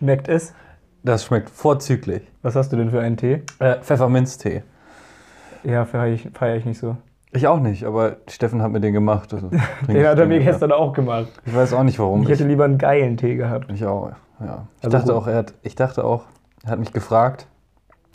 Schmeckt 0.00 0.28
es? 0.28 0.54
Das 1.02 1.24
schmeckt 1.26 1.50
vorzüglich. 1.50 2.22
Was 2.40 2.56
hast 2.56 2.72
du 2.72 2.76
denn 2.78 2.90
für 2.90 3.00
einen 3.02 3.18
Tee? 3.18 3.42
Äh, 3.58 3.76
Pfefferminztee. 3.82 4.62
Ja, 5.62 5.84
feiere 5.84 6.06
ich, 6.14 6.28
feier 6.32 6.56
ich 6.56 6.64
nicht 6.64 6.78
so. 6.78 6.96
Ich 7.32 7.46
auch 7.46 7.60
nicht, 7.60 7.84
aber 7.84 8.16
Steffen 8.26 8.62
hat 8.62 8.72
mir 8.72 8.80
den 8.80 8.94
gemacht. 8.94 9.34
Also 9.34 9.50
Den 9.86 10.06
hat 10.06 10.18
er 10.18 10.24
mir 10.26 10.40
gestern 10.40 10.72
auch 10.72 10.94
gemacht. 10.94 11.28
Ich 11.44 11.54
weiß 11.54 11.74
auch 11.74 11.82
nicht 11.82 11.98
warum. 11.98 12.22
Ich 12.22 12.30
hätte 12.30 12.46
lieber 12.46 12.64
einen 12.64 12.78
geilen 12.78 13.18
Tee 13.18 13.36
gehabt. 13.36 13.70
Ich 13.70 13.84
auch, 13.84 14.12
ja. 14.40 14.66
Ich 14.78 14.84
Also 14.84 14.96
dachte 14.96 15.12
gut. 15.12 15.22
auch, 15.22 15.26
er 15.26 15.36
hat, 15.36 15.52
ich 15.62 15.74
dachte 15.74 16.02
auch, 16.02 16.24
er 16.64 16.70
hat 16.70 16.78
mich 16.78 16.94
gefragt, 16.94 17.46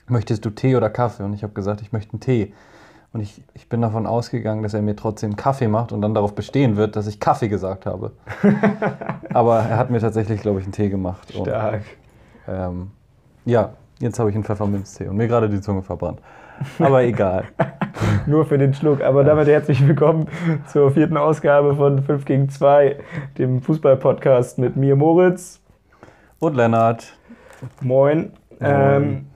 möchtest 0.08 0.44
du 0.44 0.50
Tee 0.50 0.76
oder 0.76 0.90
Kaffee? 0.90 1.22
Und 1.24 1.34
ich 1.34 1.44
habe 1.44 1.54
gesagt, 1.54 1.82
ich 1.84 1.92
möchte 1.92 2.14
einen 2.14 2.20
Tee. 2.20 2.52
Und 3.16 3.22
ich, 3.22 3.42
ich 3.54 3.70
bin 3.70 3.80
davon 3.80 4.08
ausgegangen, 4.08 4.62
dass 4.62 4.74
er 4.74 4.82
mir 4.82 4.98
trotzdem 4.98 5.38
Kaffee 5.38 5.70
macht 5.70 5.94
und 5.94 6.02
dann 6.02 6.14
darauf 6.14 6.36
bestehen 6.36 6.76
wird, 6.76 6.98
dass 6.98 7.08
ich 7.08 7.22
Kaffee 7.22 7.48
gesagt 7.48 7.86
habe. 7.86 8.12
Aber 9.34 9.60
er 9.60 9.78
hat 9.78 9.90
mir 9.90 10.02
tatsächlich, 10.02 10.42
glaube 10.42 10.60
ich, 10.60 10.66
einen 10.66 10.74
Tee 10.74 10.90
gemacht. 10.90 11.34
Und, 11.34 11.48
Stark. 11.48 11.84
ähm, 12.46 12.92
ja, 13.46 13.70
jetzt 14.00 14.20
habe 14.20 14.32
ich 14.32 14.36
einen 14.36 14.44
Pfefferminztee 14.44 15.08
und 15.08 15.16
mir 15.16 15.30
gerade 15.30 15.48
die 15.48 15.62
Zunge 15.62 15.82
verbrannt. 15.82 16.20
Aber 16.78 17.04
egal. 17.04 17.46
Nur 18.26 18.46
für 18.46 18.58
den 18.58 18.74
Schluck. 18.74 19.02
Aber 19.02 19.24
damit 19.24 19.48
herzlich 19.48 19.88
willkommen 19.88 20.28
zur 20.68 20.92
vierten 20.92 21.16
Ausgabe 21.16 21.74
von 21.74 22.04
5 22.04 22.26
gegen 22.26 22.50
2, 22.50 22.98
dem 23.38 23.62
Fußball-Podcast 23.62 24.58
mit 24.58 24.76
mir, 24.76 24.98
Moritz. 24.98 25.62
Und 26.40 26.58
Lennart, 26.58 27.14
Moin. 27.80 28.34
Ähm, 28.60 29.28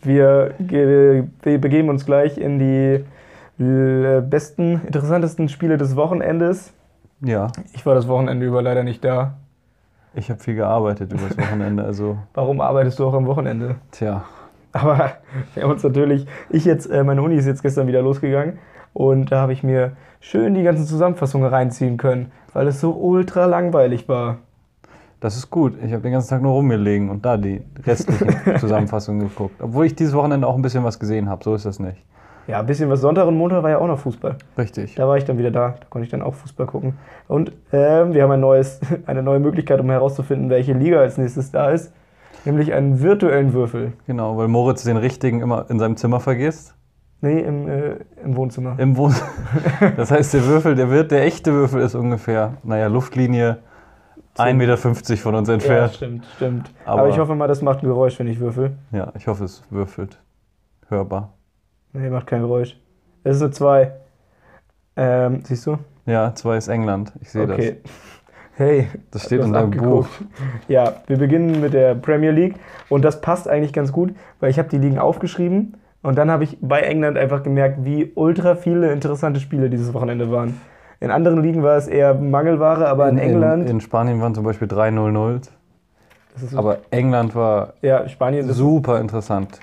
wir, 0.00 0.54
wir 0.60 1.28
begeben 1.42 1.88
uns 1.88 2.06
gleich 2.06 2.38
in 2.38 2.60
die 2.60 3.04
besten, 3.58 4.82
interessantesten 4.86 5.48
Spiele 5.48 5.76
des 5.78 5.96
Wochenendes. 5.96 6.72
ja, 7.20 7.48
Ich 7.72 7.86
war 7.86 7.94
das 7.94 8.06
Wochenende 8.08 8.44
über 8.46 8.60
leider 8.62 8.82
nicht 8.82 9.04
da. 9.04 9.34
ich 10.14 10.30
habe 10.30 10.40
viel 10.40 10.54
gearbeitet 10.54 11.12
über 11.12 11.28
das 11.28 11.38
Wochenende, 11.38 11.84
also 11.84 12.18
Warum 12.34 12.60
arbeitest 12.60 12.98
du 12.98 13.06
auch 13.06 13.14
am 13.14 13.26
Wochenende? 13.26 13.76
tja. 13.90 14.24
Aber 14.72 15.12
wir 15.54 15.62
haben 15.62 15.70
uns 15.70 15.82
natürlich, 15.82 16.26
ich 16.50 16.64
jetzt, 16.66 16.86
äh, 16.90 17.02
meine 17.02 17.22
Uni 17.22 17.36
ist 17.36 17.46
jetzt 17.46 17.62
gestern 17.62 17.86
wieder 17.86 18.02
losgegangen 18.02 18.58
und 18.92 19.32
da 19.32 19.40
habe 19.40 19.52
ich 19.54 19.62
mir 19.62 19.92
schön 20.20 20.54
die 20.54 20.62
ganzen 20.62 20.84
Zusammenfassungen 20.84 21.48
reinziehen 21.48 21.96
können, 21.96 22.32
weil 22.52 22.66
es 22.66 22.80
so 22.80 22.92
ultra 22.92 23.46
langweilig 23.46 24.06
war. 24.08 24.38
Das 25.20 25.34
ist 25.38 25.48
gut. 25.50 25.78
Ich 25.82 25.92
habe 25.92 26.02
den 26.02 26.12
ganzen 26.12 26.28
Tag 26.28 26.42
nur 26.42 26.52
rumgelegen 26.52 27.08
und 27.08 27.24
da 27.24 27.38
die 27.38 27.62
restlichen 27.86 28.28
Zusammenfassungen 28.58 29.28
geguckt. 29.28 29.62
Obwohl 29.62 29.86
ich 29.86 29.94
dieses 29.94 30.12
Wochenende 30.14 30.46
auch 30.46 30.56
ein 30.56 30.62
bisschen 30.62 30.84
was 30.84 30.98
gesehen 30.98 31.30
habe. 31.30 31.42
So 31.42 31.54
ist 31.54 31.64
das 31.64 31.78
nicht. 31.78 31.96
Ja, 32.46 32.60
ein 32.60 32.66
bisschen 32.66 32.88
was. 32.88 33.00
Sonntag 33.00 33.26
und 33.26 33.36
Montag 33.36 33.62
war 33.62 33.70
ja 33.70 33.78
auch 33.78 33.86
noch 33.86 33.98
Fußball. 33.98 34.36
Richtig. 34.56 34.94
Da 34.94 35.08
war 35.08 35.16
ich 35.16 35.24
dann 35.24 35.38
wieder 35.38 35.50
da. 35.50 35.74
Da 35.80 35.86
konnte 35.90 36.04
ich 36.04 36.10
dann 36.10 36.22
auch 36.22 36.34
Fußball 36.34 36.66
gucken. 36.66 36.94
Und 37.28 37.52
ähm, 37.72 38.14
wir 38.14 38.22
haben 38.22 38.30
ein 38.30 38.40
neues, 38.40 38.80
eine 39.06 39.22
neue 39.22 39.40
Möglichkeit, 39.40 39.80
um 39.80 39.90
herauszufinden, 39.90 40.48
welche 40.50 40.72
Liga 40.72 41.00
als 41.00 41.18
nächstes 41.18 41.50
da 41.50 41.70
ist. 41.70 41.92
Nämlich 42.44 42.72
einen 42.72 43.02
virtuellen 43.02 43.52
Würfel. 43.52 43.94
Genau, 44.06 44.36
weil 44.36 44.46
Moritz 44.46 44.84
den 44.84 44.96
richtigen 44.96 45.40
immer 45.40 45.66
in 45.68 45.80
seinem 45.80 45.96
Zimmer 45.96 46.20
vergisst. 46.20 46.74
Nee, 47.20 47.40
im, 47.40 47.68
äh, 47.68 47.96
im 48.22 48.36
Wohnzimmer. 48.36 48.78
Im 48.78 48.96
Wohn 48.96 49.14
das 49.96 50.10
heißt, 50.10 50.34
der 50.34 50.44
Würfel, 50.44 50.74
der 50.74 50.90
wird, 50.90 51.10
der 51.10 51.24
echte 51.24 51.52
Würfel 51.52 51.80
ist 51.80 51.94
ungefähr, 51.94 52.54
naja, 52.62 52.86
Luftlinie 52.86 53.58
1,50 54.36 54.54
Meter 54.54 54.76
von 54.76 55.34
uns 55.34 55.48
ja, 55.48 55.54
entfernt. 55.54 55.94
stimmt, 55.94 56.26
stimmt. 56.36 56.70
Aber, 56.84 57.02
Aber- 57.02 57.08
ich 57.10 57.18
hoffe 57.18 57.34
mal, 57.34 57.48
das 57.48 57.62
macht 57.62 57.82
ein 57.82 57.86
Geräusch, 57.86 58.18
wenn 58.18 58.28
ich 58.28 58.38
würfel. 58.38 58.76
Ja, 58.92 59.12
ich 59.16 59.26
hoffe, 59.26 59.44
es 59.44 59.62
würfelt. 59.70 60.20
Hörbar. 60.88 61.32
Nee, 61.96 62.10
macht 62.10 62.26
kein 62.26 62.42
Geräusch. 62.42 62.78
Es 63.24 63.36
ist 63.36 63.42
eine 63.42 63.50
2. 63.50 63.92
Ähm, 64.96 65.40
siehst 65.44 65.66
du? 65.66 65.78
Ja, 66.06 66.34
zwei 66.34 66.56
ist 66.56 66.68
England. 66.68 67.12
Ich 67.20 67.30
sehe 67.30 67.42
okay. 67.44 67.76
Hey, 68.58 68.88
das. 69.10 69.22
Das 69.22 69.24
steht 69.26 69.42
in 69.42 69.52
deinem 69.52 69.70
Buch. 69.70 70.06
abgeguckt. 70.06 70.08
Ja, 70.68 70.94
wir 71.06 71.18
beginnen 71.18 71.60
mit 71.60 71.74
der 71.74 71.94
Premier 71.94 72.30
League 72.30 72.54
und 72.88 73.04
das 73.04 73.20
passt 73.20 73.46
eigentlich 73.48 73.74
ganz 73.74 73.92
gut, 73.92 74.14
weil 74.40 74.48
ich 74.48 74.58
habe 74.58 74.70
die 74.70 74.78
Ligen 74.78 74.98
aufgeschrieben 74.98 75.76
und 76.02 76.16
dann 76.16 76.30
habe 76.30 76.44
ich 76.44 76.56
bei 76.62 76.80
England 76.80 77.18
einfach 77.18 77.42
gemerkt, 77.42 77.84
wie 77.84 78.12
ultra 78.14 78.54
viele 78.56 78.92
interessante 78.92 79.40
Spiele 79.40 79.68
dieses 79.68 79.92
Wochenende 79.92 80.30
waren. 80.30 80.58
In 81.00 81.10
anderen 81.10 81.42
Ligen 81.42 81.62
war 81.62 81.76
es 81.76 81.86
eher 81.86 82.14
Mangelware, 82.14 82.88
aber 82.88 83.10
in, 83.10 83.18
England, 83.18 83.64
In, 83.64 83.76
in 83.76 83.80
Spanien 83.82 84.22
waren 84.22 84.34
zum 84.34 84.44
Beispiel 84.44 84.68
3-0-0. 84.68 85.40
das 86.32 86.42
ist 86.42 86.52
so, 86.52 86.58
Aber 86.58 86.78
England 86.90 87.34
war 87.34 87.74
ja, 87.82 88.08
Spanien, 88.08 88.48
das 88.48 88.56
super 88.56 89.00
interessant. 89.00 89.60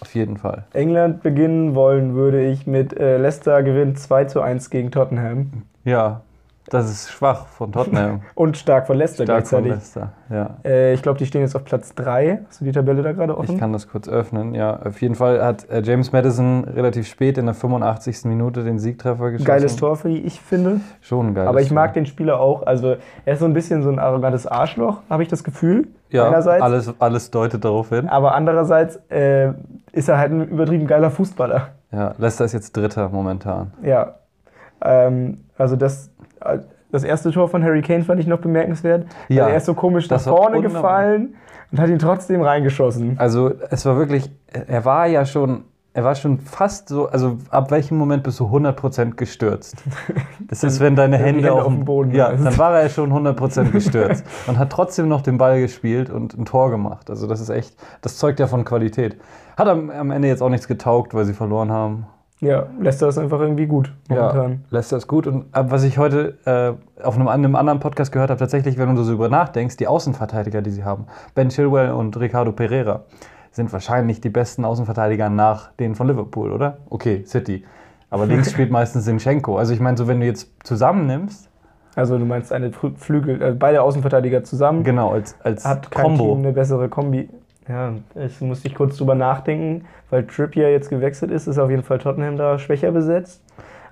Auf 0.00 0.14
jeden 0.14 0.36
Fall. 0.36 0.64
England 0.72 1.22
beginnen 1.22 1.74
wollen 1.74 2.14
würde 2.14 2.44
ich 2.44 2.66
mit 2.66 2.98
äh, 2.98 3.16
Leicester 3.16 3.62
gewinnt 3.62 3.98
2 3.98 4.24
zu 4.24 4.40
1 4.40 4.70
gegen 4.70 4.90
Tottenham 4.90 5.62
Ja, 5.84 6.22
das 6.70 6.90
ist 6.90 7.10
schwach 7.10 7.46
von 7.46 7.72
Tottenham. 7.72 8.22
und 8.34 8.56
stark 8.56 8.86
von 8.86 8.96
Leicester 8.96 9.24
Stark 9.24 9.46
von 9.46 9.62
gleichzeitig. 9.62 9.72
Leicester. 9.72 10.12
Ja. 10.30 10.56
Äh, 10.64 10.94
ich 10.94 11.02
glaube, 11.02 11.18
die 11.18 11.26
stehen 11.26 11.42
jetzt 11.42 11.54
auf 11.54 11.64
Platz 11.64 11.94
3. 11.94 12.40
Hast 12.48 12.60
du 12.60 12.64
die 12.64 12.72
Tabelle 12.72 13.02
da 13.02 13.12
gerade 13.12 13.36
offen? 13.36 13.54
Ich 13.54 13.58
kann 13.58 13.72
das 13.72 13.88
kurz 13.88 14.08
öffnen. 14.08 14.54
Ja, 14.54 14.80
auf 14.84 15.00
jeden 15.00 15.14
Fall 15.14 15.44
hat 15.44 15.68
äh, 15.70 15.82
James 15.82 16.12
Madison 16.12 16.64
relativ 16.64 17.06
spät 17.06 17.38
in 17.38 17.46
der 17.46 17.54
85. 17.54 18.24
Minute 18.24 18.64
den 18.64 18.78
Siegtreffer 18.78 19.30
geschossen. 19.30 19.46
Geiles 19.46 19.76
Tor 19.76 19.96
für 19.96 20.08
die, 20.08 20.18
ich 20.22 20.40
finde. 20.40 20.80
Schon 21.00 21.28
ein 21.28 21.34
geiles 21.34 21.48
Aber 21.48 21.60
ich 21.60 21.70
mag 21.70 21.92
Tor. 21.92 22.02
den 22.02 22.06
Spieler 22.06 22.40
auch. 22.40 22.66
Also 22.66 22.96
er 23.24 23.34
ist 23.34 23.40
so 23.40 23.46
ein 23.46 23.54
bisschen 23.54 23.82
so 23.82 23.88
ein 23.90 23.98
arrogantes 23.98 24.46
Arschloch, 24.46 25.02
habe 25.08 25.22
ich 25.22 25.28
das 25.28 25.44
Gefühl. 25.44 25.88
Ja, 26.10 26.28
einerseits. 26.28 26.62
alles, 26.62 26.94
alles 27.00 27.30
deutet 27.30 27.64
darauf 27.64 27.88
hin. 27.90 28.08
Aber 28.08 28.34
andererseits 28.34 28.96
äh, 29.10 29.52
ist 29.92 30.08
er 30.08 30.18
halt 30.18 30.32
ein 30.32 30.48
übertrieben 30.48 30.86
geiler 30.86 31.10
Fußballer. 31.10 31.68
Ja, 31.92 32.14
Leicester 32.18 32.44
ist 32.44 32.52
jetzt 32.52 32.76
Dritter 32.76 33.08
momentan. 33.08 33.72
Ja. 33.82 34.16
Ähm, 34.82 35.38
also 35.58 35.76
das, 35.76 36.10
das 36.92 37.04
erste 37.04 37.30
Tor 37.30 37.48
von 37.48 37.62
Harry 37.62 37.82
Kane 37.82 38.04
fand 38.04 38.20
ich 38.20 38.26
noch 38.26 38.38
bemerkenswert. 38.40 39.06
Ja, 39.28 39.44
weil 39.44 39.52
er 39.52 39.56
ist 39.58 39.66
so 39.66 39.74
komisch 39.74 40.08
nach 40.08 40.20
vorne 40.20 40.60
gefallen 40.62 41.34
und 41.72 41.80
hat 41.80 41.88
ihn 41.88 41.98
trotzdem 41.98 42.42
reingeschossen. 42.42 43.16
Also 43.18 43.52
es 43.70 43.84
war 43.86 43.96
wirklich, 43.96 44.30
er 44.52 44.84
war 44.84 45.06
ja 45.06 45.26
schon, 45.26 45.64
er 45.92 46.04
war 46.04 46.14
schon 46.14 46.38
fast 46.38 46.88
so, 46.88 47.08
also 47.08 47.38
ab 47.50 47.70
welchem 47.70 47.96
Moment 47.98 48.22
bist 48.22 48.38
du 48.38 48.44
100% 48.44 49.14
gestürzt? 49.14 49.76
Das 50.48 50.62
ist, 50.62 50.78
wenn 50.78 50.94
deine 50.94 51.16
Hände, 51.16 51.42
Hände 51.48 51.52
auf, 51.52 51.66
dem 51.66 51.84
Boden 51.84 52.14
Ja, 52.14 52.30
sind. 52.30 52.44
dann 52.44 52.56
war 52.56 52.78
er 52.78 52.88
schon 52.88 53.12
100% 53.12 53.70
gestürzt 53.72 54.24
und 54.46 54.58
hat 54.58 54.70
trotzdem 54.70 55.08
noch 55.08 55.22
den 55.22 55.38
Ball 55.38 55.60
gespielt 55.60 56.08
und 56.08 56.38
ein 56.38 56.44
Tor 56.44 56.70
gemacht. 56.70 57.10
Also 57.10 57.26
das 57.26 57.40
ist 57.40 57.48
echt, 57.48 57.74
das 58.00 58.16
zeugt 58.16 58.38
ja 58.38 58.46
von 58.46 58.64
Qualität. 58.64 59.16
Hat 59.56 59.66
am, 59.66 59.90
am 59.90 60.12
Ende 60.12 60.28
jetzt 60.28 60.42
auch 60.42 60.48
nichts 60.48 60.68
getaugt, 60.68 61.14
weil 61.14 61.24
sie 61.24 61.32
verloren 61.34 61.72
haben. 61.72 62.06
Ja, 62.40 62.66
Leicester 62.78 63.08
ist 63.08 63.16
einfach 63.18 63.40
irgendwie 63.40 63.66
gut 63.66 63.92
momentan. 64.08 64.50
Ja, 64.52 64.58
Leicester 64.70 64.98
ist 64.98 65.06
gut. 65.06 65.26
Und 65.26 65.46
was 65.52 65.84
ich 65.84 65.96
heute 65.96 66.36
äh, 66.44 67.02
auf 67.02 67.14
einem, 67.16 67.28
einem 67.28 67.56
anderen 67.56 67.80
Podcast 67.80 68.12
gehört 68.12 68.28
habe, 68.30 68.38
tatsächlich, 68.38 68.76
wenn 68.76 68.94
du 68.94 69.02
so 69.02 69.12
drüber 69.12 69.28
nachdenkst, 69.30 69.76
die 69.78 69.86
Außenverteidiger, 69.86 70.60
die 70.60 70.70
sie 70.70 70.84
haben, 70.84 71.06
Ben 71.34 71.48
Chilwell 71.48 71.92
und 71.92 72.18
Ricardo 72.20 72.52
Pereira, 72.52 73.04
sind 73.52 73.72
wahrscheinlich 73.72 74.20
die 74.20 74.28
besten 74.28 74.66
Außenverteidiger 74.66 75.30
nach 75.30 75.72
denen 75.80 75.94
von 75.94 76.08
Liverpool, 76.08 76.52
oder? 76.52 76.76
Okay, 76.90 77.24
City. 77.24 77.64
Aber 78.10 78.26
links 78.26 78.52
spielt 78.52 78.70
meistens 78.70 79.06
Sinchenko. 79.06 79.56
Also 79.56 79.72
ich 79.72 79.80
meine, 79.80 79.96
so 79.96 80.06
wenn 80.06 80.20
du 80.20 80.26
jetzt 80.26 80.50
zusammennimmst, 80.62 81.48
Also 81.94 82.18
du 82.18 82.26
meinst 82.26 82.52
eine 82.52 82.68
Flü- 82.68 82.94
Flügel, 82.96 83.40
äh, 83.40 83.52
beide 83.52 83.80
Außenverteidiger 83.80 84.44
zusammen. 84.44 84.84
genau, 84.84 85.10
als, 85.12 85.36
als 85.42 85.64
hat 85.64 85.90
kein 85.90 86.04
Team 86.04 86.18
Combo. 86.18 86.34
eine 86.36 86.52
bessere 86.52 86.90
Kombi. 86.90 87.30
Ja, 87.68 87.92
ich 88.14 88.40
musste 88.40 88.68
ich 88.68 88.74
kurz 88.74 88.96
drüber 88.96 89.14
nachdenken, 89.14 89.86
weil 90.10 90.24
Trippier 90.26 90.70
jetzt 90.70 90.88
gewechselt 90.88 91.30
ist, 91.30 91.46
ist 91.46 91.58
auf 91.58 91.70
jeden 91.70 91.82
Fall 91.82 91.98
Tottenham 91.98 92.36
da 92.36 92.58
schwächer 92.58 92.92
besetzt. 92.92 93.42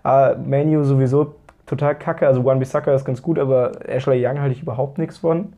Uh, 0.04 0.36
Manu 0.46 0.84
sowieso 0.84 1.34
total 1.66 1.94
kacke, 1.94 2.26
also 2.26 2.44
Wan-Bissaka 2.44 2.92
ist 2.94 3.04
ganz 3.04 3.22
gut, 3.22 3.38
aber 3.38 3.72
Ashley 3.88 4.24
Young 4.24 4.40
halte 4.40 4.54
ich 4.54 4.62
überhaupt 4.62 4.98
nichts 4.98 5.18
von. 5.18 5.54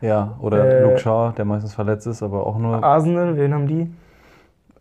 Ja, 0.00 0.36
oder 0.40 0.64
Äh, 0.64 0.82
Luke 0.82 0.98
Shaw, 0.98 1.32
der 1.36 1.44
meistens 1.46 1.74
verletzt 1.74 2.06
ist, 2.06 2.22
aber 2.22 2.46
auch 2.46 2.58
nur. 2.58 2.84
Arsenal, 2.84 3.36
wen 3.36 3.54
haben 3.54 3.66
die? 3.66 3.90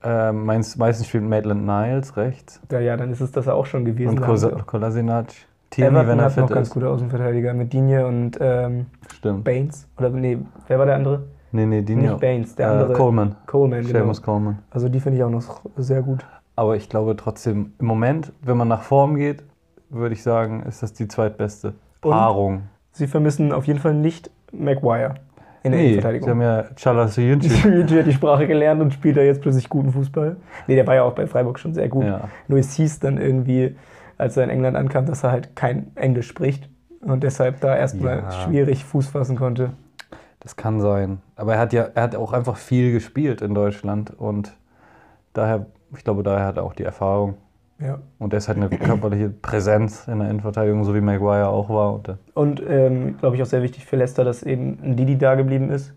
Äh, 0.04 0.32
meins, 0.34 0.76
meistens 0.76 1.08
spielt 1.08 1.24
Maitland 1.24 1.66
Niles 1.66 2.16
rechts. 2.18 2.62
Ja, 2.72 2.80
ja, 2.80 2.98
dann 2.98 3.10
ist 3.12 3.22
es 3.22 3.32
das 3.32 3.48
auch 3.48 3.66
schon 3.66 3.86
gewesen. 3.86 4.20
Und 4.20 4.66
Kolasinac. 4.68 5.28
Tierney, 5.72 5.98
Everton 5.98 6.08
wenn 6.10 6.20
er 6.20 6.26
hat 6.26 6.38
noch 6.38 6.48
fit 6.48 6.56
ganz 6.56 6.68
ist. 6.68 6.74
gute 6.74 6.90
Außenverteidiger 6.90 7.54
mit 7.54 7.74
Digne 7.74 8.06
und 8.06 8.38
ähm, 8.40 8.86
Stimmt. 9.14 9.44
Baines. 9.44 9.88
Oder 9.98 10.10
nee, 10.10 10.38
wer 10.68 10.78
war 10.80 10.86
der 10.86 10.96
andere? 10.96 11.24
Nee, 11.56 11.66
nee, 11.66 11.82
die 11.82 11.96
Nicht 11.96 12.10
nicht. 12.10 12.20
Baines, 12.22 12.56
der 12.56 12.68
Äh, 12.68 12.72
andere. 12.72 12.94
Coleman. 12.94 13.36
Coleman, 13.48 13.82
genau. 13.82 13.92
Seamus 14.00 14.22
Coleman. 14.22 14.60
Also 14.72 14.90
die 14.90 15.00
finde 15.00 15.18
ich 15.18 15.24
auch 15.24 15.30
noch 15.30 15.62
sehr 15.78 16.02
gut. 16.02 16.26
Aber 16.56 16.76
ich 16.76 16.90
glaube 16.90 17.16
trotzdem, 17.16 17.74
im 17.80 17.86
Moment, 17.86 18.32
wenn 18.42 18.58
man 18.58 18.68
nach 18.68 18.82
Form 18.84 19.16
geht, 19.16 19.44
würde 19.90 20.14
ich 20.14 20.24
sagen, 20.24 20.64
ist 20.64 20.84
das 20.84 20.94
die 20.94 21.08
zweitbeste 21.08 21.74
Und? 22.02 22.12
Paarung. 22.12 22.64
Sie 22.92 23.08
vermissen 23.08 23.52
auf 23.52 23.66
jeden 23.68 23.80
Fall 23.80 23.94
nicht 23.94 24.32
Maguire 24.52 25.16
in 25.64 25.72
der 25.72 25.80
Nee, 25.82 25.86
sie 25.88 25.92
Innenverteidigung. 25.94 26.30
haben 26.30 26.42
ja 26.42 26.64
Chalas. 26.76 27.18
Luigi 27.18 27.50
hat 27.98 28.06
die 28.06 28.14
Sprache 28.14 28.48
gelernt 28.48 28.82
und 28.82 28.94
spielt 28.94 29.18
da 29.18 29.22
jetzt 29.22 29.42
plötzlich 29.42 29.68
guten 29.70 29.92
Fußball. 29.92 30.36
Nee, 30.68 30.76
der 30.76 30.86
war 30.88 30.96
ja 30.96 31.04
auch 31.04 31.14
bei 31.14 31.26
Freiburg 31.28 31.58
schon 31.60 31.74
sehr 31.74 31.90
gut. 31.90 32.06
Ja. 32.06 32.30
Nur 32.48 32.60
es 32.60 32.74
hieß 32.76 33.00
dann 33.00 33.18
irgendwie, 33.18 33.76
als 34.18 34.38
er 34.38 34.44
in 34.44 34.50
England 34.50 34.78
ankam, 34.78 35.06
dass 35.06 35.24
er 35.24 35.32
halt 35.32 35.56
kein 35.56 35.92
Englisch 35.96 36.28
spricht 36.28 36.70
und 37.02 37.24
deshalb 37.24 37.60
da 37.62 37.76
erstmal 37.76 38.18
Ja. 38.20 38.32
schwierig 38.32 38.86
Fuß 38.86 39.08
fassen 39.08 39.36
konnte. 39.36 39.72
Das 40.46 40.56
kann 40.56 40.80
sein. 40.80 41.24
Aber 41.36 41.56
er 41.56 41.60
hat 41.60 41.74
ja, 41.74 41.90
er 41.96 42.04
hat 42.04 42.16
auch 42.16 42.32
einfach 42.32 42.56
viel 42.56 42.92
gespielt 42.92 43.42
in 43.42 43.56
Deutschland 43.56 44.12
und 44.16 44.56
daher, 45.34 45.66
ich 45.98 46.04
glaube, 46.04 46.22
daher 46.22 46.46
hat 46.46 46.58
er 46.58 46.64
auch 46.64 46.76
die 46.76 46.84
Erfahrung. 46.84 47.34
Ja. 47.80 47.98
Und 48.20 48.32
er 48.32 48.38
ist 48.38 48.48
halt 48.48 48.58
eine 48.60 48.70
körperliche 48.70 49.30
Präsenz 49.30 50.08
in 50.08 50.20
der 50.20 50.30
Innenverteidigung, 50.30 50.84
so 50.84 50.94
wie 50.94 51.02
Maguire 51.02 51.48
auch 51.48 51.68
war. 51.70 52.00
Und, 52.36 52.60
äh, 52.60 52.86
ähm, 52.86 53.18
glaube 53.18 53.36
ich 53.36 53.42
auch 53.42 53.48
sehr 53.48 53.64
wichtig 53.64 53.88
für 53.88 53.96
Leicester, 53.96 54.24
dass 54.24 54.44
eben 54.44 54.78
ein 54.84 54.96
Didi 54.96 55.18
da 55.18 55.34
geblieben 55.34 55.72
ist. 55.72 55.94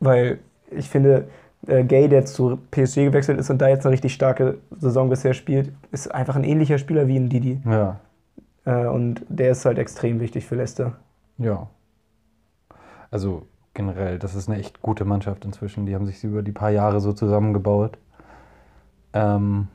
weil 0.00 0.40
ich 0.72 0.90
finde, 0.90 1.28
äh, 1.68 1.84
Gay, 1.84 2.08
der 2.08 2.26
zu 2.26 2.58
PSG 2.72 3.04
gewechselt 3.04 3.38
ist 3.38 3.50
und 3.50 3.62
da 3.62 3.68
jetzt 3.68 3.86
eine 3.86 3.92
richtig 3.92 4.12
starke 4.12 4.58
Saison 4.76 5.08
bisher 5.08 5.32
spielt, 5.32 5.72
ist 5.92 6.12
einfach 6.12 6.34
ein 6.34 6.42
ähnlicher 6.42 6.76
Spieler 6.76 7.06
wie 7.06 7.16
ein 7.16 7.28
Didi. 7.28 7.62
Ja. 7.64 8.00
Äh, 8.64 8.86
und 8.86 9.24
der 9.28 9.52
ist 9.52 9.64
halt 9.64 9.78
extrem 9.78 10.18
wichtig 10.18 10.44
für 10.44 10.56
Leicester. 10.56 10.96
Ja. 11.38 11.68
Also 13.14 13.46
generell, 13.74 14.18
das 14.18 14.34
ist 14.34 14.48
eine 14.48 14.58
echt 14.58 14.82
gute 14.82 15.04
Mannschaft 15.04 15.44
inzwischen. 15.44 15.86
Die 15.86 15.94
haben 15.94 16.04
sich 16.04 16.24
über 16.24 16.42
die 16.42 16.50
paar 16.50 16.70
Jahre 16.70 16.98
so 16.98 17.12
zusammengebaut. 17.12 17.96
Ähm, 19.12 19.68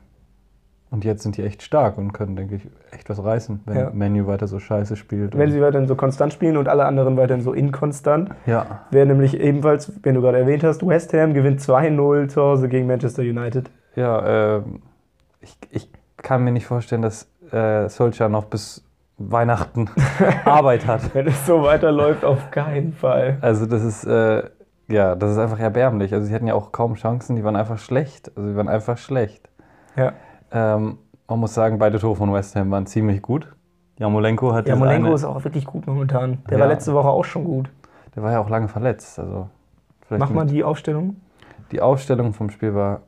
und 0.90 1.06
jetzt 1.06 1.22
sind 1.22 1.38
die 1.38 1.42
echt 1.42 1.62
stark 1.62 1.96
und 1.96 2.12
können, 2.12 2.36
denke 2.36 2.56
ich, 2.56 2.68
echt 2.90 3.08
was 3.08 3.24
reißen, 3.24 3.60
wenn 3.64 3.76
Ja. 3.78 3.90
Menu 3.94 4.26
weiter 4.26 4.46
so 4.46 4.58
scheiße 4.58 4.94
spielt. 4.94 5.38
Wenn 5.38 5.50
sie 5.50 5.62
weiterhin 5.62 5.88
so 5.88 5.96
konstant 5.96 6.34
spielen 6.34 6.58
und 6.58 6.68
alle 6.68 6.84
anderen 6.84 7.16
weiterhin 7.16 7.42
so 7.42 7.54
inkonstant, 7.54 8.28
ja. 8.44 8.80
wäre 8.90 9.06
nämlich 9.06 9.40
ebenfalls, 9.40 9.90
wenn 10.02 10.16
du 10.16 10.20
gerade 10.20 10.36
erwähnt 10.36 10.62
hast, 10.62 10.86
West 10.86 11.14
Ham 11.14 11.32
gewinnt 11.32 11.60
2-0 11.60 12.28
zu 12.28 12.42
Hause 12.42 12.68
gegen 12.68 12.86
Manchester 12.88 13.22
United. 13.22 13.70
Ja, 13.96 14.56
ähm, 14.58 14.82
ich, 15.40 15.56
ich 15.70 15.90
kann 16.18 16.44
mir 16.44 16.52
nicht 16.52 16.66
vorstellen, 16.66 17.00
dass 17.00 17.26
äh, 17.52 17.88
Solskjaer 17.88 18.28
noch 18.28 18.44
bis 18.44 18.84
Weihnachten 19.22 19.90
Arbeit 20.44 20.86
hat. 20.86 21.14
Wenn 21.14 21.26
es 21.26 21.46
so 21.46 21.62
weiterläuft, 21.62 22.24
auf 22.24 22.50
keinen 22.50 22.92
Fall. 22.94 23.36
Also 23.42 23.66
das 23.66 23.84
ist, 23.84 24.04
äh, 24.04 24.44
ja, 24.88 25.14
das 25.14 25.32
ist 25.32 25.38
einfach 25.38 25.58
erbärmlich. 25.60 26.14
Also 26.14 26.26
sie 26.26 26.34
hatten 26.34 26.46
ja 26.46 26.54
auch 26.54 26.72
kaum 26.72 26.94
Chancen, 26.94 27.36
die 27.36 27.44
waren 27.44 27.54
einfach 27.56 27.78
schlecht. 27.78 28.32
Also 28.34 28.48
sie 28.50 28.56
waren 28.56 28.68
einfach 28.68 28.96
schlecht. 28.98 29.48
Ja. 29.96 30.12
Ähm, 30.52 30.98
man 31.28 31.38
muss 31.38 31.52
sagen, 31.54 31.78
beide 31.78 31.98
Tore 31.98 32.16
von 32.16 32.32
West 32.32 32.56
Ham 32.56 32.70
waren 32.70 32.86
ziemlich 32.86 33.20
gut. 33.22 33.54
Jamolenko 33.98 34.52
hat 34.54 34.66
Ja, 34.66 34.74
diese 34.74 34.84
Molenko 34.84 35.06
eine, 35.08 35.14
ist 35.14 35.24
auch 35.24 35.44
wirklich 35.44 35.66
gut 35.66 35.86
momentan. 35.86 36.38
Der 36.48 36.56
Ja. 36.56 36.64
war 36.64 36.68
letzte 36.72 36.94
Woche 36.94 37.08
auch 37.08 37.24
schon 37.24 37.44
gut. 37.44 37.70
der 38.16 38.22
war 38.22 38.32
ja 38.32 38.40
auch 38.40 38.48
lange 38.48 38.68
verletzt. 38.68 39.18
Also 39.18 39.48
vielleicht 40.08 40.20
Mach 40.20 40.30
mal 40.30 40.46
die 40.46 40.64
Aufstellung. 40.64 41.16
die 41.70 41.80
Aufstellung 41.82 42.32
vom 42.32 42.48
Spiel 42.50 42.74
war 42.74 43.02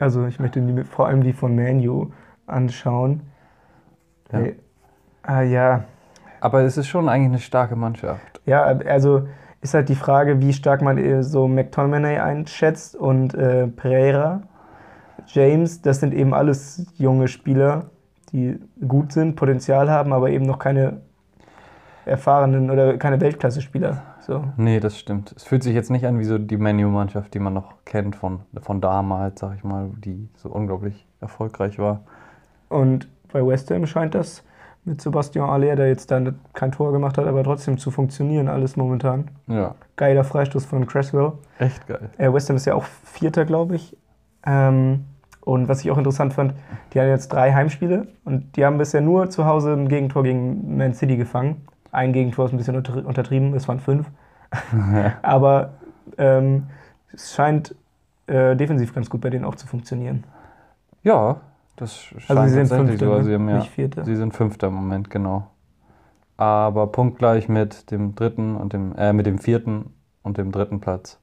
Also 0.00 0.26
ich 0.26 0.40
möchte 0.40 0.60
die, 0.60 0.82
vor 0.82 1.06
allem 1.06 1.22
die 1.22 1.32
von 1.32 1.54
Manu 1.54 2.10
anschauen. 2.46 3.20
Ja. 4.32 4.40
Äh, 5.24 5.30
Ah 5.30 5.42
ja. 5.42 5.84
Aber 6.40 6.62
es 6.62 6.76
ist 6.76 6.88
schon 6.88 7.08
eigentlich 7.08 7.28
eine 7.28 7.38
starke 7.38 7.76
Mannschaft. 7.76 8.40
Ja, 8.46 8.64
also 8.64 9.28
ist 9.60 9.74
halt 9.74 9.88
die 9.88 9.94
Frage, 9.94 10.40
wie 10.40 10.52
stark 10.52 10.82
man 10.82 10.98
äh, 10.98 11.22
so 11.22 11.46
McTominay 11.46 12.18
einschätzt 12.18 12.96
und 12.96 13.34
äh, 13.34 13.68
Pereira, 13.68 14.42
James, 15.28 15.82
das 15.82 16.00
sind 16.00 16.12
eben 16.12 16.34
alles 16.34 16.84
junge 16.98 17.28
Spieler, 17.28 17.90
die 18.32 18.58
gut 18.86 19.12
sind, 19.12 19.36
Potenzial 19.36 19.88
haben, 19.88 20.12
aber 20.12 20.30
eben 20.30 20.44
noch 20.44 20.58
keine 20.58 21.00
erfahrenen 22.04 22.70
oder 22.70 22.98
keine 22.98 23.20
Weltklasse-Spieler. 23.20 24.02
So. 24.20 24.44
Nee, 24.56 24.80
das 24.80 24.98
stimmt. 24.98 25.32
Es 25.36 25.44
fühlt 25.44 25.62
sich 25.62 25.74
jetzt 25.74 25.90
nicht 25.90 26.06
an 26.06 26.18
wie 26.18 26.24
so 26.24 26.38
die 26.38 26.56
Menu-Mannschaft, 26.56 27.32
die 27.34 27.38
man 27.38 27.54
noch 27.54 27.74
kennt 27.84 28.16
von, 28.16 28.40
von 28.60 28.80
damals, 28.80 29.38
sag 29.38 29.54
ich 29.54 29.62
mal, 29.62 29.90
die 30.04 30.28
so 30.36 30.48
unglaublich 30.48 31.06
erfolgreich 31.20 31.78
war. 31.78 32.00
Und 32.68 33.08
bei 33.32 33.46
West 33.46 33.70
Ham 33.70 33.86
scheint 33.86 34.16
das 34.16 34.42
mit 34.84 35.00
Sebastian 35.00 35.48
Aller, 35.48 35.76
der 35.76 35.88
jetzt 35.88 36.10
dann 36.10 36.38
kein 36.54 36.72
Tor 36.72 36.92
gemacht 36.92 37.16
hat, 37.18 37.26
aber 37.26 37.44
trotzdem 37.44 37.78
zu 37.78 37.90
funktionieren, 37.90 38.48
alles 38.48 38.76
momentan. 38.76 39.28
Ja, 39.46 39.74
Geiler 39.96 40.24
Freistoß 40.24 40.64
von 40.64 40.86
Cresswell. 40.86 41.32
echt 41.58 41.86
geil. 41.86 42.10
Äh, 42.18 42.32
West 42.32 42.48
Ham 42.48 42.56
ist 42.56 42.64
ja 42.66 42.74
auch 42.74 42.84
Vierter, 43.04 43.44
glaube 43.44 43.76
ich. 43.76 43.96
Ähm, 44.44 45.04
und 45.44 45.68
was 45.68 45.80
ich 45.84 45.90
auch 45.90 45.98
interessant 45.98 46.32
fand, 46.34 46.54
die 46.92 47.00
haben 47.00 47.08
jetzt 47.08 47.32
drei 47.32 47.52
Heimspiele 47.52 48.08
und 48.24 48.56
die 48.56 48.64
haben 48.64 48.78
bisher 48.78 49.00
nur 49.00 49.30
zu 49.30 49.44
Hause 49.44 49.72
ein 49.72 49.88
Gegentor 49.88 50.22
gegen 50.24 50.76
Man 50.76 50.94
City 50.94 51.16
gefangen. 51.16 51.62
Ein 51.92 52.12
Gegentor 52.12 52.46
ist 52.46 52.52
ein 52.52 52.58
bisschen 52.58 52.76
unter- 52.76 53.04
untertrieben, 53.06 53.54
es 53.54 53.68
waren 53.68 53.78
fünf. 53.80 54.06
Aber 55.22 55.70
ähm, 56.18 56.64
es 57.12 57.34
scheint 57.34 57.74
äh, 58.26 58.56
defensiv 58.56 58.94
ganz 58.94 59.08
gut 59.10 59.20
bei 59.20 59.30
denen 59.30 59.44
auch 59.44 59.54
zu 59.54 59.66
funktionieren. 59.66 60.24
Ja, 61.02 61.40
das 61.76 61.96
scheint 61.96 62.30
Also 62.30 62.42
sie 62.42 62.48
sind 62.50 62.68
tatsächlich 62.68 62.98
Fünfter, 63.00 63.06
so. 63.06 63.18
ne? 63.18 63.24
Sie, 63.24 63.34
haben, 63.34 63.48
ja, 63.48 63.58
nicht 63.58 63.70
Vierter. 63.70 64.04
sie 64.04 64.16
sind 64.16 64.34
Fünfter 64.34 64.68
im 64.68 64.74
Moment, 64.74 65.10
genau. 65.10 65.48
Aber 66.36 66.86
punktgleich 66.88 67.48
mit 67.48 67.90
dem 67.90 68.14
dritten 68.14 68.56
und 68.56 68.72
dem, 68.72 68.94
äh, 68.96 69.12
mit 69.12 69.26
dem 69.26 69.38
vierten 69.38 69.92
und 70.22 70.38
dem 70.38 70.52
dritten 70.52 70.80
Platz. 70.80 71.20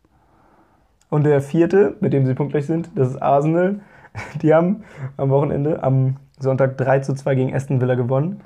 Und 1.10 1.24
der 1.24 1.42
vierte, 1.42 1.98
mit 2.00 2.14
dem 2.14 2.26
sie 2.26 2.34
punktgleich 2.34 2.68
sind, 2.68 2.92
das 2.96 3.10
ist 3.10 3.22
Arsenal. 3.22 3.80
Die 4.42 4.54
haben 4.54 4.84
am 5.18 5.30
Wochenende, 5.30 5.84
am 5.84 6.18
Sonntag 6.40 6.78
3 6.78 7.00
zu 7.00 7.14
2 7.14 7.36
gegen 7.36 7.56
Aston 7.56 7.82
Villa 7.82 7.96
gewonnen, 7.96 8.42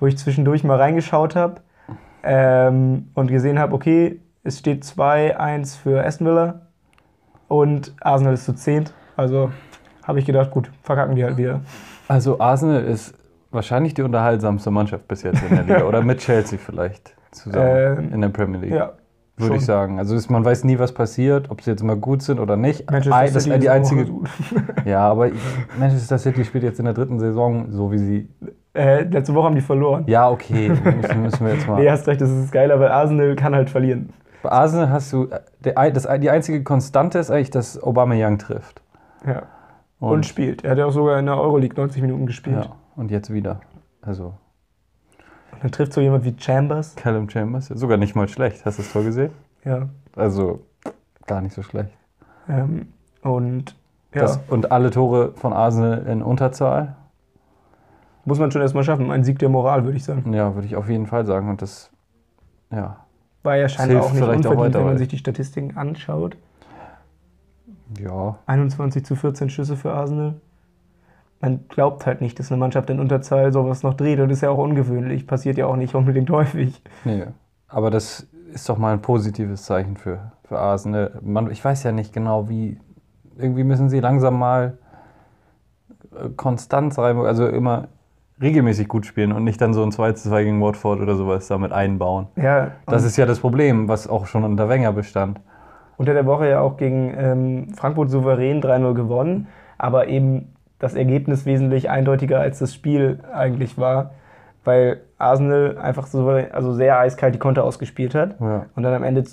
wo 0.00 0.06
ich 0.06 0.18
zwischendurch 0.18 0.64
mal 0.64 0.76
reingeschaut 0.78 1.36
habe 1.36 1.60
ähm, 2.22 3.08
und 3.14 3.28
gesehen 3.28 3.58
habe, 3.58 3.74
okay, 3.74 4.20
es 4.42 4.58
steht 4.58 4.84
2-1 4.84 5.78
für 5.78 6.04
Aston 6.04 6.26
Villa 6.26 6.66
und 7.48 7.94
Arsenal 8.00 8.34
ist 8.34 8.44
zu 8.44 8.54
10. 8.54 8.86
Also 9.16 9.50
habe 10.06 10.18
ich 10.18 10.24
gedacht, 10.26 10.50
gut, 10.50 10.70
verkacken 10.82 11.16
die 11.16 11.24
halt 11.24 11.36
wieder. 11.36 11.60
Also 12.08 12.38
Arsenal 12.40 12.84
ist 12.84 13.14
wahrscheinlich 13.50 13.94
die 13.94 14.02
unterhaltsamste 14.02 14.70
Mannschaft 14.70 15.08
bis 15.08 15.22
jetzt 15.22 15.42
in 15.42 15.56
der 15.56 15.64
Liga. 15.64 15.84
Oder 15.88 16.02
mit 16.02 16.18
Chelsea 16.18 16.58
vielleicht 16.58 17.14
zusammen 17.32 17.98
Ähm, 18.08 18.12
in 18.12 18.20
der 18.20 18.28
Premier 18.28 18.60
League. 18.60 18.72
Ja, 18.74 18.92
würde 19.36 19.56
ich 19.56 19.64
sagen. 19.64 19.98
Also 19.98 20.14
ist, 20.14 20.30
man 20.30 20.44
weiß 20.44 20.64
nie, 20.64 20.78
was 20.78 20.92
passiert, 20.92 21.50
ob 21.50 21.60
sie 21.62 21.70
jetzt 21.70 21.82
mal 21.82 21.96
gut 21.96 22.22
sind 22.22 22.38
oder 22.40 22.56
nicht. 22.56 22.90
Manchester 22.90 23.20
das 23.32 23.44
City 23.44 23.54
ist 23.56 23.62
die 23.62 23.68
einzige. 23.70 24.06
Ja, 24.84 25.00
aber 25.10 25.30
Manchester 25.78 26.18
City 26.18 26.44
spielt 26.44 26.64
jetzt 26.64 26.78
in 26.78 26.84
der 26.84 26.94
dritten 26.94 27.18
Saison, 27.18 27.70
so 27.72 27.90
wie 27.92 27.98
sie. 27.98 28.28
Äh, 28.74 29.02
letzte 29.04 29.34
Woche 29.34 29.46
haben 29.46 29.54
die 29.54 29.60
verloren. 29.62 30.04
Ja, 30.06 30.30
okay, 30.30 30.68
müssen, 30.68 31.44
wir 31.46 31.54
jetzt 31.54 31.66
mal. 31.66 31.76
Nee, 31.80 31.90
hast 31.90 32.06
recht, 32.06 32.20
das 32.20 32.30
ist 32.30 32.52
geiler, 32.52 32.78
weil 32.78 32.88
Arsenal 32.88 33.34
kann 33.34 33.54
halt 33.54 33.68
verlieren. 33.70 34.10
Bei 34.42 34.52
Arsenal 34.52 34.90
hast 34.90 35.12
du 35.12 35.28
der, 35.64 35.76
ein- 35.78 35.92
das, 35.94 36.06
die 36.20 36.30
einzige 36.30 36.62
Konstante 36.62 37.18
ist 37.18 37.30
eigentlich, 37.30 37.50
dass 37.50 37.82
Aubameyang 37.82 38.38
trifft. 38.38 38.80
Ja. 39.26 39.42
Und, 39.98 40.26
spielt. 40.26 40.64
Er 40.64 40.72
hat 40.72 40.78
ja 40.78 40.86
auch 40.86 40.92
sogar 40.92 41.18
in 41.18 41.26
der 41.26 41.38
Euroleague 41.40 41.76
90 41.76 42.02
Minuten 42.02 42.26
gespielt. 42.26 42.64
ja, 42.64 42.76
und 42.96 43.10
jetzt 43.10 43.32
wieder. 43.32 43.60
Also 44.02 44.34
Und 45.52 45.62
dann 45.62 45.72
trifft 45.72 45.92
so 45.92 46.00
jemand 46.00 46.24
wie 46.24 46.34
Chambers. 46.38 46.94
Callum 46.96 47.28
Chambers, 47.30 47.68
sogar 47.68 47.96
nicht 47.96 48.14
mal 48.14 48.28
schlecht. 48.28 48.64
Hast 48.66 48.78
du 48.78 48.82
das 48.82 48.92
Tor 48.92 49.04
gesehen? 49.04 49.32
Ja. 49.64 49.88
Also 50.14 50.60
gar 51.26 51.40
nicht 51.40 51.54
so 51.54 51.62
schlecht. 51.62 51.90
Ähm, 52.48 52.88
und 53.22 53.74
ja, 54.14 54.22
Das, 54.22 54.40
und 54.48 54.70
alle 54.70 54.90
Tore 54.90 55.32
von 55.34 55.52
Arsenal 55.52 56.06
in 56.06 56.22
Unterzahl. 56.22 56.96
muss 58.24 58.38
man 58.38 58.50
schon 58.50 58.62
erstmal 58.62 58.84
schaffen. 58.84 59.10
Ein 59.10 59.24
Sieg 59.24 59.38
der 59.38 59.48
Moral, 59.48 59.84
würde 59.84 59.96
ich 59.96 60.04
sagen. 60.04 60.32
Ja, 60.32 60.54
würde 60.54 60.66
ich 60.66 60.76
auf 60.76 60.88
jeden 60.88 61.06
Fall 61.06 61.26
sagen. 61.26 61.48
Und 61.48 61.62
das, 61.62 61.90
ja, 62.70 62.98
War 63.42 63.56
ja 63.56 63.68
scheinbar 63.68 64.04
auch 64.04 64.12
nicht 64.12 64.22
auch 64.22 64.28
unverdient, 64.28 64.58
weiter, 64.58 64.78
wenn 64.78 64.86
man 64.86 64.98
sich 64.98 65.08
die 65.08 65.18
Statistiken 65.18 65.76
anschaut. 65.76 66.36
Ja, 68.00 68.38
21 68.46 69.04
zu 69.04 69.16
14 69.16 69.50
Schüsse 69.50 69.76
für 69.76 69.92
Arsenal. 69.92 70.34
Man 71.40 71.66
glaubt 71.68 72.06
halt 72.06 72.20
nicht, 72.20 72.38
dass 72.38 72.50
eine 72.50 72.58
Mannschaft 72.58 72.88
in 72.90 72.98
Unterzahl 72.98 73.52
sowas 73.52 73.82
noch 73.82 73.94
dreht. 73.94 74.18
Und 74.20 74.30
das 74.30 74.38
ist 74.38 74.42
ja 74.42 74.50
auch 74.50 74.58
ungewöhnlich. 74.58 75.26
Passiert 75.26 75.58
ja 75.58 75.66
auch 75.66 75.76
nicht 75.76 75.94
unbedingt 75.94 76.30
häufig. 76.30 76.82
nee. 77.04 77.24
Aber 77.68 77.90
das 77.90 78.26
ist 78.54 78.68
doch 78.68 78.78
mal 78.78 78.92
ein 78.92 79.02
positives 79.02 79.64
Zeichen 79.64 79.96
für, 79.96 80.32
für 80.44 80.58
Arsenal. 80.58 81.18
Man, 81.20 81.50
ich 81.50 81.64
weiß 81.64 81.82
ja 81.82 81.92
nicht 81.92 82.12
genau, 82.12 82.48
wie. 82.48 82.78
Irgendwie 83.36 83.64
müssen 83.64 83.90
sie 83.90 84.00
langsam 84.00 84.38
mal 84.38 84.78
äh, 86.14 86.30
Konstanz 86.30 86.98
rein, 86.98 87.18
also 87.18 87.46
immer 87.46 87.88
regelmäßig 88.40 88.88
gut 88.88 89.06
spielen 89.06 89.32
und 89.32 89.44
nicht 89.44 89.60
dann 89.60 89.74
so 89.74 89.82
ein 89.82 89.92
2 89.92 90.12
zu 90.12 90.28
2 90.28 90.44
gegen 90.44 90.60
Watford 90.62 91.00
oder 91.00 91.16
sowas 91.16 91.48
damit 91.48 91.72
einbauen. 91.72 92.28
Ja, 92.36 92.72
Das 92.86 93.04
ist 93.04 93.16
ja 93.16 93.26
das 93.26 93.40
Problem, 93.40 93.88
was 93.88 94.08
auch 94.08 94.26
schon 94.26 94.44
unter 94.44 94.68
Wenger 94.68 94.92
bestand. 94.92 95.40
Unter 95.98 96.14
der 96.14 96.26
Woche 96.26 96.48
ja 96.48 96.60
auch 96.60 96.76
gegen 96.76 97.14
ähm, 97.16 97.68
Frankfurt 97.74 98.10
souverän 98.10 98.60
3-0 98.62 98.94
gewonnen. 98.94 99.46
Aber 99.78 100.08
eben 100.08 100.54
das 100.78 100.94
Ergebnis 100.94 101.46
wesentlich 101.46 101.88
eindeutiger 101.90 102.40
als 102.40 102.58
das 102.58 102.74
Spiel 102.74 103.20
eigentlich 103.32 103.78
war. 103.78 104.10
Weil 104.64 105.00
Arsenal 105.18 105.78
einfach 105.78 106.06
so, 106.06 106.28
also 106.28 106.72
sehr 106.74 106.98
eiskalt 106.98 107.34
die 107.34 107.38
Konter 107.38 107.62
ausgespielt 107.64 108.14
hat. 108.14 108.34
Ja. 108.40 108.66
und 108.74 108.82
dann 108.82 108.92
am 108.94 109.04
Ende 109.04 109.24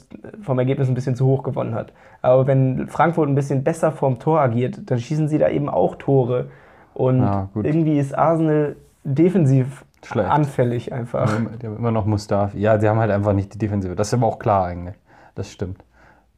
vom 0.42 0.60
Ergebnis 0.60 0.88
ein 0.88 0.94
bisschen 0.94 1.16
zu 1.16 1.26
hoch 1.26 1.44
gewonnen 1.44 1.74
hat. 1.74 1.92
Aber 2.22 2.46
wenn 2.48 2.88
Frankfurt 2.88 3.28
ein 3.28 3.36
bisschen 3.36 3.64
besser 3.64 3.92
vorm 3.92 4.20
Tor 4.20 4.40
agiert, 4.42 4.80
dann 4.90 5.00
schießen 5.00 5.28
sie 5.28 5.40
da 5.40 5.50
eben 5.50 5.70
auch 5.70 5.96
Tore. 5.96 6.46
Und 6.94 7.22
Ja, 7.24 7.50
irgendwie 7.56 7.98
ist 7.98 8.16
Arsenal 8.18 8.76
defensiv 9.04 9.84
Schlecht. 10.06 10.30
anfällig 10.30 10.94
einfach. 10.94 11.26
Die 11.26 11.34
haben- 11.34 11.50
Die 11.62 11.66
haben 11.68 11.78
immer 11.78 11.92
noch 11.92 12.06
Mustafi. 12.06 12.60
Ja, 12.60 12.80
sie 12.80 12.88
haben 12.88 13.00
halt 13.00 13.12
einfach 13.12 13.34
nicht 13.34 13.54
die 13.54 13.58
Defensive. 13.58 13.96
Das 13.96 14.08
ist 14.08 14.14
aber 14.14 14.28
auch 14.28 14.40
klar 14.40 14.66
eigentlich. 14.68 14.96
Das 15.36 15.52
stimmt. 15.52 15.84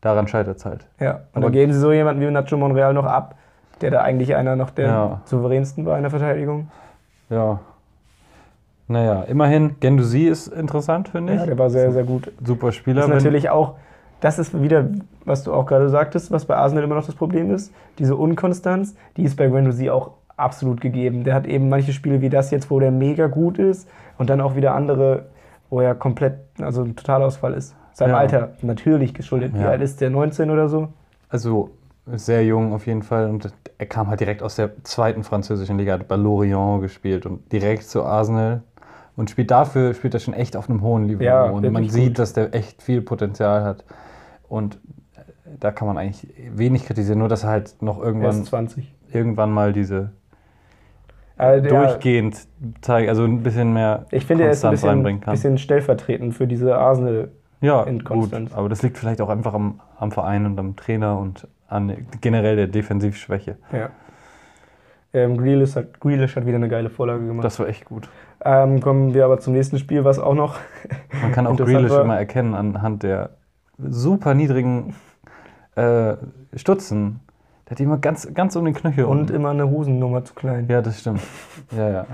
Daran 0.05 0.27
scheitert 0.27 0.57
es 0.57 0.65
halt. 0.65 0.85
Ja. 0.99 1.13
Und 1.13 1.19
Aber- 1.33 1.41
dann 1.45 1.51
geben 1.53 1.73
sie 1.73 1.79
so 1.79 1.91
jemanden 1.91 2.21
wie 2.21 2.29
Nacho 2.29 2.57
Monreal 2.57 2.93
noch 2.93 3.05
ab, 3.07 3.33
der 3.81 3.89
da 3.89 4.01
eigentlich 4.01 4.35
einer 4.35 4.55
noch 4.55 4.69
der 4.69 4.85
Ja. 4.87 5.21
souveränsten 5.25 5.83
war 5.87 5.97
in 5.97 6.03
der 6.03 6.11
Verteidigung. 6.11 6.69
Ja. 7.31 7.59
Naja, 8.87 9.23
immerhin, 9.23 9.77
Gendusi 9.79 10.25
ist 10.27 10.45
interessant, 10.47 11.09
finde 11.09 11.33
ich. 11.33 11.39
Ja, 11.39 11.47
der 11.47 11.57
war 11.57 11.71
sehr, 11.71 11.91
sehr 11.91 12.03
gut. 12.03 12.31
Super 12.43 12.71
Spieler. 12.71 13.01
Das 13.01 13.09
ist 13.09 13.15
natürlich 13.15 13.49
auch, 13.49 13.77
das 14.19 14.37
ist 14.37 14.61
wieder, 14.61 14.85
was 15.25 15.43
du 15.43 15.51
auch 15.51 15.65
gerade 15.65 15.89
sagtest, 15.89 16.31
was 16.31 16.45
bei 16.45 16.55
Arsenal 16.55 16.83
immer 16.83 16.93
noch 16.93 17.05
das 17.07 17.15
Problem 17.15 17.49
ist. 17.51 17.73
Diese 17.97 18.15
Unkonstanz, 18.15 18.95
die 19.17 19.23
ist 19.23 19.35
bei 19.37 19.47
Guendouzi 19.47 19.89
auch 19.89 20.11
absolut 20.37 20.81
gegeben. 20.81 21.23
Der 21.23 21.33
hat 21.33 21.47
eben 21.47 21.67
manche 21.67 21.93
Spiele 21.93 22.21
wie 22.21 22.29
das 22.29 22.51
jetzt, 22.51 22.69
wo 22.69 22.79
der 22.79 22.91
mega 22.91 23.25
gut 23.25 23.57
ist 23.57 23.89
und 24.19 24.29
dann 24.29 24.39
auch 24.39 24.55
wieder 24.55 24.75
andere, 24.75 25.25
wo 25.71 25.81
er 25.81 25.95
komplett, 25.95 26.35
also 26.61 26.83
ein 26.83 26.95
Totalausfall 26.95 27.55
ist. 27.55 27.75
Seinem 27.95 28.09
Ja. 28.11 28.17
Alter 28.17 28.49
natürlich 28.61 29.13
geschuldet. 29.13 29.53
Wie 29.53 29.59
Ja. 29.61 29.69
alt 29.69 29.81
ist 29.81 30.01
der? 30.01 30.09
19 30.09 30.49
oder 30.51 30.67
so? 30.67 30.89
Also 31.29 31.69
sehr 32.07 32.45
jung 32.45 32.73
auf 32.73 32.85
jeden 32.87 33.03
Fall 33.03 33.29
und 33.29 33.51
er 33.77 33.85
kam 33.85 34.09
halt 34.09 34.19
direkt 34.19 34.43
aus 34.43 34.57
der 34.57 34.71
zweiten 34.83 35.23
französischen 35.23 35.77
Liga, 35.77 35.93
hat 35.93 36.07
bei 36.09 36.17
Lorient 36.17 36.81
gespielt 36.81 37.25
und 37.25 37.49
direkt 37.53 37.83
zu 37.83 38.03
Arsenal 38.03 38.63
und 39.15 39.29
spielt 39.29 39.49
dafür, 39.49 39.93
spielt 39.93 40.13
er 40.13 40.19
schon 40.19 40.33
echt 40.33 40.57
auf 40.57 40.69
einem 40.69 40.81
hohen 40.81 41.05
Niveau 41.05 41.23
Ja, 41.23 41.45
und 41.45 41.71
man 41.71 41.87
sieht, 41.87 42.09
gut. 42.09 42.19
dass 42.19 42.33
der 42.33 42.53
echt 42.53 42.83
viel 42.83 43.01
Potenzial 43.01 43.63
hat 43.63 43.85
und 44.49 44.75
äh, 45.15 45.21
da 45.59 45.71
kann 45.71 45.87
man 45.87 45.97
eigentlich 45.97 46.27
wenig 46.53 46.85
kritisieren, 46.85 47.19
nur 47.19 47.29
dass 47.29 47.43
er 47.43 47.49
halt 47.49 47.81
noch 47.81 47.99
irgendwann, 48.01 48.43
20. 48.43 48.93
irgendwann 49.11 49.51
mal 49.51 49.71
diese 49.71 50.11
der- 51.39 51.61
durchgehend 51.61 52.37
zeigt, 52.81 53.07
also 53.09 53.23
ein 53.23 53.41
bisschen 53.41 53.73
mehr 53.73 54.05
Ich 54.11 54.25
finde, 54.25 54.43
er 54.43 54.51
ist 54.51 54.57
ein 54.63 54.69
Konstanz 54.69 54.81
bisschen, 54.81 54.89
reinbringen 54.89 55.21
kann. 55.21 55.31
bisschen 55.33 55.57
stellvertretend 55.57 56.33
für 56.35 56.45
diese 56.45 56.77
Arsenal. 56.77 57.31
Ja, 57.65 57.83
in 57.83 57.99
gut, 57.99 58.05
Konstanz. 58.05 58.53
aber 58.53 58.69
das 58.69 58.81
liegt 58.83 58.97
vielleicht 58.97 59.21
auch 59.21 59.29
einfach 59.29 59.53
am, 59.53 59.79
am 59.99 60.11
Verein 60.11 60.45
und 60.45 60.59
am 60.59 60.75
Trainer 60.75 61.17
und 61.19 61.47
an 61.67 62.07
generell 62.21 62.55
der 62.55 62.67
Defensivschwäche. 62.67 63.57
Ja. 63.71 63.89
Ähm, 65.13 65.37
Grealish, 65.37 65.75
hat, 65.75 65.99
Grealish 65.99 66.35
hat 66.35 66.45
wieder 66.45 66.57
eine 66.57 66.67
geile 66.69 66.89
Vorlage 66.89 67.25
gemacht. 67.25 67.45
Das 67.45 67.57
war 67.59 67.67
echt 67.67 67.85
gut. 67.85 68.09
Ähm, 68.43 68.81
kommen 68.81 69.13
wir 69.13 69.25
aber 69.25 69.39
zum 69.39 69.53
nächsten 69.53 69.79
Spiel, 69.79 70.03
was 70.03 70.19
auch 70.19 70.35
noch. 70.35 70.59
Man 71.21 71.31
kann 71.31 71.47
auch 71.47 71.55
Grealish 71.57 71.91
war- 71.91 72.01
immer 72.01 72.17
erkennen 72.17 72.53
anhand 72.53 73.03
der 73.03 73.31
super 73.77 74.33
niedrigen 74.33 74.95
äh, 75.75 76.15
Stutzen. 76.55 77.21
Der 77.65 77.71
hat 77.71 77.79
immer 77.79 77.97
ganz, 77.97 78.31
ganz 78.33 78.55
um 78.55 78.63
den 78.63 78.75
Knöchel. 78.75 79.05
Und 79.05 79.21
unten. 79.21 79.35
immer 79.35 79.49
eine 79.49 79.67
Hosennummer 79.67 80.23
zu 80.23 80.35
klein. 80.35 80.67
ja, 80.69 80.83
das 80.83 80.99
stimmt. 80.99 81.21
Ja, 81.75 81.89
ja. 81.89 82.05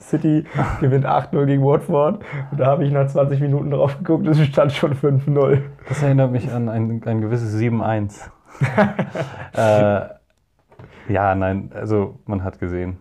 City 0.00 0.44
gewinnt 0.80 1.06
8-0 1.06 1.44
gegen 1.44 1.62
Watford. 1.62 2.24
Und 2.50 2.60
da 2.60 2.66
habe 2.66 2.84
ich 2.84 2.90
nach 2.90 3.06
20 3.06 3.40
Minuten 3.40 3.70
drauf 3.70 3.98
geguckt, 3.98 4.26
es 4.26 4.40
stand 4.46 4.72
schon 4.72 4.94
5-0. 4.94 5.60
Das 5.88 6.02
erinnert 6.02 6.32
mich 6.32 6.50
an 6.50 6.70
ein, 6.70 7.02
ein 7.04 7.20
gewisses 7.20 7.54
7-1. 7.60 8.30
äh, 9.56 11.12
ja, 11.12 11.34
nein, 11.34 11.70
also 11.74 12.20
man 12.24 12.42
hat 12.42 12.58
gesehen, 12.58 12.98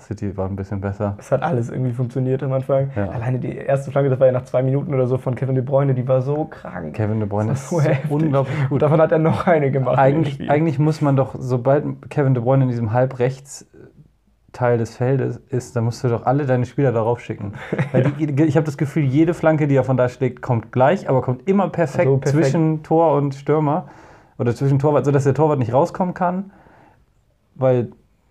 City 0.00 0.36
war 0.36 0.48
ein 0.48 0.56
bisschen 0.56 0.80
besser. 0.80 1.14
Es 1.18 1.30
hat 1.30 1.42
alles 1.42 1.70
irgendwie 1.70 1.92
funktioniert 1.92 2.42
am 2.42 2.52
Anfang. 2.52 2.90
Ja. 2.96 3.08
Alleine 3.08 3.38
die 3.38 3.54
erste 3.56 3.90
Flanke, 3.92 4.10
das 4.10 4.18
war 4.18 4.26
ja 4.26 4.32
nach 4.32 4.44
zwei 4.44 4.62
Minuten 4.62 4.92
oder 4.92 5.06
so 5.06 5.16
von 5.16 5.36
Kevin 5.36 5.54
De 5.54 5.62
Bruyne, 5.64 5.94
die 5.94 6.06
war 6.08 6.22
so 6.22 6.44
krank. 6.46 6.94
Kevin 6.94 7.20
De 7.20 7.28
Bruyne 7.28 7.52
ist 7.52 7.68
so 7.68 7.76
so 7.78 7.82
heftig. 7.82 8.10
unglaublich 8.10 8.56
Und 8.62 8.68
gut. 8.70 8.82
davon 8.82 9.00
hat 9.00 9.12
er 9.12 9.18
noch 9.18 9.46
eine 9.46 9.70
gemacht. 9.70 9.96
Eigentlich, 9.98 10.50
eigentlich 10.50 10.78
muss 10.80 11.00
man 11.00 11.14
doch, 11.16 11.36
sobald 11.38 11.84
Kevin 12.10 12.34
De 12.34 12.42
Bruyne 12.42 12.64
in 12.64 12.68
diesem 12.70 12.92
halbrechts 12.92 13.66
Teil 14.52 14.78
des 14.78 14.96
Feldes 14.96 15.36
ist, 15.36 15.76
dann 15.76 15.84
musst 15.84 16.02
du 16.02 16.08
doch 16.08 16.26
alle 16.26 16.44
deine 16.46 16.66
Spieler 16.66 16.90
darauf 16.90 17.20
schicken. 17.20 17.52
Weil 17.92 18.02
die, 18.02 18.42
ich 18.42 18.56
habe 18.56 18.66
das 18.66 18.76
Gefühl, 18.76 19.04
jede 19.04 19.34
Flanke, 19.34 19.68
die 19.68 19.76
er 19.76 19.84
von 19.84 19.96
da 19.96 20.08
schlägt, 20.08 20.42
kommt 20.42 20.72
gleich, 20.72 21.08
aber 21.08 21.22
kommt 21.22 21.48
immer 21.48 21.68
perfekt, 21.68 22.06
So 22.08 22.16
perfekt. 22.16 22.44
zwischen 22.46 22.82
Tor 22.82 23.14
und 23.14 23.36
Stürmer. 23.36 23.86
Oder 24.38 24.54
zwischen 24.54 24.78
Torwart, 24.80 25.04
sodass 25.04 25.22
der 25.24 25.34
Torwart 25.34 25.58
nicht 25.60 25.72
rauskommen 25.72 26.14
kann. 26.14 26.50
Weil, 27.54 27.90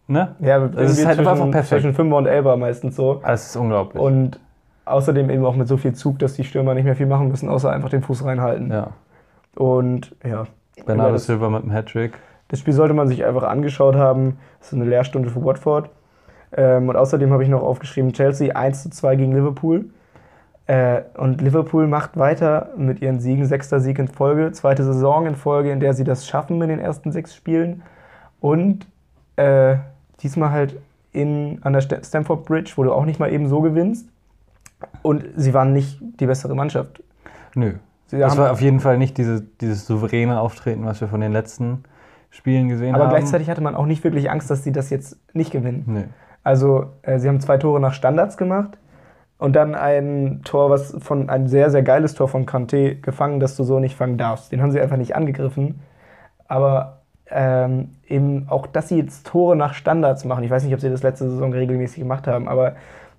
ne? 0.09 0.35
Ja, 0.39 0.63
es 0.65 0.91
ist 0.91 1.05
halt 1.05 1.17
zwischen, 1.17 1.29
einfach 1.29 1.51
perfekt. 1.51 1.81
zwischen 1.81 1.93
5 1.93 2.13
und 2.13 2.25
11 2.25 2.57
meistens 2.57 2.95
so. 2.95 3.21
Das 3.25 3.47
ist 3.47 3.55
unglaublich. 3.55 4.01
Und 4.01 4.39
außerdem 4.85 5.29
eben 5.29 5.45
auch 5.45 5.55
mit 5.55 5.67
so 5.67 5.77
viel 5.77 5.93
Zug, 5.93 6.19
dass 6.19 6.33
die 6.33 6.43
Stürmer 6.43 6.73
nicht 6.73 6.85
mehr 6.85 6.95
viel 6.95 7.05
machen 7.05 7.29
müssen, 7.29 7.49
außer 7.49 7.71
einfach 7.71 7.89
den 7.89 8.01
Fuß 8.01 8.25
reinhalten. 8.25 8.71
ja. 8.71 8.87
Und 9.55 10.15
ja. 10.23 10.45
Bernardo 10.85 11.13
das, 11.13 11.25
Silva 11.25 11.49
mit 11.49 11.63
dem 11.63 11.71
Hattrick. 11.71 12.13
das 12.47 12.59
Spiel 12.59 12.73
sollte 12.73 12.93
man 12.93 13.07
sich 13.07 13.25
einfach 13.25 13.43
angeschaut 13.43 13.95
haben. 13.95 14.37
Das 14.59 14.69
ist 14.69 14.73
eine 14.73 14.85
Lehrstunde 14.85 15.29
für 15.29 15.43
Watford. 15.43 15.89
Ähm, 16.55 16.89
und 16.89 16.95
außerdem 16.95 17.31
habe 17.31 17.43
ich 17.43 17.49
noch 17.49 17.61
aufgeschrieben, 17.61 18.13
Chelsea 18.13 18.55
1 18.55 18.83
zu 18.83 18.89
2 18.89 19.15
gegen 19.17 19.33
Liverpool. 19.33 19.85
Äh, 20.67 21.01
und 21.17 21.41
Liverpool 21.41 21.87
macht 21.87 22.17
weiter 22.17 22.69
mit 22.77 23.01
ihren 23.01 23.19
Siegen, 23.19 23.45
sechster 23.45 23.79
Sieg 23.79 23.99
in 23.99 24.07
Folge, 24.07 24.51
zweite 24.51 24.83
Saison 24.83 25.25
in 25.25 25.35
Folge, 25.35 25.71
in 25.71 25.79
der 25.79 25.93
sie 25.93 26.03
das 26.03 26.27
schaffen 26.27 26.61
in 26.61 26.69
den 26.69 26.79
ersten 26.79 27.11
sechs 27.11 27.35
Spielen. 27.35 27.83
Und 28.39 28.87
äh, 29.35 29.77
diesmal 30.23 30.51
halt 30.51 30.77
in, 31.11 31.59
an 31.63 31.73
der 31.73 31.81
Sta- 31.81 32.03
Stamford 32.03 32.45
Bridge, 32.45 32.73
wo 32.75 32.83
du 32.83 32.93
auch 32.93 33.05
nicht 33.05 33.19
mal 33.19 33.31
eben 33.31 33.47
so 33.47 33.61
gewinnst. 33.61 34.07
Und 35.01 35.25
sie 35.35 35.53
waren 35.53 35.73
nicht 35.73 35.99
die 36.19 36.25
bessere 36.25 36.55
Mannschaft. 36.55 37.03
Nö. 37.55 37.73
Sie 38.07 38.17
Das 38.17 38.37
war 38.37 38.51
auf 38.51 38.61
jeden 38.61 38.79
Fall 38.79 38.97
nicht 38.97 39.17
diese, 39.17 39.41
dieses 39.61 39.85
souveräne 39.85 40.39
Auftreten, 40.39 40.85
was 40.85 41.01
wir 41.01 41.07
von 41.07 41.21
den 41.21 41.31
letzten 41.31 41.83
Spielen 42.31 42.69
gesehen 42.69 42.95
aber 42.95 43.05
haben. 43.05 43.09
gleichzeitig 43.11 43.49
hatte 43.49 43.61
man 43.61 43.75
auch 43.75 43.85
nicht 43.85 44.03
wirklich 44.03 44.29
Angst, 44.31 44.49
dass 44.49 44.63
sie 44.63 44.71
das 44.71 44.89
jetzt 44.89 45.17
nicht 45.33 45.51
gewinnen. 45.51 45.83
Nö. 45.87 46.03
Also, 46.43 46.87
äh, 47.01 47.19
sie 47.19 47.27
haben 47.27 47.39
zwei 47.39 47.57
Tore 47.57 47.79
nach 47.79 47.93
Standards 47.93 48.37
gemacht 48.37 48.77
und 49.37 49.55
dann 49.55 49.75
ein 49.75 50.41
Tor, 50.43 50.69
was 50.69 50.95
von 50.99 51.29
ein 51.29 51.47
sehr, 51.47 51.69
sehr 51.69 51.83
geiles 51.83 52.13
Tor 52.13 52.27
von 52.27 52.45
Kanté 52.45 52.95
gefangen, 53.01 53.39
das 53.39 53.55
du 53.57 53.63
so 53.63 53.79
nicht 53.79 53.95
fangen 53.95 54.17
darfst. 54.17 54.51
Den 54.51 54.61
haben 54.61 54.71
sie 54.71 54.79
einfach 54.79 54.97
nicht 54.97 55.15
angegriffen. 55.15 55.81
Aber 56.47 56.98
ähm, 57.31 57.89
eben 58.07 58.47
auch, 58.49 58.67
dass 58.67 58.89
sie 58.89 58.97
jetzt 58.97 59.27
Tore 59.27 59.55
nach 59.55 59.73
Standards 59.73 60.25
machen. 60.25 60.43
Ich 60.43 60.49
weiß 60.49 60.63
nicht, 60.63 60.73
ob 60.73 60.81
sie 60.81 60.89
das 60.89 61.03
letzte 61.03 61.29
Saison 61.29 61.53
regelmäßig 61.53 61.99
gemacht 61.99 62.27
haben, 62.27 62.47
aber 62.47 62.75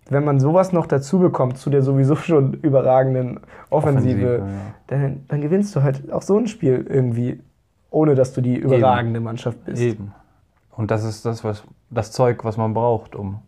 wenn 0.09 0.25
man 0.25 0.41
sowas 0.41 0.73
noch 0.73 0.87
dazu 0.87 1.21
bekommt, 1.21 1.57
zu 1.59 1.71
der 1.71 1.83
sowieso 1.83 2.17
schon 2.17 2.55
überragenden 2.55 3.41
Offensive, 3.71 4.39
ja. 4.39 4.47
dann, 4.89 5.25
dann 5.29 5.41
gewinnst 5.41 5.75
du 5.77 5.83
halt 5.83 6.13
auch 6.13 6.23
so 6.23 6.37
ein 6.37 6.49
Spiel 6.49 6.85
irgendwie, 6.89 7.41
ohne 7.91 8.17
dass 8.17 8.33
du 8.33 8.41
die 8.41 8.57
überragende 8.57 9.21
Mannschaft 9.21 9.65
bist. 9.65 9.81
Eben. 9.81 10.13
Und 10.77 10.91
das 10.91 11.05
ist 11.05 11.25
das, 11.25 11.45
was, 11.45 11.63
das 11.91 12.11
Zeug, 12.11 12.45
was 12.45 12.57
man 12.57 12.75
braucht, 12.75 13.15
um, 13.15 13.41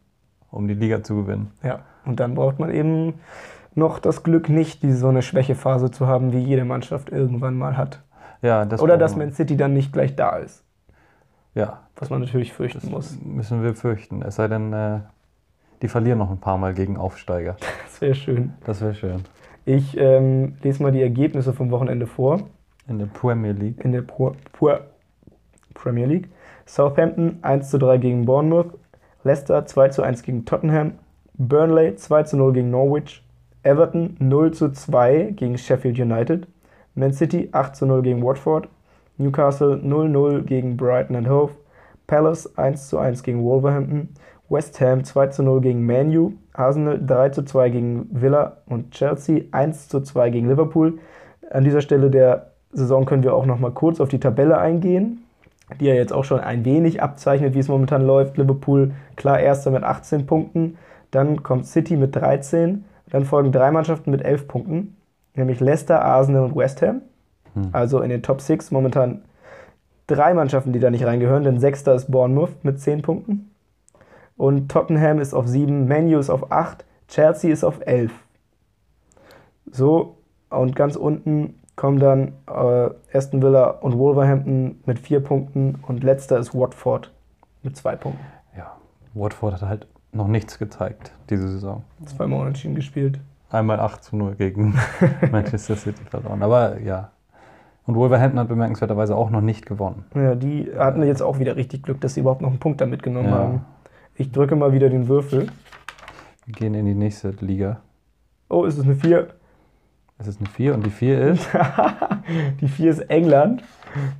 um 0.50 0.68
die 0.68 0.74
Liga 0.74 1.02
zu 1.02 1.16
gewinnen. 1.16 1.50
Ja, 1.64 1.80
und 2.04 2.20
dann 2.20 2.34
braucht 2.34 2.60
man 2.60 2.70
eben 2.70 3.14
noch 3.74 3.98
das 3.98 4.22
Glück 4.22 4.48
nicht, 4.48 4.82
die 4.82 4.92
so 4.92 5.08
eine 5.08 5.22
Schwächephase 5.22 5.90
zu 5.90 6.06
haben, 6.06 6.32
wie 6.32 6.38
jede 6.38 6.64
Mannschaft 6.64 7.10
irgendwann 7.10 7.56
mal 7.56 7.76
hat. 7.76 8.02
Ja, 8.42 8.64
das 8.64 8.80
Oder 8.82 8.98
dass 8.98 9.16
man. 9.16 9.32
City 9.32 9.56
dann 9.56 9.72
nicht 9.72 9.92
gleich 9.92 10.16
da 10.16 10.36
ist, 10.36 10.64
Ja, 11.54 11.80
was 11.96 12.10
man 12.10 12.20
natürlich 12.20 12.52
fürchten 12.52 12.90
muss. 12.90 13.16
müssen 13.24 13.62
wir 13.62 13.74
fürchten. 13.74 14.22
Es 14.22 14.36
sei 14.36 14.48
denn, 14.48 14.72
äh, 14.72 15.00
die 15.80 15.88
verlieren 15.88 16.18
noch 16.18 16.30
ein 16.30 16.38
paar 16.40 16.58
Mal 16.58 16.74
gegen 16.74 16.96
Aufsteiger. 16.96 17.56
Das 17.84 18.00
wäre 18.00 18.14
schön. 18.16 18.52
Das 18.64 18.80
wäre 18.80 18.94
schön. 18.94 19.22
Ich 19.64 19.96
ähm, 19.96 20.56
lese 20.62 20.82
mal 20.82 20.90
die 20.90 21.02
Ergebnisse 21.02 21.52
vom 21.52 21.70
Wochenende 21.70 22.08
vor 22.08 22.40
In 22.88 22.98
der 22.98 23.06
Premier 23.06 23.52
League. 23.52 23.84
in 23.84 23.92
der 23.92 24.02
Pro 24.02 24.34
Pro 24.52 24.78
Premier 25.74 26.06
League. 26.06 26.28
Southampton 26.66 27.38
1 27.42 27.70
zu 27.70 27.78
3 27.78 27.98
gegen 27.98 28.24
Bournemouth, 28.24 28.72
Leicester 29.24 29.64
2 29.66 29.88
zu 29.90 30.02
1 30.02 30.22
gegen 30.24 30.44
Tottenham, 30.44 30.94
Burnley 31.34 31.94
2 31.96 32.24
zu 32.24 32.36
0 32.36 32.52
gegen 32.54 32.70
Norwich, 32.70 33.24
Everton 33.62 34.16
0 34.18 34.52
zu 34.52 34.72
2 34.72 35.32
gegen 35.36 35.56
Sheffield 35.58 35.98
United, 35.98 36.48
Man 36.94 37.12
City 37.12 37.48
8 37.52 37.74
zu 37.74 37.86
0 37.86 38.02
gegen 38.02 38.22
Watford, 38.22 38.68
Newcastle 39.16 39.76
0-0 39.76 40.42
gegen 40.42 40.76
Brighton 40.76 41.16
and 41.16 41.28
Hove, 41.28 41.52
Palace 42.06 42.58
1 42.58 42.88
zu 42.88 42.98
1 42.98 43.22
gegen 43.22 43.42
Wolverhampton, 43.42 44.10
West 44.48 44.80
Ham 44.80 45.02
2 45.02 45.28
zu 45.28 45.42
0 45.42 45.62
gegen 45.62 45.86
Man 45.86 46.14
U, 46.16 46.32
Arsenal 46.52 47.00
3 47.04 47.30
zu 47.30 47.44
2 47.44 47.70
gegen 47.70 48.08
Villa 48.10 48.58
und 48.66 48.90
Chelsea 48.90 49.44
1 49.52 49.88
zu 49.88 50.00
2 50.00 50.30
gegen 50.30 50.48
Liverpool. 50.48 50.98
An 51.50 51.64
dieser 51.64 51.80
Stelle 51.80 52.10
der 52.10 52.52
Saison 52.72 53.06
können 53.06 53.22
wir 53.22 53.34
auch 53.34 53.46
noch 53.46 53.58
mal 53.58 53.70
kurz 53.70 54.00
auf 54.00 54.08
die 54.08 54.20
Tabelle 54.20 54.58
eingehen, 54.58 55.24
die 55.80 55.86
ja 55.86 55.94
jetzt 55.94 56.12
auch 56.12 56.24
schon 56.24 56.40
ein 56.40 56.66
wenig 56.66 57.02
abzeichnet, 57.02 57.54
wie 57.54 57.60
es 57.60 57.68
momentan 57.68 58.06
läuft. 58.06 58.36
Liverpool 58.36 58.92
klar 59.16 59.40
erster 59.40 59.70
mit 59.70 59.82
18 59.82 60.26
Punkten, 60.26 60.76
dann 61.10 61.42
kommt 61.42 61.66
City 61.66 61.96
mit 61.96 62.14
13, 62.14 62.84
dann 63.10 63.24
folgen 63.24 63.52
drei 63.52 63.70
Mannschaften 63.70 64.10
mit 64.10 64.22
11 64.22 64.48
Punkten, 64.48 64.96
nämlich 65.34 65.60
Leicester, 65.60 66.04
Arsenal 66.04 66.44
und 66.44 66.56
West 66.56 66.82
Ham. 66.82 67.02
Also 67.72 68.00
in 68.00 68.10
den 68.10 68.22
Top 68.22 68.40
6 68.40 68.70
momentan 68.70 69.22
drei 70.06 70.34
Mannschaften, 70.34 70.72
die 70.72 70.80
da 70.80 70.90
nicht 70.90 71.04
reingehören, 71.04 71.44
denn 71.44 71.60
sechster 71.60 71.94
ist 71.94 72.10
Bournemouth 72.10 72.64
mit 72.64 72.80
10 72.80 73.02
Punkten. 73.02 73.50
Und 74.36 74.70
Tottenham 74.70 75.20
ist 75.20 75.34
auf 75.34 75.46
7, 75.46 75.86
Manu 75.86 76.18
ist 76.18 76.30
auf 76.30 76.50
8, 76.50 76.84
Chelsea 77.08 77.52
ist 77.52 77.64
auf 77.64 77.80
11. 77.86 78.12
So, 79.70 80.16
und 80.50 80.74
ganz 80.74 80.96
unten 80.96 81.60
kommen 81.76 81.98
dann 81.98 82.32
äh, 82.46 83.16
Aston 83.16 83.42
Villa 83.42 83.70
und 83.70 83.98
Wolverhampton 83.98 84.80
mit 84.86 84.98
4 84.98 85.20
Punkten 85.20 85.78
und 85.86 86.02
letzter 86.02 86.38
ist 86.38 86.54
Watford 86.54 87.12
mit 87.62 87.76
2 87.76 87.96
Punkten. 87.96 88.24
Ja, 88.56 88.76
Watford 89.14 89.54
hat 89.54 89.62
halt 89.62 89.86
noch 90.12 90.28
nichts 90.28 90.58
gezeigt 90.58 91.12
diese 91.30 91.48
Saison. 91.48 91.84
Zweimal 92.04 92.40
unentschieden 92.40 92.74
gespielt. 92.74 93.20
Einmal 93.52 93.80
8 93.80 94.02
zu 94.02 94.16
0 94.16 94.34
gegen 94.36 94.74
Manchester 95.30 95.76
City 95.76 96.02
verloren. 96.04 96.42
Aber 96.42 96.80
ja. 96.80 97.10
Und 97.84 97.96
Wolverhampton 97.96 98.38
hat 98.40 98.48
bemerkenswerterweise 98.48 99.14
auch 99.16 99.30
noch 99.30 99.40
nicht 99.40 99.66
gewonnen. 99.66 100.04
Ja, 100.14 100.34
die 100.34 100.70
hatten 100.76 101.02
jetzt 101.02 101.20
auch 101.22 101.38
wieder 101.38 101.56
richtig 101.56 101.82
Glück, 101.82 102.00
dass 102.00 102.14
sie 102.14 102.20
überhaupt 102.20 102.40
noch 102.40 102.48
einen 102.50 102.60
Punkt 102.60 102.80
da 102.80 102.86
mitgenommen 102.86 103.28
Ja. 103.28 103.34
haben. 103.34 103.64
Ich 104.14 104.30
drücke 104.32 104.56
mal 104.56 104.72
wieder 104.72 104.88
den 104.88 105.08
Würfel. 105.08 105.48
Wir 106.46 106.54
gehen 106.54 106.74
in 106.74 106.86
die 106.86 106.94
nächste 106.94 107.30
Liga. 107.40 107.80
Oh, 108.48 108.64
ist 108.64 108.78
es 108.78 108.84
eine 108.84 108.94
4? 108.94 109.28
Es 110.18 110.28
ist 110.28 110.40
eine 110.40 110.48
4 110.48 110.74
und 110.74 110.86
die 110.86 110.90
4 110.90 111.20
ist. 111.20 111.48
Die 112.60 112.68
4 112.68 112.90
ist 112.90 113.00
England. 113.10 113.64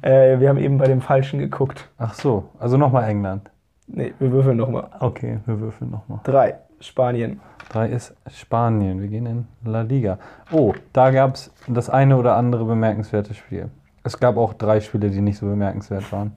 Äh, 0.03 0.41
wir 0.41 0.49
haben 0.49 0.59
eben 0.59 0.77
bei 0.77 0.87
dem 0.87 1.01
Falschen 1.01 1.39
geguckt. 1.39 1.89
Ach 1.99 2.12
so, 2.15 2.49
also 2.59 2.77
nochmal 2.77 3.09
England. 3.09 3.51
Nee, 3.87 4.12
wir 4.19 4.33
würfeln 4.33 4.57
nochmal. 4.57 4.89
Okay, 4.99 5.39
wir 5.47 5.61
würfeln 5.61 5.91
nochmal. 5.91 6.19
3. 6.25 6.55
Spanien. 6.83 7.41
3 7.71 7.89
ist 7.89 8.15
Spanien. 8.31 9.01
Wir 9.01 9.09
gehen 9.09 9.27
in 9.27 9.47
La 9.65 9.83
Liga. 9.83 10.19
Oh, 10.51 10.75
da 10.93 11.11
gab 11.11 11.35
es 11.37 11.53
das 11.69 11.89
eine 11.89 12.17
oder 12.17 12.37
andere 12.37 12.65
bemerkenswerte 12.65 13.35
Spiel. 13.35 13.71
Es 14.05 14.19
gab 14.19 14.37
auch 14.37 14.53
drei 14.55 14.81
Spiele, 14.81 15.11
die 15.11 15.21
nicht 15.21 15.39
so 15.39 15.47
bemerkenswert 15.47 16.11
waren. 16.12 16.33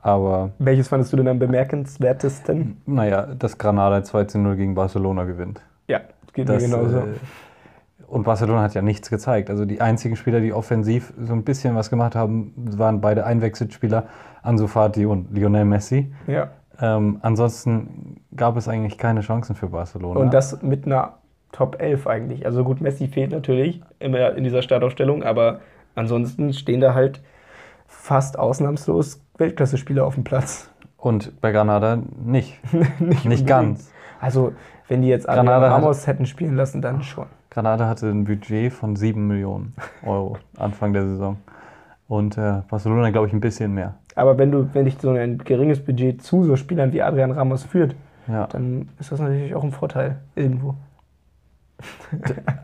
Aber 0.00 0.50
Welches 0.58 0.88
fandest 0.88 1.12
du 1.12 1.16
denn 1.16 1.28
am 1.28 1.38
bemerkenswertesten? 1.38 2.80
naja, 2.86 3.26
dass 3.38 3.58
Granada 3.58 4.02
2 4.02 4.24
zu 4.24 4.38
0 4.38 4.56
gegen 4.56 4.74
Barcelona 4.74 5.24
gewinnt. 5.24 5.60
Ja, 5.88 6.00
geht 6.32 6.48
Das, 6.48 6.62
mir 6.62 6.68
genauso. 6.76 6.98
äh, 6.98 7.02
und 8.06 8.24
Barcelona 8.24 8.62
hat 8.62 8.74
ja 8.74 8.82
nichts 8.82 9.10
gezeigt. 9.10 9.48
Also 9.50 9.64
die 9.64 9.80
einzigen 9.80 10.16
Spieler, 10.16 10.40
die 10.40 10.52
offensiv 10.52 11.12
so 11.18 11.32
ein 11.32 11.44
bisschen 11.44 11.74
was 11.76 11.88
gemacht 11.90 12.14
haben, 12.14 12.52
waren 12.56 13.00
beide 13.00 13.24
Einwechselspieler, 13.26 14.04
Ansu 14.42 14.66
Fati 14.66 15.06
und 15.06 15.32
Lionel 15.36 15.64
Messi. 15.64 16.12
ja. 16.26 16.48
Ähm, 16.82 17.20
ansonsten 17.22 18.20
gab 18.34 18.56
es 18.56 18.68
eigentlich 18.68 18.98
keine 18.98 19.20
Chancen 19.20 19.54
für 19.54 19.68
Barcelona. 19.68 20.18
Und 20.18 20.34
das 20.34 20.60
mit 20.62 20.84
einer 20.84 21.14
Top 21.52 21.80
11 21.80 22.06
eigentlich. 22.08 22.44
Also 22.44 22.64
gut, 22.64 22.80
Messi 22.80 23.06
fehlt 23.06 23.30
natürlich 23.30 23.80
immer 24.00 24.34
in 24.34 24.42
dieser 24.42 24.62
Startaufstellung, 24.62 25.22
aber 25.22 25.60
ansonsten 25.94 26.52
stehen 26.52 26.80
da 26.80 26.92
halt 26.92 27.22
fast 27.86 28.36
ausnahmslos 28.36 29.22
Weltklasse-Spieler 29.38 30.04
auf 30.04 30.14
dem 30.14 30.24
Platz. 30.24 30.70
Und 30.96 31.40
bei 31.40 31.52
Granada 31.52 31.98
nicht. 32.24 32.58
nicht 32.98 33.24
Nicht 33.26 33.46
ganz. 33.46 33.92
Also, 34.20 34.52
wenn 34.88 35.02
die 35.02 35.08
jetzt 35.08 35.26
Granada 35.26 35.68
Ramos 35.68 36.06
hätten 36.06 36.26
spielen 36.26 36.56
lassen, 36.56 36.82
dann 36.82 37.02
schon. 37.02 37.26
Granada 37.50 37.86
hatte 37.86 38.08
ein 38.08 38.24
Budget 38.24 38.72
von 38.72 38.96
7 38.96 39.24
Millionen 39.24 39.74
Euro 40.04 40.38
Anfang 40.56 40.92
der 40.92 41.04
Saison. 41.04 41.36
Und 42.08 42.38
äh, 42.38 42.62
Barcelona, 42.68 43.10
glaube 43.10 43.28
ich, 43.28 43.32
ein 43.32 43.40
bisschen 43.40 43.72
mehr. 43.72 43.94
Aber 44.14 44.38
wenn 44.38 44.50
du, 44.50 44.68
wenn 44.74 44.84
dich 44.84 44.96
so 45.00 45.10
ein 45.10 45.38
geringes 45.38 45.84
Budget 45.84 46.22
zu 46.22 46.44
so 46.44 46.56
Spielern 46.56 46.92
wie 46.92 47.02
Adrian 47.02 47.30
Ramos 47.32 47.64
führt, 47.64 47.94
Ja. 48.28 48.46
dann 48.46 48.88
ist 49.00 49.10
das 49.12 49.20
natürlich 49.20 49.54
auch 49.54 49.64
ein 49.64 49.72
Vorteil 49.72 50.18
irgendwo. 50.34 50.74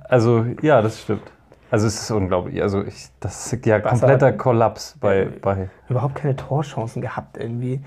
Also, 0.09 0.47
ja, 0.63 0.81
das 0.81 1.01
stimmt. 1.03 1.23
Also, 1.71 1.87
es 1.87 2.01
ist 2.01 2.11
unglaublich. 2.11 2.63
Also, 2.63 2.83
ich, 2.83 3.09
das 3.21 3.53
ist 3.53 3.67
ja 3.67 3.79
Barca 3.79 3.91
kompletter 3.91 4.33
Kollaps 4.33 4.97
bei, 5.01 5.29
bei. 5.43 5.69
Überhaupt 5.89 6.15
keine 6.15 6.35
Torchancen 6.37 7.03
gehabt 7.03 7.37
irgendwie. 7.37 7.81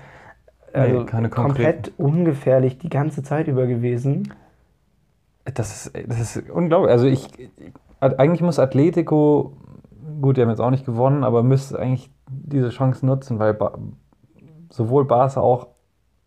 Also 0.74 1.04
keine 1.04 1.28
komplett 1.28 1.92
ungefährlich 1.98 2.78
die 2.78 2.88
ganze 2.88 3.22
Zeit 3.22 3.46
über 3.46 3.66
gewesen. 3.66 4.32
Das 5.44 5.86
ist, 5.86 6.08
das 6.08 6.36
ist 6.36 6.50
unglaublich. 6.50 6.92
Also, 6.92 7.06
ich. 7.06 7.28
Eigentlich 8.00 8.40
muss 8.40 8.58
Atletico. 8.58 9.52
Gut, 10.20 10.36
die 10.36 10.42
haben 10.42 10.48
jetzt 10.48 10.60
auch 10.60 10.70
nicht 10.70 10.86
gewonnen, 10.86 11.24
aber 11.24 11.42
müsste 11.42 11.78
eigentlich 11.78 12.10
diese 12.28 12.70
Chance 12.70 13.04
nutzen, 13.06 13.38
weil 13.38 13.54
ba 13.54 13.78
sowohl 14.70 15.04
Barca 15.04 15.40
auch 15.40 15.68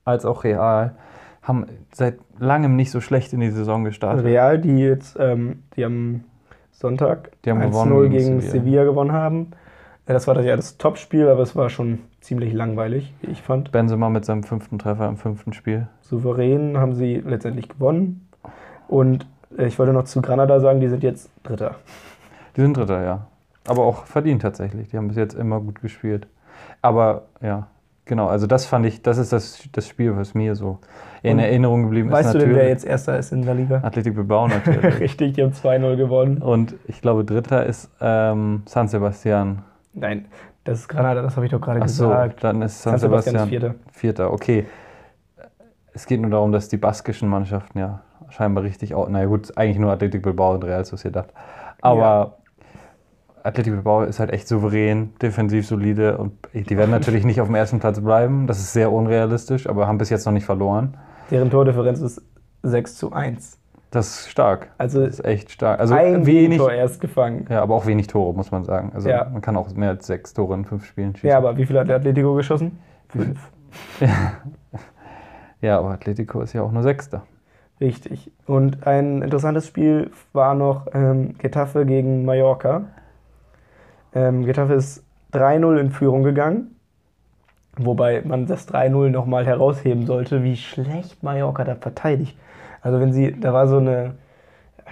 als 0.03 0.25
auch 0.25 0.44
Real 0.44 0.96
haben 1.41 1.65
seit 1.91 2.20
langem 2.39 2.75
nicht 2.75 2.91
so 2.91 3.01
schlecht 3.01 3.34
in 3.34 3.39
die 3.39 3.50
Saison 3.50 3.84
gestartet. 3.84 4.25
Real, 4.25 4.60
die 4.60 4.77
jetzt, 4.77 5.17
ähm, 5.20 5.63
die 5.75 5.86
am 5.86 6.24
Sonntag 6.72 7.32
Die 7.44 7.51
haben 7.51 7.62
1-0 7.62 7.70
gewonnen 7.70 8.10
gegen, 8.10 8.41
Sevilla. 8.41 8.51
Sevilla. 8.51 8.84
gewonnen 8.84 9.12
haben. 9.12 9.51
Ja, 10.08 10.13
das 10.13 10.27
war 10.27 10.36
das 10.36 10.46
ja 10.46 10.55
das 10.55 10.77
Topspiel, 10.77 11.27
aber 11.27 11.41
es 11.41 11.55
war 11.55 11.70
schon 11.70 12.00
ziemlich 12.20 12.53
langweilig, 12.53 13.13
wie 13.22 13.32
ich 13.32 13.41
fand. 13.41 13.72
Benzema 13.72 14.10
mit 14.10 14.25
seinem 14.25 14.44
fünften 14.44 14.77
Treffer 14.77 15.08
im 15.08 15.17
fünften 15.17 15.53
Spiel. 15.53 15.88
Souverän 16.01 16.77
haben 16.77 16.94
sie 16.94 17.15
letztendlich 17.15 17.70
gewonnen. 17.70 18.27
Und 18.88 19.27
äh, 19.58 19.65
ich 19.65 19.79
wollte 19.79 19.94
noch 19.94 20.03
zu 20.03 20.22
Granada 20.22 20.60
sagen, 20.60 20.79
die 20.79 20.89
sind 20.89 21.03
jetzt 21.03 21.32
Dritter. 21.44 21.75
Die 22.55 22.62
sind 22.62 22.77
Dritter, 22.77 23.03
ja. 23.03 23.27
Aber 23.68 23.84
auch 23.84 24.06
verdient 24.06 24.42
tatsächlich. 24.42 24.90
Die 24.90 24.98
haben 24.98 25.08
bis 25.08 25.18
jetzt 25.18 25.34
immer 25.34 25.60
gut 25.60 25.82
gespielt. 25.82 26.28
Aber 26.82 27.24
ja, 27.42 27.68
genau. 28.06 28.28
Also 28.28 28.48
das 28.48 28.66
fand 28.66 28.86
ich, 28.86 29.02
das 29.02 29.18
ist 29.18 29.34
das, 29.34 29.68
das 29.72 29.88
Spiel, 29.88 30.16
was 30.16 30.34
mir 30.36 30.56
so 30.56 30.80
in 31.24 31.34
Und 31.34 31.40
Erinnerung 31.40 31.84
geblieben 31.84 32.12
Weißt 32.12 32.28
ist. 32.30 32.36
du 32.36 32.40
denn, 32.40 32.56
wer 32.56 32.68
jetzt 32.68 32.86
Erster 32.86 33.18
ist 33.18 33.32
in 33.32 33.42
der 33.44 33.56
Liga? 33.56 33.82
Athletic 33.84 34.14
Bilbao 34.16 34.48
natürlich. 34.48 35.00
Richtig, 35.00 35.34
die 35.34 35.44
haben 35.44 35.54
2-0 35.54 35.96
gewonnen. 35.96 36.38
Und 36.42 36.75
ich 36.88 37.01
glaube, 37.01 37.25
Dritter 37.25 37.66
ist 37.66 37.90
ähm, 38.01 38.62
San 38.68 38.88
Sebastian. 38.88 39.64
Nein, 39.94 40.25
das 40.64 40.80
ist 40.82 40.88
Granada, 40.88 41.22
das 41.24 41.36
habe 41.36 41.46
ich 41.46 41.51
doch 41.51 41.62
gerade 41.62 41.80
Ach 41.82 41.88
so, 41.88 42.10
gesagt. 42.10 42.44
dann 42.44 42.62
ist 42.62 42.82
San, 42.84 42.92
San 42.92 43.00
Sebastian 43.00 43.48
Vierter. 43.50 43.75
Vierter. 43.92 44.32
Okay. 44.32 44.66
Es 45.94 46.06
geht 46.06 46.22
nur 46.22 46.30
darum, 46.32 46.51
dass 46.51 46.68
die 46.68 46.78
baskischen 46.78 47.30
Mannschaften 47.30 47.80
ja 47.80 48.01
scheinbar 48.30 48.64
richtig, 48.64 48.94
au- 48.96 49.08
naja 49.08 49.25
gut, 49.28 49.58
eigentlich 49.58 49.80
nur 49.80 49.92
Athletic 49.92 50.22
Bilbao 50.24 50.54
und 50.56 50.64
Real 50.64 50.84
Sociedad. 50.84 51.28
Aber 51.82 52.38
Athletic 53.46 53.74
Bilbao 53.74 54.01
ist 54.03 54.20
halt 54.20 54.31
echt 54.31 54.48
souverän, 54.48 55.14
defensiv 55.22 55.68
solide 55.68 56.18
und 56.18 56.34
die 56.53 56.77
werden 56.77 56.92
natürlich 56.92 57.25
nicht 57.25 57.40
auf 57.42 57.48
dem 57.48 57.55
ersten 57.55 57.79
Platz 57.79 58.00
bleiben. 58.01 58.48
Das 58.48 58.60
ist 58.60 58.74
sehr 58.74 58.92
unrealistisch, 58.92 59.68
aber 59.70 59.88
haben 59.88 59.98
bis 59.98 60.10
jetzt 60.10 60.25
noch 60.25 60.34
nicht 60.34 60.46
verloren. 60.46 60.98
Deren 61.31 61.50
Tordifferenz 61.50 62.01
ist 62.01 62.22
6 62.64 62.96
zu 62.96 63.14
1. 63.14 63.60
Das 63.92 64.08
ist 64.22 64.29
stark. 64.29 64.70
Also 64.77 65.00
Das 65.05 65.20
ist 65.20 65.25
echt 65.25 65.51
stark. 65.51 65.79
Also 65.79 65.94
ein 65.96 66.25
wenig, 66.25 66.58
Tor 66.58 66.72
erst 66.74 67.00
gefangen. 67.00 67.46
ja, 67.50 67.62
aber 67.62 67.75
auch 67.75 67.86
wenig 67.86 68.08
Tore, 68.08 68.34
muss 68.34 68.51
man 68.51 68.66
sagen. 68.66 68.92
Also 68.94 69.08
Ja. 69.10 69.29
man 69.31 69.42
kann 69.42 69.55
auch 69.55 69.74
mehr 69.74 69.90
als 69.90 70.08
sechs 70.08 70.34
Tore 70.34 70.53
in 70.55 70.66
fünf 70.66 70.86
Spielen 70.86 71.16
schießen. 71.16 71.29
Ja, 71.29 71.38
aber 71.38 71.55
wie 71.55 71.66
viel 71.66 71.77
hat 71.79 71.88
der 71.88 71.98
Atletico 71.98 72.34
geschossen? 72.34 72.79
Fünf. 73.10 73.40
Ja, 75.62 75.79
aber 75.79 75.90
Atletico 75.92 76.42
ist 76.42 76.53
ja 76.53 76.62
auch 76.62 76.72
nur 76.72 76.84
Sechster. 76.84 77.24
Richtig. 77.81 78.31
Und 78.46 78.86
ein 78.86 79.22
interessantes 79.22 79.68
Spiel 79.68 80.12
war 80.34 80.53
noch 80.55 80.88
ähm, 80.94 81.38
Getafe 81.38 81.86
gegen 81.86 82.24
Mallorca. 82.25 82.84
Ähm, 84.16 84.46
Getafe 84.46 84.74
ist 84.74 85.04
3-0 85.34 85.78
in 85.78 85.92
Führung 85.92 86.24
gegangen. 86.24 86.72
Wobei 87.78 88.22
man 88.24 88.46
das 88.46 88.70
3-0 88.70 89.10
nochmal 89.10 89.46
herausheben 89.46 90.06
sollte, 90.06 90.44
wie 90.44 90.56
schlecht 90.56 91.22
Mallorca 91.22 91.66
da 91.66 91.75
verteidigt. 91.75 92.38
Also 92.82 93.01
wenn 93.01 93.12
sie, 93.12 93.38
da 93.38 93.51
war 93.51 93.68
so 93.68 93.78
eine, 93.78 94.16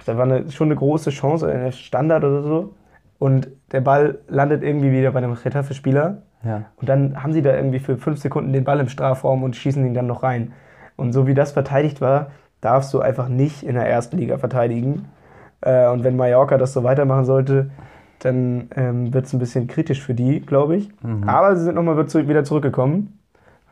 da 0.04 0.18
war 0.18 0.24
eine, 0.24 0.50
schon 0.50 0.68
eine 0.68 0.76
große 0.76 1.10
Chance, 1.10 1.50
eine 1.50 1.72
Standard 1.72 2.24
oder 2.24 2.42
so. 2.42 2.74
Und 3.18 3.48
der 3.72 3.80
Ball 3.80 4.18
landet 4.28 4.62
irgendwie 4.62 4.92
wieder 4.92 5.12
bei 5.12 5.18
einem 5.18 5.34
Getafe-Spieler. 5.34 6.18
Ja. 6.44 6.64
Und 6.76 6.88
dann 6.88 7.22
haben 7.22 7.32
sie 7.32 7.40
da 7.40 7.54
irgendwie 7.56 7.78
für 7.78 7.96
fünf 7.96 8.20
Sekunden 8.20 8.52
den 8.52 8.64
Ball 8.64 8.80
im 8.80 8.88
Strafraum 8.88 9.42
und 9.42 9.56
schießen 9.56 9.84
ihn 9.86 9.94
dann 9.94 10.06
noch 10.06 10.22
rein. 10.22 10.52
Und 10.96 11.14
so 11.14 11.26
wie 11.26 11.34
das 11.34 11.52
verteidigt 11.52 12.02
war, 12.02 12.32
darfst 12.60 12.92
du 12.92 13.00
einfach 13.00 13.28
nicht 13.28 13.62
in 13.62 13.76
der 13.76 13.88
ersten 13.88 14.18
Liga 14.18 14.36
verteidigen. 14.36 15.06
Äh, 15.62 15.88
und 15.88 16.04
wenn 16.04 16.16
Mallorca 16.16 16.58
das 16.58 16.74
so 16.74 16.84
weitermachen 16.84 17.24
sollte, 17.24 17.70
dann 18.24 18.68
ähm, 18.76 19.12
wird 19.12 19.26
es 19.26 19.32
ein 19.32 19.38
bisschen 19.38 19.66
kritisch 19.66 20.00
für 20.02 20.14
die, 20.14 20.40
glaube 20.40 20.76
ich. 20.76 20.90
Mhm. 21.02 21.28
Aber 21.28 21.56
sie 21.56 21.64
sind 21.64 21.74
nochmal 21.74 21.96
wieder 21.96 22.44
zurückgekommen, 22.44 23.18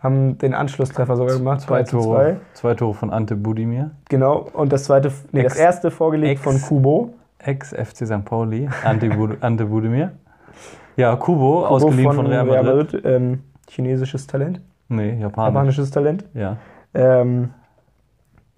haben 0.03 0.37
den 0.39 0.53
Anschlusstreffer 0.55 1.17
sogar 1.17 1.37
gemacht, 1.37 1.61
2 1.63 1.83
zu 1.85 1.99
2. 1.99 2.03
Tore, 2.05 2.37
zwei 2.55 2.75
Tore 2.75 2.95
von 2.95 3.11
Ante 3.11 3.37
Budimir, 3.37 3.91
Genau. 4.09 4.47
Und 4.53 4.73
das 4.73 4.85
zweite, 4.85 5.11
nee, 5.33 5.43
das 5.43 5.55
Ex- 5.55 5.61
erste 5.63 5.91
vorgelegt 5.91 6.33
Ex- 6.33 6.43
von 6.43 6.61
Kubo. 6.61 7.15
Ex-FC 7.39 8.07
St. 8.07 8.25
Pauli, 8.25 8.69
Ante, 8.85 9.09
Bud 9.09 9.39
Ante 9.41 9.65
Budimir. 9.67 10.13
Ja, 10.97 11.17
Kubo, 11.17 11.67
ausgeliehen 11.67 12.11
Kubo 12.11 12.23
von, 12.23 12.27
Real 12.27 12.45
Madrid. 12.45 13.03
ähm, 13.05 13.41
chinesisches 13.69 14.27
Talent, 14.27 14.61
Nee, 14.89 15.19
Japanisch. 15.19 15.55
japanisches 15.55 15.91
Talent. 15.91 16.25
Ja. 16.35 16.57
Ähm, 16.95 17.51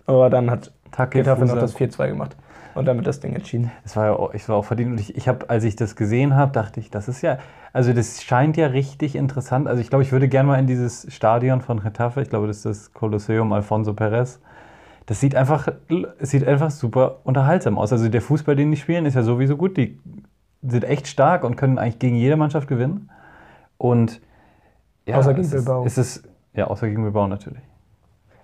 aber 0.06 0.28
dann 0.28 0.50
hat 0.50 0.70
Getafe 1.10 1.42
noch 1.46 1.54
Takefusa. 1.54 1.60
das 1.60 1.76
4-2 1.76 2.08
gemacht 2.08 2.36
und 2.74 2.86
damit 2.86 3.06
das 3.06 3.20
Ding 3.20 3.34
entschieden. 3.34 3.70
Es 3.84 3.96
war 3.96 4.06
ja 4.06 4.34
ich 4.34 4.48
war 4.48 4.56
auch 4.56 4.64
verdient 4.64 4.92
und 4.92 5.00
ich, 5.00 5.16
ich 5.16 5.28
habe, 5.28 5.48
als 5.50 5.64
ich 5.64 5.76
das 5.76 5.96
gesehen 5.96 6.34
habe, 6.34 6.52
dachte 6.52 6.80
ich, 6.80 6.90
das 6.90 7.08
ist 7.08 7.22
ja, 7.22 7.38
also 7.72 7.92
das 7.92 8.22
scheint 8.22 8.56
ja 8.56 8.68
richtig 8.68 9.16
interessant. 9.16 9.68
Also 9.68 9.80
ich 9.80 9.88
glaube, 9.88 10.02
ich 10.02 10.12
würde 10.12 10.28
gerne 10.28 10.48
mal 10.48 10.58
in 10.58 10.66
dieses 10.66 11.06
Stadion 11.12 11.60
von 11.60 11.80
Getafe, 11.80 12.22
ich 12.22 12.30
glaube, 12.30 12.46
das 12.46 12.58
ist 12.58 12.66
das 12.66 12.92
Kolosseum 12.92 13.52
Alfonso 13.52 13.94
Perez. 13.94 14.40
Das 15.06 15.20
sieht 15.20 15.34
einfach, 15.34 15.68
es 16.18 16.30
sieht 16.30 16.46
einfach 16.46 16.70
super 16.70 17.20
unterhaltsam 17.24 17.78
aus. 17.78 17.92
Also 17.92 18.08
der 18.08 18.22
Fußball, 18.22 18.56
den 18.56 18.70
die 18.70 18.76
spielen, 18.78 19.04
ist 19.04 19.14
ja 19.14 19.22
sowieso 19.22 19.56
gut. 19.56 19.76
Die 19.76 19.98
sind 20.62 20.84
echt 20.84 21.08
stark 21.08 21.44
und 21.44 21.56
können 21.56 21.78
eigentlich 21.78 21.98
gegen 21.98 22.16
jede 22.16 22.36
Mannschaft 22.36 22.68
gewinnen. 22.68 23.10
Und 23.76 24.22
ja, 25.04 25.18
Außer 25.18 25.34
gegen 25.34 25.50
Bilbao. 25.50 25.84
Es 25.84 25.98
ist, 25.98 26.26
ja, 26.54 26.68
außer 26.68 26.88
gegen 26.88 27.02
Bilbao 27.02 27.28
natürlich. 27.28 27.62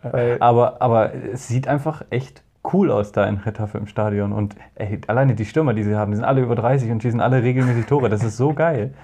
Weil 0.03 0.37
Aber, 0.41 0.83
aber 0.83 1.15
es 1.15 1.49
sieht 1.49 1.67
einfach 1.67 2.05
echt 2.11 2.43
cool 2.73 2.91
aus 2.91 3.13
da 3.13 3.25
in 3.27 3.37
Retafe 3.37 3.79
im 3.79 3.87
Stadion. 3.87 4.33
Und 4.33 4.55
ey, 4.75 5.01
alleine 5.07 5.35
die 5.35 5.45
Stürmer, 5.45 5.75
die 5.75 5.83
sie 5.83 5.95
haben, 5.97 6.11
die 6.13 6.17
sind 6.17 6.25
alle 6.25 6.41
über 6.43 6.55
30 6.55 6.91
und 6.91 7.03
schießen 7.03 7.21
alle 7.21 7.43
regelmäßig 7.43 7.87
Tore. 7.87 8.09
Das 8.09 8.23
ist 8.23 8.37
so 8.37 8.53
geil. 8.55 8.95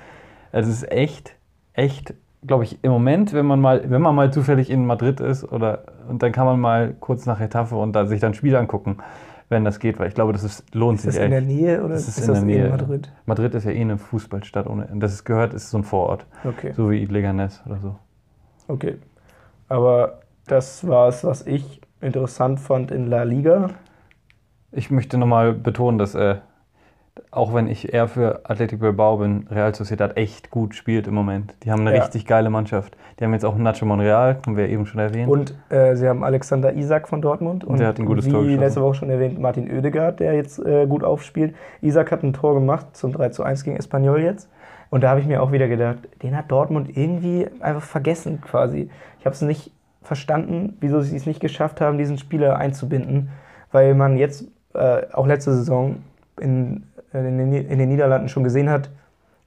Es 0.52 0.68
ist 0.68 0.90
echt, 0.90 1.36
echt, 1.72 2.14
glaube 2.46 2.64
ich, 2.64 2.78
im 2.84 2.90
Moment, 2.92 3.32
wenn 3.32 3.46
man 3.46 3.60
mal, 3.60 3.82
wenn 3.90 4.02
man 4.02 4.14
mal 4.14 4.32
zufällig 4.32 4.70
in 4.70 4.86
Madrid 4.86 5.20
ist 5.20 5.44
oder 5.50 5.84
und 6.08 6.22
dann 6.22 6.32
kann 6.32 6.46
man 6.46 6.60
mal 6.60 6.94
kurz 7.00 7.26
nach 7.26 7.40
Retafe 7.40 7.76
und 7.76 7.92
da 7.94 8.06
sich 8.06 8.20
dann 8.20 8.34
Spiel 8.34 8.54
angucken, 8.56 8.98
wenn 9.48 9.64
das 9.64 9.78
geht, 9.78 9.98
weil 10.00 10.08
ich 10.08 10.14
glaube, 10.14 10.32
das 10.32 10.42
ist, 10.42 10.74
lohnt 10.74 10.98
ist 10.98 11.06
das 11.06 11.14
sich 11.14 11.22
in 11.24 11.30
der 11.30 11.38
echt. 11.40 11.48
Nähe 11.48 11.84
oder 11.84 11.94
Das 11.94 12.08
ist, 12.08 12.18
ist 12.18 12.28
in 12.28 12.34
das 12.34 12.38
der 12.38 12.46
Nähe. 12.46 12.64
in 12.64 12.70
Madrid? 12.70 13.12
Madrid 13.26 13.54
ist 13.54 13.64
ja 13.64 13.70
eh 13.70 13.80
eine 13.80 13.96
Fußballstadt 13.98 14.66
ohne. 14.66 14.88
Das 14.94 15.12
ist 15.12 15.24
gehört, 15.24 15.54
ist 15.54 15.70
so 15.70 15.78
ein 15.78 15.84
Vorort. 15.84 16.26
Okay, 16.44 16.72
So 16.72 16.90
wie 16.90 17.04
Leganés 17.06 17.64
oder 17.66 17.78
so. 17.78 17.96
okay. 18.68 18.96
Aber 19.68 20.20
das 20.46 20.86
war 20.86 21.08
es, 21.08 21.24
was 21.24 21.46
ich 21.46 21.80
interessant 22.00 22.60
fand 22.60 22.90
in 22.90 23.06
La 23.08 23.22
Liga. 23.22 23.70
Ich 24.72 24.90
möchte 24.90 25.18
nochmal 25.18 25.52
betonen, 25.52 25.98
dass 25.98 26.14
äh, 26.14 26.36
auch 27.30 27.54
wenn 27.54 27.66
ich 27.66 27.94
eher 27.94 28.08
für 28.08 28.40
Athletic 28.44 28.78
Bilbao 28.80 29.16
bin, 29.16 29.46
Real 29.50 29.74
Sociedad 29.74 30.16
echt 30.18 30.50
gut 30.50 30.74
spielt 30.74 31.06
im 31.06 31.14
Moment. 31.14 31.54
Die 31.62 31.70
haben 31.70 31.80
eine 31.80 31.94
Ja. 31.96 32.02
richtig 32.02 32.26
geile 32.26 32.50
Mannschaft. 32.50 32.96
Die 33.18 33.24
haben 33.24 33.32
jetzt 33.32 33.44
auch 33.44 33.56
Nacho 33.56 33.86
Monreal, 33.86 34.36
haben 34.46 34.56
wir 34.56 34.68
eben 34.68 34.84
schon 34.84 35.00
erwähnt. 35.00 35.28
Und 35.30 35.54
äh, 35.70 35.96
sie 35.96 36.06
haben 36.08 36.22
Alexander 36.24 36.74
Isak 36.74 37.08
von 37.08 37.22
Dortmund 37.22 37.64
und 37.64 37.78
Der 37.78 37.88
hat 37.88 37.98
ein 37.98 38.04
gutes 38.04 38.26
wie 38.26 38.30
Tor 38.32 38.42
geschossen. 38.42 38.60
letzte 38.60 38.82
Woche 38.82 38.94
schon 38.94 39.10
erwähnt, 39.10 39.38
Martin 39.40 39.70
Oedegaard, 39.70 40.20
der 40.20 40.34
jetzt 40.34 40.58
äh, 40.58 40.86
gut 40.86 41.04
aufspielt. 41.04 41.54
Isak 41.80 42.12
hat 42.12 42.22
ein 42.22 42.34
Tor 42.34 42.54
gemacht 42.54 42.94
zum 42.94 43.12
3 43.12 43.30
zu 43.30 43.42
1 43.42 43.64
gegen 43.64 43.76
Espanyol 43.76 44.20
jetzt. 44.20 44.50
Und 44.90 45.02
da 45.02 45.08
habe 45.10 45.20
ich 45.20 45.26
mir 45.26 45.42
auch 45.42 45.52
wieder 45.52 45.68
gedacht, 45.68 45.98
den 46.22 46.36
hat 46.36 46.50
Dortmund 46.50 46.96
irgendwie 46.96 47.48
einfach 47.60 47.82
vergessen 47.82 48.40
quasi. 48.42 48.90
Ich 49.18 49.24
habe 49.26 49.34
es 49.34 49.40
nicht 49.42 49.72
verstanden, 50.06 50.76
wieso 50.80 51.00
sie 51.00 51.16
es 51.16 51.26
nicht 51.26 51.40
geschafft 51.40 51.80
haben, 51.80 51.98
diesen 51.98 52.18
Spieler 52.18 52.56
einzubinden, 52.56 53.30
weil 53.72 53.94
man 53.94 54.16
jetzt 54.16 54.44
äh, 54.74 55.02
auch 55.12 55.26
letzte 55.26 55.52
Saison 55.52 55.96
in, 56.40 56.84
in, 57.12 57.38
den, 57.38 57.52
in 57.52 57.78
den 57.78 57.88
Niederlanden 57.88 58.28
schon 58.28 58.44
gesehen 58.44 58.70
hat, 58.70 58.90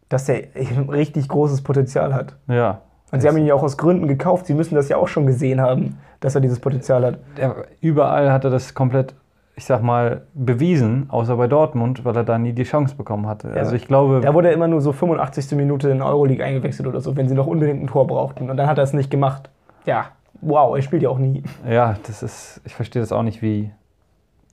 dass 0.10 0.28
er 0.28 0.44
richtig 0.90 1.28
großes 1.28 1.62
Potenzial 1.62 2.14
hat. 2.14 2.36
ja. 2.48 2.82
Und 3.12 3.22
sie 3.22 3.28
haben 3.28 3.38
ihn 3.38 3.48
ja 3.48 3.56
auch 3.56 3.64
aus 3.64 3.76
Gründen 3.76 4.08
gekauft. 4.08 4.46
Sie 4.46 4.54
müssen 4.54 4.76
das 4.76 4.88
ja 4.88 4.98
auch 4.98 5.08
schon 5.08 5.26
gesehen 5.26 5.60
haben, 5.60 5.98
dass 6.20 6.36
er 6.36 6.42
dieses 6.42 6.60
Potenzial 6.60 7.04
hat. 7.04 7.18
Der, 7.38 7.56
überall 7.82 8.32
hat 8.32 8.44
er 8.44 8.52
das 8.52 8.76
komplett, 8.76 9.16
ich 9.56 9.66
sag 9.66 9.82
mal, 9.82 10.28
bewiesen, 10.36 11.08
außer 11.10 11.36
bei 11.36 11.48
Dortmund, 11.48 12.06
weil 12.06 12.16
er 12.16 12.24
da 12.24 12.38
nie 12.38 12.54
die 12.54 12.66
Chance 12.66 12.96
bekommen 12.96 13.26
hatte. 13.26 13.50
Also 13.56 13.76
ich 13.76 13.88
glaube, 13.88 14.22
Da 14.22 14.36
wurde 14.36 14.50
er 14.50 14.54
immer 14.54 14.68
nur 14.68 14.80
so 14.80 14.92
85. 14.92 15.58
Minute 15.58 15.90
in 15.90 16.04
Euroleague 16.04 16.46
eingewechselt 16.46 16.88
oder 16.88 17.02
so, 17.02 17.18
wenn 17.18 17.28
sie 17.28 17.34
noch 17.34 17.48
unbedingt 17.48 17.82
ein 17.82 17.88
Tor 17.88 18.06
brauchten. 18.06 18.48
Und 18.48 18.58
dann 18.58 18.68
hat 18.68 18.78
er 18.78 18.84
es 18.84 18.94
nicht 18.94 19.10
gemacht. 19.10 19.50
Ja, 19.88 20.10
wow, 20.42 20.76
er 20.76 20.82
spielt 20.82 21.02
ja 21.04 21.10
auch 21.10 21.18
nie. 21.20 21.44
ja, 21.70 21.96
das 22.08 22.24
ist, 22.24 22.62
ich 22.66 22.76
verstehe 22.76 23.02
das 23.02 23.12
auch 23.12 23.24
nicht, 23.24 23.42
wie. 23.42 23.72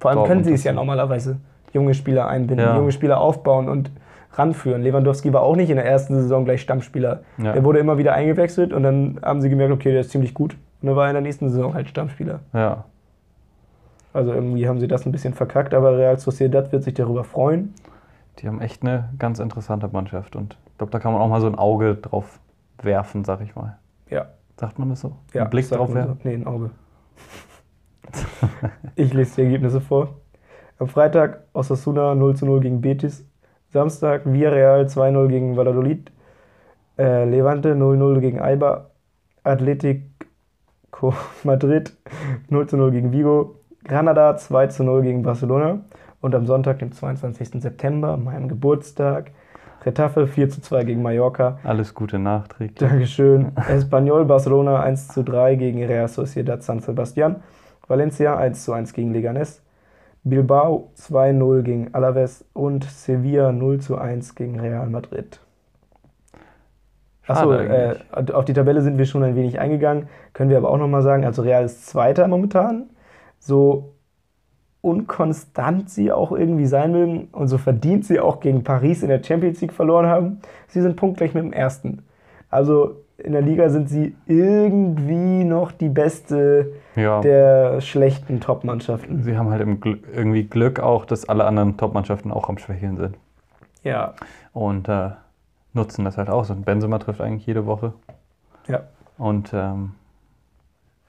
Vor 0.01 0.11
allem 0.11 0.25
können 0.25 0.45
sie 0.45 0.53
es 0.53 0.65
ja 0.65 0.73
normalerweise. 0.73 1.39
Junge 1.73 1.95
Spieler 1.95 2.29
einbinden, 2.29 2.67
Ja. 2.67 2.77
junge 2.77 2.93
Spieler 2.93 3.21
aufbauen 3.21 3.69
und 3.69 3.91
ranführen. 4.33 4.83
Lewandowski 4.83 5.33
war 5.33 5.43
auch 5.43 5.57
nicht 5.57 5.71
in 5.71 5.77
der 5.77 5.87
ersten 5.87 6.15
Saison 6.15 6.45
gleich 6.45 6.61
Stammspieler. 6.63 7.21
Ja. 7.39 7.53
Der 7.53 7.65
wurde 7.65 7.79
immer 7.79 7.97
wieder 7.99 8.13
eingewechselt 8.15 8.73
und 8.73 8.83
dann 8.83 9.19
haben 9.23 9.41
sie 9.41 9.49
gemerkt, 9.49 9.73
okay, 9.73 9.91
der 9.93 10.01
ist 10.01 10.11
ziemlich 10.11 10.35
gut. 10.35 10.55
Und 10.83 10.89
dann 10.89 10.97
war 10.97 11.05
er 11.05 11.11
in 11.11 11.15
der 11.15 11.23
nächsten 11.23 11.49
Saison 11.51 11.75
halt 11.75 11.89
Stammspieler. 11.89 12.41
Ja, 12.53 12.85
Also 14.13 14.33
irgendwie 14.33 14.69
haben 14.69 14.79
sie 14.81 14.89
das 14.89 15.07
ein 15.07 15.13
bisschen 15.13 15.35
verkackt, 15.35 15.75
aber 15.75 15.97
Real 15.97 16.19
Sociedad 16.19 16.73
wird 16.73 16.83
sich 16.85 16.95
darüber 16.95 17.25
freuen. 17.25 17.75
die 18.39 18.49
haben 18.49 18.61
echt 18.61 18.83
eine 18.83 19.09
ganz 19.19 19.39
interessante 19.39 19.89
Mannschaft 19.89 20.37
und 20.37 20.57
ich 20.71 20.79
glaube, 20.79 20.91
da 20.93 20.99
kann 20.99 21.13
man 21.15 21.23
auch 21.23 21.29
mal 21.29 21.41
so 21.41 21.47
ein 21.47 21.55
Auge 21.57 21.95
drauf 21.95 22.39
werfen, 22.83 23.25
sag 23.25 23.41
ich 23.41 23.55
mal. 23.57 23.79
Ja, 24.11 24.27
Sagt 24.59 24.79
man 24.79 24.89
das 24.89 25.01
so? 25.01 25.17
Ja, 25.35 25.45
Ein 25.45 25.51
Blick 25.51 25.69
drauf 25.69 25.93
werfen? 25.93 26.19
So. 26.23 26.29
Nee, 26.29 26.35
ein 26.35 26.47
Auge. 26.47 26.71
ich 28.97 29.13
lese 29.13 29.37
die 29.37 29.43
Ergebnisse 29.43 29.81
vor. 29.81 30.21
Am 30.79 30.89
Freitag 30.89 31.45
Osasuna 31.53 32.15
0 32.15 32.37
zu 32.37 32.47
0 32.47 32.61
gegen 32.61 32.81
Betis. 32.81 33.27
Samstag 33.69 34.23
Villarreal 34.25 34.87
2-0 34.87 35.29
gegen 35.29 35.57
Valladolid. 35.57 36.11
Äh, 36.99 37.25
Levante 37.29 37.75
0-0 37.75 38.21
gegen 38.21 38.41
Eibar. 38.41 38.91
Atletico 39.43 41.15
Madrid 41.45 41.97
0 42.49 42.67
zu 42.67 42.77
0 42.77 42.91
gegen 42.93 43.13
Vigo. 43.13 43.61
Granada 43.85 44.37
2 44.37 44.69
zu 44.69 44.85
0 44.85 45.03
gegen 45.03 45.23
Barcelona. 45.23 45.85
Und 46.21 46.35
am 46.35 46.47
Sonntag, 46.47 46.79
dem 46.79 46.93
22. 46.93 47.63
September, 47.63 48.17
meinem 48.17 48.49
Geburtstag, 48.49 49.33
Retafe 49.87 50.27
4 50.27 50.51
zu 50.51 50.61
2 50.61 50.85
gegen 50.85 51.03
Mallorca. 51.03 51.61
Alles 51.63 51.95
Gute 51.95 52.19
nachträglich. 52.19 52.77
Dankeschön. 52.77 53.53
Espanyol 53.69 54.25
Barcelona 54.25 54.81
1 54.81 55.09
zu 55.09 55.23
3 55.23 55.55
gegen 55.55 55.85
Real 55.85 56.09
Sociedad 56.09 56.63
San 56.65 56.81
Sebastian. 56.81 57.37
Valencia 57.87 58.37
1 58.37 58.65
zu 58.65 58.73
1 58.73 58.93
gegen 58.93 59.15
Leganés. 59.15 59.61
Bilbao 60.25 60.91
2-0 60.99 61.63
gegen 61.63 61.95
Alaves 61.95 62.45
und 62.53 62.83
Sevilla 62.83 63.53
0 63.53 63.79
zu 63.79 63.97
1 63.97 64.35
gegen 64.35 64.59
Real 64.59 64.89
Madrid. 64.89 65.39
Achso, 67.29 67.53
äh, 67.53 67.97
auf 68.33 68.45
die 68.45 68.53
Tabelle 68.53 68.83
sind 68.83 68.99
wir 68.99 69.07
schon 69.07 69.23
ein 69.23 69.37
wenig 69.37 69.61
eingegangen. 69.61 70.09
Können 70.33 70.51
wir 70.51 70.57
aber 70.57 70.71
auch 70.71 70.79
nochmal 70.79 71.03
sagen, 71.03 71.25
also 71.25 71.43
Real 71.43 71.65
ist 71.65 71.87
Zweiter 71.87 72.27
momentan. 72.27 72.91
So 73.39 73.96
unkonstant 74.87 75.91
sie 75.91 76.13
auch 76.13 76.33
irgendwie 76.33 76.67
sein 76.67 76.93
mögen 76.93 77.29
und 77.33 77.49
so 77.49 77.59
verdient 77.59 78.05
sie 78.05 78.21
auch 78.21 78.41
gegen 78.41 78.63
Paris 78.65 79.03
in 79.03 79.09
der 79.09 79.23
Champions 79.23 79.61
League 79.61 79.73
verloren 79.73 80.07
haben, 80.07 80.41
sie 80.69 80.81
sind 80.81 80.97
punktgleich 80.97 81.35
mit 81.35 81.43
dem 81.45 81.53
Ersten. 81.53 82.03
Also 82.51 82.97
in 83.19 83.33
der 83.33 83.43
Liga 83.43 83.69
sind 83.71 83.89
sie 83.89 84.15
irgendwie 84.27 85.43
noch 85.45 85.73
die 85.73 85.89
beste 85.89 86.73
Ja, 86.95 87.21
der 87.21 87.81
schlechten 87.81 88.41
Top-Mannschaften. 88.41 89.23
sie 89.23 89.37
haben 89.37 89.51
halt 89.51 89.63
im 89.63 89.81
Gl 89.81 89.99
irgendwie 90.15 90.45
Glück 90.45 90.81
auch, 90.81 91.05
dass 91.07 91.29
alle 91.29 91.45
anderen 91.45 91.77
Top-Mannschaften 91.77 92.31
auch 92.31 92.49
am 92.49 92.59
Schwächeln 92.59 92.97
sind. 92.97 93.17
Ja, 93.83 94.15
Und 94.53 94.89
äh, 94.89 95.11
nutzen 95.73 96.05
das 96.05 96.17
halt 96.19 96.29
aus. 96.31 96.51
Und 96.51 96.65
Benzema 96.65 96.99
trifft 96.99 97.21
eigentlich 97.21 97.47
jede 97.47 97.67
Woche. 97.67 97.93
ja. 98.69 98.83
Und 99.19 99.53
ähm, 99.55 99.93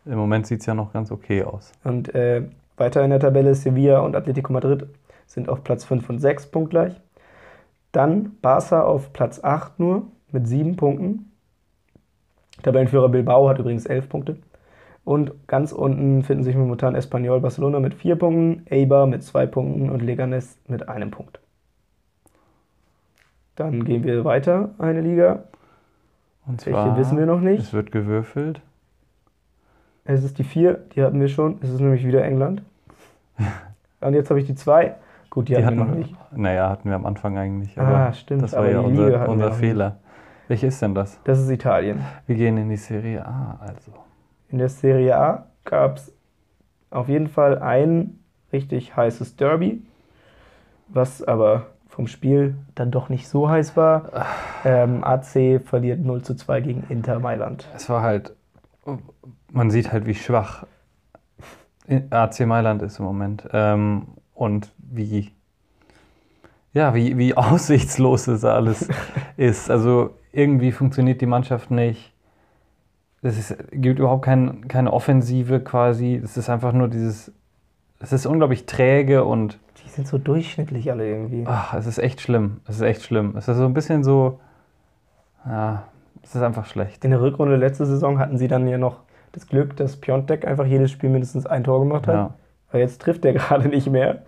im 0.05 0.17
Moment 0.17 0.47
sieht 0.47 0.61
es 0.61 0.65
ja 0.65 0.73
noch 0.73 0.93
ganz 0.93 1.11
okay 1.11 1.43
aus. 1.43 1.73
Und 1.83 2.15
äh, 2.15 2.43
weiter 2.77 3.03
in 3.03 3.09
der 3.09 3.19
Tabelle 3.19 3.53
Sevilla 3.55 3.99
und 3.99 4.15
Atletico 4.15 4.53
Madrid 4.53 4.87
sind 5.25 5.49
auf 5.49 5.63
Platz 5.63 5.83
5 5.83 6.09
und 6.09 6.19
6 6.19 6.47
punktgleich. 6.47 7.01
Dann 7.91 8.37
Barca 8.41 8.83
auf 8.83 9.11
Platz 9.13 9.43
8 9.43 9.79
nur 9.79 10.03
mit 10.31 10.47
7 10.47 10.75
Punkten. 10.75 11.31
Tabellenführer 12.63 13.09
Bilbao 13.09 13.49
hat 13.49 13.59
übrigens 13.59 13.85
11 13.85 14.09
Punkte. 14.09 14.37
Und 15.03 15.47
ganz 15.47 15.71
unten 15.71 16.23
finden 16.23 16.43
sich 16.43 16.55
momentan 16.55 16.95
Espanyol 16.95 17.39
Barcelona 17.39 17.79
mit 17.79 17.93
4 17.93 18.17
Punkten, 18.17 18.65
Eibar 18.69 19.07
mit 19.07 19.23
2 19.23 19.45
Punkten 19.47 19.89
und 19.89 20.01
Leganés 20.03 20.57
mit 20.67 20.89
einem 20.89 21.11
Punkt. 21.11 21.39
Dann 23.55 23.85
gehen 23.85 24.03
wir 24.03 24.23
weiter, 24.25 24.71
eine 24.77 25.01
Liga. 25.01 25.45
Und 26.45 26.65
Welche 26.65 26.79
zwar, 26.79 26.97
wissen 26.97 27.17
wir 27.17 27.25
noch 27.25 27.41
nicht. 27.41 27.59
Es 27.59 27.73
wird 27.73 27.91
gewürfelt. 27.91 28.61
Es 30.10 30.24
ist 30.24 30.39
die 30.39 30.43
4, 30.46 30.74
die 30.96 31.04
hatten 31.04 31.20
wir 31.20 31.28
schon. 31.28 31.60
Es 31.62 31.70
ist 31.70 31.82
nämlich 31.82 32.06
wieder 32.06 32.24
England. 32.24 32.62
Und 34.02 34.13
jetzt 34.13 34.30
habe 34.30 34.39
ich 34.39 34.46
die 34.48 34.56
2. 34.56 34.96
Gut, 35.30 35.50
die, 35.50 35.56
Die 35.56 35.65
hatten 35.65 35.76
wir 35.78 35.84
noch 35.84 35.91
hatten, 35.91 36.00
nicht. 36.00 36.15
naja, 36.32 36.70
hatten 36.70 36.89
wir 36.89 36.96
am 36.96 37.06
Anfang 37.06 37.38
eigentlich. 37.38 37.78
Ah, 37.78 38.13
stimmt, 38.13 38.41
Das 38.43 38.54
war 38.54 38.70
ja 38.70 38.80
unser, 38.80 39.20
hatten 39.20 39.32
unser 39.32 39.52
Fehler. 39.52 39.98
Welche 40.48 40.67
ist 40.67 40.82
denn 40.82 40.96
das? 40.96 41.20
Das 41.26 41.39
ist 41.39 41.50
Italien. 41.50 42.00
Wir 42.26 42.38
gehen 42.38 42.58
in 42.58 42.70
die 42.70 42.78
Serie 42.78 43.26
A, 43.26 43.60
also. 43.60 43.91
In 44.48 44.60
der 44.60 44.70
Serie 44.70 45.17
A 45.17 45.48
gab 45.65 45.98
es 45.98 46.13
auf 46.89 47.10
jeden 47.10 47.28
Fall 47.28 47.60
ein 47.60 48.20
richtig 48.54 48.96
heißes 48.96 49.36
Derby, 49.36 49.84
was 50.88 51.22
aber 51.22 51.65
vom 51.89 52.08
Spiel 52.08 52.56
dann 52.76 52.91
doch 52.91 53.10
nicht 53.10 53.28
so 53.28 53.50
heiß 53.50 53.76
war. 53.76 54.26
Ähm, 54.63 55.04
AC 55.04 55.62
verliert 55.62 56.00
0 56.00 56.22
zu 56.22 56.36
2 56.36 56.62
gegen 56.62 56.84
Inter 56.88 57.20
Mailand. 57.20 57.67
Es 57.76 57.89
war 57.89 58.02
halt, 58.02 58.34
man 59.51 59.71
sieht 59.71 59.91
halt, 59.91 60.05
wie 60.05 60.15
schwach 60.15 60.65
AC 62.10 62.41
Mailand 62.41 62.81
ist 62.81 62.99
im 62.99 63.05
Moment. 63.05 63.47
Ähm, 63.53 64.07
und 64.33 64.71
wie, 64.77 65.31
ja, 66.73 66.93
wie, 66.93 67.17
wie 67.17 67.36
aussichtslos 67.38 68.27
es 68.27 68.43
alles 68.45 68.89
ist. 69.38 69.71
Also 69.71 70.12
irgendwie 70.31 70.71
funktioniert 70.71 71.21
die 71.21 71.25
Mannschaft 71.25 71.71
nicht. 71.71 72.13
Es 73.21 73.38
ist, 73.38 73.57
gibt 73.71 73.99
überhaupt 73.99 74.25
kein, 74.25 74.67
keine 74.67 74.93
Offensive 74.93 75.60
quasi. 75.62 76.21
Es 76.23 76.38
ist 76.38 76.49
einfach 76.49 76.71
nur 76.71 76.88
dieses, 76.88 77.31
es 77.99 78.13
ist 78.13 78.25
unglaublich 78.25 78.65
träge 78.65 79.23
und 79.23 79.60
Die 79.83 79.89
sind 79.89 80.07
so 80.07 80.17
durchschnittlich 80.17 80.91
alle 80.91 81.10
irgendwie. 81.10 81.43
ach, 81.47 81.73
es 81.73 81.88
ist 81.88 81.97
echt 81.97 82.21
schlimm. 82.21 82.62
Es 82.67 82.75
ist 82.75 82.81
echt 82.83 83.01
schlimm. 83.01 83.36
Es 83.36 83.47
ist 83.47 83.57
so 83.57 83.65
ein 83.65 83.73
bisschen 83.73 84.03
so, 84.03 84.39
ja, 85.45 85.83
es 86.21 86.36
ist 86.36 86.41
einfach 86.41 86.65
schlecht. 86.67 87.03
In 87.05 87.12
der 87.12 87.21
Rückrunde 87.21 87.55
letzte 87.55 87.86
Saison 87.86 88.19
hatten 88.19 88.38
sie 88.38 88.47
dann 88.47 88.67
ja 88.67 88.77
noch 88.77 88.99
das 89.38 89.47
Glück, 89.47 89.76
dass 89.78 89.97
Piontek 89.97 90.45
einfach 90.45 90.65
jedes 90.65 90.91
Spiel 90.91 91.10
mindestens 91.10 91.45
ein 91.45 91.63
Tor 91.63 91.80
gemacht 91.80 92.08
hat. 92.08 92.15
Ja. 92.15 92.34
Aber 92.69 92.80
jetzt 92.80 93.02
trifft 93.02 93.23
er 93.26 93.34
gerade 93.34 93.67
nicht 93.67 93.89
mehr. 93.89 94.23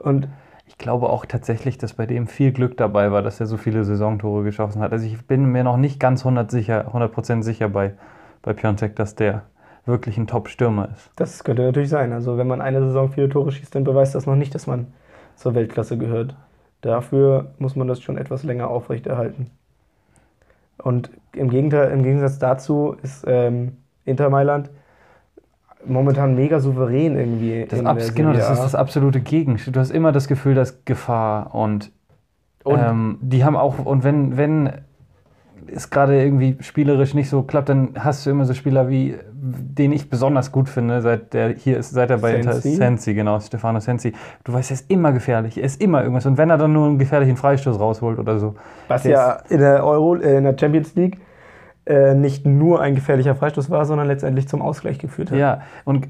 Und 0.00 0.28
Ich 0.66 0.78
glaube 0.78 1.08
auch 1.08 1.24
tatsächlich, 1.24 1.78
dass 1.78 1.94
bei 1.94 2.06
dem 2.06 2.26
viel 2.26 2.52
Glück 2.52 2.76
dabei 2.76 3.12
war, 3.12 3.22
dass 3.22 3.40
er 3.40 3.46
so 3.46 3.56
viele 3.56 3.84
Saisontore 3.84 4.44
geschossen 4.44 4.82
hat. 4.82 4.92
Also 4.92 5.06
ich 5.06 5.26
bin 5.26 5.46
mir 5.46 5.64
noch 5.64 5.76
nicht 5.76 5.98
ganz 6.00 6.24
100%, 6.24 6.50
sicher, 6.50 6.86
100 6.86 7.44
sicher 7.44 7.68
bei, 7.68 7.94
bei 8.42 8.52
Piontek, 8.52 8.96
dass 8.96 9.14
der 9.14 9.42
wirklich 9.86 10.18
ein 10.18 10.26
Top-Stürmer 10.26 10.90
ist. 10.92 11.10
das 11.16 11.42
könnte 11.44 11.62
natürlich 11.62 11.88
sein. 11.88 12.12
Also 12.12 12.36
wenn 12.36 12.46
man 12.46 12.60
eine 12.60 12.80
Saison 12.80 13.10
viele 13.10 13.28
Tore 13.28 13.52
schießt, 13.52 13.74
dann 13.74 13.84
beweist 13.84 14.14
das 14.14 14.26
noch 14.26 14.36
nicht, 14.36 14.54
dass 14.54 14.66
man 14.66 14.88
zur 15.34 15.54
Weltklasse 15.54 15.96
gehört. 15.96 16.36
Dafür 16.82 17.52
muss 17.58 17.74
man 17.74 17.88
das 17.88 18.00
schon 18.00 18.18
etwas 18.18 18.42
länger 18.42 18.68
aufrechterhalten. 18.68 19.50
Und 20.76 21.10
im, 21.34 21.48
Gegenteil, 21.50 21.90
im 21.90 22.02
Gegensatz 22.02 22.38
dazu 22.38 22.96
ist 23.02 23.24
ähm, 23.26 23.78
Inter 24.08 24.30
Mailand 24.30 24.70
momentan 25.86 26.34
mega 26.34 26.60
souverän 26.60 27.16
irgendwie. 27.16 27.66
Das 27.68 27.84
abs 27.84 28.14
genau, 28.14 28.32
das 28.32 28.50
ist 28.50 28.62
das 28.62 28.74
absolute 28.74 29.20
Gegenstück. 29.20 29.74
Du 29.74 29.80
hast 29.80 29.90
immer 29.90 30.12
das 30.12 30.28
Gefühl, 30.28 30.54
dass 30.54 30.84
Gefahr 30.84 31.54
und, 31.54 31.92
Und 32.64 32.80
ähm, 32.80 33.18
die 33.20 33.44
haben 33.44 33.56
auch, 33.56 33.84
und 33.84 34.04
wenn, 34.04 34.36
wenn 34.36 34.70
es 35.70 35.90
gerade 35.90 36.22
irgendwie 36.22 36.56
spielerisch 36.60 37.14
nicht 37.14 37.28
so 37.28 37.42
klappt, 37.42 37.68
dann 37.68 37.90
hast 37.98 38.24
du 38.24 38.30
immer 38.30 38.44
so 38.44 38.54
Spieler 38.54 38.88
wie, 38.88 39.16
den 39.32 39.92
ich 39.92 40.08
besonders 40.08 40.50
gut 40.52 40.68
finde, 40.68 41.02
seit 41.02 41.34
der 41.34 41.50
hier 41.50 41.78
ist, 41.78 41.90
seit 41.90 42.10
er 42.10 42.18
bei 42.18 42.34
Inter 42.36 42.52
ist, 42.52 42.62
Sensi? 42.62 42.76
Sensi, 42.76 43.14
genau, 43.14 43.38
Stefano 43.40 43.80
Sensi. 43.80 44.12
Du 44.44 44.52
weißt, 44.52 44.70
er 44.70 44.74
ist 44.74 44.90
immer 44.90 45.12
gefährlich, 45.12 45.58
er 45.58 45.64
ist 45.64 45.80
immer 45.80 46.02
irgendwas. 46.02 46.26
Und 46.26 46.38
wenn 46.38 46.50
er 46.50 46.58
dann 46.58 46.72
nur 46.72 46.86
einen 46.86 46.98
gefährlichen 46.98 47.36
Freistoß 47.36 47.78
rausholt 47.78 48.18
oder 48.18 48.38
so, 48.38 48.54
Was 48.88 49.04
ja 49.04 49.38
in 49.48 49.58
der 49.58 49.84
Euro, 49.84 50.16
äh, 50.16 50.38
in 50.38 50.44
der 50.44 50.56
Champions 50.58 50.94
League 50.94 51.18
äh, 51.88 52.14
nicht 52.14 52.46
nur 52.46 52.80
ein 52.80 52.94
gefährlicher 52.94 53.34
Freistoß 53.34 53.70
war, 53.70 53.84
sondern 53.86 54.06
letztendlich 54.06 54.46
zum 54.48 54.62
Ausgleich 54.62 54.98
geführt 54.98 55.30
hat. 55.30 55.38
Ja, 55.38 55.62
und 55.84 56.08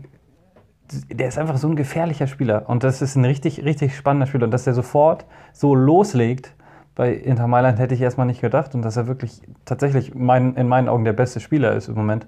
der 1.12 1.28
ist 1.28 1.38
einfach 1.38 1.56
so 1.58 1.68
ein 1.68 1.76
gefährlicher 1.76 2.26
Spieler. 2.26 2.68
Und 2.68 2.82
das 2.82 3.02
ist 3.02 3.14
ein 3.16 3.24
richtig, 3.24 3.64
richtig 3.64 3.94
spannender 3.96 4.26
Spieler. 4.26 4.44
Und 4.44 4.52
dass 4.52 4.66
er 4.66 4.74
sofort 4.74 5.26
so 5.52 5.74
loslegt 5.74 6.54
bei 6.94 7.12
Inter 7.12 7.46
Mailand, 7.46 7.78
hätte 7.78 7.94
ich 7.94 8.00
erstmal 8.00 8.26
nicht 8.26 8.40
gedacht. 8.40 8.74
Und 8.74 8.82
dass 8.82 8.96
er 8.96 9.06
wirklich 9.06 9.42
tatsächlich 9.64 10.14
mein, 10.14 10.54
in 10.54 10.66
meinen 10.66 10.88
Augen 10.88 11.04
der 11.04 11.12
beste 11.12 11.40
Spieler 11.40 11.74
ist 11.74 11.88
im 11.88 11.94
Moment 11.94 12.26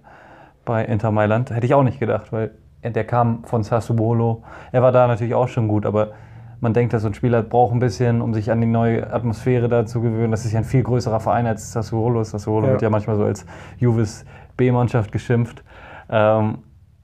bei 0.64 0.84
Inter 0.84 1.10
Mailand, 1.10 1.50
hätte 1.50 1.66
ich 1.66 1.74
auch 1.74 1.82
nicht 1.82 1.98
gedacht, 1.98 2.32
weil 2.32 2.50
er- 2.82 2.90
der 2.90 3.04
kam 3.04 3.44
von 3.44 3.62
Sassuolo. 3.62 4.42
Er 4.72 4.82
war 4.82 4.92
da 4.92 5.06
natürlich 5.06 5.34
auch 5.34 5.48
schon 5.48 5.66
gut, 5.66 5.86
aber 5.86 6.12
man 6.60 6.72
denkt, 6.74 6.92
dass 6.92 7.02
so 7.02 7.08
ein 7.08 7.14
Spieler 7.14 7.42
braucht 7.42 7.72
ein 7.72 7.78
bisschen, 7.80 8.20
um 8.20 8.34
sich 8.34 8.50
an 8.50 8.60
die 8.60 8.66
neue 8.66 9.12
Atmosphäre 9.12 9.68
da 9.68 9.86
zu 9.86 10.00
gewöhnen. 10.00 10.30
Das 10.30 10.44
ist 10.44 10.52
ja 10.52 10.58
ein 10.58 10.64
viel 10.64 10.82
größerer 10.82 11.20
Verein 11.20 11.46
als 11.46 11.72
Sassuolo. 11.72 12.22
Sassuolo 12.22 12.66
Ja. 12.66 12.72
wird 12.72 12.82
ja 12.82 12.90
manchmal 12.90 13.16
so 13.16 13.24
als 13.24 13.46
Juves 13.78 14.24
B-Mannschaft 14.56 15.10
geschimpft. 15.12 15.62
Ähm, 16.10 16.58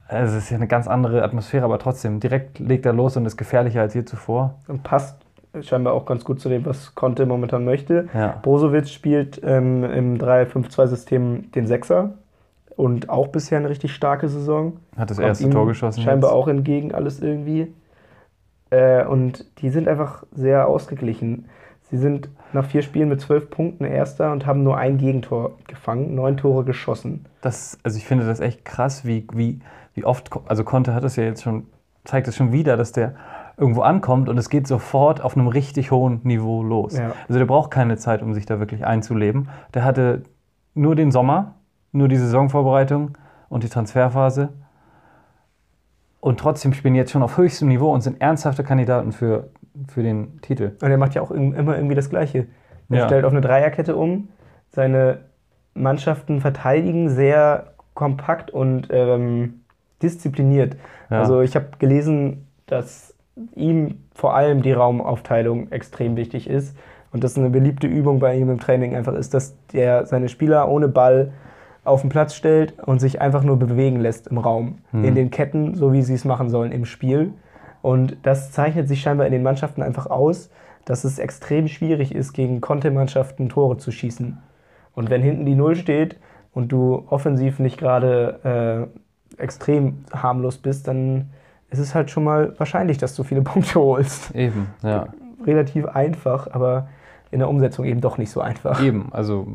es 0.09 0.35
ist 0.35 0.51
ja 0.51 0.57
eine 0.57 0.69
ganz 0.69 0.87
andere 0.87 1.23
Atmosphäre, 1.25 1.65
aber 1.65 1.79
trotzdem, 1.79 2.21
direkt 2.21 2.59
legt 2.59 2.87
er 2.87 2.93
los 2.93 3.17
und 3.17 3.27
ist 3.27 3.37
gefährlicher 3.37 3.81
als 3.81 3.95
je 3.95 4.05
zuvor. 4.05 4.55
Und 4.69 4.83
passt 4.83 5.17
scheinbar 5.63 5.95
auch 5.95 6.05
ganz 6.05 6.23
gut 6.25 6.39
zu 6.39 6.49
dem, 6.49 6.65
was 6.67 6.95
Conte 6.95 7.25
momentan 7.27 7.65
möchte. 7.65 8.09
Ja. 8.15 8.39
Brozovic 8.43 8.89
spielt 8.89 9.41
ähm, 9.43 9.85
im 9.85 10.19
3-5-2-System 10.19 11.51
den 11.53 11.67
Sechser 11.67 12.11
und 12.77 13.09
auch 13.09 13.29
bisher 13.29 13.59
eine 13.59 13.69
richtig 13.71 13.95
starke 13.95 14.29
Saison. 14.29 14.75
Hat 14.97 15.11
das 15.11 15.17
Kommt 15.17 15.29
erste 15.29 15.51
Tor 15.51 15.67
geschossen. 15.67 16.03
Scheinbar 16.03 16.31
jetzt. 16.31 16.37
auch 16.37 16.49
entgegen 16.49 16.95
alles 16.95 17.21
irgendwie. 17.21 17.73
Äh, 18.77 19.07
und 19.07 19.47
die 19.63 19.71
sind 19.71 19.89
einfach 19.89 20.25
sehr 20.33 20.69
ausgeglichen. 20.69 21.47
Sie 21.91 21.97
sind 21.97 22.29
nach 22.53 22.67
vier 22.67 22.83
Spielen 22.83 23.09
mit 23.09 23.21
zwölf 23.21 23.49
Punkten 23.49 23.85
Erster 23.85 24.33
und 24.33 24.45
haben 24.45 24.63
nur 24.63 24.77
ein 24.77 24.99
Gegentor 24.99 25.57
gefangen, 25.67 26.15
neun 26.15 26.37
Tore 26.37 26.65
geschossen. 26.65 27.27
Das, 27.41 27.79
also 27.85 27.97
ich 27.97 28.05
finde 28.05 28.27
das 28.27 28.41
echt 28.41 28.65
krass, 28.65 29.05
wie, 29.05 29.27
wie, 29.33 29.61
wie 29.95 30.05
oft, 30.05 30.31
also 30.47 30.65
Conte 30.65 30.95
hat 30.95 31.05
es 31.05 31.17
ja 31.17 31.25
jetzt 31.25 31.43
schon, 31.43 31.69
zeigt 32.05 32.29
es 32.29 32.37
schon 32.37 32.53
wieder, 32.53 32.77
dass 32.77 32.93
der 32.93 33.15
irgendwo 33.57 33.81
ankommt 33.83 34.29
und 34.29 34.37
es 34.37 34.51
geht 34.51 34.67
sofort 34.67 35.23
auf 35.23 35.37
einem 35.37 35.47
richtig 35.47 35.91
hohen 35.91 36.21
Niveau 36.25 36.63
los. 36.63 36.99
Ja. 36.99 37.13
Also 37.29 37.39
der 37.39 37.47
braucht 37.47 37.71
keine 37.71 37.97
Zeit, 37.97 38.23
um 38.23 38.35
sich 38.35 38.45
da 38.47 38.59
wirklich 38.59 38.85
einzuleben. 38.85 39.49
Der 39.73 39.85
hatte 39.85 40.25
nur 40.75 40.97
den 40.97 41.11
Sommer, 41.11 41.55
nur 41.93 42.09
die 42.09 42.17
Saisonvorbereitung 42.17 43.17
und 43.49 43.63
die 43.63 43.69
Transferphase. 43.69 44.51
Und 46.27 46.41
trotzdem 46.41 46.73
spielen 46.73 46.95
die 46.95 46.99
jetzt 46.99 47.13
schon 47.13 47.23
auf 47.23 47.37
höchstem 47.39 47.69
Niveau 47.69 47.93
und 47.95 48.01
sind 48.01 48.21
ernsthafte 48.21 48.65
Kandidaten 48.65 49.13
für, 49.13 49.51
für 49.87 50.03
den 50.03 50.41
Titel. 50.41 50.73
Und 50.83 50.91
er 50.91 50.99
macht 50.99 51.15
ja 51.15 51.23
auch 51.23 51.31
im- 51.31 51.55
immer 51.55 51.77
irgendwie 51.77 51.95
das 51.95 52.11
Gleiche. 52.11 52.47
Er 52.91 52.99
Ja. 52.99 53.07
stellt 53.07 53.25
auf 53.25 53.31
eine 53.31 53.41
Dreierkette 53.41 53.95
um. 53.95 54.27
Seine 54.71 55.19
Mannschaften 55.75 56.41
verteidigen 56.41 57.11
sehr 57.11 57.69
kompakt 57.95 58.51
und 58.51 58.89
ähm, 58.91 59.61
diszipliniert. 60.03 60.75
Ja. 61.11 61.21
Also 61.21 61.43
ich 61.43 61.55
habe 61.55 61.67
gelesen, 61.79 62.49
dass 62.67 63.15
ihm 63.55 63.99
vor 64.13 64.35
allem 64.35 64.63
die 64.63 64.73
Raumaufteilung 64.73 65.71
extrem 65.71 66.17
wichtig 66.17 66.51
ist. 66.51 66.77
Und 67.13 67.23
das 67.23 67.39
eine 67.39 67.51
beliebte 67.51 67.87
Übung 67.87 68.19
bei 68.19 68.37
ihm 68.37 68.51
im 68.51 68.59
Training 68.59 68.97
einfach 68.97 69.15
ist, 69.15 69.33
dass 69.33 69.55
der 69.73 70.07
seine 70.07 70.29
Spieler 70.29 70.69
ohne 70.69 70.89
Ball 70.89 71.31
auf 71.87 72.01
den 72.01 72.11
Platz 72.11 72.35
stellt 72.35 72.79
und 72.81 73.01
sich 73.01 73.21
einfach 73.21 73.43
nur 73.43 73.59
bewegen 73.59 74.01
lässt 74.01 74.27
im 74.29 74.39
Raum. 74.39 74.79
In 74.93 75.15
den 75.15 75.31
Ketten, 75.31 75.75
so 75.75 75.93
wie 75.93 76.03
sie 76.03 76.15
es 76.15 76.25
machen 76.25 76.51
sollen 76.51 76.73
im 76.73 76.85
Spiel. 76.85 77.33
Und 77.83 78.17
das 78.23 78.51
zeichnet 78.53 78.89
sich 78.89 79.01
scheinbar 79.01 79.27
in 79.27 79.33
den 79.33 79.43
Mannschaften 79.43 79.83
einfach 79.83 80.07
aus, 80.07 80.51
dass 80.85 81.05
es 81.05 81.19
extrem 81.19 81.69
schwierig 81.69 82.15
ist, 82.15 82.33
gegen 82.33 82.61
Kontermannschaften 82.61 83.49
Tore 83.49 83.77
zu 83.77 83.91
schießen. 83.91 84.39
Und 84.95 85.11
wenn 85.11 85.23
hinten 85.23 85.45
die 85.45 85.55
Null 85.55 85.77
steht 85.77 86.17
und 86.53 86.73
du 86.73 87.05
offensiv 87.09 87.59
nicht 87.59 87.79
gerade 87.79 88.89
äh, 89.39 89.43
extrem 89.43 90.05
harmlos 90.13 90.59
bist, 90.59 90.89
dann 90.89 91.31
ist 91.71 91.79
es 91.79 91.95
halt 91.95 92.11
schon 92.11 92.25
mal 92.25 92.55
wahrscheinlich, 92.59 92.99
dass 92.99 93.15
du 93.15 93.25
viele 93.25 93.43
Punkte 93.43 93.81
holst. 93.81 94.35
Eben, 94.35 94.69
ja. 94.83 95.09
Relativ 95.45 95.87
einfach, 95.87 96.49
aber 96.51 96.89
in 97.31 97.41
der 97.41 97.49
Umsetzung 97.49 97.85
eben 97.85 98.01
doch 98.01 98.19
nicht 98.19 98.31
so 98.31 98.41
einfach. 98.41 98.83
Eben, 98.83 99.13
also 99.13 99.47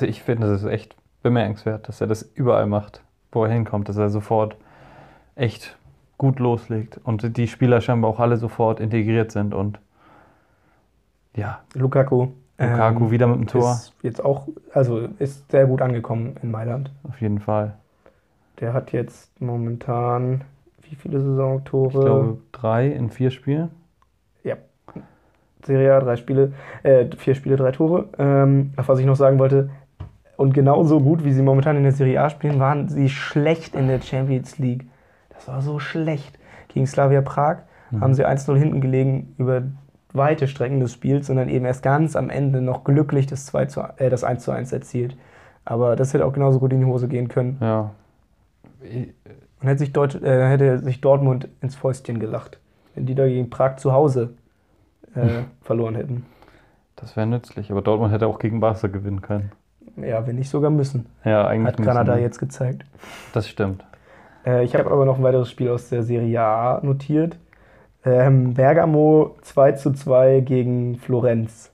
ich 0.00 0.22
finde, 0.22 0.48
das 0.48 0.62
ist 0.62 0.68
echt 0.68 0.96
bemerkenswert, 1.22 1.88
dass 1.88 2.00
er 2.00 2.06
das 2.06 2.22
überall 2.22 2.66
macht, 2.66 3.02
wo 3.30 3.44
er 3.44 3.50
hinkommt, 3.50 3.88
dass 3.88 3.96
er 3.96 4.10
sofort 4.10 4.56
echt 5.34 5.76
gut 6.18 6.38
loslegt 6.38 7.00
und 7.02 7.36
die 7.36 7.48
Spieler 7.48 7.80
scheinbar 7.80 8.10
auch 8.10 8.20
alle 8.20 8.36
sofort 8.36 8.80
integriert 8.80 9.32
sind 9.32 9.54
und 9.54 9.78
ja, 11.34 11.60
Lukaku. 11.74 12.28
Lukaku 12.58 13.04
ähm, 13.04 13.10
wieder 13.10 13.26
mit 13.26 13.36
dem 13.38 13.46
Tor, 13.46 13.72
Ist 13.72 13.94
jetzt 14.02 14.24
auch, 14.24 14.46
also 14.72 15.08
ist 15.18 15.50
sehr 15.50 15.66
gut 15.66 15.80
angekommen 15.80 16.36
in 16.42 16.50
Mailand. 16.50 16.90
auf 17.08 17.20
jeden 17.20 17.40
Fall. 17.40 17.74
Der 18.60 18.74
hat 18.74 18.92
jetzt 18.92 19.40
momentan 19.40 20.42
wie 20.92 20.96
viele 20.96 21.20
Saisontore? 21.20 21.98
Ich 21.98 22.04
glaube 22.04 22.38
drei 22.52 22.88
in 22.88 23.10
vier 23.10 23.30
Spielen. 23.30 23.70
Ja. 24.44 24.56
Serie 25.64 25.94
A, 25.94 26.00
drei 26.00 26.16
Spiele, 26.16 26.52
äh, 26.82 27.06
vier 27.16 27.34
Spiele, 27.34 27.56
drei 27.56 27.72
Tore. 27.72 28.08
Ähm, 28.18 28.74
auf 28.76 28.88
was 28.88 28.98
ich 28.98 29.06
noch 29.06 29.16
sagen 29.16 29.38
wollte, 29.38 29.70
und 30.36 30.54
genauso 30.54 31.00
gut, 31.00 31.24
wie 31.24 31.32
sie 31.32 31.42
momentan 31.42 31.76
in 31.76 31.82
der 31.82 31.92
Serie 31.92 32.20
A 32.22 32.30
spielen, 32.30 32.58
waren 32.58 32.88
sie 32.88 33.08
schlecht 33.08 33.74
in 33.74 33.88
der 33.88 34.00
Champions 34.00 34.58
League. 34.58 34.86
Das 35.30 35.48
war 35.48 35.62
so 35.62 35.78
schlecht. 35.78 36.38
Gegen 36.68 36.86
Slavia 36.86 37.20
Prag 37.20 37.58
haben 38.00 38.14
sie 38.14 38.26
1-0 38.26 38.56
hinten 38.56 38.80
gelegen 38.80 39.34
über 39.38 39.62
weite 40.12 40.48
Strecken 40.48 40.80
des 40.80 40.92
Spiels, 40.92 41.26
sondern 41.26 41.48
eben 41.48 41.64
erst 41.64 41.82
ganz 41.82 42.16
am 42.16 42.30
Ende 42.30 42.60
noch 42.60 42.84
glücklich 42.84 43.26
das, 43.26 43.46
2 43.46 43.66
zu, 43.66 43.80
äh, 43.96 44.10
das 44.10 44.24
1 44.24 44.44
zu 44.44 44.50
1 44.50 44.72
erzielt. 44.72 45.16
Aber 45.64 45.96
das 45.96 46.12
hätte 46.12 46.26
auch 46.26 46.32
genauso 46.32 46.58
gut 46.58 46.72
in 46.72 46.80
die 46.80 46.86
Hose 46.86 47.08
gehen 47.08 47.28
können. 47.28 47.58
Ja. 47.60 47.90
Und 48.80 49.68
hätte 49.68 49.78
sich, 49.78 49.92
Deut 49.92 50.20
äh, 50.22 50.48
hätte 50.48 50.78
sich 50.80 51.00
Dortmund 51.00 51.48
ins 51.60 51.76
Fäustchen 51.76 52.18
gelacht, 52.18 52.58
wenn 52.94 53.06
die 53.06 53.14
da 53.14 53.26
gegen 53.26 53.48
Prag 53.48 53.76
zu 53.76 53.92
Hause 53.92 54.34
äh, 55.14 55.42
verloren 55.60 55.94
hätten. 55.94 56.26
Das 56.96 57.16
wäre 57.16 57.26
nützlich, 57.26 57.70
aber 57.70 57.82
Dortmund 57.82 58.12
hätte 58.12 58.26
auch 58.26 58.38
gegen 58.38 58.60
Barca 58.60 58.88
gewinnen 58.88 59.22
können. 59.22 59.52
Ja, 59.96 60.26
wenn 60.26 60.36
nicht 60.36 60.48
sogar 60.50 60.70
müssen. 60.70 61.06
Ja, 61.24 61.46
eigentlich 61.46 61.68
Hat 61.72 61.78
müssen 61.78 61.90
Granada 61.90 62.16
wir. 62.16 62.22
jetzt 62.22 62.38
gezeigt. 62.38 62.84
Das 63.32 63.48
stimmt. 63.48 63.84
Äh, 64.46 64.64
ich 64.64 64.74
habe 64.74 64.90
aber 64.90 65.04
noch 65.04 65.18
ein 65.18 65.22
weiteres 65.22 65.50
Spiel 65.50 65.68
aus 65.70 65.88
der 65.88 66.02
Serie 66.02 66.40
A 66.40 66.80
notiert. 66.82 67.36
Ähm, 68.04 68.54
Bergamo 68.54 69.36
2 69.42 69.72
zu 69.72 69.92
2 69.92 70.40
gegen 70.40 70.96
Florenz. 70.98 71.72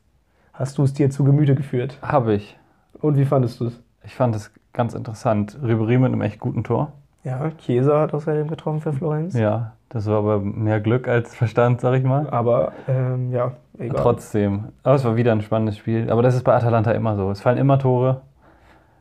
Hast 0.53 0.77
du 0.79 0.83
es 0.83 0.93
dir 0.93 1.09
zu 1.11 1.25
Gemüte 1.25 1.55
geführt? 1.55 1.99
Habe 2.03 2.35
ich. 2.35 2.59
Und 3.01 3.17
wie 3.17 3.25
fandest 3.25 3.61
du 3.61 3.67
es? 3.67 3.81
Ich 4.05 4.15
fand 4.15 4.35
es 4.35 4.51
ganz 4.73 4.95
interessant. 4.95 5.57
Ribery 5.63 5.99
mit 5.99 6.13
einem 6.13 6.21
echt 6.23 6.41
guten 6.41 6.65
Tor. 6.65 6.93
Ja, 7.25 7.51
Chiesa 7.59 8.01
hat 8.01 8.15
außerdem 8.15 8.49
getroffen 8.49 8.81
für 8.81 8.93
Florenz. 8.93 9.35
Ja, 9.35 9.73
das 9.89 10.07
war 10.07 10.19
aber 10.19 10.41
mehr 10.41 10.81
Glück 10.81 11.09
als 11.09 11.35
Verstand, 11.35 11.81
sag 11.81 11.95
ich 11.95 12.05
mal. 12.05 12.29
Aber 12.31 12.73
ähm, 12.89 13.31
ja, 13.33 13.53
egal. 13.79 14.01
Trotzdem. 14.03 14.65
Aber 14.83 14.95
es 14.95 15.05
war 15.05 15.17
wieder 15.17 15.33
ein 15.33 15.41
spannendes 15.43 15.77
Spiel. 15.79 16.11
Aber 16.11 16.23
das 16.23 16.35
ist 16.35 16.45
bei 16.45 16.55
Atalanta 16.55 16.93
immer 16.93 17.17
so. 17.17 17.31
Es 17.31 17.41
fallen 17.41 17.59
immer 17.59 17.79
Tore. 17.79 18.23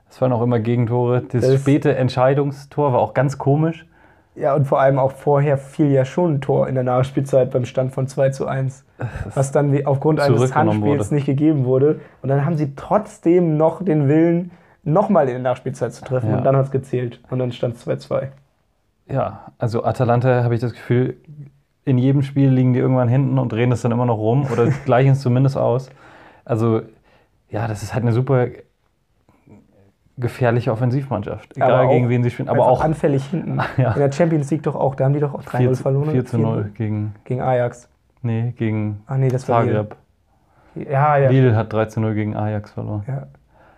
Es 0.10 0.18
fallen 0.18 0.32
auch 0.32 0.42
immer 0.42 0.60
Gegentore. 0.60 1.22
Das, 1.22 1.42
Das- 1.46 1.62
späte 1.62 1.96
Entscheidungstor 1.96 2.94
war 2.94 3.00
auch 3.00 3.14
ganz 3.14 3.38
komisch. 3.38 3.86
Ja, 4.36 4.54
und 4.54 4.66
vor 4.66 4.80
allem 4.80 5.00
auch 5.00 5.14
vorher 5.14 5.58
fiel 5.58 5.88
ja 5.92 6.06
schon 6.06 6.36
ein 6.36 6.42
Tor 6.42 6.68
in 6.68 6.76
der 6.76 6.84
Nachspielzeit 6.84 7.50
beim 7.50 7.66
Stand 7.66 7.92
von 7.94 8.08
2 8.08 8.30
zu 8.30 8.46
1. 8.46 8.86
Was 9.34 9.52
dann 9.52 9.76
aufgrund 9.88 10.20
eines 10.20 10.54
Handspiels 10.54 11.08
wurde. 11.08 11.16
nicht 11.16 11.26
gegeben 11.26 11.66
wurde. 11.66 12.00
Und 12.22 12.30
dann 12.30 12.46
haben 12.46 12.56
sie 12.56 12.76
trotzdem 12.76 13.58
noch 13.58 13.84
den 13.84 14.08
Willen, 14.08 14.52
nochmal 14.84 15.26
in 15.28 15.34
der 15.34 15.42
Nachspielzeit 15.42 15.92
zu 15.94 16.06
treffen. 16.06 16.30
Ja. 16.30 16.38
Und 16.38 16.44
dann 16.44 16.56
hat 16.56 16.66
es 16.66 16.72
gezählt. 16.72 17.20
Und 17.32 17.40
dann 17.40 17.52
stand 17.52 17.78
es 17.78 17.88
2-2. 17.88 18.28
Ja, 19.10 19.52
also 19.58 19.84
Atalanta 19.84 20.44
habe 20.44 20.54
ich 20.54 20.62
das 20.62 20.74
Gefühl, 20.74 21.18
in 21.88 21.98
jedem 21.98 22.22
Spiel 22.22 22.50
liegen 22.50 22.74
die 22.74 22.80
irgendwann 22.80 23.08
hinten 23.08 23.40
und 23.40 23.52
drehen 23.52 23.72
es 23.72 23.82
dann 23.82 23.94
immer 23.94 24.06
noch 24.06 24.18
rum 24.18 24.46
oder 24.52 24.68
gleichen 24.86 25.14
es 25.14 25.22
zumindest 25.22 25.58
aus. 25.58 25.90
Also, 26.44 26.82
ja, 27.50 27.68
das 27.68 27.82
ist 27.82 27.94
halt 27.94 28.04
eine 28.04 28.12
super 28.12 28.48
gefährliche 30.18 30.72
Offensivmannschaft. 30.72 31.56
Egal 31.56 31.88
gegen 31.88 32.10
wen 32.10 32.24
sie 32.24 32.30
spielen. 32.30 32.50
Aber 32.50 32.68
auch 32.68 32.82
anfällig 32.82 33.26
hinten. 33.26 33.62
Ja. 33.78 33.94
In 33.94 34.00
der 34.00 34.12
Champions 34.12 34.50
League 34.52 34.64
doch 34.64 34.76
auch. 34.76 34.96
Da 34.96 35.06
haben 35.06 35.14
die 35.14 35.20
doch 35.20 35.34
auch 35.34 35.44
3-0 35.44 35.58
4 35.58 35.74
zu, 35.74 35.82
verloren. 35.84 36.12
4 36.12 36.26
zu 36.26 36.38
0 36.40 36.72
gegen, 36.76 37.16
Gegen 37.24 37.42
Ajax. 37.42 37.90
nee, 38.22 38.54
gegen 38.58 39.04
Ach 39.06 39.18
nee, 39.18 39.30
das 39.30 39.48
war 39.48 39.64
Zagreb. 39.64 39.96
Ja, 40.76 41.18
ja. 41.18 41.30
Lille 41.30 41.56
hat 41.56 41.72
3 41.72 41.86
zu 41.86 42.02
0 42.02 42.16
gegen 42.16 42.36
Ajax 42.36 42.72
verloren. 42.72 43.04
Ja, 43.08 43.28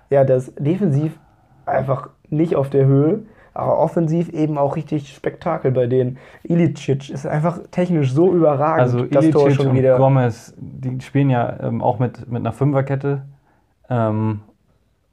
ja 0.09 0.23
das 0.23 0.53
defensiv 0.55 1.19
einfach 1.65 2.09
nicht 2.29 2.55
auf 2.55 2.69
der 2.69 2.85
Höhe, 2.85 3.19
aber 3.59 3.77
offensiv 3.77 4.29
eben 4.29 4.57
auch 4.57 4.75
richtig 4.75 5.13
Spektakel 5.13 5.71
bei 5.71 5.87
denen. 5.87 6.17
Ilicic 6.43 7.09
ist 7.09 7.25
einfach 7.25 7.59
technisch 7.71 8.11
so 8.13 8.33
überragend. 8.33 8.81
Also 8.81 9.05
das 9.05 9.29
Tor 9.29 9.43
Ilicic 9.43 9.61
schon 9.61 9.67
und 9.71 9.77
wieder. 9.77 9.97
Gomez, 9.97 10.53
die 10.57 10.99
spielen 11.01 11.29
ja 11.29 11.57
ähm, 11.61 11.81
auch 11.81 11.99
mit, 11.99 12.29
mit 12.31 12.41
einer 12.41 12.53
Fünferkette 12.53 13.23
ähm, 13.89 14.41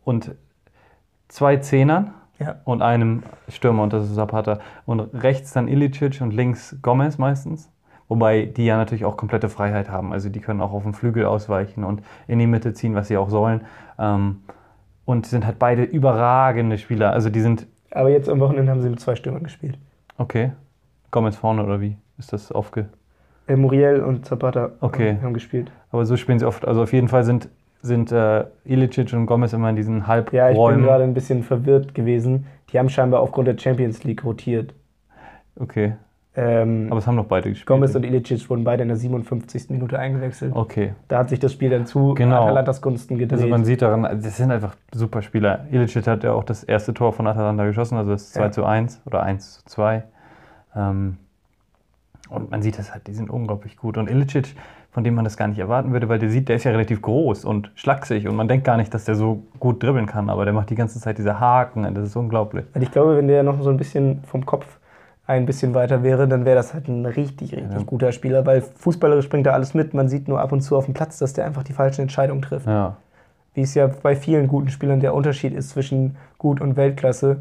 und 0.04 0.34
zwei 1.28 1.56
Zehnern 1.56 2.12
Ja. 2.38 2.56
und 2.64 2.82
einem 2.82 3.22
Stürmer 3.48 3.82
und 3.82 3.92
das 3.92 4.04
ist 4.04 4.14
Zapata. 4.14 4.60
Und 4.84 5.00
rechts 5.14 5.52
dann 5.52 5.68
Ilicic 5.68 6.20
und 6.20 6.32
links 6.32 6.76
Gomez 6.82 7.18
meistens. 7.18 7.70
Wobei 8.08 8.46
die 8.46 8.64
ja 8.66 8.76
natürlich 8.76 9.04
auch 9.04 9.16
komplette 9.16 9.48
Freiheit 9.48 9.90
haben. 9.90 10.12
Also 10.12 10.28
die 10.28 10.38
können 10.40 10.60
auch 10.60 10.72
auf 10.72 10.84
den 10.84 10.92
Flügel 10.94 11.24
ausweichen 11.24 11.82
und 11.82 12.02
in 12.28 12.38
die 12.38 12.46
Mitte 12.46 12.72
ziehen, 12.72 12.94
was 12.94 13.08
sie 13.08 13.16
auch 13.16 13.30
sollen. 13.30 13.62
Ähm, 13.98 14.42
und 15.04 15.26
sind 15.26 15.44
halt 15.46 15.58
beide 15.58 15.82
überragende 15.82 16.78
Spieler. 16.78 17.12
Also 17.12 17.30
die 17.30 17.40
sind, 17.40 17.66
Aber 17.96 18.10
jetzt 18.10 18.28
am 18.28 18.40
Wochenende 18.40 18.70
haben 18.70 18.82
sie 18.82 18.90
mit 18.90 19.00
zwei 19.00 19.14
Stürmern 19.16 19.42
gespielt. 19.42 19.78
okay, 20.18 20.52
Gomez 21.10 21.36
vorne 21.36 21.64
oder 21.64 21.80
wie? 21.80 21.96
Ist 22.18 22.32
das 22.32 22.52
aufge... 22.52 22.88
Äh, 23.48 23.56
Muriel 23.56 24.00
und 24.02 24.26
Zapata 24.26 24.72
Okay. 24.80 25.16
haben 25.22 25.32
gespielt. 25.34 25.70
Aber 25.92 26.04
so 26.04 26.16
spielen 26.16 26.38
sie 26.38 26.46
oft. 26.46 26.66
Also 26.66 26.82
auf 26.82 26.92
jeden 26.92 27.08
Fall 27.08 27.24
sind, 27.24 27.48
sind 27.80 28.10
äh, 28.12 28.44
Ilicic 28.64 29.12
und 29.12 29.26
Gomez 29.26 29.52
immer 29.52 29.70
in 29.70 29.76
diesen 29.76 29.98
Ja, 30.06 30.18
ich 30.18 30.30
bin 30.30 30.40
Halbräumen. 30.40 30.82
gerade 30.82 31.04
ein 31.04 31.14
bisschen 31.14 31.42
verwirrt 31.42 31.94
gewesen. 31.94 32.46
Die 32.70 32.78
haben 32.78 32.88
scheinbar 32.88 33.20
aufgrund 33.20 33.48
der 33.48 33.56
Champions 33.56 34.02
League 34.04 34.24
rotiert. 34.24 34.74
okay, 35.58 35.94
Ähm, 36.38 36.88
aber 36.90 36.98
es 36.98 37.06
haben 37.06 37.14
noch 37.16 37.24
beide 37.24 37.48
gespielt. 37.48 37.66
Gomez 37.66 37.94
und 37.94 38.04
Ilicic 38.04 38.48
wurden 38.50 38.62
beide 38.62 38.82
in 38.82 38.88
der 38.88 38.98
57. 38.98 39.70
Minute 39.70 39.98
eingewechselt. 39.98 40.54
Okay. 40.54 40.92
Da 41.08 41.18
hat 41.20 41.30
sich 41.30 41.38
das 41.40 41.52
Spiel 41.52 41.70
dann 41.70 41.86
zu 41.86 42.12
Genau. 42.14 42.44
Atalantas 42.44 42.82
Gunsten 42.82 43.16
gedreht. 43.16 43.38
Also 43.38 43.48
man 43.48 43.64
sieht 43.64 43.80
daran, 43.80 44.02
das 44.02 44.36
sind 44.36 44.50
einfach 44.50 44.74
super 44.92 45.22
Spieler. 45.22 45.64
Ilicic 45.70 46.06
hat 46.06 46.24
ja 46.24 46.32
auch 46.32 46.44
das 46.44 46.62
erste 46.62 46.92
Tor 46.92 47.14
von 47.14 47.26
Atalanta 47.26 47.64
geschossen, 47.64 47.96
also 47.96 48.10
das 48.10 48.32
2 48.32 48.40
Ja. 48.42 48.50
zu 48.50 48.64
1 48.66 49.00
oder 49.06 49.22
1 49.22 49.64
zu 49.64 49.64
2. 49.64 50.02
Ähm, 50.76 51.16
und 52.28 52.50
man 52.50 52.60
sieht 52.60 52.78
das 52.78 52.92
halt, 52.92 53.06
die 53.06 53.14
sind 53.14 53.30
unglaublich 53.30 53.76
gut. 53.76 53.96
Und 53.96 54.10
Ilicic, 54.10 54.54
von 54.90 55.04
dem 55.04 55.14
man 55.14 55.24
das 55.24 55.36
gar 55.36 55.46
nicht 55.48 55.58
erwarten 55.58 55.92
würde, 55.92 56.08
weil 56.08 56.18
der 56.18 56.28
sieht, 56.28 56.48
der 56.48 56.56
ist 56.56 56.64
ja 56.64 56.70
relativ 56.72 57.00
groß 57.00 57.44
und 57.44 57.70
schlaksig 57.76 58.26
und 58.28 58.34
man 58.36 58.48
denkt 58.48 58.64
gar 58.64 58.76
nicht, 58.76 58.92
dass 58.92 59.04
der 59.04 59.14
so 59.14 59.42
gut 59.60 59.82
dribbeln 59.82 60.06
kann, 60.06 60.28
aber 60.28 60.44
der 60.44 60.52
macht 60.52 60.68
die 60.70 60.74
ganze 60.74 60.98
Zeit 61.00 61.18
diese 61.18 61.38
Haken, 61.38 61.94
das 61.94 62.04
ist 62.08 62.16
unglaublich. 62.16 62.64
Und 62.74 62.82
ich 62.82 62.90
glaube, 62.90 63.16
wenn 63.16 63.28
der 63.28 63.42
noch 63.42 63.60
so 63.62 63.70
ein 63.70 63.76
bisschen 63.76 64.22
vom 64.24 64.44
Kopf 64.44 64.66
ein 65.26 65.44
bisschen 65.46 65.74
weiter 65.74 66.02
wäre, 66.02 66.28
dann 66.28 66.44
wäre 66.44 66.56
das 66.56 66.72
halt 66.72 66.88
ein 66.88 67.04
richtig, 67.04 67.52
richtig 67.52 67.70
Ja. 67.78 67.82
guter 67.84 68.12
Spieler, 68.12 68.46
weil 68.46 68.62
fußballerisch 68.62 69.28
bringt 69.28 69.46
er 69.46 69.54
alles 69.54 69.74
mit. 69.74 69.92
Man 69.92 70.08
sieht 70.08 70.28
nur 70.28 70.40
ab 70.40 70.52
und 70.52 70.60
zu 70.60 70.76
auf 70.76 70.84
dem 70.84 70.94
Platz, 70.94 71.18
dass 71.18 71.32
der 71.32 71.44
einfach 71.46 71.64
die 71.64 71.72
falschen 71.72 72.02
Entscheidungen 72.02 72.42
trifft. 72.42 72.66
Ja, 72.66 72.96
Wie 73.54 73.62
es 73.62 73.74
ja 73.74 73.86
bei 74.02 74.14
vielen 74.14 74.46
guten 74.48 74.68
Spielern 74.68 75.00
der 75.00 75.14
Unterschied 75.14 75.52
ist 75.54 75.70
zwischen 75.70 76.16
gut 76.38 76.60
und 76.60 76.76
Weltklasse. 76.76 77.38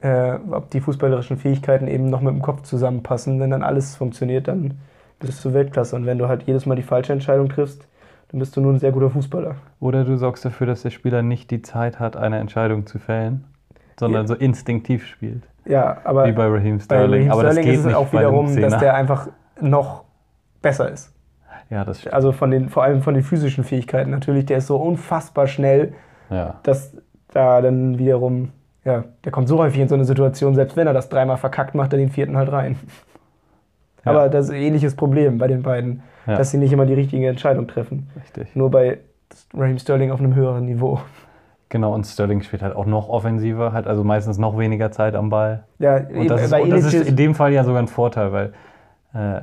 Äh, 0.00 0.38
ob 0.50 0.70
die 0.70 0.80
fußballerischen 0.80 1.36
Fähigkeiten 1.38 1.86
eben 1.86 2.10
noch 2.10 2.20
mit 2.20 2.32
dem 2.34 2.42
Kopf 2.42 2.62
zusammenpassen. 2.62 3.40
Wenn 3.40 3.50
dann 3.50 3.62
alles 3.62 3.94
funktioniert, 3.96 4.48
dann 4.48 4.74
bist 5.20 5.42
du 5.44 5.54
Weltklasse. 5.54 5.96
Und 5.96 6.04
wenn 6.06 6.18
du 6.18 6.28
halt 6.28 6.42
jedes 6.42 6.66
Mal 6.66 6.74
die 6.76 6.82
falsche 6.82 7.12
Entscheidung 7.12 7.48
triffst, 7.48 7.86
dann 8.28 8.38
bist 8.40 8.56
du 8.56 8.60
nur 8.60 8.72
ein 8.72 8.78
sehr 8.78 8.90
guter 8.92 9.10
Fußballer. 9.10 9.54
Oder 9.80 10.04
du 10.04 10.16
sorgst 10.16 10.44
dafür, 10.44 10.66
dass 10.66 10.82
der 10.82 10.90
Spieler 10.90 11.22
nicht 11.22 11.50
die 11.50 11.62
Zeit 11.62 12.00
hat, 12.00 12.16
eine 12.16 12.38
Entscheidung 12.38 12.86
zu 12.86 12.98
fällen, 12.98 13.44
sondern 13.98 14.22
Ja. 14.22 14.26
so 14.28 14.34
instinktiv 14.34 15.06
spielt. 15.06 15.42
Ja, 15.66 15.98
aber 16.04 16.26
Wie 16.26 16.32
bei 16.32 16.46
Raheem 16.46 16.78
bei 16.78 16.82
Sterling. 16.84 17.20
Raheem 17.20 17.32
aber 17.32 17.42
das 17.44 17.52
Sterling 17.54 17.70
geht 17.70 17.80
ist 17.80 17.86
es 17.86 17.94
auch 17.94 18.06
bei 18.08 18.18
wiederum, 18.20 18.54
dass 18.60 18.78
der 18.78 18.94
einfach 18.94 19.28
noch 19.60 20.04
besser 20.62 20.90
ist. 20.90 21.12
Ja, 21.70 21.84
das 21.84 22.00
stimmt. 22.00 22.14
Also 22.14 22.32
von 22.32 22.50
den, 22.50 22.68
vor 22.68 22.82
allem 22.82 23.02
von 23.02 23.14
den 23.14 23.22
physischen 23.22 23.64
Fähigkeiten 23.64 24.10
natürlich. 24.10 24.46
Der 24.46 24.58
ist 24.58 24.66
so 24.66 24.76
unfassbar 24.76 25.46
schnell, 25.46 25.94
Ja. 26.30 26.56
dass 26.62 26.94
da 27.32 27.60
dann 27.62 27.98
wiederum, 27.98 28.50
ja, 28.84 29.04
der 29.24 29.32
kommt 29.32 29.48
so 29.48 29.58
häufig 29.58 29.80
in 29.80 29.88
so 29.88 29.94
eine 29.94 30.04
Situation, 30.04 30.54
selbst 30.54 30.76
wenn 30.76 30.86
er 30.86 30.92
das 30.92 31.08
dreimal 31.08 31.38
verkackt, 31.38 31.74
macht 31.74 31.92
er 31.92 31.98
den 31.98 32.10
vierten 32.10 32.36
halt 32.36 32.52
rein. 32.52 32.76
Ja. 34.04 34.12
Aber 34.12 34.28
das 34.28 34.46
ist 34.46 34.50
ein 34.50 34.60
ähnliches 34.60 34.94
Problem 34.94 35.38
bei 35.38 35.46
den 35.48 35.62
beiden, 35.62 36.02
Ja. 36.26 36.36
dass 36.36 36.50
sie 36.50 36.58
nicht 36.58 36.72
immer 36.72 36.84
die 36.86 36.94
richtige 36.94 37.26
Entscheidung 37.26 37.66
treffen. 37.66 38.10
Richtig. 38.22 38.54
Nur 38.54 38.70
bei 38.70 38.98
Raheem 39.54 39.78
Sterling 39.78 40.10
auf 40.10 40.20
einem 40.20 40.34
höheren 40.34 40.66
Niveau. 40.66 41.00
Genau, 41.74 41.92
und 41.92 42.06
Sterling 42.06 42.40
spielt 42.42 42.62
halt 42.62 42.76
auch 42.76 42.86
noch 42.86 43.08
offensiver, 43.08 43.72
hat 43.72 43.88
also 43.88 44.04
meistens 44.04 44.38
noch 44.38 44.56
weniger 44.56 44.92
Zeit 44.92 45.16
am 45.16 45.28
Ball. 45.28 45.64
Ja, 45.80 45.96
Und 45.96 46.10
eben, 46.10 46.28
das, 46.28 46.42
ist, 46.42 46.52
und 46.52 46.70
das 46.70 46.94
ist 46.94 47.08
in 47.08 47.16
dem 47.16 47.34
Fall 47.34 47.52
ja 47.52 47.64
sogar 47.64 47.82
ein 47.82 47.88
Vorteil, 47.88 48.30
weil. 48.30 48.52
Äh, 49.12 49.40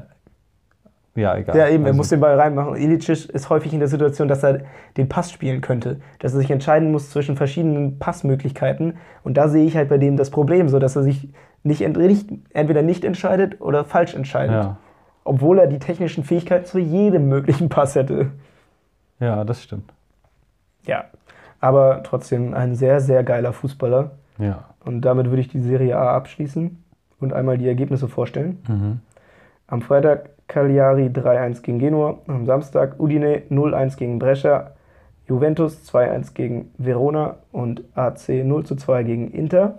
ja, 1.20 1.36
egal. 1.36 1.58
Ja, 1.58 1.68
eben, 1.68 1.84
er 1.84 1.88
Also, 1.88 1.98
muss 1.98 2.08
den 2.08 2.22
Ball 2.22 2.40
reinmachen. 2.40 2.78
Ilicic 2.78 3.26
ist 3.32 3.50
häufig 3.50 3.74
in 3.74 3.80
der 3.80 3.90
Situation, 3.90 4.30
dass 4.30 4.44
er 4.44 4.62
den 4.96 5.10
Pass 5.10 5.30
spielen 5.30 5.60
könnte. 5.60 6.00
Dass 6.20 6.34
er 6.34 6.40
sich 6.40 6.50
entscheiden 6.50 6.94
muss 6.94 7.10
zwischen 7.10 7.36
verschiedenen 7.36 8.00
Passmöglichkeiten. 8.00 8.94
Und 9.26 9.36
da 9.36 9.50
sehe 9.50 9.66
ich 9.66 9.76
halt 9.76 9.90
bei 9.90 9.98
dem 9.98 10.16
das 10.16 10.30
Problem, 10.30 10.70
so 10.70 10.80
dass 10.80 10.96
er 10.96 11.04
sich 11.04 11.28
nicht 11.64 11.82
entweder 11.82 12.82
nicht 12.82 13.04
entscheidet 13.04 13.60
oder 13.60 13.84
falsch 13.84 14.16
entscheidet. 14.16 14.56
Ja. 14.56 14.78
Obwohl 15.26 15.60
er 15.60 15.68
die 15.68 15.80
technischen 15.80 16.24
Fähigkeiten 16.24 16.64
zu 16.64 16.80
jedem 16.80 17.28
möglichen 17.28 17.68
Pass 17.68 17.96
hätte. 17.96 18.32
ja, 19.20 19.44
das 19.44 19.62
stimmt. 19.62 19.92
Ja. 20.86 21.04
Aber 21.62 22.02
trotzdem 22.04 22.54
ein 22.54 22.76
sehr, 22.76 23.00
sehr 23.00 23.24
geiler 23.24 23.54
Fußballer. 23.54 24.12
Ja. 24.40 24.66
Und 24.84 25.02
damit 25.02 25.30
würde 25.30 25.42
ich 25.42 25.48
die 25.48 25.62
Serie 25.62 25.96
A 25.96 26.16
abschließen 26.16 26.84
und 27.20 27.34
einmal 27.34 27.58
die 27.58 27.68
Ergebnisse 27.68 28.08
vorstellen. 28.08 28.58
Mhm. 28.68 29.00
Am 29.68 29.82
Freitag 29.82 30.32
Cagliari 30.48 31.06
3-1 31.06 31.62
gegen 31.62 31.80
Genua. 31.80 32.18
Am 32.28 32.46
Samstag 32.46 33.00
Udine 33.00 33.44
0-1 33.50 33.96
gegen 33.96 34.20
Brescia. 34.20 34.72
Juventus 35.28 35.90
2-1 35.90 36.34
gegen 36.34 36.72
Verona 36.78 37.38
und 37.54 37.84
AC 37.96 38.44
0-2 38.44 39.04
gegen 39.04 39.32
Inter. 39.32 39.76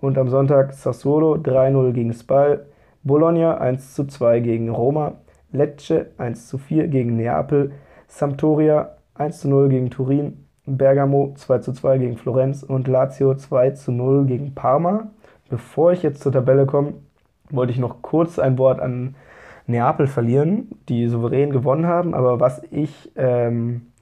Und 0.00 0.16
am 0.16 0.28
Sonntag 0.28 0.72
Sassuolo 0.72 1.34
3-0 1.34 1.92
gegen 1.92 2.14
Spal. 2.14 2.64
Bologna 3.02 3.60
1-2 3.60 4.40
gegen 4.40 4.70
Roma. 4.70 5.14
Lecce 5.52 6.06
1-4 6.18 6.86
gegen 6.86 7.16
Neapel. 7.16 7.72
Sampdoria 8.06 8.96
1-0 9.18 9.68
gegen 9.68 9.90
Turin. 9.90 10.45
Bergamo 10.66 11.34
2-2 11.36 11.98
gegen 11.98 12.16
Florenz 12.16 12.62
und 12.62 12.88
Lazio 12.88 13.30
2-0 13.30 14.26
gegen 14.26 14.54
Parma. 14.54 15.08
Bevor 15.48 15.92
ich 15.92 16.02
jetzt 16.02 16.22
zur 16.22 16.32
Tabelle 16.32 16.66
komme, 16.66 16.94
wollte 17.50 17.72
ich 17.72 17.78
noch 17.78 18.02
kurz 18.02 18.38
ein 18.38 18.58
Wort 18.58 18.80
an 18.80 19.14
Neapel 19.66 20.06
verlieren, 20.06 20.70
die 20.88 21.06
souverän 21.08 21.50
gewonnen 21.50 21.86
haben. 21.86 22.14
Aber 22.14 22.40
was 22.40 22.62
ich 22.70 23.12
ähm, 23.16 23.92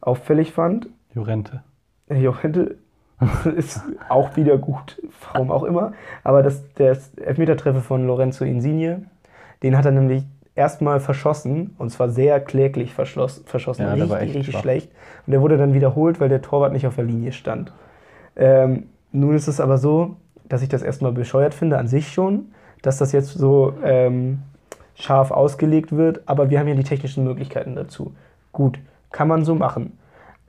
auffällig 0.00 0.52
fand, 0.52 0.88
Jurente. 1.14 1.62
Jochente 2.08 2.76
ist 3.56 3.82
auch 4.08 4.36
wieder 4.36 4.58
gut, 4.58 5.02
warum 5.32 5.50
auch 5.50 5.64
immer. 5.64 5.92
Aber 6.22 6.42
das, 6.42 6.72
der 6.74 6.96
Elfmetertreffer 7.16 7.80
von 7.80 8.06
Lorenzo 8.06 8.44
Insigne, 8.44 9.06
den 9.62 9.76
hat 9.76 9.86
er 9.86 9.92
nämlich 9.92 10.24
erstmal 10.56 11.00
verschossen 11.00 11.74
und 11.78 11.90
zwar 11.90 12.08
sehr 12.08 12.40
kläglich 12.40 12.92
verschossen, 12.94 13.44
Ja, 13.78 13.92
richtig, 13.92 14.20
richtig 14.20 14.46
schwach. 14.46 14.60
schlecht. 14.62 14.90
Und 15.26 15.30
der 15.32 15.42
wurde 15.42 15.56
dann 15.58 15.74
wiederholt, 15.74 16.18
weil 16.18 16.28
der 16.28 16.42
Torwart 16.42 16.72
nicht 16.72 16.86
auf 16.86 16.96
der 16.96 17.04
Linie 17.04 17.32
stand. 17.32 17.72
Ähm, 18.34 18.84
nun 19.12 19.34
ist 19.34 19.48
es 19.48 19.60
aber 19.60 19.78
so, 19.78 20.16
dass 20.48 20.62
ich 20.62 20.68
das 20.68 20.82
erstmal 20.82 21.12
bescheuert 21.12 21.54
finde 21.54 21.78
an 21.78 21.86
sich 21.86 22.12
schon, 22.12 22.46
dass 22.82 22.98
das 22.98 23.12
jetzt 23.12 23.28
so 23.32 23.74
ähm, 23.84 24.40
scharf 24.94 25.30
ausgelegt 25.30 25.94
wird, 25.96 26.22
aber 26.26 26.50
wir 26.50 26.58
haben 26.58 26.68
ja 26.68 26.74
die 26.74 26.84
technischen 26.84 27.24
Möglichkeiten 27.24 27.74
dazu. 27.74 28.14
Gut, 28.52 28.78
kann 29.12 29.28
man 29.28 29.44
so 29.44 29.54
machen. 29.54 29.98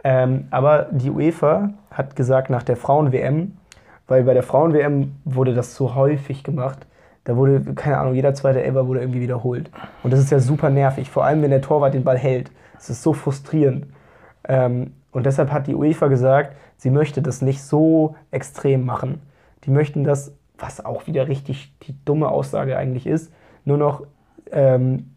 Ähm, 0.03 0.47
aber 0.51 0.87
die 0.91 1.09
UEFA 1.09 1.71
hat 1.91 2.15
gesagt, 2.15 2.49
nach 2.49 2.63
der 2.63 2.77
Frauen-WM, 2.77 3.57
weil 4.07 4.23
bei 4.23 4.33
der 4.33 4.43
Frauen-WM 4.43 5.15
wurde 5.25 5.53
das 5.53 5.75
so 5.75 5.95
häufig 5.95 6.43
gemacht, 6.43 6.85
da 7.27 7.35
wurde, 7.35 7.59
keine 7.73 7.97
Ahnung, 7.97 8.13
jeder 8.13 8.33
zweite 8.33 8.63
Elfer 8.63 8.87
wurde 8.87 9.01
irgendwie 9.01 9.19
wiederholt. 9.19 9.69
Und 10.01 10.13
das 10.13 10.21
ist 10.21 10.31
ja 10.31 10.39
super 10.39 10.69
nervig, 10.69 11.09
vor 11.09 11.25
allem 11.25 11.41
wenn 11.41 11.49
der 11.49 11.59
Torwart 11.59 11.93
den 11.93 12.05
Ball 12.05 12.17
hält. 12.17 12.51
Das 12.75 12.89
ist 12.89 13.03
so 13.03 13.11
frustrierend. 13.11 13.87
Ähm, 14.47 14.93
und 15.11 15.25
deshalb 15.25 15.51
hat 15.51 15.67
die 15.67 15.75
UEFA 15.75 16.07
gesagt, 16.07 16.55
sie 16.77 16.89
möchte 16.89 17.21
das 17.21 17.41
nicht 17.41 17.61
so 17.61 18.15
extrem 18.31 18.85
machen. 18.85 19.21
Die 19.65 19.71
möchten 19.71 20.05
das, 20.05 20.31
was 20.57 20.85
auch 20.85 21.05
wieder 21.05 21.27
richtig 21.27 21.73
die 21.81 21.95
dumme 22.05 22.29
Aussage 22.29 22.77
eigentlich 22.77 23.05
ist, 23.05 23.29
nur 23.65 23.77
noch 23.77 24.03
ähm, 24.49 25.11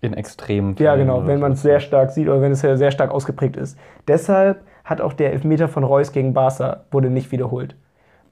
In 0.00 0.14
extremen 0.14 0.76
ja, 0.78 0.96
genau, 0.96 1.26
wenn 1.26 1.40
man 1.40 1.52
es 1.52 1.60
sehr 1.60 1.80
stark 1.80 2.10
sieht 2.12 2.26
oder 2.28 2.40
wenn 2.40 2.52
es 2.52 2.60
sehr 2.60 2.78
sehr 2.78 2.90
stark 2.90 3.10
ausgeprägt 3.10 3.58
ist. 3.58 3.78
Deshalb 4.08 4.62
hat 4.82 5.02
auch 5.02 5.12
der 5.12 5.34
Elfmeter 5.34 5.68
von 5.68 5.84
Reus 5.84 6.12
gegen 6.12 6.32
Barca 6.32 6.84
wurde 6.90 7.10
nicht 7.10 7.32
wiederholt. 7.32 7.76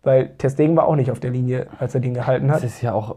Weil 0.03 0.31
Testegen 0.39 0.77
war 0.77 0.87
auch 0.87 0.97
nicht 0.97 1.11
auf 1.11 1.21
der 1.21 1.31
Linie, 1.31 1.67
als 1.79 1.95
er 1.95 2.01
den 2.01 2.15
gehalten 2.15 2.49
Es 2.51 2.57
hat. 2.57 2.65
ist 2.65 2.81
ja 2.83 2.93
auch, 2.93 3.17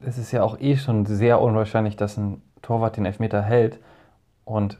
es 0.00 0.18
ist 0.18 0.32
ja 0.32 0.42
auch 0.42 0.58
eh 0.60 0.76
schon 0.76 1.04
sehr 1.06 1.40
unwahrscheinlich, 1.40 1.96
dass 1.96 2.16
ein 2.16 2.42
Torwart 2.62 2.96
den 2.96 3.04
Elfmeter 3.06 3.42
hält. 3.42 3.78
Und 4.44 4.78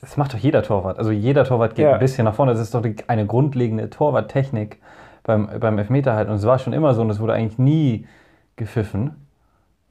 das 0.00 0.16
macht 0.16 0.34
doch 0.34 0.38
jeder 0.38 0.62
Torwart. 0.62 0.98
Also 0.98 1.10
jeder 1.10 1.44
Torwart 1.44 1.74
geht 1.74 1.84
Ja. 1.84 1.94
ein 1.94 2.00
bisschen 2.00 2.24
nach 2.24 2.34
vorne. 2.34 2.52
Das 2.52 2.60
ist 2.60 2.74
doch 2.74 2.84
eine 3.06 3.26
grundlegende 3.26 3.90
Torwarttechnik 3.90 4.80
beim, 5.22 5.48
beim 5.60 5.78
Elfmeter 5.78 6.14
halten. 6.14 6.30
Und 6.30 6.36
es 6.38 6.46
war 6.46 6.58
schon 6.58 6.72
immer 6.72 6.94
so 6.94 7.02
und 7.02 7.10
es 7.10 7.20
wurde 7.20 7.34
eigentlich 7.34 7.58
nie 7.58 8.06
gepfiffen. 8.56 9.26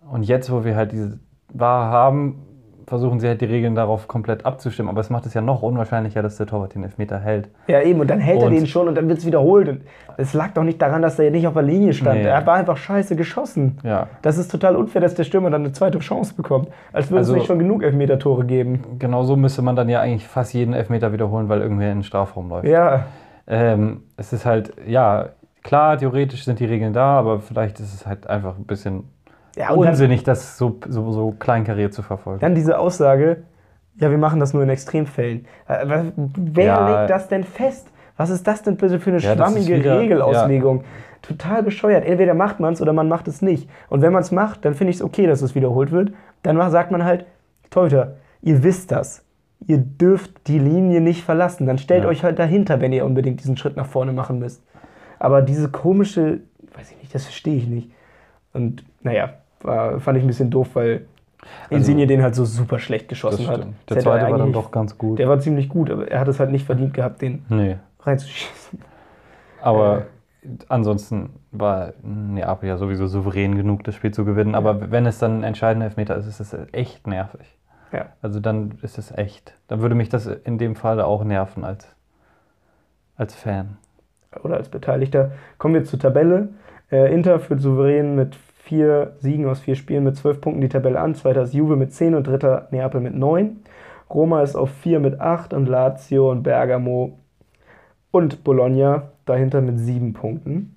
Und 0.09 0.23
jetzt, 0.23 0.51
wo 0.51 0.65
wir 0.65 0.75
halt 0.75 0.91
diese 0.91 1.19
Wahr 1.49 1.91
haben, 1.91 2.41
versuchen 2.91 3.21
sie 3.21 3.27
halt 3.29 3.39
die 3.39 3.45
Regeln 3.45 3.73
darauf 3.73 4.09
komplett 4.09 4.45
abzustimmen. 4.45 4.89
Aber 4.89 4.99
es 4.99 5.09
macht 5.09 5.25
es 5.25 5.33
ja 5.33 5.39
noch 5.39 5.61
unwahrscheinlicher, 5.63 6.21
dass 6.21 6.35
der 6.35 6.45
Torwart 6.45 6.75
den 6.75 6.83
Elfmeter 6.83 7.17
hält. 7.19 7.47
Ja, 7.67 7.81
eben, 7.81 8.01
und 8.01 8.09
dann 8.09 8.19
hält 8.19 8.41
er 8.41 8.47
Und- 8.47 8.51
den 8.53 8.67
schon 8.67 8.89
und 8.89 8.95
dann 8.95 9.07
wird 9.07 9.19
es 9.19 9.25
wiederholt. 9.25 9.69
Und 9.69 9.81
es 10.17 10.33
lag 10.33 10.49
doch 10.53 10.63
nicht 10.63 10.81
daran, 10.81 11.01
dass 11.01 11.17
er 11.17 11.31
nicht 11.31 11.47
auf 11.47 11.53
der 11.53 11.63
Linie 11.63 11.93
stand. 11.93 12.19
Nee. 12.19 12.25
Er 12.27 12.45
war 12.45 12.55
einfach 12.55 12.75
scheiße 12.75 13.15
geschossen. 13.15 13.77
Ja. 13.83 14.07
Das 14.21 14.37
ist 14.37 14.51
total 14.51 14.75
unfair, 14.75 15.01
dass 15.01 15.15
der 15.15 15.23
Stürmer 15.23 15.49
dann 15.49 15.61
eine 15.63 15.71
zweite 15.71 15.99
Chance 15.99 16.33
bekommt. 16.35 16.67
Als 16.91 17.09
würde 17.09 17.19
Also- 17.19 17.31
es 17.31 17.37
nicht 17.37 17.47
schon 17.47 17.59
genug 17.59 17.81
Elfmeter-Tore 17.81 18.43
geben. 18.43 18.83
Genau 18.99 19.23
so 19.23 19.37
müsste 19.37 19.61
man 19.61 19.77
dann 19.77 19.87
ja 19.87 20.01
eigentlich 20.01 20.27
fast 20.27 20.53
jeden 20.53 20.73
Elfmeter 20.73 21.13
wiederholen, 21.13 21.47
weil 21.47 21.61
irgendwer 21.61 21.91
in 21.91 21.99
den 21.99 22.03
Strafraum 22.03 22.49
läuft. 22.49 22.67
Ja, 22.67 23.05
Ähm, 23.47 24.03
es 24.17 24.33
ist 24.33 24.45
halt, 24.45 24.73
ja, 24.87 25.29
klar, 25.63 25.97
theoretisch 25.97 26.45
sind 26.45 26.59
die 26.59 26.65
Regeln 26.65 26.93
da, 26.93 27.17
aber 27.17 27.39
vielleicht 27.39 27.79
ist 27.79 27.93
es 27.93 28.05
halt 28.05 28.27
einfach 28.27 28.55
ein 28.57 28.65
bisschen 28.65 29.05
Ja, 29.55 29.71
und 29.71 29.81
dann, 29.81 29.89
unsinnig, 29.91 30.23
das 30.23 30.57
so, 30.57 30.79
so, 30.87 31.11
so 31.11 31.31
kleinkariert 31.31 31.93
zu 31.93 32.01
verfolgen. 32.03 32.39
dann 32.39 32.55
diese 32.55 32.79
Aussage, 32.79 33.43
ja, 33.99 34.09
wir 34.09 34.17
machen 34.17 34.39
das 34.39 34.53
nur 34.53 34.63
in 34.63 34.69
Extremfällen. 34.69 35.45
Äh, 35.67 36.11
Wer 36.15 36.65
Ja. 36.65 36.99
legt 37.01 37.09
das 37.09 37.27
denn 37.27 37.43
fest? 37.43 37.87
Was 38.17 38.29
ist 38.29 38.47
das 38.47 38.61
denn 38.63 38.77
bitte 38.77 38.99
für 38.99 39.09
eine 39.09 39.19
Ja, 39.19 39.35
schwammige 39.35 39.77
wieder- 39.77 39.99
Regelauslegung? 39.99 40.83
Total 41.21 41.61
bescheuert. 41.63 42.05
Entweder 42.05 42.33
macht 42.33 42.59
man 42.59 42.73
es 42.73 42.81
oder 42.81 42.93
man 42.93 43.07
macht 43.07 43.27
es 43.27 43.41
nicht. 43.41 43.69
Und 43.89 44.01
wenn 44.01 44.13
man 44.13 44.21
es 44.21 44.31
macht, 44.31 44.63
dann 44.65 44.73
finde 44.73 44.91
ich 44.91 44.97
es 44.97 45.01
okay, 45.03 45.27
dass 45.27 45.41
es 45.41 45.53
wiederholt 45.55 45.91
wird. 45.91 46.13
Dann 46.43 46.57
sagt 46.71 46.91
man 46.91 47.03
halt, 47.03 47.25
Torhüter, 47.69 48.15
ihr 48.41 48.63
wisst 48.63 48.91
das. 48.91 49.23
Ihr 49.67 49.77
dürft 49.77 50.47
die 50.47 50.57
Linie 50.59 51.01
nicht 51.01 51.23
verlassen. 51.23 51.67
Dann 51.67 51.77
stellt 51.77 52.03
Ja. 52.05 52.09
euch 52.09 52.23
halt 52.23 52.39
dahinter, 52.39 52.81
wenn 52.81 52.91
ihr 52.93 53.05
unbedingt 53.05 53.39
diesen 53.41 53.55
Schritt 53.57 53.75
nach 53.77 53.85
vorne 53.85 54.13
machen 54.13 54.39
müsst. 54.39 54.63
Aber 55.19 55.41
diese 55.43 55.69
komische, 55.69 56.39
weiß 56.75 56.91
ich 56.91 56.97
nicht, 56.97 57.13
das 57.13 57.25
verstehe 57.25 57.55
ich 57.57 57.67
nicht. 57.67 57.91
Und 58.53 58.83
naja, 59.03 59.29
war, 59.63 59.99
fand 59.99 60.17
ich 60.17 60.23
ein 60.23 60.27
bisschen 60.27 60.49
doof, 60.49 60.69
weil 60.73 61.05
Insigne 61.69 62.07
den 62.07 62.21
halt 62.21 62.35
so 62.35 62.45
super 62.45 62.79
schlecht 62.79 63.07
geschossen 63.07 63.47
hat. 63.47 63.61
Der 63.61 63.95
Das 63.95 64.03
zweite 64.03 64.29
war 64.29 64.37
dann 64.37 64.53
doch 64.53 64.71
ganz 64.71 64.97
gut. 64.97 65.19
Der 65.19 65.27
war 65.27 65.39
ziemlich 65.39 65.69
gut, 65.69 65.89
aber 65.89 66.09
er 66.09 66.19
hat 66.19 66.27
es 66.27 66.39
halt 66.39 66.51
nicht 66.51 66.65
verdient 66.65 66.93
gehabt, 66.93 67.21
den 67.21 67.45
nee. 67.49 67.77
reinzuschießen. 68.01 68.79
Aber 69.61 70.05
ansonsten 70.67 71.31
war 71.51 71.93
Neapel 72.03 72.69
ja 72.69 72.77
sowieso 72.77 73.07
souverän 73.07 73.55
genug, 73.55 73.83
das 73.83 73.95
Spiel 73.95 74.11
zu 74.11 74.25
gewinnen. 74.25 74.55
Aber 74.55 74.91
wenn 74.91 75.05
es 75.05 75.19
dann 75.19 75.39
ein 75.39 75.43
entscheidender 75.43 75.85
Elfmeter 75.85 76.15
ist, 76.15 76.27
ist 76.27 76.39
es 76.39 76.55
echt 76.71 77.07
nervig. 77.07 77.57
Ja. 77.91 78.07
Also 78.21 78.39
dann 78.39 78.77
ist 78.81 78.97
es 78.97 79.11
echt. 79.11 79.53
Dann 79.67 79.81
würde 79.81 79.95
mich 79.95 80.09
das 80.09 80.25
in 80.25 80.57
dem 80.57 80.75
Fall 80.75 81.01
auch 81.01 81.23
nerven 81.23 81.65
als, 81.65 81.87
als 83.17 83.35
Fan. 83.35 83.77
Oder 84.43 84.55
als 84.57 84.69
Beteiligter. 84.69 85.31
Kommen 85.57 85.73
wir 85.73 85.83
zur 85.83 85.99
Tabelle. 85.99 86.49
Äh, 86.89 87.13
Inter 87.13 87.39
führt 87.39 87.61
souverän 87.61 88.15
mit 88.15 88.37
vier 88.63 89.13
Siegen 89.19 89.47
aus 89.47 89.59
vier 89.59 89.75
Spielen 89.75 90.03
mit 90.03 90.15
zwölf 90.15 90.39
Punkten 90.39 90.61
die 90.61 90.69
Tabelle 90.69 90.99
an. 90.99 91.15
Zweiter 91.15 91.43
ist 91.43 91.53
Juve 91.53 91.75
mit 91.75 91.93
zehn 91.93 92.15
und 92.15 92.27
dritter 92.27 92.67
Neapel 92.71 93.01
mit 93.01 93.15
neun. 93.15 93.61
Roma 94.09 94.41
ist 94.41 94.55
auf 94.55 94.69
vier 94.69 94.99
mit 94.99 95.19
acht 95.19 95.53
und 95.53 95.67
Lazio 95.67 96.29
und 96.29 96.43
Bergamo 96.43 97.17
und 98.11 98.43
Bologna 98.43 99.11
dahinter 99.25 99.61
mit 99.61 99.79
sieben 99.79 100.13
Punkten. 100.13 100.75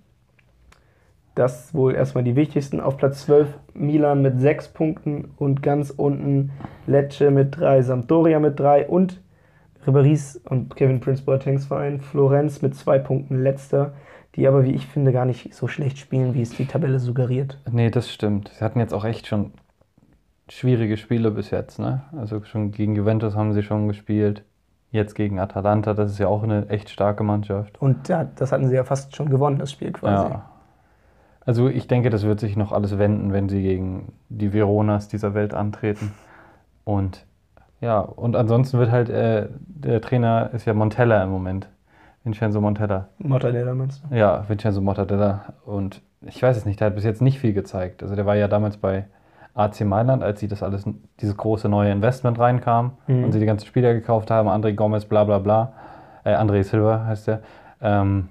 Das 1.34 1.74
wohl 1.74 1.94
erstmal 1.94 2.22
die 2.24 2.36
wichtigsten. 2.36 2.80
Auf 2.80 2.96
Platz 2.96 3.26
12 3.26 3.48
Milan 3.74 4.22
mit 4.22 4.40
sechs 4.40 4.68
Punkten 4.68 5.32
und 5.36 5.62
ganz 5.62 5.90
unten 5.90 6.52
Lecce 6.86 7.30
mit 7.30 7.58
drei, 7.58 7.82
Sampdoria 7.82 8.38
mit 8.38 8.58
drei 8.58 8.86
und 8.86 9.20
Ribéry's 9.84 10.40
und 10.48 10.76
Kevin 10.76 11.00
Prince 11.00 11.24
Boatengs 11.24 11.66
Verein 11.66 12.00
Florenz 12.00 12.62
mit 12.62 12.74
zwei 12.74 12.98
Punkten 12.98 13.42
letzter, 13.42 13.92
die 14.36 14.46
aber, 14.48 14.64
wie 14.64 14.72
ich 14.72 14.86
finde, 14.86 15.12
gar 15.12 15.24
nicht 15.24 15.54
so 15.54 15.68
schlecht 15.68 15.98
spielen, 15.98 16.34
wie 16.34 16.42
es 16.42 16.50
die 16.50 16.66
Tabelle 16.66 16.98
suggeriert. 16.98 17.58
Nee, 17.70 17.90
das 17.90 18.12
stimmt. 18.12 18.50
Sie 18.54 18.64
hatten 18.64 18.80
jetzt 18.80 18.92
auch 18.92 19.04
echt 19.04 19.26
schon 19.26 19.52
schwierige 20.48 20.96
Spiele 20.96 21.30
bis 21.30 21.50
jetzt. 21.50 21.78
Ne? 21.78 22.02
Also 22.16 22.42
schon 22.44 22.72
gegen 22.72 22.96
Juventus 22.96 23.34
haben 23.34 23.52
sie 23.52 23.62
schon 23.62 23.88
gespielt. 23.88 24.44
Jetzt 24.90 25.14
gegen 25.14 25.40
Atalanta, 25.40 25.92
das 25.92 26.12
ist 26.12 26.18
ja 26.18 26.28
auch 26.28 26.44
eine 26.44 26.68
echt 26.68 26.88
starke 26.88 27.24
Mannschaft. 27.24 27.80
Und 27.80 28.08
da, 28.08 28.24
das 28.24 28.52
hatten 28.52 28.68
sie 28.68 28.76
ja 28.76 28.84
fast 28.84 29.16
schon 29.16 29.28
gewonnen, 29.28 29.58
das 29.58 29.72
Spiel 29.72 29.90
quasi. 29.90 30.30
Ja. 30.30 30.44
Also 31.44 31.68
ich 31.68 31.88
denke, 31.88 32.10
das 32.10 32.22
wird 32.22 32.38
sich 32.38 32.56
noch 32.56 32.70
alles 32.70 32.96
wenden, 32.96 33.32
wenn 33.32 33.48
sie 33.48 33.60
gegen 33.62 34.12
die 34.28 34.52
Veronas 34.52 35.08
dieser 35.08 35.34
Welt 35.34 35.52
antreten. 35.52 36.12
Und 36.84 37.26
ja, 37.80 37.98
und 37.98 38.36
ansonsten 38.36 38.78
wird 38.78 38.90
halt, 38.90 39.10
äh, 39.10 39.48
der 39.66 40.00
Trainer 40.00 40.50
ist 40.52 40.64
ja 40.64 40.74
Montella 40.74 41.22
im 41.22 41.30
Moment. 41.30 41.68
Vincenzo 42.24 42.60
Montella. 42.60 43.08
Mortadella 43.18 43.74
meinst 43.74 44.02
du? 44.10 44.14
Ja, 44.14 44.44
Vincenzo 44.48 44.80
Mortadella. 44.80 45.54
Und 45.64 46.00
ich 46.22 46.42
weiß 46.42 46.56
es 46.56 46.64
nicht, 46.64 46.80
der 46.80 46.86
hat 46.88 46.94
bis 46.94 47.04
jetzt 47.04 47.20
nicht 47.22 47.38
viel 47.38 47.52
gezeigt. 47.52 48.02
Also 48.02 48.16
der 48.16 48.24
war 48.26 48.34
ja 48.36 48.48
damals 48.48 48.78
bei 48.78 49.06
AC 49.54 49.82
Mailand, 49.82 50.22
als 50.22 50.40
sie 50.40 50.48
das 50.48 50.62
alles, 50.62 50.84
dieses 51.20 51.36
große 51.36 51.68
neue 51.68 51.92
Investment 51.92 52.38
reinkam 52.38 52.92
Mhm. 53.06 53.24
und 53.24 53.32
sie 53.32 53.40
die 53.40 53.46
ganzen 53.46 53.66
Spieler 53.66 53.92
gekauft 53.94 54.30
haben, 54.30 54.48
André 54.48 54.72
Gomez, 54.74 55.04
bla 55.04 55.24
bla 55.24 55.38
bla. 55.38 55.72
Äh, 56.24 56.34
André 56.34 56.62
Silva 56.64 57.04
heißt 57.06 57.28
der. 57.28 57.40
Ähm, 57.82 58.28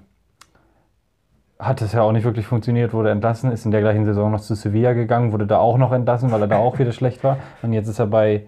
hat 1.60 1.82
es 1.82 1.94
ja 1.94 2.02
auch 2.02 2.12
nicht 2.12 2.26
wirklich 2.26 2.46
funktioniert, 2.46 2.92
wurde 2.94 3.12
entlassen, 3.12 3.52
ist 3.52 3.64
in 3.64 3.72
der 3.72 3.80
gleichen 3.80 4.04
Saison 4.06 4.32
noch 4.32 4.42
zu 4.42 4.54
Sevilla 4.56 4.92
gegangen, 4.94 5.32
wurde 5.32 5.48
da 5.48 5.60
auch 5.60 5.78
noch 5.78 5.94
entlassen, 5.94 6.32
weil 6.32 6.42
er 6.42 6.48
da 6.48 6.58
auch 6.58 6.78
wieder 6.80 6.92
schlecht 6.94 7.24
war. 7.24 7.38
Und 7.62 7.72
jetzt 7.74 7.88
ist 7.88 8.00
er 8.00 8.08
bei 8.08 8.48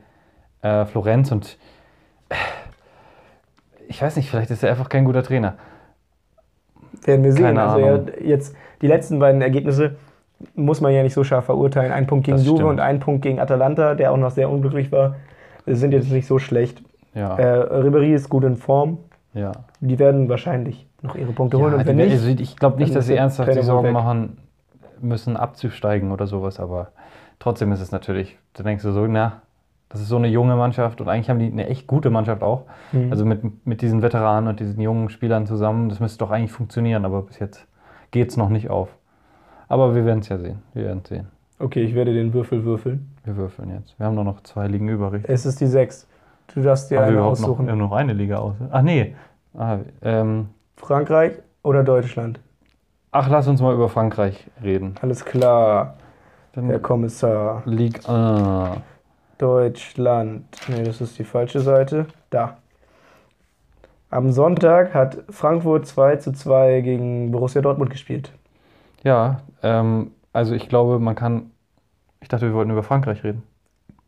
äh, 0.64 0.86
Florenz 0.86 1.32
und 1.32 1.58
äh, 2.30 2.36
ich 3.96 4.02
weiß 4.02 4.18
nicht, 4.18 4.30
vielleicht 4.30 4.52
ist 4.52 4.62
er 4.62 4.72
einfach 4.72 4.90
kein 4.90 5.06
guter 5.06 5.24
Trainer. 5.24 5.54
Werden 7.06 7.24
wir 7.24 7.32
sehen. 7.32 7.44
Keine 7.44 7.64
also 7.64 7.80
ja, 7.86 8.00
jetzt 8.24 8.56
die 8.82 8.88
letzten 8.88 9.20
beiden 9.20 9.42
Ergebnisse 9.42 9.96
muss 10.54 10.82
man 10.82 10.94
ja 10.94 11.02
nicht 11.02 11.14
so 11.14 11.24
scharf 11.24 11.46
verurteilen. 11.46 11.94
Ein 11.94 12.08
Punkt 12.08 12.26
gegen 12.26 12.36
Das 12.38 12.46
Juve 12.46 12.58
stimmt. 12.58 12.72
und 12.72 12.80
ein 12.82 13.00
Punkt 13.00 13.22
gegen 13.22 13.40
Atalanta, 13.40 13.96
der 13.96 14.12
auch 14.12 14.18
noch 14.18 14.32
sehr 14.32 14.50
unglücklich 14.50 14.92
war, 14.92 15.16
sind 15.66 15.94
jetzt 15.94 16.12
nicht 16.12 16.28
so 16.28 16.40
schlecht. 16.40 16.84
Ja, 17.14 17.38
Äh, 17.38 17.82
Ribéry 17.82 18.14
ist 18.14 18.30
gut 18.30 18.44
in 18.44 18.58
Form. 18.58 18.98
ja. 19.34 19.54
Die 19.80 19.98
werden 20.00 20.28
wahrscheinlich 20.28 20.88
noch 21.02 21.16
ihre 21.16 21.32
Punkte 21.32 21.58
holen. 21.58 21.74
Ja, 21.74 21.80
und 21.80 21.86
wenn 21.86 21.96
nicht, 21.96 22.12
also 22.12 22.28
ich 22.28 22.58
glaube 22.58 22.80
nicht, 22.80 22.94
dass 22.96 23.06
sie 23.08 23.16
ernsthaft 23.16 23.56
die 23.56 23.62
Sorgen 23.62 23.88
weg. 23.88 23.94
machen 23.94 24.38
müssen, 25.00 25.38
abzusteigen 25.38 26.12
oder 26.12 26.28
sowas, 26.28 26.60
aber 26.60 26.90
trotzdem 27.40 27.72
ist 27.72 27.80
es 27.82 27.92
natürlich, 27.92 28.38
da 28.54 28.64
denkst 28.64 28.84
du 28.84 28.92
so, 28.92 29.08
na, 29.08 29.42
das 29.90 30.02
ist 30.02 30.08
so 30.08 30.18
eine 30.18 30.28
junge 30.28 30.56
Mannschaft 30.56 31.00
und 31.02 31.08
eigentlich 31.10 31.30
haben 31.30 31.40
die 31.40 31.52
eine 31.52 31.68
echt 31.68 31.88
gute 31.88 32.10
Mannschaft 32.10 32.42
auch. 32.44 32.64
Mhm. 32.92 33.12
Also 33.12 33.26
mit, 33.26 33.66
mit 33.66 33.82
diesen 33.82 34.02
Veteranen 34.02 34.50
und 34.50 34.60
diesen 34.60 34.80
jungen 34.82 35.10
Spielern 35.10 35.46
zusammen, 35.46 35.90
das 35.90 36.00
müsste 36.00 36.20
doch 36.20 36.32
eigentlich 36.32 36.52
funktionieren, 36.52 37.06
aber 37.06 37.22
bis 37.22 37.40
jetzt 37.40 37.68
geht 38.12 38.30
es 38.30 38.38
noch 38.38 38.50
nicht 38.50 38.70
auf. 38.70 38.90
Aber 39.68 39.96
wir 39.96 40.06
werden 40.06 40.20
es 40.20 40.30
ja 40.30 40.38
sehen. 40.38 40.62
Wir 40.74 40.86
werden 40.86 41.02
sehen. 41.08 41.28
okay, 41.60 41.84
ich 41.84 41.96
werde 41.96 42.14
den 42.14 42.34
Würfel 42.34 42.64
würfeln. 42.66 43.10
Wir 43.24 43.36
würfeln 43.38 43.72
jetzt. 43.72 43.98
Wir 43.98 44.06
haben 44.06 44.16
nur 44.16 44.24
noch 44.24 44.42
zwei 44.44 44.68
Ligen 44.68 44.88
übrig. 44.90 45.24
Es 45.28 45.46
ist 45.46 45.60
die 45.62 45.68
6. 45.68 46.08
Du 46.54 46.62
darfst 46.62 46.92
dir 46.92 46.98
Haben 47.00 47.06
wir 47.06 47.10
eine 47.10 47.18
noch, 47.22 47.32
aussuchen. 47.32 47.66
wir 47.66 47.72
haben 47.72 47.80
noch 47.80 47.92
eine 47.92 48.14
Liga 48.14 48.38
aus. 48.38 48.56
Ach 48.72 48.82
nee. 48.84 49.16
Ah, 49.58 49.78
ähm, 50.04 50.50
Frankreich 50.78 51.34
oder 51.64 51.84
Deutschland? 51.84 52.40
ach, 53.12 53.30
lass 53.30 53.48
uns 53.48 53.62
mal 53.62 53.74
über 53.74 53.88
Frankreich 53.88 54.46
reden. 54.62 54.96
Alles 55.02 55.24
klar, 55.24 55.96
Dann 56.54 56.66
Herr 56.66 56.80
Kommissar. 56.80 57.64
Ligue 57.66 58.00
1. 58.08 58.82
Deutschland. 59.38 60.46
Ne, 60.68 60.84
das 60.84 61.02
ist 61.02 61.18
die 61.20 61.24
falsche 61.24 61.60
Seite. 61.60 62.08
Da. 62.30 62.58
Am 64.10 64.32
Sonntag 64.32 64.94
hat 64.94 65.18
Frankfurt 65.30 65.88
2 65.88 66.18
zu 66.18 66.32
2 66.32 66.82
gegen 66.82 67.32
Borussia 67.32 67.62
Dortmund 67.62 67.90
gespielt. 67.90 68.32
Ja, 69.04 69.42
ähm, 69.62 70.12
also 70.34 70.54
ich 70.54 70.70
glaube, 70.70 71.00
man 71.00 71.16
kann. 71.16 71.52
Ich 72.22 72.28
dachte, 72.30 72.48
wir 72.48 72.54
wollten 72.54 72.72
über 72.72 72.84
Frankreich 72.84 73.24
reden. 73.24 73.44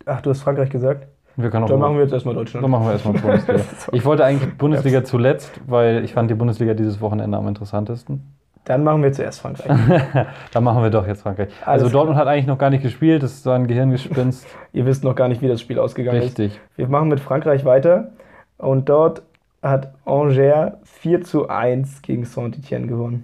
Ach, 0.05 0.21
du 0.21 0.29
hast 0.29 0.41
Frankreich 0.41 0.69
gesagt? 0.69 1.07
Wir 1.35 1.51
können 1.51 1.65
auch 1.65 1.69
Dann 1.69 1.79
machen 1.79 1.95
wir 1.95 2.03
jetzt 2.03 2.13
erstmal 2.13 2.33
Deutschland. 2.33 2.63
dann 2.63 2.71
machen 2.71 2.85
wir 2.85 2.93
erstmal 2.93 3.13
Bundesliga. 3.21 3.61
Ich 3.91 4.05
wollte 4.05 4.25
eigentlich 4.25 4.53
Bundesliga 4.57 5.03
zuletzt, 5.03 5.59
weil 5.67 6.03
ich 6.03 6.13
fand 6.13 6.31
die 6.31 6.35
Bundesliga 6.35 6.73
dieses 6.73 6.99
Wochenende 6.99 7.37
am 7.37 7.47
interessantesten. 7.47 8.36
Dann 8.67 8.83
machen 8.83 9.01
wir 9.01 9.13
zuerst 9.13 9.39
Frankreich. 9.39 9.71
Dann 10.51 10.63
machen 10.63 10.83
wir 10.83 10.89
doch 10.89 11.07
jetzt 11.07 11.21
Frankreich. 11.21 11.47
Alles 11.65 11.83
also 11.83 11.93
Dortmund 11.93 12.17
hat 12.17 12.27
eigentlich 12.27 12.47
noch 12.47 12.57
gar 12.57 12.69
nicht 12.69 12.83
gespielt, 12.83 13.23
das 13.23 13.45
war 13.45 13.55
ein 13.55 13.65
Gehirngespinst. 13.65 14.45
Ihr 14.73 14.85
wisst 14.85 15.05
noch 15.05 15.15
gar 15.15 15.29
nicht, 15.29 15.41
wie 15.41 15.47
das 15.47 15.61
Spiel 15.61 15.79
ausgegangen 15.79 16.17
ist. 16.21 16.25
Richtig. 16.37 16.59
Wir 16.75 16.89
machen 16.89 17.07
mit 17.07 17.21
Frankreich 17.21 17.63
weiter. 17.63 18.09
Und 18.57 18.89
dort 18.89 19.21
hat 19.61 19.93
Angers 20.05 20.73
4 20.83 21.21
zu 21.21 21.47
1 21.47 22.01
gegen 22.01 22.25
Saint-Etienne 22.25 22.87
gewonnen. 22.87 23.23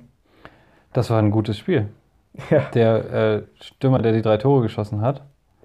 Das 0.93 1.09
war 1.09 1.19
ein 1.19 1.31
gutes 1.31 1.57
Spiel. 1.57 1.87
Ja. 2.49 2.61
Der 2.73 3.13
äh, 3.13 3.41
Stürmer, 3.61 3.99
der 3.99 4.11
die 4.13 4.23
drei 4.23 4.37
Tore 4.37 4.63
geschossen 4.63 5.01
hat, 5.01 5.21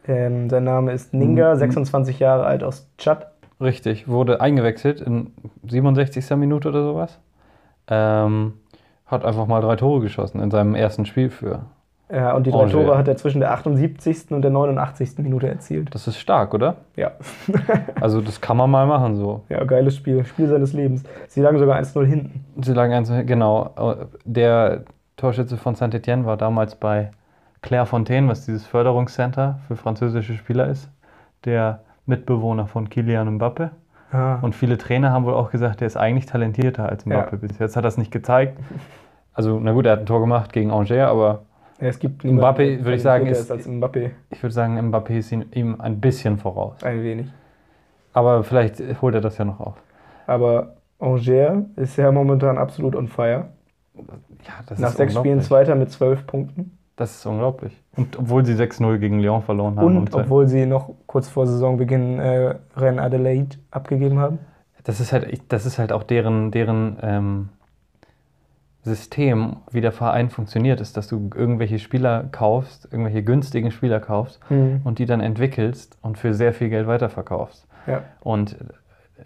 Ähm, 0.06 0.50
sein 0.50 0.64
Name 0.64 0.92
ist 0.92 1.14
Ninga, 1.14 1.54
Mhm. 1.54 1.58
26 1.60 2.18
Jahre 2.18 2.44
alt 2.44 2.62
aus 2.62 2.90
Tschad. 2.98 3.28
richtig, 3.60 4.06
wurde 4.08 4.40
eingewechselt 4.42 5.00
in 5.00 5.32
67. 5.66 6.28
Minute 6.36 6.68
oder 6.68 6.82
sowas. 6.82 7.18
Ähm, 7.88 8.52
hat 9.08 9.24
einfach 9.24 9.46
mal 9.46 9.60
drei 9.60 9.76
Tore 9.76 10.00
geschossen 10.00 10.40
in 10.40 10.50
seinem 10.50 10.74
ersten 10.74 11.06
Spiel 11.06 11.30
für. 11.30 11.62
Ja, 12.10 12.34
und 12.34 12.46
die 12.46 12.50
drei 12.50 12.60
Angers. 12.60 12.72
Tore 12.72 12.96
hat 12.96 13.06
er 13.08 13.16
zwischen 13.16 13.40
der 13.40 13.52
78. 13.52 14.30
und 14.30 14.42
der 14.42 14.50
89. 14.50 15.18
Minute 15.18 15.48
erzielt. 15.48 15.94
Das 15.94 16.06
ist 16.06 16.18
stark, 16.18 16.54
oder? 16.54 16.76
Ja. 16.96 17.12
Also 18.00 18.20
das 18.20 18.40
kann 18.40 18.56
man 18.56 18.70
mal 18.70 18.86
machen 18.86 19.16
so. 19.16 19.42
Ja, 19.48 19.64
geiles 19.64 19.96
Spiel. 19.96 20.24
Spiel 20.24 20.46
seines 20.48 20.72
Lebens. 20.72 21.02
Sie 21.26 21.40
lagen 21.40 21.58
sogar 21.58 21.78
1-0 21.78 22.04
hinten. 22.04 22.44
Sie 22.62 22.72
lagen 22.72 22.92
eins, 22.92 23.10
genau. 23.26 23.72
Der 24.24 24.84
Torschütze 25.16 25.56
von 25.56 25.74
Saint-Etienne 25.74 26.24
war 26.24 26.36
damals 26.36 26.76
bei 26.76 27.10
Clairefontaine, 27.60 28.28
was 28.28 28.46
dieses 28.46 28.66
Förderungscenter 28.66 29.58
für 29.66 29.74
französische 29.74 30.34
Spieler 30.34 30.68
ist. 30.68 30.88
Der 31.44 31.80
Mitbewohner 32.06 32.66
von 32.66 32.88
Kylian 32.88 33.34
Mbappe. 33.34 33.72
Ah. 34.10 34.38
Und 34.40 34.54
viele 34.54 34.78
Trainer 34.78 35.12
haben 35.12 35.24
wohl 35.26 35.34
auch 35.34 35.50
gesagt, 35.50 35.80
der 35.80 35.86
ist 35.86 35.96
eigentlich 35.96 36.26
talentierter 36.26 36.88
als 36.88 37.04
Mbappe. 37.04 37.36
Ja. 37.36 37.46
Bis 37.46 37.58
jetzt 37.58 37.76
hat 37.76 37.84
er 37.84 37.88
es 37.88 37.98
nicht 37.98 38.10
gezeigt. 38.10 38.58
Also, 39.34 39.60
na 39.60 39.72
gut, 39.72 39.86
er 39.86 39.92
hat 39.92 40.00
ein 40.00 40.06
Tor 40.06 40.20
gemacht 40.20 40.52
gegen 40.52 40.70
Angers, 40.70 41.08
aber 41.10 41.42
Ja, 41.80 41.88
es 41.88 41.98
gibt 41.98 42.24
Mbappé, 42.24 42.78
würde 42.84 42.94
ich 42.94 43.02
sagen, 43.02 43.26
ist- 43.26 43.50
als 43.50 43.68
Mbappé. 43.68 44.10
ich 44.30 44.42
würde 44.42 44.52
sagen, 44.54 44.78
Mbappé 44.78 45.18
ist 45.18 45.30
ihm- 45.32 45.80
ein 45.80 46.00
bisschen 46.00 46.38
voraus. 46.38 46.82
Ein 46.82 47.02
wenig. 47.02 47.26
Aber 48.14 48.42
vielleicht 48.42 48.82
holt 49.02 49.14
er 49.14 49.20
das 49.20 49.36
ja 49.38 49.44
noch 49.44 49.60
auf. 49.60 49.74
Aber 50.26 50.74
Angers 50.98 51.28
ist 51.76 51.96
ja 51.96 52.10
momentan 52.10 52.58
absolut 52.58 52.96
on 52.96 53.06
fire. 53.08 53.48
Ja, 53.94 54.54
das 54.66 54.78
Nach 54.78 54.90
sechs 54.90 55.14
Spielen. 55.14 55.40
Zweiter 55.40 55.74
mit 55.74 55.90
zwölf 55.90 56.26
Punkten. 56.26 56.77
Das 56.98 57.14
ist 57.14 57.26
unglaublich. 57.26 57.80
Und 57.96 58.18
obwohl 58.18 58.44
sie 58.44 58.54
6-0 58.54 58.98
gegen 58.98 59.20
Lyon 59.20 59.42
verloren 59.42 59.78
haben. 59.78 59.96
Und 59.98 60.12
obwohl 60.12 60.48
sie 60.48 60.66
noch 60.66 60.90
kurz 61.06 61.28
vor 61.28 61.46
Saisonbeginn 61.46 62.18
äh, 62.18 62.56
Rennes 62.76 63.00
Adelaide 63.00 63.56
abgegeben 63.70 64.18
haben. 64.18 64.40
das 64.82 64.98
ist 64.98 65.12
halt, 65.12 65.40
das 65.48 65.64
ist 65.64 65.78
halt 65.78 65.92
auch 65.92 66.02
deren, 66.02 66.50
deren 66.50 66.96
ähm, 67.00 67.48
System, 68.82 69.58
wie 69.70 69.80
der 69.80 69.92
Verein 69.92 70.28
funktioniert, 70.28 70.80
ist, 70.80 70.96
dass 70.96 71.06
du 71.06 71.30
irgendwelche 71.36 71.78
Spieler 71.78 72.24
kaufst, 72.32 72.86
irgendwelche 72.90 73.22
günstigen 73.22 73.70
Spieler 73.70 74.00
kaufst 74.00 74.40
und 74.50 74.98
die 74.98 75.06
dann 75.06 75.20
entwickelst 75.20 75.96
und 76.02 76.18
für 76.18 76.34
sehr 76.34 76.52
viel 76.52 76.68
Geld 76.68 76.88
weiterverkaufst. 76.88 77.64
Ja. 77.86 78.02
Und 78.20 78.56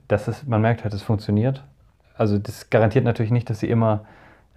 das 0.08 0.28
ist, 0.28 0.46
man 0.46 0.60
merkt 0.60 0.84
halt, 0.84 0.92
es 0.92 1.02
funktioniert. 1.02 1.64
Also 2.18 2.38
das 2.38 2.68
garantiert 2.68 3.06
natürlich 3.06 3.32
nicht, 3.32 3.48
dass 3.48 3.60
sie 3.60 3.68
immer 3.68 4.04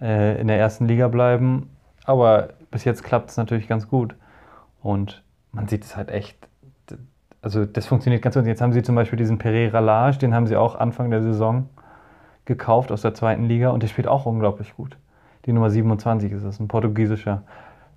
äh, 0.02 0.38
in 0.38 0.48
der 0.48 0.58
ersten 0.58 0.86
Liga 0.86 1.08
bleiben, 1.08 1.70
aber 2.06 2.50
bis 2.70 2.84
jetzt 2.84 3.02
klappt 3.02 3.30
es 3.30 3.36
natürlich 3.36 3.68
ganz 3.68 3.88
gut. 3.88 4.14
Und 4.82 5.22
man 5.52 5.68
sieht 5.68 5.84
es 5.84 5.96
halt 5.96 6.10
echt, 6.10 6.36
also 7.42 7.64
das 7.64 7.86
funktioniert 7.86 8.22
ganz 8.22 8.36
gut. 8.36 8.46
Jetzt 8.46 8.60
haben 8.60 8.72
sie 8.72 8.82
zum 8.82 8.94
Beispiel 8.94 9.18
diesen 9.18 9.38
Pereira 9.38 9.80
Lage, 9.80 10.18
den 10.18 10.34
haben 10.34 10.46
sie 10.46 10.56
auch 10.56 10.76
Anfang 10.76 11.10
der 11.10 11.22
Saison 11.22 11.68
gekauft 12.44 12.92
aus 12.92 13.02
der 13.02 13.12
zweiten 13.12 13.44
Liga 13.44 13.70
und 13.70 13.82
der 13.82 13.88
spielt 13.88 14.06
auch 14.06 14.24
unglaublich 14.24 14.74
gut. 14.76 14.96
Die 15.44 15.52
Nummer 15.52 15.70
27 15.70 16.32
ist 16.32 16.44
das, 16.44 16.60
ein 16.60 16.68
portugiesischer 16.68 17.42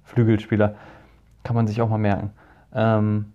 Flügelspieler. 0.03 0.75
Kann 1.43 1.55
man 1.55 1.67
sich 1.67 1.81
auch 1.81 1.89
mal 1.89 1.97
merken. 1.97 2.31
Ähm, 2.73 3.33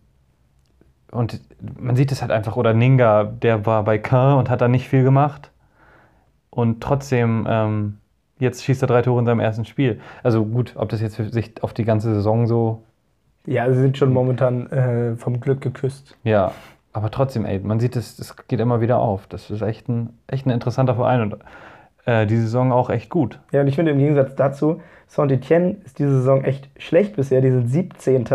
und 1.10 1.40
man 1.78 1.94
sieht 1.94 2.10
es 2.10 2.22
halt 2.22 2.32
einfach, 2.32 2.56
oder 2.56 2.74
Ninga, 2.74 3.24
der 3.24 3.66
war 3.66 3.84
bei 3.84 3.98
Caen 3.98 4.38
und 4.38 4.50
hat 4.50 4.60
da 4.60 4.68
nicht 4.68 4.88
viel 4.88 5.04
gemacht. 5.04 5.52
Und 6.50 6.82
trotzdem, 6.82 7.46
ähm, 7.48 7.98
jetzt 8.38 8.64
schießt 8.64 8.82
er 8.82 8.88
drei 8.88 9.02
Tore 9.02 9.20
in 9.20 9.26
seinem 9.26 9.40
ersten 9.40 9.64
Spiel. 9.64 10.00
Also 10.22 10.44
gut, 10.44 10.74
ob 10.76 10.88
das 10.88 11.00
jetzt 11.00 11.16
sich 11.16 11.52
auf 11.62 11.72
die 11.72 11.84
ganze 11.84 12.14
Saison 12.14 12.46
so, 12.46 12.82
Ja, 13.46 13.70
sie 13.72 13.80
sind 13.80 13.96
schon 13.98 14.12
momentan 14.12 14.70
äh, 14.70 15.16
vom 15.16 15.40
Glück 15.40 15.60
geküsst. 15.60 16.16
ja, 16.24 16.52
aber 16.92 17.10
trotzdem, 17.10 17.44
ey, 17.44 17.58
man 17.58 17.80
sieht 17.80 17.96
es, 17.96 18.16
das 18.16 18.36
geht 18.46 18.60
immer 18.60 18.80
wieder 18.80 18.98
auf. 18.98 19.26
Das 19.26 19.50
ist 19.50 19.62
echt 19.62 19.88
ein, 19.88 20.10
echt 20.28 20.46
ein 20.46 20.50
interessanter 20.50 20.94
Verein 20.94 21.22
und 21.22 21.36
äh, 22.06 22.24
die 22.26 22.36
Saison 22.36 22.70
auch 22.70 22.88
echt 22.88 23.10
gut. 23.10 23.40
Ja, 23.50 23.62
und 23.62 23.66
ich 23.66 23.74
finde 23.74 23.90
im 23.90 23.98
Gegensatz 23.98 24.36
dazu, 24.36 24.80
Saint-Etienne 25.08 25.76
ist 25.84 25.98
diese 25.98 26.10
Saison 26.18 26.44
echt 26.44 26.68
schlecht 26.78 27.16
bisher. 27.16 27.40
Die 27.40 27.50
sind 27.50 27.66
17. 27.68 28.26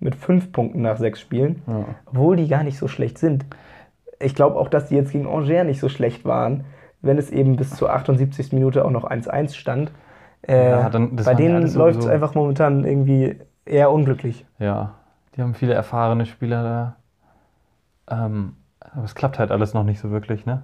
mit 0.00 0.16
5 0.16 0.50
Punkten 0.52 0.82
nach 0.82 0.96
sechs 0.96 1.20
Spielen, 1.20 1.62
Ja. 1.68 1.84
obwohl 2.06 2.34
die 2.36 2.48
gar 2.48 2.64
nicht 2.64 2.78
so 2.78 2.88
schlecht 2.88 3.16
sind. 3.18 3.44
Ich 4.18 4.34
glaube 4.34 4.56
auch, 4.58 4.68
dass 4.68 4.88
die 4.88 4.96
jetzt 4.96 5.12
gegen 5.12 5.26
Angers 5.28 5.64
nicht 5.66 5.78
so 5.80 5.88
schlecht 5.88 6.24
waren, 6.24 6.64
wenn 7.02 7.18
es 7.18 7.30
eben 7.30 7.56
bis 7.56 7.70
zur 7.70 7.92
78. 7.92 8.52
Minute 8.52 8.84
auch 8.84 8.90
noch 8.90 9.04
1-1 9.04 9.54
stand. 9.56 9.92
Äh, 10.42 10.70
Ja, 10.70 10.90
dann- 10.90 11.16
bei 11.16 11.34
denen 11.34 11.72
läuft 11.74 12.00
es 12.00 12.06
einfach 12.06 12.34
momentan 12.34 12.84
irgendwie 12.84 13.36
eher 13.64 13.90
unglücklich. 13.90 14.46
Ja, 14.58 14.94
die 15.36 15.42
haben 15.42 15.54
viele 15.54 15.74
erfahrene 15.74 16.26
Spieler 16.26 16.96
da. 18.08 18.24
Ähm, 18.24 18.56
aber 18.80 19.04
es 19.04 19.14
klappt 19.14 19.38
halt 19.38 19.50
alles 19.50 19.74
noch 19.74 19.84
nicht 19.84 20.00
so 20.00 20.10
wirklich, 20.10 20.46
ne? 20.46 20.62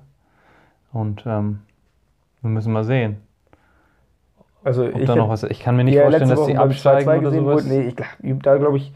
Und 0.93 1.25
ähm, 1.27 1.61
wir 2.43 2.51
müssen 2.51 2.73
mal 2.73 2.85
sehen, 2.85 3.19
Also 4.65 4.85
ob 4.87 4.97
ich 4.97 5.07
da 5.07 5.15
noch 5.17 5.29
was. 5.29 5.43
Ich 5.45 5.61
kann 5.61 5.77
mir 5.77 5.85
nicht 5.85 5.99
vorstellen, 5.99 6.31
dass 6.31 6.47
die 6.47 6.57
absteigen 6.57 7.09
2-2 7.09 7.19
oder 7.19 7.21
gesehen 7.31 7.45
sowas. 7.45 7.65
wurde. 7.65 7.75
Nee, 7.75 7.95
ich 8.29 8.39
da 8.43 8.57
glaube 8.57 8.77
ich, 8.79 8.93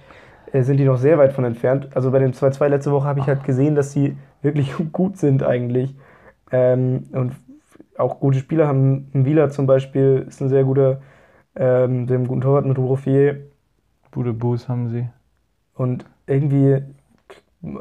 äh, 0.53 0.63
sind 0.63 0.79
die 0.79 0.85
noch 0.85 0.99
sehr 0.99 1.19
weit 1.19 1.33
von 1.33 1.45
entfernt. 1.45 1.89
Also 1.95 2.11
bei 2.11 2.19
dem 2.19 2.33
2-2 2.33 2.69
letzte 2.69 2.91
Woche 2.91 3.07
habe 3.07 3.21
ich 3.21 3.27
halt 3.27 3.45
gesehen, 3.45 3.75
dass 3.75 3.93
sie 3.93 4.17
wirklich 4.43 4.73
gut 4.93 5.17
sind 5.19 5.43
eigentlich. 5.43 5.95
Ähm, 6.53 7.05
und 7.13 7.33
auch 7.99 8.21
gute 8.21 8.39
Spieler 8.39 8.67
haben. 8.67 9.11
Ein 9.15 9.25
Wieler 9.25 9.51
zum 9.51 9.67
Beispiel 9.67 10.25
ist 10.29 10.41
ein 10.41 10.49
sehr 10.49 10.65
guter, 10.65 11.01
ähm, 11.55 12.07
dem 12.07 12.27
guten 12.27 12.41
Torwart 12.41 12.67
mit 12.67 12.79
Rouffier. 12.79 13.41
Bude 14.11 14.33
Boos 14.33 14.69
haben 14.69 14.89
sie. 14.89 15.09
Und 15.75 16.05
irgendwie 16.27 16.83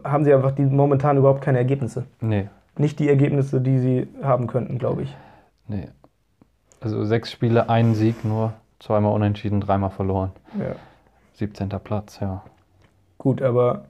haben 0.03 0.23
sie 0.25 0.33
einfach 0.33 0.51
die 0.51 0.63
momentan 0.65 1.17
überhaupt 1.17 1.41
keine 1.41 1.57
Ergebnisse. 1.57 2.05
Nee, 2.21 2.49
Nicht 2.77 2.99
die 2.99 3.09
Ergebnisse, 3.09 3.61
die 3.61 3.79
sie 3.79 4.07
haben 4.21 4.47
könnten, 4.47 4.77
glaube 4.77 5.03
ich. 5.03 5.15
nee. 5.67 5.87
Also 6.81 7.03
sechs 7.03 7.29
Spiele, 7.29 7.69
ein 7.69 7.93
Sieg 7.93 8.23
nur, 8.23 8.53
zweimal 8.79 9.11
unentschieden, 9.13 9.59
dreimal 9.59 9.89
verloren. 9.89 10.31
Ja. 10.57 10.75
17. 11.33 11.67
Platz, 11.83 12.21
ja. 12.21 12.41
Gut, 13.17 13.41
aber 13.41 13.83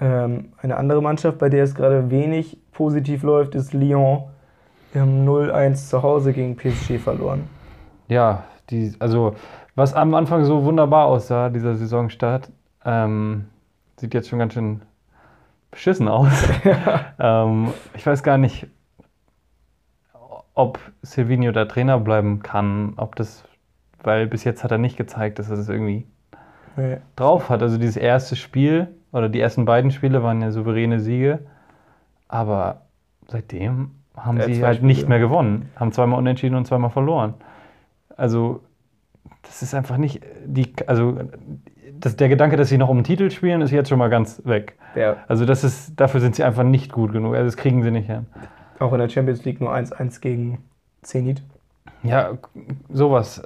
ähm, 0.00 0.52
eine 0.58 0.76
andere 0.76 1.02
Mannschaft, 1.02 1.38
bei 1.38 1.48
der 1.48 1.64
es 1.64 1.74
gerade 1.74 2.10
wenig 2.10 2.58
positiv 2.72 3.22
läuft, 3.22 3.54
ist 3.54 3.72
Lyon. 3.72 4.24
Wir 4.92 5.02
haben 5.02 5.28
0-1 5.28 5.88
zu 5.88 6.02
Hause 6.02 6.32
gegen 6.32 6.56
PSG 6.56 6.98
verloren. 6.98 7.48
Ja, 8.08 8.44
die, 8.70 8.92
also 8.98 9.36
was 9.76 9.94
am 9.94 10.14
Anfang 10.14 10.44
so 10.44 10.64
wunderbar 10.64 11.06
aussah, 11.06 11.48
dieser 11.48 11.74
Saisonstart, 11.76 12.50
ähm, 12.84 13.46
sieht 13.98 14.14
jetzt 14.14 14.28
schon 14.28 14.38
ganz 14.38 14.54
schön 14.54 14.82
beschissen 15.70 16.08
aus. 16.08 16.32
ähm, 17.18 17.68
ich 17.94 18.04
weiß 18.06 18.22
gar 18.22 18.38
nicht, 18.38 18.66
ob 20.54 20.78
Silvino 21.02 21.52
der 21.52 21.68
Trainer 21.68 21.98
bleiben 22.00 22.42
kann, 22.42 22.94
ob 22.96 23.16
das, 23.16 23.44
weil 24.02 24.26
bis 24.26 24.44
jetzt 24.44 24.64
hat 24.64 24.72
er 24.72 24.78
nicht 24.78 24.96
gezeigt, 24.96 25.38
dass 25.38 25.50
er 25.50 25.56
das 25.56 25.68
irgendwie 25.68 26.06
Nee. 26.76 26.98
drauf 27.16 27.48
hat. 27.50 27.62
Also 27.62 27.78
dieses 27.78 27.96
erste 27.96 28.36
Spiel 28.36 28.88
oder 29.12 29.28
die 29.28 29.40
ersten 29.40 29.64
beiden 29.64 29.90
Spiele 29.90 30.22
waren 30.22 30.42
ja 30.42 30.50
souveräne 30.50 31.00
Siege, 31.00 31.40
aber 32.28 32.82
seitdem 33.28 33.92
haben 34.16 34.38
Ja, 34.38 34.46
sie 34.46 34.64
halt 34.64 34.82
nicht 34.82 34.98
Spiele. 34.98 35.08
mehr 35.10 35.18
gewonnen, 35.20 35.70
haben 35.76 35.92
zweimal 35.92 36.18
unentschieden 36.18 36.54
und 36.56 36.66
zweimal 36.66 36.90
verloren. 36.90 37.34
Also 38.16 38.62
das 39.42 39.62
ist 39.62 39.74
einfach 39.74 39.96
nicht 39.96 40.22
die, 40.46 40.72
also 40.86 41.18
das, 41.98 42.16
der 42.16 42.28
Gedanke, 42.28 42.56
dass 42.56 42.68
sie 42.68 42.78
noch 42.78 42.88
um 42.88 42.98
den 42.98 43.04
Titel 43.04 43.30
spielen, 43.30 43.60
ist 43.62 43.70
jetzt 43.70 43.88
schon 43.88 43.98
mal 43.98 44.10
ganz 44.10 44.42
weg. 44.44 44.76
Ja, 44.94 45.16
Also 45.28 45.44
das 45.46 45.64
ist, 45.64 45.98
dafür 46.00 46.20
sind 46.20 46.34
sie 46.36 46.44
einfach 46.44 46.62
nicht 46.64 46.92
gut 46.92 47.12
genug. 47.12 47.34
Also 47.34 47.46
das 47.46 47.56
kriegen 47.56 47.82
sie 47.82 47.90
nicht 47.90 48.06
hin. 48.06 48.26
auch 48.78 48.92
in 48.92 48.98
der 48.98 49.08
Champions 49.08 49.44
League 49.44 49.60
nur 49.60 49.72
1-1 49.74 50.20
gegen 50.20 50.58
Zenit. 51.02 51.42
Ja, 52.02 52.38
sowas. 52.88 53.42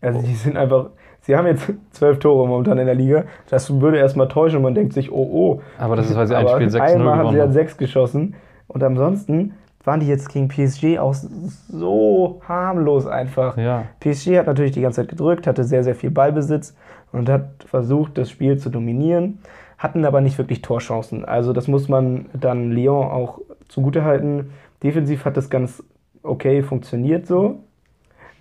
Also 0.00 0.22
die 0.22 0.34
sind 0.34 0.56
einfach, 0.56 0.90
sie 1.28 1.36
haben 1.36 1.46
jetzt 1.46 1.70
zwölf 1.92 2.18
Tore 2.18 2.48
momentan 2.48 2.78
in 2.78 2.86
der 2.86 2.94
Liga. 2.94 3.24
Das 3.50 3.80
würde 3.80 3.98
erstmal 3.98 4.28
täuschen 4.28 4.56
und 4.56 4.62
man 4.62 4.74
denkt 4.74 4.94
sich, 4.94 5.12
oh 5.12 5.28
oh. 5.30 5.60
Aber 5.78 5.94
das 5.94 6.10
ist, 6.10 6.16
weil 6.16 6.26
sie 6.26 6.34
ein 6.34 6.48
Spiel 6.48 6.68
6-0 6.68 6.80
einmal 6.80 7.18
haben 7.18 7.30
sie 7.30 7.36
ja 7.36 7.44
haben. 7.44 7.52
sechs 7.52 7.76
geschossen. 7.76 8.34
Und 8.66 8.82
ansonsten 8.82 9.52
waren 9.84 10.00
die 10.00 10.06
jetzt 10.06 10.30
gegen 10.30 10.48
PSG 10.48 10.98
auch 10.98 11.14
so 11.14 12.40
harmlos 12.48 13.06
einfach. 13.06 13.56
Ja, 13.58 13.84
PSG 14.00 14.38
hat 14.38 14.46
natürlich 14.46 14.72
die 14.72 14.80
ganze 14.80 15.02
Zeit 15.02 15.10
gedrückt, 15.10 15.46
hatte 15.46 15.64
sehr, 15.64 15.84
sehr 15.84 15.94
viel 15.94 16.10
Ballbesitz 16.10 16.74
und 17.12 17.28
hat 17.28 17.64
versucht, 17.66 18.16
das 18.16 18.30
Spiel 18.30 18.56
zu 18.58 18.70
dominieren, 18.70 19.38
hatten 19.76 20.04
aber 20.06 20.22
nicht 20.22 20.38
wirklich 20.38 20.62
Torchancen. 20.62 21.26
Also 21.26 21.52
das 21.52 21.68
muss 21.68 21.88
man 21.88 22.26
dann 22.32 22.72
Lyon 22.72 23.06
auch 23.06 23.40
zugutehalten. 23.68 24.50
Defensiv 24.82 25.26
hat 25.26 25.36
das 25.36 25.50
ganz 25.50 25.82
okay 26.22 26.62
funktioniert 26.62 27.26
so. 27.26 27.60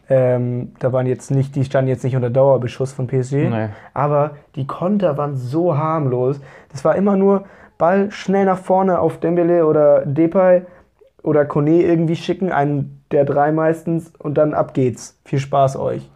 Ähm, 0.09 0.73
da 0.79 0.93
waren 0.93 1.05
jetzt 1.05 1.31
nicht, 1.31 1.55
die 1.55 1.65
standen 1.65 1.89
jetzt 1.89 2.03
nicht 2.03 2.15
unter 2.15 2.29
Dauerbeschuss 2.29 2.93
von 2.93 3.07
PSG. 3.07 3.49
Nee. 3.49 3.69
Aber 3.93 4.31
die 4.55 4.65
Konter 4.65 5.17
waren 5.17 5.35
so 5.35 5.77
harmlos. 5.77 6.39
Das 6.71 6.85
war 6.85 6.95
immer 6.95 7.17
nur 7.17 7.43
Ball 7.77 8.09
schnell 8.11 8.45
nach 8.45 8.57
vorne 8.57 8.99
auf 8.99 9.19
Dembele 9.19 9.65
oder 9.65 10.05
Depay 10.05 10.63
oder 11.23 11.45
Kone 11.45 11.83
irgendwie 11.83 12.15
schicken, 12.15 12.51
einen 12.51 13.03
der 13.11 13.25
drei 13.25 13.51
meistens, 13.51 14.13
und 14.17 14.37
dann 14.37 14.53
ab 14.53 14.73
geht's. 14.73 15.19
Viel 15.25 15.39
Spaß 15.39 15.77
euch. 15.77 16.09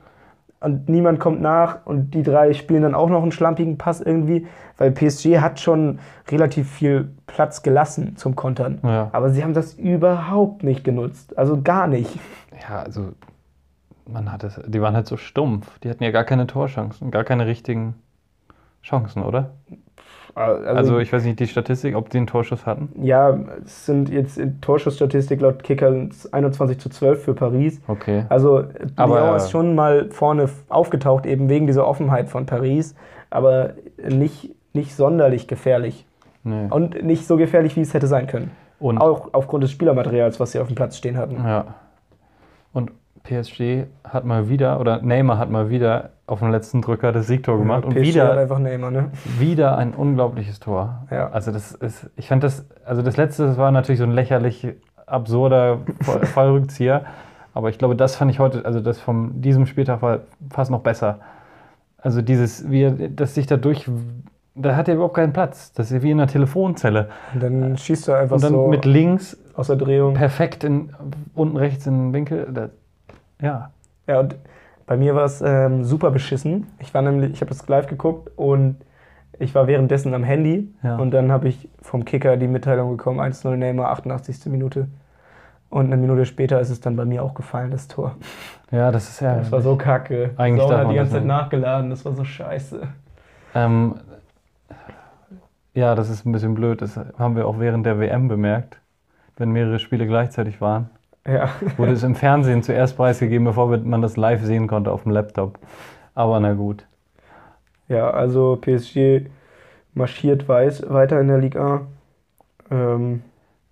Und 0.61 0.89
niemand 0.89 1.19
kommt 1.19 1.41
nach 1.41 1.85
und 1.85 2.13
die 2.13 2.21
drei 2.21 2.53
spielen 2.53 2.83
dann 2.83 2.93
auch 2.93 3.09
noch 3.09 3.23
einen 3.23 3.31
schlampigen 3.31 3.77
Pass 3.79 3.99
irgendwie, 3.99 4.45
weil 4.77 4.91
PSG 4.91 5.39
hat 5.39 5.59
schon 5.59 5.99
relativ 6.29 6.69
viel 6.69 7.09
Platz 7.25 7.63
gelassen 7.63 8.15
zum 8.15 8.35
Kontern. 8.35 8.79
Ja. 8.83 9.09
Aber 9.11 9.31
sie 9.31 9.43
haben 9.43 9.55
das 9.55 9.73
überhaupt 9.73 10.63
nicht 10.63 10.83
genutzt. 10.83 11.35
Also 11.37 11.61
gar 11.61 11.87
nicht. 11.87 12.19
Ja, 12.69 12.83
also 12.83 13.13
man 14.05 14.31
hat 14.31 14.43
es, 14.43 14.59
die 14.65 14.81
waren 14.81 14.95
halt 14.95 15.07
so 15.07 15.17
stumpf. 15.17 15.79
Die 15.79 15.89
hatten 15.89 16.03
ja 16.03 16.11
gar 16.11 16.23
keine 16.23 16.47
Torchancen, 16.47 17.11
gar 17.11 17.23
keine 17.23 17.45
richtigen 17.45 17.95
Chancen, 18.83 19.23
oder? 19.23 19.51
Also, 20.33 20.99
ich 20.99 21.11
weiß 21.11 21.25
nicht 21.25 21.39
die 21.41 21.47
Statistik, 21.47 21.95
ob 21.95 22.09
die 22.09 22.17
einen 22.17 22.27
Torschuss 22.27 22.65
hatten. 22.65 22.89
Ja, 23.03 23.37
es 23.65 23.85
sind 23.85 24.09
jetzt 24.09 24.37
in 24.37 24.61
Torschussstatistik 24.61 25.41
laut 25.41 25.61
Kicker 25.61 26.07
21 26.31 26.79
zu 26.79 26.89
12 26.89 27.23
für 27.23 27.33
Paris. 27.33 27.81
Okay. 27.87 28.25
Also 28.29 28.63
Lyon 28.97 29.35
ist 29.35 29.51
schon 29.51 29.75
mal 29.75 30.09
vorne 30.09 30.49
aufgetaucht, 30.69 31.25
eben 31.25 31.49
wegen 31.49 31.67
dieser 31.67 31.85
Offenheit 31.85 32.29
von 32.29 32.45
Paris, 32.45 32.95
aber 33.29 33.73
nicht, 34.09 34.55
nicht 34.73 34.95
sonderlich 34.95 35.47
gefährlich. 35.47 36.05
Nee. 36.43 36.67
Und 36.69 37.03
nicht 37.03 37.27
so 37.27 37.35
gefährlich, 37.35 37.75
wie 37.75 37.81
es 37.81 37.93
hätte 37.93 38.07
sein 38.07 38.27
können. 38.27 38.51
Und, 38.79 38.99
Auch 38.99 39.33
aufgrund 39.33 39.63
des 39.65 39.71
Spielermaterials, 39.71 40.39
was 40.39 40.53
sie 40.53 40.59
auf 40.59 40.67
dem 40.67 40.75
Platz 40.75 40.97
stehen 40.97 41.17
hatten. 41.17 41.35
ja. 41.35 41.75
Und 42.73 42.91
PSG 43.23 43.85
hat 44.03 44.25
mal 44.25 44.49
wieder, 44.49 44.79
oder 44.79 45.01
Neymar 45.01 45.37
hat 45.37 45.49
mal 45.49 45.69
wieder 45.69 46.09
auf 46.27 46.39
dem 46.39 46.51
letzten 46.51 46.81
Drücker 46.81 47.11
das 47.11 47.27
Siegtor 47.27 47.57
gemacht. 47.57 47.85
und 47.85 47.93
PSG 47.93 48.03
wieder 48.07 48.27
hat 48.29 48.37
einfach 48.37 48.59
Neymar, 48.59 48.91
ne? 48.91 49.11
Wieder 49.39 49.77
ein 49.77 49.93
unglaubliches 49.93 50.59
Tor. 50.59 51.05
Ja. 51.11 51.29
Also 51.31 51.51
das 51.51 51.71
ist, 51.73 52.09
ich 52.15 52.27
fand 52.27 52.43
das, 52.43 52.65
also 52.85 53.01
das 53.01 53.17
letzte 53.17 53.45
das 53.47 53.57
war 53.57 53.71
natürlich 53.71 53.99
so 53.99 54.05
ein 54.05 54.11
lächerlich 54.11 54.67
absurder 55.05 55.79
Fall- 56.01 56.25
Fallrückzieher. 56.25 57.05
Aber 57.53 57.69
ich 57.69 57.77
glaube, 57.77 57.95
das 57.97 58.15
fand 58.15 58.31
ich 58.31 58.39
heute, 58.39 58.65
also 58.65 58.79
das 58.79 58.99
von 58.99 59.41
diesem 59.41 59.65
Spieltag 59.65 60.01
war 60.01 60.19
fast 60.51 60.71
noch 60.71 60.81
besser. 60.81 61.19
Also 61.97 62.21
dieses, 62.21 62.71
wie 62.71 62.83
er, 62.83 62.91
das 62.91 63.35
sich 63.35 63.45
dadurch, 63.45 63.89
da 64.55 64.75
hat 64.75 64.87
er 64.87 64.95
überhaupt 64.95 65.15
keinen 65.15 65.33
Platz. 65.33 65.73
Das 65.73 65.91
ist 65.91 66.01
wie 66.01 66.11
in 66.11 66.19
einer 66.19 66.27
Telefonzelle. 66.27 67.09
Und 67.33 67.43
dann 67.43 67.77
schießt 67.77 68.07
er 68.07 68.19
einfach 68.19 68.35
Und 68.37 68.43
dann 68.43 68.53
so 68.53 68.67
mit 68.67 68.85
links 68.85 69.37
aus 69.53 69.67
der 69.67 69.75
Drehung. 69.75 70.13
perfekt 70.13 70.63
in, 70.63 70.93
unten 71.35 71.57
rechts 71.57 71.85
in 71.85 71.97
den 72.07 72.13
Winkel. 72.13 72.71
Ja, 73.41 73.71
Ja, 74.07 74.19
und 74.19 74.35
bei 74.87 74.97
mir 74.97 75.15
war 75.15 75.25
es 75.25 75.41
ähm, 75.41 75.83
super 75.83 76.11
beschissen. 76.11 76.67
Ich 76.79 76.93
war 76.93 77.01
nämlich, 77.01 77.31
ich 77.33 77.41
habe 77.41 77.49
das 77.49 77.67
live 77.67 77.87
geguckt 77.87 78.31
und 78.35 78.77
ich 79.39 79.55
war 79.55 79.67
währenddessen 79.67 80.13
am 80.13 80.23
Handy 80.23 80.73
Ja. 80.83 80.97
und 80.97 81.11
dann 81.11 81.31
habe 81.31 81.47
ich 81.47 81.69
vom 81.81 82.05
Kicker 82.05 82.37
die 82.37 82.47
Mitteilung 82.47 82.91
bekommen, 82.97 83.19
1-0 83.19 83.55
Neymar, 83.55 83.89
88. 83.91 84.45
Minute. 84.47 84.87
Und 85.69 85.85
eine 85.85 85.95
Minute 85.97 86.25
später 86.25 86.59
ist 86.59 86.69
es 86.69 86.81
dann 86.81 86.97
bei 86.97 87.05
mir 87.05 87.23
auch 87.23 87.33
gefallen, 87.33 87.71
das 87.71 87.87
Tor. 87.87 88.15
ja, 88.71 88.91
das 88.91 89.07
ist 89.09 89.21
ja. 89.21 89.35
Das 89.37 89.51
war 89.51 89.61
so 89.61 89.77
kacke. 89.77 90.31
Eigentlich 90.35 90.67
darf 90.67 90.81
hat 90.83 90.91
die 90.91 90.95
ganze 90.95 91.13
Zeit 91.13 91.25
nachgeladen, 91.25 91.89
das 91.89 92.03
war 92.03 92.11
so 92.11 92.25
scheiße. 92.25 92.81
Ähm, 93.55 93.95
ja, 95.73 95.95
das 95.95 96.09
ist 96.09 96.25
ein 96.25 96.31
bisschen 96.33 96.53
blöd. 96.55 96.81
Das 96.81 96.99
haben 97.17 97.35
wir 97.35 97.47
auch 97.47 97.59
während 97.59 97.85
der 97.85 97.99
WM 97.99 98.27
bemerkt, 98.27 98.79
wenn 99.37 99.51
mehrere 99.51 99.79
Spiele 99.79 100.05
gleichzeitig 100.05 100.59
waren. 100.59 100.89
Ja. 101.27 101.49
Wurde 101.77 101.91
es 101.93 102.03
im 102.03 102.15
Fernsehen 102.15 102.63
zuerst 102.63 102.97
preisgegeben, 102.97 103.45
bevor 103.45 103.77
man 103.77 104.01
das 104.01 104.17
live 104.17 104.43
sehen 104.43 104.67
konnte 104.67 104.91
auf 104.91 105.03
dem 105.03 105.11
Laptop. 105.11 105.59
Aber 106.15 106.39
na 106.39 106.53
gut. 106.53 106.85
Ja, 107.87 108.09
also 108.11 108.57
PSG 108.59 109.29
marschiert 109.93 110.47
weiß 110.47 110.89
weiter 110.89 111.19
in 111.21 111.27
der 111.27 111.37
Liga. 111.39 111.87
Ähm, 112.71 113.23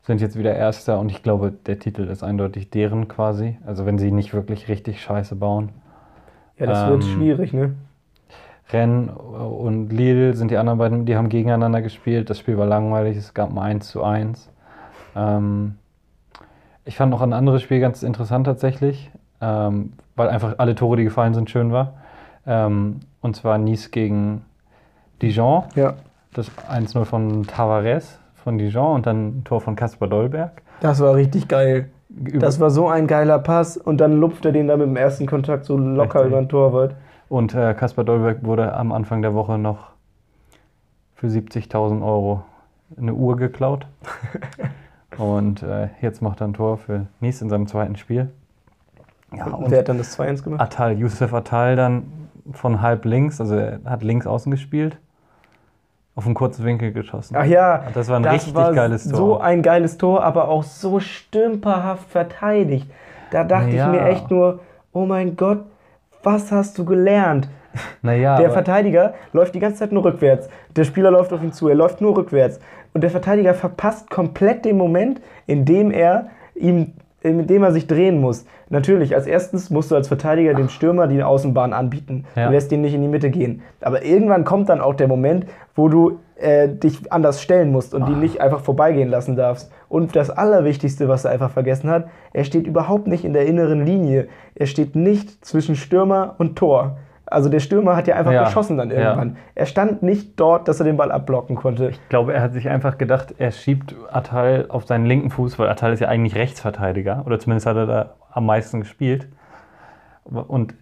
Sind 0.01 0.21
jetzt 0.21 0.37
wieder 0.37 0.55
Erster 0.55 0.99
und 0.99 1.09
ich 1.09 1.23
glaube, 1.23 1.51
der 1.51 1.79
Titel 1.79 2.03
ist 2.09 2.23
eindeutig 2.23 2.69
deren 2.69 3.07
quasi. 3.07 3.57
Also 3.65 3.85
wenn 3.85 3.97
sie 3.97 4.11
nicht 4.11 4.33
wirklich 4.33 4.67
richtig 4.67 5.01
scheiße 5.01 5.35
bauen. 5.35 5.71
ja, 6.57 6.65
das 6.67 6.85
wird 6.85 7.03
Ähm, 7.03 7.09
schwierig, 7.09 7.53
ne? 7.53 7.75
Rennes 8.71 9.09
und 9.17 9.89
Lille 9.91 10.33
sind 10.35 10.51
die 10.51 10.57
anderen 10.57 10.77
beiden, 10.79 11.05
die 11.05 11.15
haben 11.15 11.29
gegeneinander 11.29 11.81
gespielt. 11.81 12.29
Das 12.29 12.39
Spiel 12.39 12.57
war 12.57 12.67
langweilig, 12.67 13.17
es 13.17 13.33
gab 13.33 13.49
ein 13.51 13.57
1 13.57 13.87
zu 13.89 14.03
1. 14.03 14.49
Ähm, 15.15 15.75
ich 16.85 16.97
fand 16.97 17.11
noch 17.11 17.21
ein 17.21 17.33
anderes 17.33 17.61
Spiel 17.61 17.79
ganz 17.79 18.03
interessant 18.03 18.45
tatsächlich, 18.45 19.11
ähm, 19.41 19.93
weil 20.15 20.29
einfach 20.29 20.55
alle 20.57 20.75
Tore, 20.75 20.97
die 20.97 21.03
gefallen 21.03 21.33
sind, 21.33 21.49
schön 21.49 21.71
war. 21.71 21.93
Ähm, 22.45 23.01
und 23.21 23.35
zwar 23.35 23.57
Nice 23.57 23.91
gegen 23.91 24.45
Dijon. 25.21 25.63
Ja. 25.75 25.95
Das 26.33 26.51
1-0 26.69 27.05
von 27.05 27.43
Tavares 27.47 28.19
von 28.35 28.57
Dijon 28.57 28.95
und 28.95 29.05
dann 29.05 29.39
ein 29.39 29.43
Tor 29.43 29.61
von 29.61 29.75
Kaspar 29.75 30.07
Dolberg. 30.07 30.61
Das 30.81 30.99
war 30.99 31.15
richtig 31.15 31.47
geil. 31.47 31.89
Das 32.09 32.59
war 32.59 32.71
so 32.71 32.87
ein 32.87 33.05
geiler 33.05 33.39
Pass 33.39 33.77
und 33.77 34.01
dann 34.01 34.13
lupft 34.19 34.45
er 34.45 34.51
den 34.51 34.67
da 34.67 34.77
mit 34.77 34.87
dem 34.87 34.95
ersten 34.95 35.27
Kontakt 35.27 35.65
so 35.65 35.77
locker 35.77 36.19
Richtig. 36.19 36.31
über 36.31 36.41
den 36.41 36.49
Torwart. 36.49 36.95
Und 37.27 37.53
äh, 37.53 37.73
Kaspar 37.75 38.03
Dolberg 38.03 38.43
wurde 38.43 38.73
am 38.73 38.91
Anfang 38.91 39.21
der 39.21 39.35
Woche 39.35 39.59
noch 39.59 39.89
für 41.13 41.27
70.000 41.27 42.03
Euro 42.03 42.43
eine 42.97 43.13
Uhr 43.13 43.35
geklaut. 43.37 43.85
und 45.17 45.63
äh, 45.63 45.89
jetzt 46.01 46.21
macht 46.21 46.41
er 46.41 46.47
ein 46.47 46.53
Tor 46.53 46.77
für 46.77 47.07
Nice 47.19 47.41
in 47.41 47.49
seinem 47.49 47.67
zweiten 47.67 47.95
Spiel. 47.95 48.29
Ja, 49.35 49.45
und 49.47 49.69
Wer 49.71 49.79
hat 49.79 49.89
dann 49.89 49.97
das 49.97 50.17
2-1 50.19 50.43
gemacht? 50.43 50.61
Attal, 50.61 50.97
Youssef 50.97 51.33
Attal 51.33 51.75
dann 51.75 52.03
von 52.51 52.81
halb 52.81 53.05
links, 53.05 53.39
also 53.39 53.55
er 53.55 53.79
hat 53.85 54.01
links 54.03 54.25
außen 54.25 54.49
gespielt, 54.51 54.97
auf 56.15 56.25
einen 56.25 56.33
kurzen 56.35 56.65
Winkel 56.65 56.91
geschossen. 56.91 57.35
Ach 57.37 57.45
ja, 57.45 57.83
Das 57.93 58.07
war 58.07 58.17
ein 58.17 58.25
richtig 58.25 58.55
war 58.55 58.73
geiles 58.73 59.07
Tor. 59.07 59.17
So 59.17 59.39
ein 59.39 59.61
geiles 59.61 59.97
Tor, 59.97 60.23
aber 60.23 60.47
auch 60.47 60.63
so 60.63 60.99
stümperhaft 60.99 62.09
verteidigt. 62.09 62.89
Da 63.31 63.43
dachte 63.43 63.69
Ja. 63.69 63.85
ich 63.93 63.99
mir 63.99 64.07
echt 64.07 64.31
nur, 64.31 64.59
oh 64.93 65.05
mein 65.05 65.35
Gott, 65.35 65.65
was 66.23 66.51
hast 66.51 66.77
du 66.77 66.85
gelernt? 66.85 67.47
Naja, 68.01 68.37
Der 68.37 68.51
Verteidiger 68.51 69.13
läuft 69.33 69.55
die 69.55 69.59
ganze 69.59 69.79
Zeit 69.79 69.91
nur 69.91 70.03
rückwärts. 70.05 70.49
Der 70.75 70.83
Spieler 70.83 71.11
läuft 71.11 71.33
auf 71.33 71.43
ihn 71.43 71.53
zu, 71.53 71.67
er 71.67 71.75
läuft 71.75 72.01
nur 72.01 72.15
rückwärts. 72.15 72.59
Und 72.93 73.01
der 73.01 73.11
Verteidiger 73.11 73.53
verpasst 73.53 74.09
komplett 74.09 74.65
den 74.65 74.77
Moment, 74.77 75.21
in 75.45 75.65
dem 75.65 75.91
er 75.91 76.27
ihm 76.55 76.93
in 77.21 77.47
dem 77.47 77.63
er 77.63 77.71
sich 77.71 77.87
drehen 77.87 78.21
muss. 78.21 78.45
Natürlich, 78.69 79.15
als 79.15 79.27
erstes 79.27 79.69
musst 79.69 79.91
du 79.91 79.95
als 79.95 80.07
Verteidiger 80.07 80.53
dem 80.53 80.69
Stürmer 80.69 81.07
die 81.07 81.21
Außenbahn 81.21 81.73
anbieten. 81.73 82.25
Ja. 82.35 82.47
Du 82.47 82.53
lässt 82.53 82.71
ihn 82.71 82.81
nicht 82.81 82.93
in 82.93 83.01
die 83.01 83.07
Mitte 83.07 83.29
gehen. 83.29 83.61
Aber 83.81 84.03
irgendwann 84.03 84.45
kommt 84.45 84.69
dann 84.69 84.79
auch 84.79 84.93
der 84.93 85.07
Moment, 85.07 85.45
wo 85.75 85.89
du 85.89 86.19
äh, 86.37 86.69
dich 86.69 87.11
anders 87.11 87.41
stellen 87.41 87.71
musst 87.71 87.93
und 87.93 88.07
die 88.07 88.13
nicht 88.13 88.41
einfach 88.41 88.61
vorbeigehen 88.61 89.09
lassen 89.09 89.35
darfst. 89.35 89.71
Und 89.89 90.15
das 90.15 90.29
Allerwichtigste, 90.29 91.09
was 91.09 91.25
er 91.25 91.31
einfach 91.31 91.51
vergessen 91.51 91.89
hat, 91.89 92.07
er 92.31 92.43
steht 92.43 92.67
überhaupt 92.67 93.07
nicht 93.07 93.25
in 93.25 93.33
der 93.33 93.45
inneren 93.45 93.85
Linie. 93.85 94.27
Er 94.55 94.67
steht 94.67 94.95
nicht 94.95 95.43
zwischen 95.45 95.75
Stürmer 95.75 96.35
und 96.37 96.55
Tor. 96.55 96.97
Also 97.31 97.49
der 97.49 97.59
Stürmer 97.59 97.95
hat 97.95 98.07
ja 98.07 98.15
einfach 98.15 98.31
Ja. 98.31 98.43
geschossen 98.45 98.77
dann 98.77 98.89
Ja. 98.91 98.97
irgendwann. 98.97 99.37
Er 99.55 99.65
stand 99.65 100.01
nicht 100.03 100.39
dort, 100.39 100.67
dass 100.67 100.79
er 100.79 100.85
den 100.85 100.97
Ball 100.97 101.11
abblocken 101.11 101.55
konnte. 101.55 101.89
Ich 101.89 102.09
glaube, 102.09 102.33
er 102.33 102.41
hat 102.41 102.53
sich 102.53 102.69
einfach 102.69 102.97
gedacht, 102.97 103.35
er 103.37 103.51
schiebt 103.51 103.95
Attal 104.11 104.65
auf 104.69 104.85
seinen 104.87 105.05
linken 105.05 105.29
Fuß, 105.29 105.59
weil 105.59 105.69
Attal 105.69 105.93
ist 105.93 105.99
ja 105.99 106.07
eigentlich 106.07 106.35
Rechtsverteidiger 106.35 107.23
oder 107.25 107.39
zumindest 107.39 107.67
hat 107.67 107.75
er 107.77 107.85
da 107.85 108.09
am 108.31 108.45
meisten 108.45 108.79
gespielt 108.81 109.27
und 110.23 110.73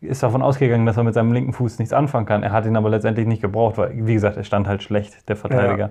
ist 0.00 0.22
davon 0.22 0.42
ausgegangen, 0.42 0.86
dass 0.86 0.96
er 0.96 1.04
mit 1.04 1.14
seinem 1.14 1.32
linken 1.32 1.52
Fuß 1.52 1.78
nichts 1.78 1.92
anfangen 1.92 2.26
kann. 2.26 2.42
Er 2.42 2.52
hat 2.52 2.66
ihn 2.66 2.76
aber 2.76 2.90
letztendlich 2.90 3.26
nicht 3.26 3.42
gebraucht, 3.42 3.78
weil, 3.78 3.90
wie 3.94 4.14
gesagt, 4.14 4.36
er 4.36 4.44
stand 4.44 4.68
halt 4.68 4.82
schlecht, 4.82 5.28
der 5.28 5.36
Verteidiger. 5.36 5.90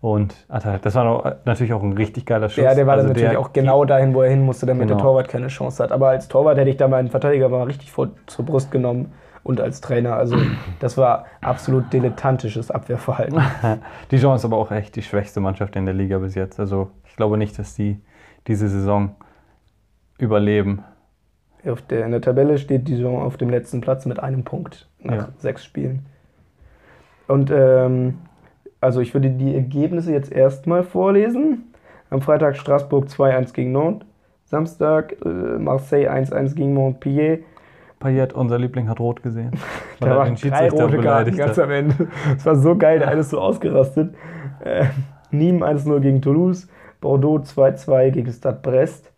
Und 0.00 0.34
Attal, 0.50 0.78
das 0.82 0.94
war 0.96 1.36
natürlich 1.46 1.72
auch 1.72 1.82
ein 1.82 1.94
richtig 1.94 2.26
geiler 2.26 2.50
Schuss. 2.50 2.62
Ja, 2.62 2.74
der 2.74 2.86
war 2.86 2.94
Also 2.94 3.08
natürlich 3.08 3.36
auch 3.38 3.54
genau 3.54 3.86
dahin, 3.86 4.12
wo 4.12 4.20
er 4.20 4.28
hin 4.28 4.42
musste, 4.44 4.66
damit 4.66 4.88
Genau. 4.88 4.98
der 4.98 5.02
Torwart 5.02 5.28
keine 5.28 5.46
Chance 5.46 5.82
hat. 5.82 5.92
Aber 5.92 6.08
als 6.08 6.28
Torwart 6.28 6.58
hätte 6.58 6.68
ich 6.68 6.76
da 6.76 6.88
meinen 6.88 7.08
Verteidiger 7.08 7.48
mal 7.48 7.62
richtig 7.62 7.90
vor, 7.90 8.08
zur 8.26 8.44
Brust 8.44 8.70
genommen 8.70 9.12
und 9.44 9.60
als 9.60 9.80
Trainer. 9.80 10.16
Also 10.16 10.36
das 10.80 10.96
war 10.96 11.26
absolut 11.40 11.92
dilettantisches 11.92 12.70
Abwehrverhalten. 12.72 13.40
Dijon 14.10 14.34
ist 14.34 14.44
aber 14.44 14.56
auch 14.56 14.72
echt 14.72 14.96
die 14.96 15.02
schwächste 15.02 15.38
Mannschaft 15.40 15.76
in 15.76 15.84
der 15.84 15.94
Liga 15.94 16.18
bis 16.18 16.34
jetzt. 16.34 16.58
Also 16.58 16.90
ich 17.06 17.14
glaube 17.14 17.38
nicht, 17.38 17.56
dass 17.58 17.76
die 17.76 18.00
diese 18.48 18.68
Saison 18.68 19.14
überleben. 20.18 20.82
Auf 21.66 21.82
der, 21.82 22.04
in 22.04 22.10
der 22.10 22.20
Tabelle 22.20 22.58
steht 22.58 22.88
Dijon 22.88 23.22
auf 23.22 23.36
dem 23.36 23.48
letzten 23.50 23.80
Platz 23.80 24.04
mit 24.06 24.18
einem 24.18 24.44
Punkt 24.44 24.88
nach 25.00 25.14
Ja. 25.14 25.28
sechs 25.38 25.64
Spielen. 25.64 26.06
Und 27.26 27.50
ähm, 27.50 28.18
also 28.80 29.00
ich 29.00 29.14
würde 29.14 29.30
die 29.30 29.54
Ergebnisse 29.54 30.12
jetzt 30.12 30.30
erstmal 30.32 30.82
vorlesen. 30.82 31.72
Am 32.10 32.20
Freitag 32.20 32.56
Straßburg 32.56 33.06
2-1 33.06 33.54
gegen 33.54 33.72
Nantes. 33.72 34.06
Samstag 34.44 35.16
äh, 35.24 35.28
Marseille 35.28 36.08
1-1 36.10 36.54
gegen 36.54 36.74
Montpellier. 36.74 37.38
Payet, 38.04 38.34
unser 38.34 38.58
Liebling, 38.58 38.90
hat 38.90 39.00
rot 39.00 39.22
gesehen. 39.22 39.52
Da 40.00 40.14
waren 40.14 40.34
den 40.34 40.50
drei 40.50 40.68
rote 40.68 40.98
Karten 40.98 41.36
ganz 41.36 41.58
am 41.58 41.70
Ende. 41.70 42.08
Es 42.36 42.44
war 42.44 42.56
so 42.56 42.76
geil, 42.76 42.98
der 42.98 43.08
eine 43.08 43.20
ist 43.20 43.30
so 43.30 43.40
ausgerastet. 43.40 44.14
Äh, 44.62 44.84
Nîmes 45.30 45.62
1-0 45.62 46.00
gegen 46.00 46.20
Toulouse, 46.20 46.68
Bordeaux 47.00 47.38
2-2 47.38 48.10
gegen 48.10 48.30
Stade 48.30 48.58
Brest, 48.60 49.10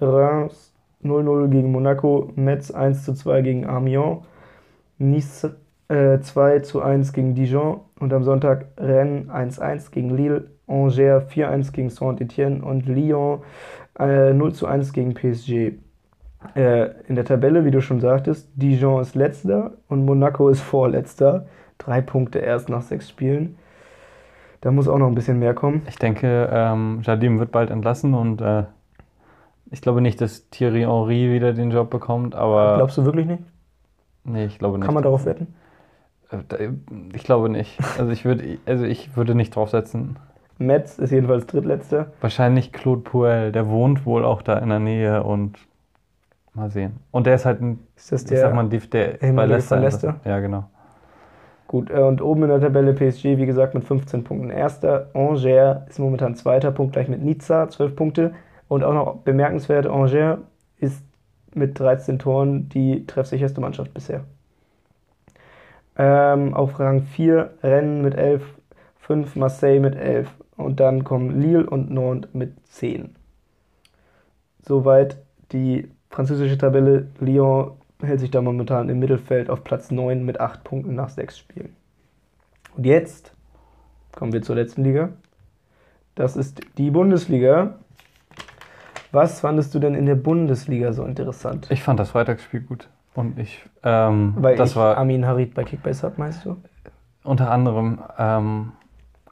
Reims 0.00 0.74
0-0 1.02 1.48
gegen 1.48 1.72
Monaco, 1.72 2.30
Metz 2.34 2.70
1-2 2.70 3.40
gegen 3.40 3.66
Amiens, 3.66 4.18
Nice 4.98 5.44
äh, 5.88 6.18
2-1 6.18 7.14
gegen 7.14 7.34
Dijon 7.34 7.80
und 8.00 8.12
am 8.12 8.24
Sonntag 8.24 8.66
Rennes 8.76 9.30
1-1 9.30 9.92
gegen 9.92 10.10
Lille, 10.10 10.50
Angers 10.66 11.24
4-1 11.32 11.72
gegen 11.72 11.88
Saint-Etienne 11.88 12.62
und 12.62 12.84
Lyon 12.84 13.40
äh, 13.98 14.32
0-1 14.32 14.92
gegen 14.92 15.14
PSG. 15.14 15.78
Äh, 16.54 16.90
in 17.06 17.16
der 17.16 17.24
Tabelle, 17.24 17.64
wie 17.64 17.70
du 17.70 17.80
schon 17.82 18.00
sagtest, 18.00 18.48
Dijon 18.54 19.02
ist 19.02 19.14
letzter 19.14 19.72
und 19.88 20.04
Monaco 20.04 20.48
ist 20.48 20.60
vorletzter. 20.62 21.46
Drei 21.78 22.00
Punkte 22.00 22.38
erst 22.38 22.68
nach 22.68 22.82
sechs 22.82 23.08
Spielen. 23.08 23.56
Da 24.60 24.70
muss 24.70 24.88
auch 24.88 24.98
noch 24.98 25.06
ein 25.06 25.14
bisschen 25.14 25.38
mehr 25.38 25.54
kommen. 25.54 25.82
Ich 25.88 25.96
denke, 25.96 26.48
ähm, 26.52 27.00
Jardim 27.02 27.38
wird 27.38 27.50
bald 27.52 27.70
entlassen 27.70 28.14
und 28.14 28.40
äh, 28.42 28.64
ich 29.70 29.80
glaube 29.80 30.00
nicht, 30.00 30.20
dass 30.20 30.48
Thierry 30.50 30.80
Henry 30.82 31.32
wieder 31.32 31.52
den 31.52 31.70
Job 31.70 31.88
bekommt, 31.90 32.34
aber 32.34 32.76
Glaubst 32.76 32.98
du 32.98 33.04
wirklich 33.04 33.26
nicht? 33.26 33.42
nee, 34.24 34.44
ich 34.44 34.58
glaube 34.58 34.78
nicht. 34.78 34.84
Kann 34.86 34.94
man 34.94 35.02
darauf 35.02 35.24
wetten? 35.24 35.54
Äh, 36.30 36.70
Ich 37.14 37.24
glaube 37.24 37.48
nicht. 37.48 37.78
Also 37.98 38.10
ich 38.12 38.24
würde, 38.24 38.58
also 38.66 38.84
ich 38.84 39.16
würde 39.16 39.34
nicht 39.34 39.54
drauf 39.56 39.70
setzen. 39.70 40.16
Metz 40.58 40.98
ist 40.98 41.10
jedenfalls 41.10 41.46
drittletzter. 41.46 42.12
Wahrscheinlich 42.20 42.72
Claude 42.72 43.00
Puel, 43.00 43.52
der 43.52 43.68
wohnt 43.68 44.04
wohl 44.04 44.24
auch 44.26 44.42
da 44.42 44.58
in 44.58 44.68
der 44.68 44.78
Nähe 44.80 45.22
und 45.22 45.56
mal 46.54 46.70
sehen. 46.70 46.98
Und 47.10 47.26
der 47.26 47.34
ist 47.36 47.44
halt 47.46 47.60
ein, 47.60 47.78
Ist 47.96 48.12
das 48.12 48.22
ich 48.22 48.28
der? 48.28 48.40
sag 48.40 48.54
mal, 48.54 48.68
die- 48.68 48.78
der 48.78 49.18
bei 49.20 49.46
Leicester. 49.46 49.80
Leicester? 49.80 50.16
Ja, 50.24 50.40
genau. 50.40 50.64
Gut, 51.68 51.90
äh, 51.90 52.00
und 52.00 52.20
oben 52.20 52.42
in 52.42 52.48
der 52.48 52.60
Tabelle 52.60 52.92
PSG, 52.94 53.38
wie 53.38 53.46
gesagt, 53.46 53.74
mit 53.74 53.84
15 53.84 54.24
Punkten 54.24 54.50
erster. 54.50 55.08
Angers 55.14 55.88
ist 55.88 55.98
momentan 56.00 56.34
zweiter, 56.34 56.72
Punkt 56.72 56.94
gleich 56.94 57.08
mit 57.08 57.22
Nizza, 57.22 57.68
12 57.68 57.94
Punkte. 57.94 58.32
Und 58.68 58.82
auch 58.84 58.94
noch 58.94 59.16
bemerkenswert, 59.18 59.86
Angers 59.86 60.38
ist 60.78 61.02
mit 61.54 61.78
13 61.78 62.18
Toren 62.18 62.68
die 62.68 63.06
treffsicherste 63.06 63.60
Mannschaft 63.60 63.94
bisher. 63.94 64.24
Ähm, 65.96 66.54
auf 66.54 66.78
Rang 66.80 67.02
4 67.02 67.50
Rennes 67.62 68.02
mit 68.02 68.14
11, 68.14 68.42
5 68.98 69.36
Marseille 69.36 69.80
mit 69.80 69.96
11 69.96 70.28
und 70.56 70.80
dann 70.80 71.04
kommen 71.04 71.40
Lille 71.40 71.68
und 71.68 71.90
Nantes 71.90 72.32
mit 72.34 72.54
10. 72.68 73.14
soweit. 74.66 75.18
Die 75.52 75.90
französische 76.10 76.58
Tabelle 76.58 77.08
Lyon 77.20 77.72
hält 78.02 78.20
sich 78.20 78.30
da 78.30 78.42
momentan 78.42 78.88
im 78.88 78.98
Mittelfeld 78.98 79.50
auf 79.50 79.64
Platz 79.64 79.90
9 79.90 80.24
mit 80.24 80.40
8 80.40 80.64
Punkten 80.64 80.94
nach 80.94 81.08
6 81.08 81.38
Spielen. 81.38 81.76
Und 82.76 82.86
jetzt 82.86 83.32
kommen 84.12 84.32
wir 84.32 84.42
zur 84.42 84.56
letzten 84.56 84.84
Liga. 84.84 85.10
Das 86.14 86.36
ist 86.36 86.60
die 86.78 86.90
Bundesliga. 86.90 87.74
Was 89.12 89.40
fandest 89.40 89.74
du 89.74 89.78
denn 89.78 89.94
in 89.94 90.06
der 90.06 90.14
Bundesliga 90.14 90.92
so 90.92 91.04
interessant? 91.04 91.66
Ich 91.70 91.82
fand 91.82 91.98
das 91.98 92.10
Freitagsspiel 92.10 92.60
gut. 92.60 92.88
Und 93.14 93.38
ich, 93.38 93.64
ähm, 93.82 94.34
Weil 94.36 94.56
das 94.56 94.70
ich 94.70 94.76
war 94.76 94.96
Armin 94.96 95.26
Harit 95.26 95.54
bei 95.54 95.64
Kickbase 95.64 96.04
habe, 96.04 96.14
meinst 96.18 96.44
du? 96.44 96.56
unter 97.22 97.50
anderem 97.50 97.98
ähm, 98.18 98.72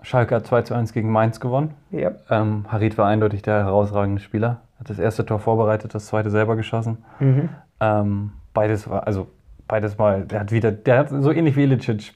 Schalke 0.02 0.36
hat 0.36 0.46
2 0.46 0.62
zu 0.62 0.74
1 0.74 0.92
gegen 0.92 1.10
Mainz 1.10 1.40
gewonnen. 1.40 1.74
Ja. 1.90 2.12
Ähm, 2.30 2.66
Harit 2.68 2.98
war 2.98 3.06
eindeutig 3.06 3.42
der 3.42 3.64
herausragende 3.64 4.20
Spieler. 4.20 4.60
Hat 4.78 4.90
das 4.90 4.98
erste 4.98 5.26
Tor 5.26 5.38
vorbereitet, 5.38 5.94
das 5.94 6.06
zweite 6.06 6.30
selber 6.30 6.56
geschossen. 6.56 6.98
Mhm. 7.18 7.48
Ähm, 7.80 8.32
beides 8.54 8.88
war, 8.88 9.06
also 9.06 9.28
beides 9.66 9.98
mal, 9.98 10.24
der 10.24 10.40
hat 10.40 10.52
wieder, 10.52 10.72
der 10.72 10.98
hat 10.98 11.08
so 11.10 11.30
ähnlich 11.30 11.56
wie 11.56 11.64
Ilicic 11.64 12.14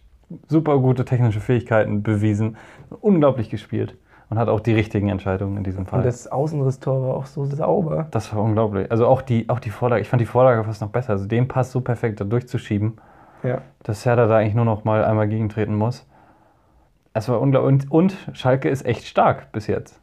super 0.49 0.79
gute 0.79 1.05
technische 1.05 1.41
Fähigkeiten 1.41 2.03
bewiesen, 2.03 2.57
unglaublich 3.01 3.51
gespielt 3.51 3.97
und 4.31 4.39
hat 4.39 4.49
auch 4.49 4.61
die 4.61 4.73
richtigen 4.73 5.09
Entscheidungen 5.09 5.59
in 5.59 5.65
diesem 5.65 5.85
Fall. 5.87 5.99
Und 5.99 6.07
das 6.07 6.27
Außenrisstor 6.27 7.03
war 7.03 7.15
auch 7.17 7.27
so 7.27 7.45
sauber. 7.45 8.07
Das 8.13 8.35
war 8.35 8.43
unglaublich. 8.43 8.91
Also 8.91 9.07
auch 9.07 9.21
die, 9.21 9.49
auch 9.51 9.61
die 9.61 9.71
Vorlage, 9.71 10.01
ich 10.01 10.09
fand 10.09 10.23
die 10.23 10.27
Vorlage 10.27 10.65
fast 10.65 10.81
noch 10.81 10.89
besser. 10.89 11.11
Also 11.11 11.27
den 11.27 11.49
Pass 11.49 11.71
so 11.71 11.83
perfekt 11.83 12.21
da 12.21 12.25
durchzuschieben, 12.25 12.95
Ja. 13.43 13.59
dass 13.83 14.07
Herder 14.07 14.29
da 14.29 14.39
eigentlich 14.39 14.55
nur 14.55 14.65
noch 14.65 14.85
mal 14.85 15.05
einmal 15.05 15.29
gegentreten 15.29 15.75
muss. 15.75 16.07
Es 17.13 17.29
war 17.29 17.41
unglaublich. 17.43 17.91
Und, 17.91 17.91
und 17.93 18.17
Schalke 18.33 18.71
ist 18.71 18.87
echt 18.87 19.05
stark 19.05 19.53
bis 19.53 19.67
jetzt. 19.67 20.01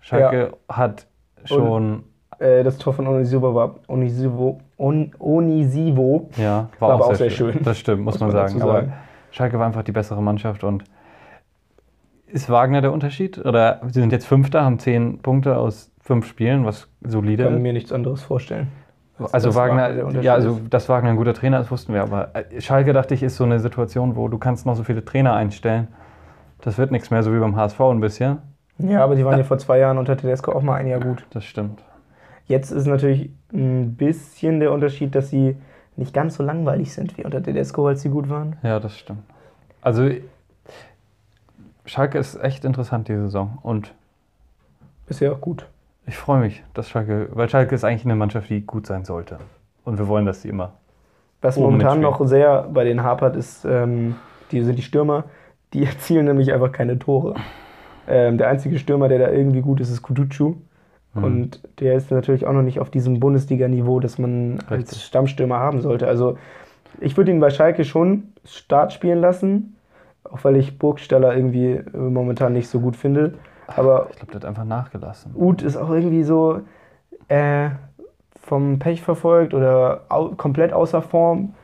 Schalke 0.00 0.54
hat 0.68 1.06
schon, 1.44 2.04
Äh, 2.38 2.64
das 2.64 2.78
Tor 2.78 2.92
von 2.92 3.06
Onisivo 3.06 3.54
war 3.54 3.76
Onisivo, 3.88 4.60
On, 4.78 5.12
Onisivo. 5.18 6.28
ja, 6.36 6.68
war 6.78 6.92
aber 6.92 7.06
auch 7.06 7.14
sehr 7.14 7.30
schön. 7.30 7.58
Das 7.62 7.78
stimmt, 7.78 8.02
muss, 8.02 8.14
Muss 8.14 8.20
man, 8.20 8.28
man 8.30 8.36
sagen. 8.36 8.54
dazu 8.58 8.68
Aber 8.68 8.80
sagen. 8.80 8.92
Schalke 9.30 9.58
war 9.58 9.66
einfach 9.66 9.82
die 9.82 9.92
bessere 9.92 10.22
Mannschaft 10.22 10.64
und 10.64 10.84
ist 12.26 12.48
Wagner 12.50 12.80
der 12.80 12.92
Unterschied? 12.92 13.38
Oder 13.44 13.80
sie 13.88 14.00
sind 14.00 14.12
jetzt 14.12 14.26
Fünfter, 14.26 14.64
haben 14.64 14.78
zehn 14.78 15.18
Punkte 15.20 15.56
aus 15.58 15.90
fünf 16.00 16.26
Spielen, 16.26 16.64
was 16.64 16.88
solide 17.02 17.44
Ich 17.44 17.48
kann 17.50 17.62
mir 17.62 17.72
nichts 17.72 17.92
anderes 17.92 18.22
vorstellen. 18.22 18.68
als 19.18 19.34
Also 19.34 19.48
dass 19.48 19.56
Wagner, 19.56 20.04
Unterschied 20.04 20.24
ja, 20.24 20.34
also 20.34 20.58
dass 20.70 20.88
Wagner 20.88 21.10
ein 21.10 21.16
guter 21.16 21.34
Trainer 21.34 21.60
ist, 21.60 21.70
wussten 21.70 21.92
wir. 21.94 22.02
Aber 22.02 22.30
äh, 22.34 22.60
Schalke 22.60 22.92
dachte 22.92 23.14
ich 23.14 23.22
ist 23.22 23.36
so 23.36 23.44
eine 23.44 23.60
Situation, 23.60 24.16
wo 24.16 24.28
du 24.28 24.38
kannst 24.38 24.64
noch 24.66 24.74
so 24.76 24.82
viele 24.82 25.04
Trainer 25.04 25.34
einstellen. 25.34 25.88
Das 26.62 26.78
wird 26.78 26.90
nichts 26.90 27.10
mehr, 27.10 27.22
so 27.22 27.32
wie 27.34 27.38
beim 27.38 27.54
HSV 27.56 27.80
ein 27.80 28.00
bisschen. 28.00 28.38
Ja, 28.88 29.04
aber 29.04 29.16
die 29.16 29.24
waren 29.24 29.38
ja 29.38 29.44
vor 29.44 29.58
zwei 29.58 29.78
Jahren 29.78 29.98
unter 29.98 30.16
Tedesco 30.16 30.52
auch 30.52 30.62
mal 30.62 30.76
ein 30.76 30.86
Jahr 30.86 31.00
gut. 31.00 31.24
Das 31.30 31.44
stimmt. 31.44 31.82
Jetzt 32.46 32.70
ist 32.70 32.86
natürlich 32.86 33.30
ein 33.52 33.94
bisschen 33.94 34.60
der 34.60 34.72
Unterschied, 34.72 35.14
dass 35.14 35.30
sie 35.30 35.56
nicht 35.96 36.14
ganz 36.14 36.36
so 36.36 36.42
langweilig 36.42 36.92
sind 36.92 37.16
wie 37.18 37.24
unter 37.24 37.42
Tedesco, 37.42 37.86
als 37.86 38.02
sie 38.02 38.08
gut 38.08 38.28
waren. 38.28 38.56
Ja, 38.62 38.80
das 38.80 38.98
stimmt. 38.98 39.22
Also 39.82 40.10
Schalke 41.84 42.18
ist 42.18 42.42
echt 42.42 42.64
interessant 42.64 43.08
diese 43.08 43.22
Saison 43.22 43.58
und 43.62 43.92
Bisher 45.06 45.32
auch 45.32 45.40
gut. 45.40 45.66
ich 46.06 46.16
freue 46.16 46.40
mich, 46.40 46.62
dass 46.74 46.88
Schalke, 46.88 47.28
weil 47.32 47.48
Schalke 47.48 47.74
ist 47.74 47.84
eigentlich 47.84 48.04
eine 48.04 48.16
Mannschaft, 48.16 48.48
die 48.48 48.64
gut 48.64 48.86
sein 48.86 49.04
sollte. 49.04 49.38
Und 49.84 49.98
wir 49.98 50.08
wollen, 50.08 50.26
dass 50.26 50.42
sie 50.42 50.48
immer. 50.48 50.72
Was 51.40 51.56
momentan 51.58 52.00
noch 52.00 52.24
sehr 52.24 52.68
bei 52.72 52.84
den 52.84 53.02
hapert, 53.02 53.34
ist, 53.34 53.64
ähm, 53.64 54.14
die 54.52 54.62
sind 54.62 54.76
die 54.76 54.82
Stürmer, 54.82 55.24
die 55.72 55.84
erzielen 55.84 56.26
nämlich 56.26 56.52
einfach 56.52 56.70
keine 56.70 56.98
Tore. 56.98 57.34
Ähm, 58.08 58.38
der 58.38 58.48
einzige 58.48 58.78
Stürmer, 58.78 59.08
der 59.08 59.18
da 59.18 59.30
irgendwie 59.30 59.60
gut 59.60 59.80
ist, 59.80 59.90
ist 59.90 60.02
Kutucu. 60.02 60.56
Mhm. 61.14 61.24
Und 61.24 61.60
der 61.80 61.94
ist 61.94 62.10
natürlich 62.10 62.46
auch 62.46 62.52
noch 62.52 62.62
nicht 62.62 62.80
auf 62.80 62.90
diesem 62.90 63.20
Bundesliga-Niveau, 63.20 64.00
das 64.00 64.18
man 64.18 64.58
als 64.68 64.90
Richtig. 64.90 65.04
Stammstürmer 65.04 65.58
haben 65.58 65.80
sollte. 65.80 66.06
Also 66.06 66.38
ich 67.00 67.16
würde 67.16 67.30
ihn 67.30 67.40
bei 67.40 67.50
Schalke 67.50 67.84
schon 67.84 68.32
Start 68.44 68.92
spielen 68.92 69.20
lassen, 69.20 69.76
auch 70.24 70.42
weil 70.44 70.56
ich 70.56 70.78
Burgstaller 70.78 71.34
irgendwie 71.34 71.72
äh, 71.72 71.96
momentan 71.96 72.52
nicht 72.52 72.68
so 72.68 72.80
gut 72.80 72.96
finde. 72.96 73.34
Aber 73.66 74.08
Ich 74.10 74.16
glaube, 74.16 74.32
der 74.32 74.40
hat 74.40 74.44
einfach 74.46 74.64
nachgelassen. 74.64 75.32
Uth 75.34 75.62
ist 75.62 75.76
auch 75.76 75.90
irgendwie 75.90 76.24
so 76.24 76.60
äh, 77.28 77.70
vom 78.40 78.78
Pech 78.78 79.02
verfolgt 79.02 79.54
oder 79.54 80.02
au 80.08 80.30
komplett 80.30 80.72
außer 80.72 81.00
Form. 81.00 81.54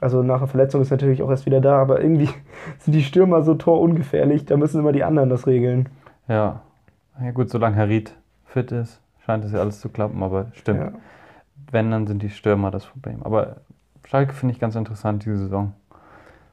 Also 0.00 0.22
nach 0.22 0.38
der 0.38 0.46
Verletzung 0.48 0.80
ist 0.80 0.90
natürlich 0.90 1.22
auch 1.22 1.30
erst 1.30 1.46
wieder 1.46 1.60
da, 1.60 1.78
aber 1.80 2.00
irgendwie 2.00 2.28
sind 2.78 2.92
die 2.92 3.02
Stürmer 3.02 3.42
so 3.42 3.54
torungefährlich, 3.54 4.44
da 4.46 4.56
müssen 4.56 4.78
immer 4.80 4.92
die 4.92 5.04
anderen 5.04 5.28
das 5.28 5.46
regeln. 5.46 5.88
Ja. 6.28 6.60
Ja 7.20 7.30
gut, 7.32 7.50
solange 7.50 7.76
Harit 7.76 8.14
fit 8.46 8.70
ist, 8.70 9.00
scheint 9.26 9.44
es 9.44 9.52
ja 9.52 9.58
alles 9.58 9.80
zu 9.80 9.88
klappen, 9.88 10.22
aber 10.22 10.46
stimmt. 10.52 10.80
Ja. 10.80 10.92
Wenn, 11.72 11.90
dann 11.90 12.06
sind 12.06 12.22
die 12.22 12.30
Stürmer 12.30 12.70
das 12.70 12.86
Problem. 12.86 13.22
Aber 13.24 13.56
Schalke 14.06 14.32
finde 14.32 14.54
ich 14.54 14.60
ganz 14.60 14.76
interessant 14.76 15.24
diese 15.24 15.36
Saison. 15.36 15.72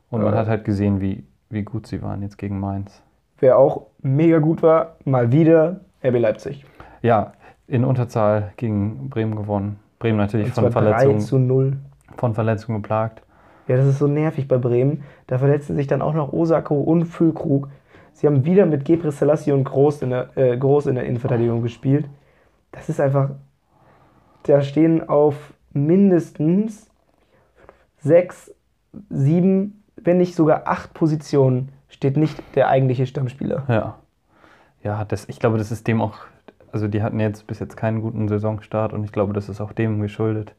Und 0.10 0.24
man 0.24 0.34
Ja. 0.34 0.40
hat 0.40 0.48
halt 0.48 0.66
gesehen, 0.66 1.00
wie, 1.02 1.24
wie 1.50 1.64
gut 1.64 1.88
sie 1.88 2.02
waren 2.02 2.22
jetzt 2.24 2.38
gegen 2.38 2.60
Mainz. 2.60 3.02
Wer 3.40 3.58
auch 3.58 3.86
mega 4.02 4.40
gut 4.40 4.64
war, 4.64 4.96
mal 5.06 5.32
wieder 5.32 5.82
RB 6.04 6.20
Leipzig. 6.20 6.66
Ja, 7.02 7.34
in 7.68 7.86
Unterzahl 7.86 8.52
gegen 8.58 9.10
Bremen 9.10 9.36
gewonnen. 9.36 9.80
Bremen 10.00 10.18
natürlich 10.18 10.52
von 10.52 10.72
zwar 10.72 10.82
3 10.84 10.92
Verletzungen, 10.92 11.20
zu 11.20 11.38
0. 11.40 11.78
von 12.18 12.34
Verletzungen 12.34 12.82
geplagt. 12.82 13.22
Ja, 13.68 13.78
das 13.78 13.88
ist 13.88 14.00
so 14.00 14.08
nervig 14.08 14.48
bei 14.48 14.58
Bremen. 14.58 15.04
Da 15.28 15.38
verletzen 15.38 15.76
sich 15.76 15.88
dann 15.88 16.02
auch 16.02 16.14
noch 16.14 16.34
Osako 16.34 16.82
und 16.82 17.06
Füllkrug. 17.06 17.70
Sie 18.14 18.28
haben 18.28 18.46
wieder 18.46 18.66
mit 18.66 18.86
Gebre 18.86 19.12
Selassie 19.12 19.52
und 19.52 19.64
Groß 19.64 20.04
in, 20.04 20.12
der, 20.12 20.38
äh, 20.38 20.58
Groß 20.58 20.86
in 20.86 20.96
der 20.96 21.06
Innenverteidigung 21.06 21.62
gespielt. 21.62 22.08
Das 22.72 22.90
ist 22.90 23.02
einfach. 23.02 23.32
Da 24.44 24.62
stehen 24.62 25.10
auf 25.10 25.54
mindestens 25.74 26.90
sechs, 27.98 28.54
sieben, 29.10 29.84
wenn 29.96 30.18
nicht 30.18 30.36
sogar 30.36 30.68
acht 30.68 30.94
Positionen 30.94 31.70
steht 31.90 32.18
nicht 32.18 32.42
der 32.56 32.70
eigentliche 32.70 33.08
Stammspieler. 33.08 33.64
Ja. 33.68 33.96
Ja, 34.84 35.04
das, 35.04 35.28
ich 35.28 35.40
glaube, 35.40 35.58
das 35.58 35.72
ist 35.72 35.88
dem 35.88 36.00
auch, 36.02 36.20
also 36.72 36.88
die 36.88 37.02
hatten 37.02 37.20
jetzt 37.20 37.48
bis 37.48 37.60
jetzt 37.60 37.76
keinen 37.76 38.02
guten 38.02 38.28
Saisonstart 38.28 38.94
und 38.94 39.04
ich 39.04 39.12
glaube, 39.12 39.34
das 39.34 39.50
ist 39.50 39.60
auch 39.60 39.72
dem 39.72 40.00
geschuldet. 40.00 40.54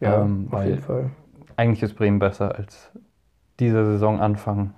Ähm, 0.00 0.48
auf 0.52 0.64
jeden 0.64 0.80
Fall. 0.80 1.10
Eigentlich 1.56 1.82
ist 1.82 1.94
Bremen 1.94 2.18
besser 2.18 2.54
als 2.56 2.90
dieser 3.60 3.84
Saisonanfang. 3.84 4.74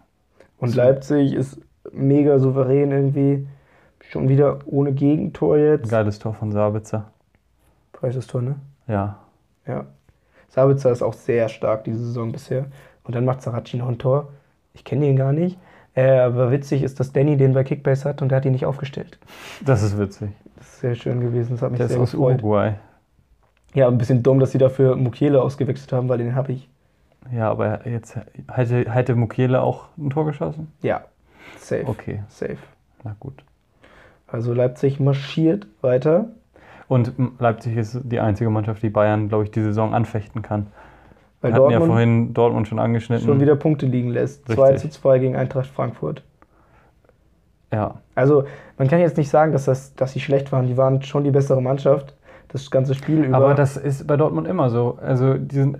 Und 0.58 0.70
so- 0.70 0.76
Leipzig 0.76 1.32
ist 1.34 1.60
mega 1.92 2.38
souverän 2.38 2.90
irgendwie. 2.90 3.46
Schon 4.10 4.28
wieder 4.28 4.58
ohne 4.66 4.92
Gegentor 4.92 5.56
jetzt. 5.56 5.88
Geiles 5.90 6.18
Tor 6.18 6.34
von 6.34 6.52
Sabitzer. 6.52 7.10
Falsches 7.94 8.26
Tor, 8.26 8.42
ne? 8.42 8.56
Ja. 8.86 9.18
Ja. 9.66 9.86
Sabitzer 10.48 10.90
ist 10.92 11.02
auch 11.02 11.14
sehr 11.14 11.48
stark 11.48 11.84
diese 11.84 11.98
Saison 12.04 12.30
bisher. 12.30 12.66
Und 13.04 13.14
dann 13.14 13.24
macht 13.24 13.40
Saracchi 13.42 13.76
noch 13.78 13.88
ein 13.88 13.98
Tor. 13.98 14.28
Ich 14.74 14.84
kenne 14.84 15.06
ihn 15.08 15.16
gar 15.16 15.32
nicht. 15.32 15.58
Äh, 15.94 16.18
aber 16.18 16.50
witzig 16.50 16.82
ist, 16.82 17.00
dass 17.00 17.12
Danny 17.12 17.36
den 17.36 17.54
bei 17.54 17.64
Kickbase 17.64 18.08
hat 18.08 18.20
und 18.20 18.28
der 18.28 18.36
hat 18.36 18.44
ihn 18.44 18.52
nicht 18.52 18.66
aufgestellt. 18.66 19.18
Das 19.64 19.82
ist 19.82 19.98
witzig. 19.98 20.30
Das 20.56 20.66
ist 20.66 20.80
sehr 20.80 20.94
schön 20.96 21.20
gewesen. 21.20 21.52
Das 21.52 21.62
hat 21.62 21.70
mich 21.70 21.78
Der 21.78 21.86
ist 21.86 21.92
sehr 21.92 22.00
aus 22.02 22.10
gefreut. 22.10 22.42
Uruguay. 22.42 22.74
Ja, 23.74 23.88
ein 23.88 23.98
bisschen 23.98 24.22
dumm, 24.22 24.38
dass 24.40 24.52
sie 24.52 24.58
dafür 24.58 24.96
Mukiele 24.96 25.42
ausgewechselt 25.42 25.92
haben, 25.92 26.08
weil 26.08 26.18
den 26.18 26.34
habe 26.34 26.52
ich. 26.52 26.68
Ja, 27.32 27.50
aber 27.50 27.86
jetzt 27.88 28.16
hätte, 28.52 28.90
hätte 28.92 29.14
Mukiele 29.14 29.60
auch 29.62 29.86
ein 29.98 30.10
Tor 30.10 30.26
geschossen? 30.26 30.72
Ja, 30.82 31.04
safe. 31.58 31.86
Okay, 31.86 32.22
Safe. 32.28 32.58
na 33.02 33.16
gut. 33.18 33.42
Also 34.26 34.52
Leipzig 34.52 35.00
marschiert 35.00 35.66
weiter. 35.80 36.26
Und 36.86 37.12
Leipzig 37.38 37.76
ist 37.76 37.98
die 38.04 38.20
einzige 38.20 38.50
Mannschaft, 38.50 38.82
die 38.82 38.90
Bayern, 38.90 39.28
glaube 39.28 39.44
ich, 39.44 39.50
die 39.50 39.62
Saison 39.62 39.94
anfechten 39.94 40.42
kann. 40.42 40.66
Weil 41.40 41.52
Wir 41.52 41.56
hatten 41.56 41.70
ja 41.70 41.78
Dortmund 41.78 41.90
vorhin 41.92 42.34
Dortmund 42.34 42.68
schon 42.68 42.78
angeschnitten. 42.78 43.26
schon 43.26 43.40
wieder 43.40 43.56
Punkte 43.56 43.86
liegen 43.86 44.10
lässt. 44.10 44.40
Richtig. 44.48 44.56
2 44.56 44.72
zu 44.76 44.88
2 44.90 45.18
gegen 45.18 45.36
Eintracht 45.36 45.66
Frankfurt. 45.66 46.22
Ja, 47.72 47.96
Also 48.14 48.44
man 48.78 48.88
kann 48.88 49.00
jetzt 49.00 49.16
nicht 49.16 49.30
sagen, 49.30 49.52
dass, 49.52 49.64
das, 49.64 49.94
dass 49.94 50.12
sie 50.12 50.20
schlecht 50.20 50.52
waren. 50.52 50.66
Die 50.66 50.76
waren 50.76 51.02
schon 51.02 51.24
die 51.24 51.30
bessere 51.30 51.60
Mannschaft. 51.60 52.14
Das 52.54 52.70
ganze 52.70 52.94
Spiel 52.94 53.24
über. 53.24 53.36
aber 53.36 53.54
das 53.54 53.76
ist 53.76 54.06
bei 54.06 54.16
Dortmund 54.16 54.46
immer 54.46 54.70
so. 54.70 54.96
Also 55.02 55.34
die 55.34 55.56
sind 55.56 55.78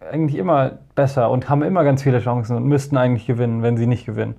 eigentlich 0.00 0.38
immer 0.38 0.72
besser 0.94 1.30
und 1.30 1.48
haben 1.48 1.62
immer 1.62 1.82
ganz 1.82 2.02
viele 2.02 2.20
Chancen 2.20 2.56
und 2.56 2.64
müssten 2.64 2.98
eigentlich 2.98 3.26
gewinnen, 3.26 3.62
wenn 3.62 3.78
sie 3.78 3.86
nicht 3.86 4.04
gewinnen. 4.04 4.34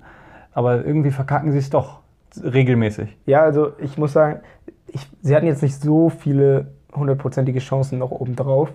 Aber 0.52 0.84
irgendwie 0.84 1.10
verkacken 1.10 1.50
sie 1.50 1.58
es 1.58 1.70
doch 1.70 1.98
regelmäßig. 2.40 3.18
Ja, 3.26 3.42
also 3.42 3.72
ich 3.78 3.98
muss 3.98 4.12
sagen, 4.12 4.42
ich, 4.86 5.08
sie 5.22 5.34
hatten 5.34 5.46
jetzt 5.46 5.60
nicht 5.60 5.74
so 5.74 6.08
viele 6.08 6.68
hundertprozentige 6.94 7.58
Chancen 7.58 7.98
noch 7.98 8.12
obendrauf. 8.12 8.72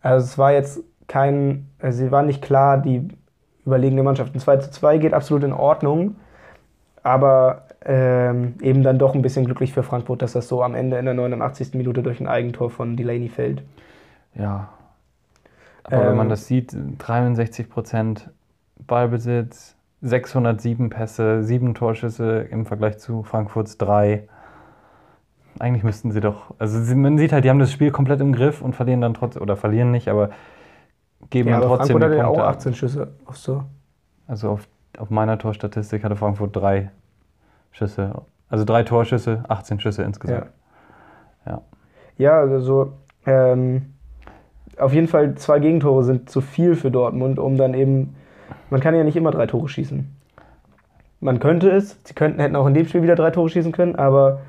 Also 0.00 0.24
es 0.24 0.36
war 0.36 0.50
jetzt 0.52 0.80
kein, 1.06 1.68
also 1.78 1.96
sie 1.96 2.10
waren 2.10 2.26
nicht 2.26 2.42
klar 2.42 2.78
die 2.78 3.06
überlegene 3.64 4.02
Mannschaft. 4.02 4.34
Ein 4.34 4.40
2 4.40 4.56
zu 4.56 4.70
2 4.72 4.98
geht 4.98 5.14
absolut 5.14 5.44
in 5.44 5.52
Ordnung, 5.52 6.16
aber 7.04 7.66
ähm, 7.84 8.54
eben 8.60 8.82
dann 8.82 8.98
doch 8.98 9.14
ein 9.14 9.22
bisschen 9.22 9.44
glücklich 9.44 9.72
für 9.72 9.82
Frankfurt, 9.82 10.22
dass 10.22 10.32
das 10.32 10.48
so 10.48 10.62
am 10.62 10.74
Ende 10.74 10.98
in 10.98 11.04
der 11.06 11.14
89. 11.14 11.74
Minute 11.74 12.02
durch 12.02 12.20
ein 12.20 12.28
Eigentor 12.28 12.70
von 12.70 12.96
Delaney 12.96 13.28
fällt. 13.28 13.62
Ja. 14.34 14.68
Aber 15.84 16.06
wenn 16.06 16.16
man 16.16 16.28
Ähm, 16.28 16.28
das 16.28 16.46
sieht, 16.46 16.72
63% 16.98 18.30
Ballbesitz, 18.86 19.76
607 20.00 20.90
Pässe, 20.90 21.42
7 21.44 21.74
Torschüsse 21.74 22.40
im 22.50 22.66
Vergleich 22.66 22.98
zu 22.98 23.22
Frankfurts 23.22 23.78
3. 23.78 24.28
eigentlich 25.58 25.84
müssten 25.84 26.10
sie 26.12 26.20
doch. 26.20 26.54
Also 26.58 26.78
man 26.96 27.18
sieht 27.18 27.32
halt, 27.32 27.44
die 27.44 27.50
haben 27.50 27.58
das 27.58 27.72
Spiel 27.72 27.90
komplett 27.90 28.20
im 28.20 28.32
Griff 28.32 28.62
und 28.62 28.74
verlieren 28.74 29.00
dann 29.00 29.14
trotzdem, 29.14 29.42
oder 29.42 29.56
verlieren 29.56 29.90
nicht, 29.90 30.08
aber 30.08 30.30
geben 31.30 31.50
Ja, 31.50 31.56
dann 31.56 31.62
aber 31.62 31.66
trotzdem 31.66 31.98
Frankfurt 31.98 32.02
die 32.02 32.06
hatte 32.06 32.16
ja 32.16 32.24
Punkte. 32.24 32.28
auch 32.28 32.42
ab. 32.42 32.48
18 32.48 32.74
Schüsse 32.74 33.14
aufs 33.24 33.42
Tor. 33.44 33.66
Also 34.26 34.50
auf, 34.50 34.68
auf 34.98 35.10
meiner 35.10 35.38
Torstatistik 35.38 36.04
hatte 36.04 36.16
Frankfurt 36.16 36.56
drei 36.56 36.90
Schüsse. 37.72 38.22
Also 38.48 38.64
drei 38.64 38.82
Torschüsse, 38.84 39.42
18 39.48 39.80
Schüsse 39.80 40.02
insgesamt. 40.02 40.46
Ja. 41.46 41.60
Ja, 42.18 42.38
also 42.40 42.92
ähm, 43.26 43.94
auf 44.78 44.92
jeden 44.92 45.08
Fall 45.08 45.34
zwei 45.36 45.58
Gegentore 45.58 46.04
sind 46.04 46.28
zu 46.30 46.40
viel 46.40 46.76
für 46.76 46.90
Dortmund, 46.90 47.38
um 47.38 47.56
dann 47.56 47.74
eben. 47.74 48.14
Man 48.70 48.80
kann 48.80 48.94
ja 48.94 49.02
nicht 49.02 49.16
immer 49.16 49.30
drei 49.30 49.46
Tore 49.46 49.68
schießen. 49.68 50.14
Man 51.20 51.40
könnte 51.40 51.70
es, 51.70 51.98
sie 52.04 52.14
könnten, 52.14 52.40
hätten 52.40 52.54
auch 52.56 52.66
in 52.66 52.74
dem 52.74 52.86
Spiel 52.86 53.02
wieder 53.02 53.14
drei 53.16 53.30
Tore 53.30 53.48
schießen 53.48 53.72
können, 53.72 53.96
aber 53.96 54.40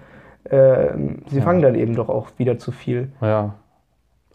ähm, 0.49 1.23
sie 1.27 1.37
Ja. 1.37 1.43
fangen 1.43 1.61
dann 1.61 1.75
eben 1.75 1.95
doch 1.95 2.09
auch 2.09 2.27
wieder 2.37 2.59
zu 2.59 2.71
viel. 2.71 3.11
ja. 3.21 3.55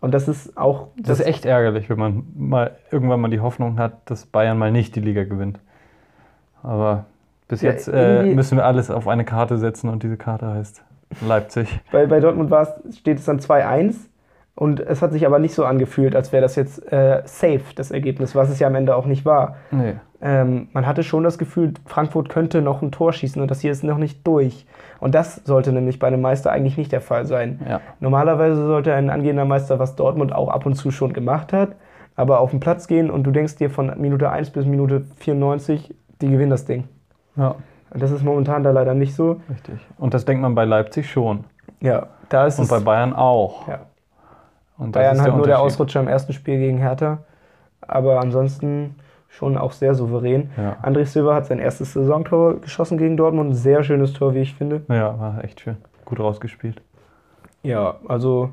Und 0.00 0.14
das 0.14 0.28
ist 0.28 0.56
auch. 0.56 0.88
Das 0.96 1.18
ist 1.18 1.26
echt 1.26 1.44
ärgerlich, 1.44 1.90
wenn 1.90 1.98
man 1.98 2.22
mal 2.36 2.76
irgendwann 2.92 3.20
mal 3.20 3.30
die 3.30 3.40
Hoffnung 3.40 3.78
hat, 3.80 4.08
dass 4.08 4.26
Bayern 4.26 4.56
mal 4.56 4.70
nicht 4.70 4.94
die 4.94 5.00
Liga 5.00 5.24
gewinnt. 5.24 5.58
Aber 6.62 7.06
bis 7.48 7.62
Ja, 7.62 7.72
jetzt 7.72 7.88
äh, 7.88 8.24
müssen 8.34 8.56
wir 8.56 8.64
alles 8.64 8.90
auf 8.90 9.08
eine 9.08 9.24
Karte 9.24 9.58
setzen 9.58 9.88
und 9.88 10.02
diese 10.02 10.16
Karte 10.16 10.48
heißt 10.48 10.82
Leipzig. 11.26 11.80
Bei, 11.90 12.06
bei 12.06 12.20
Dortmund 12.20 12.50
war 12.50 12.62
es, 12.62 12.98
steht 12.98 13.18
es 13.18 13.24
dann 13.24 13.40
2-1 13.40 13.96
und 14.54 14.80
es 14.80 15.02
hat 15.02 15.12
sich 15.12 15.24
aber 15.24 15.38
nicht 15.38 15.54
so 15.54 15.64
angefühlt, 15.64 16.14
als 16.14 16.32
wäre 16.32 16.42
das 16.42 16.56
jetzt 16.56 16.92
äh, 16.92 17.22
safe, 17.24 17.62
das 17.76 17.90
Ergebnis, 17.90 18.34
was 18.34 18.50
es 18.50 18.58
ja 18.58 18.66
am 18.66 18.74
Ende 18.74 18.94
auch 18.94 19.06
nicht 19.06 19.24
war. 19.24 19.56
Nee. 19.70 19.94
Ähm, 20.20 20.68
man 20.72 20.84
hatte 20.86 21.04
schon 21.04 21.22
das 21.22 21.38
Gefühl, 21.38 21.74
Frankfurt 21.86 22.28
könnte 22.28 22.60
noch 22.60 22.82
ein 22.82 22.90
Tor 22.90 23.12
schießen 23.12 23.40
und 23.40 23.50
das 23.50 23.60
hier 23.60 23.70
ist 23.70 23.84
noch 23.84 23.98
nicht 23.98 24.26
durch. 24.26 24.66
Und 24.98 25.14
das 25.14 25.36
sollte 25.44 25.72
nämlich 25.72 26.00
bei 26.00 26.08
einem 26.08 26.20
Meister 26.20 26.50
eigentlich 26.50 26.76
nicht 26.76 26.90
der 26.90 27.00
Fall 27.00 27.24
sein. 27.24 27.60
Ja. 27.68 27.80
Normalerweise 28.00 28.66
sollte 28.66 28.92
ein 28.94 29.10
angehender 29.10 29.44
Meister, 29.44 29.78
was 29.78 29.94
Dortmund 29.94 30.34
auch 30.34 30.48
ab 30.48 30.66
und 30.66 30.74
zu 30.74 30.90
schon 30.90 31.12
gemacht 31.12 31.52
hat, 31.52 31.76
aber 32.16 32.40
auf 32.40 32.50
den 32.50 32.58
Platz 32.58 32.88
gehen 32.88 33.10
und 33.10 33.22
du 33.22 33.30
denkst 33.30 33.56
dir 33.56 33.70
von 33.70 33.92
Minute 34.00 34.28
1 34.28 34.50
bis 34.50 34.66
Minute 34.66 35.04
94, 35.18 35.94
die 36.20 36.28
gewinnen 36.28 36.50
das 36.50 36.64
Ding. 36.64 36.88
Ja, 37.38 37.54
das 37.94 38.10
ist 38.10 38.22
momentan 38.24 38.62
da 38.62 38.70
leider 38.70 38.94
nicht 38.94 39.14
so. 39.14 39.40
richtig. 39.48 39.78
Und 39.96 40.12
das 40.14 40.24
denkt 40.24 40.42
man 40.42 40.54
bei 40.54 40.64
Leipzig 40.64 41.10
schon. 41.10 41.44
Ja, 41.80 42.08
da 42.28 42.46
ist 42.46 42.58
Und 42.58 42.64
es. 42.64 42.70
bei 42.70 42.80
Bayern 42.80 43.14
auch. 43.14 43.66
ja. 43.68 43.80
Und 44.76 44.92
Bayern 44.92 45.16
ist 45.16 45.22
hat 45.22 45.36
nur 45.36 45.46
der. 45.46 45.60
Ausrutscher 45.60 46.00
im 46.00 46.08
ersten 46.08 46.32
Spiel 46.32 46.58
gegen 46.58 46.78
Hertha. 46.78 47.18
Aber 47.80 48.20
ansonsten 48.20 48.96
schon 49.28 49.56
auch 49.58 49.72
sehr 49.72 49.94
souverän. 49.94 50.50
Ja. 50.56 50.76
André 50.82 51.04
Silva 51.04 51.34
hat 51.34 51.46
sein 51.46 51.58
erstes 51.58 51.92
Saisontor 51.94 52.60
geschossen 52.60 52.96
gegen 52.98 53.16
Dortmund. 53.16 53.50
Ein 53.50 53.54
sehr 53.54 53.82
schönes 53.82 54.12
Tor, 54.12 54.34
wie 54.34 54.40
ich 54.40 54.54
finde. 54.54 54.82
Ja, 54.88 55.18
war 55.18 55.42
echt 55.44 55.60
schön. 55.60 55.76
Gut 56.04 56.20
rausgespielt. 56.20 56.80
Ja, 57.62 57.96
also 58.06 58.50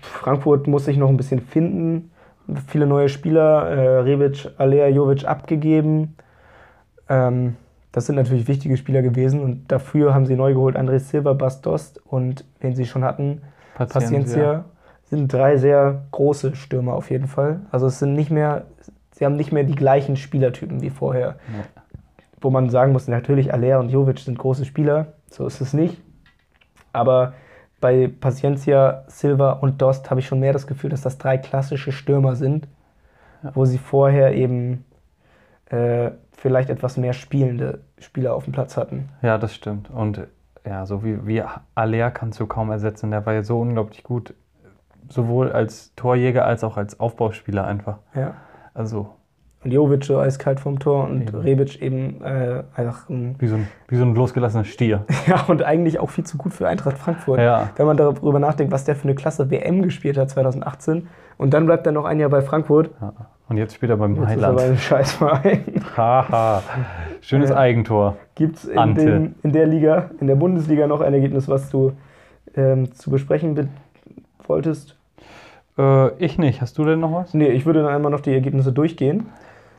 Frankfurt 0.00 0.66
muss 0.66 0.86
sich 0.86 0.96
noch 0.96 1.08
ein 1.08 1.16
bisschen 1.16 1.40
finden. 1.40 2.10
Viele 2.68 2.86
neue 2.86 3.08
Spieler, 3.08 3.68
äh, 3.68 3.98
Rebic, 4.00 4.48
Alea, 4.56 4.88
Jovic 4.88 5.24
abgegeben. 5.26 6.16
Ähm, 7.08 7.56
das 7.96 8.04
sind 8.04 8.16
natürlich 8.16 8.46
wichtige 8.46 8.76
Spieler 8.76 9.00
gewesen 9.00 9.40
und 9.40 9.72
dafür 9.72 10.12
haben 10.12 10.26
sie 10.26 10.36
neu 10.36 10.52
geholt 10.52 10.76
André 10.76 10.98
Silva, 10.98 11.32
Bastost 11.32 11.98
und 12.04 12.44
wen 12.60 12.74
sie 12.74 12.84
schon 12.84 13.02
hatten, 13.02 13.40
Paciencia. 13.74 14.66
Sind 15.04 15.32
drei 15.32 15.56
sehr 15.56 16.02
große 16.10 16.56
Stürmer 16.56 16.92
auf 16.92 17.08
jeden 17.10 17.26
Fall. 17.26 17.60
Also 17.70 17.86
es 17.86 17.98
sind 17.98 18.12
nicht 18.12 18.30
mehr, 18.30 18.66
sie 19.12 19.24
haben 19.24 19.36
nicht 19.36 19.50
mehr 19.50 19.64
die 19.64 19.74
gleichen 19.74 20.16
Spielertypen 20.16 20.82
wie 20.82 20.90
vorher. 20.90 21.36
Nee. 21.48 21.62
Wo 22.42 22.50
man 22.50 22.68
sagen 22.68 22.92
muss, 22.92 23.08
natürlich 23.08 23.54
Alea 23.54 23.78
und 23.78 23.88
Jovic 23.88 24.18
sind 24.18 24.36
große 24.36 24.66
Spieler, 24.66 25.14
so 25.30 25.46
ist 25.46 25.62
es 25.62 25.72
nicht. 25.72 26.02
Aber 26.92 27.32
bei 27.80 28.08
Paciencia, 28.08 29.04
Silva 29.06 29.52
und 29.52 29.80
Dost 29.80 30.10
habe 30.10 30.20
ich 30.20 30.26
schon 30.26 30.40
mehr 30.40 30.52
das 30.52 30.66
Gefühl, 30.66 30.90
dass 30.90 31.00
das 31.00 31.16
drei 31.16 31.38
klassische 31.38 31.92
Stürmer 31.92 32.36
sind, 32.36 32.68
Ja. 33.42 33.52
wo 33.54 33.64
sie 33.64 33.78
vorher 33.78 34.34
eben 34.34 34.84
äh, 35.70 36.10
vielleicht 36.46 36.70
etwas 36.70 36.96
mehr 36.96 37.12
spielende 37.12 37.80
Spieler 37.98 38.36
auf 38.36 38.44
dem 38.44 38.52
Platz 38.52 38.76
hatten. 38.76 39.08
Ja, 39.20 39.36
das 39.36 39.52
stimmt. 39.52 39.90
Und 39.90 40.28
ja, 40.64 40.86
so 40.86 41.02
wie, 41.02 41.26
wie 41.26 41.42
Aller 41.74 42.12
kannst 42.12 42.38
du 42.38 42.46
kaum 42.46 42.70
ersetzen. 42.70 43.10
Der 43.10 43.26
war 43.26 43.32
ja 43.32 43.42
so 43.42 43.58
unglaublich 43.58 44.04
gut. 44.04 44.32
Sowohl 45.08 45.50
als 45.50 45.92
Torjäger 45.96 46.44
als 46.44 46.62
auch 46.62 46.76
als 46.76 47.00
Aufbauspieler 47.00 47.66
einfach. 47.66 47.98
Ja. 48.14 48.34
Also 48.74 49.16
Jovic 49.64 50.04
so 50.04 50.18
eiskalt 50.18 50.60
vom 50.60 50.78
Tor 50.78 51.04
und 51.08 51.22
Eben. 51.22 51.36
Rebic 51.40 51.82
eben 51.82 52.22
äh, 52.22 52.62
einfach 52.76 53.08
ein 53.08 53.34
wie 53.38 53.48
so 53.48 53.56
ein, 53.56 53.66
wie 53.88 53.96
so 53.96 54.04
ein 54.04 54.14
losgelassener 54.14 54.64
Stier. 54.64 55.04
Ja, 55.26 55.44
und 55.48 55.62
eigentlich 55.64 55.98
auch 55.98 56.10
viel 56.10 56.24
zu 56.24 56.36
gut 56.38 56.52
für 56.52 56.68
Eintracht 56.68 56.98
Frankfurt. 56.98 57.40
Ja. 57.40 57.70
Wenn 57.76 57.86
man 57.86 57.96
darüber 57.96 58.38
nachdenkt, 58.38 58.72
was 58.72 58.84
der 58.84 58.94
für 58.94 59.04
eine 59.04 59.14
Klasse 59.16 59.50
WM 59.50 59.82
gespielt 59.82 60.18
hat 60.18 60.30
2018 60.30 61.08
und 61.36 61.52
dann 61.52 61.66
bleibt 61.66 61.84
er 61.86 61.92
noch 61.92 62.04
ein 62.04 62.20
Jahr 62.20 62.30
bei 62.30 62.42
Frankfurt. 62.42 62.90
Ja. 63.00 63.12
Und 63.48 63.56
jetzt 63.58 63.74
spielt 63.74 63.90
er 63.90 63.96
beim 63.96 64.14
Jetzt 64.16 64.36
ist 64.36 64.42
er 64.42 64.52
bei 64.52 64.60
Mailand. 64.62 64.78
Scheißverein. 64.80 65.62
Haha. 65.96 66.62
Schönes 67.20 67.50
Äh, 67.50 67.54
Eigentor. 67.54 68.16
Gibt 68.34 68.56
es 68.56 68.64
in, 68.66 68.94
den- 68.94 69.34
in 69.42 69.52
der 69.52 69.66
Liga, 69.66 70.10
in 70.20 70.26
der 70.28 70.34
Bundesliga 70.36 70.86
noch 70.86 71.00
ein 71.00 71.14
Ergebnis, 71.14 71.48
was 71.48 71.70
du 71.70 71.92
ähm, 72.56 72.92
zu 72.92 73.10
besprechen 73.10 73.54
be- 73.54 73.68
wolltest? 74.46 74.95
Äh, 75.78 76.24
ich 76.24 76.38
nicht. 76.38 76.60
Hast 76.60 76.78
du 76.78 76.84
denn 76.84 77.00
noch 77.00 77.12
was? 77.12 77.34
Nee, 77.34 77.48
ich 77.48 77.66
würde 77.66 77.82
dann 77.82 77.92
einmal 77.92 78.10
noch 78.10 78.20
die 78.20 78.32
Ergebnisse 78.32 78.72
durchgehen. 78.72 79.26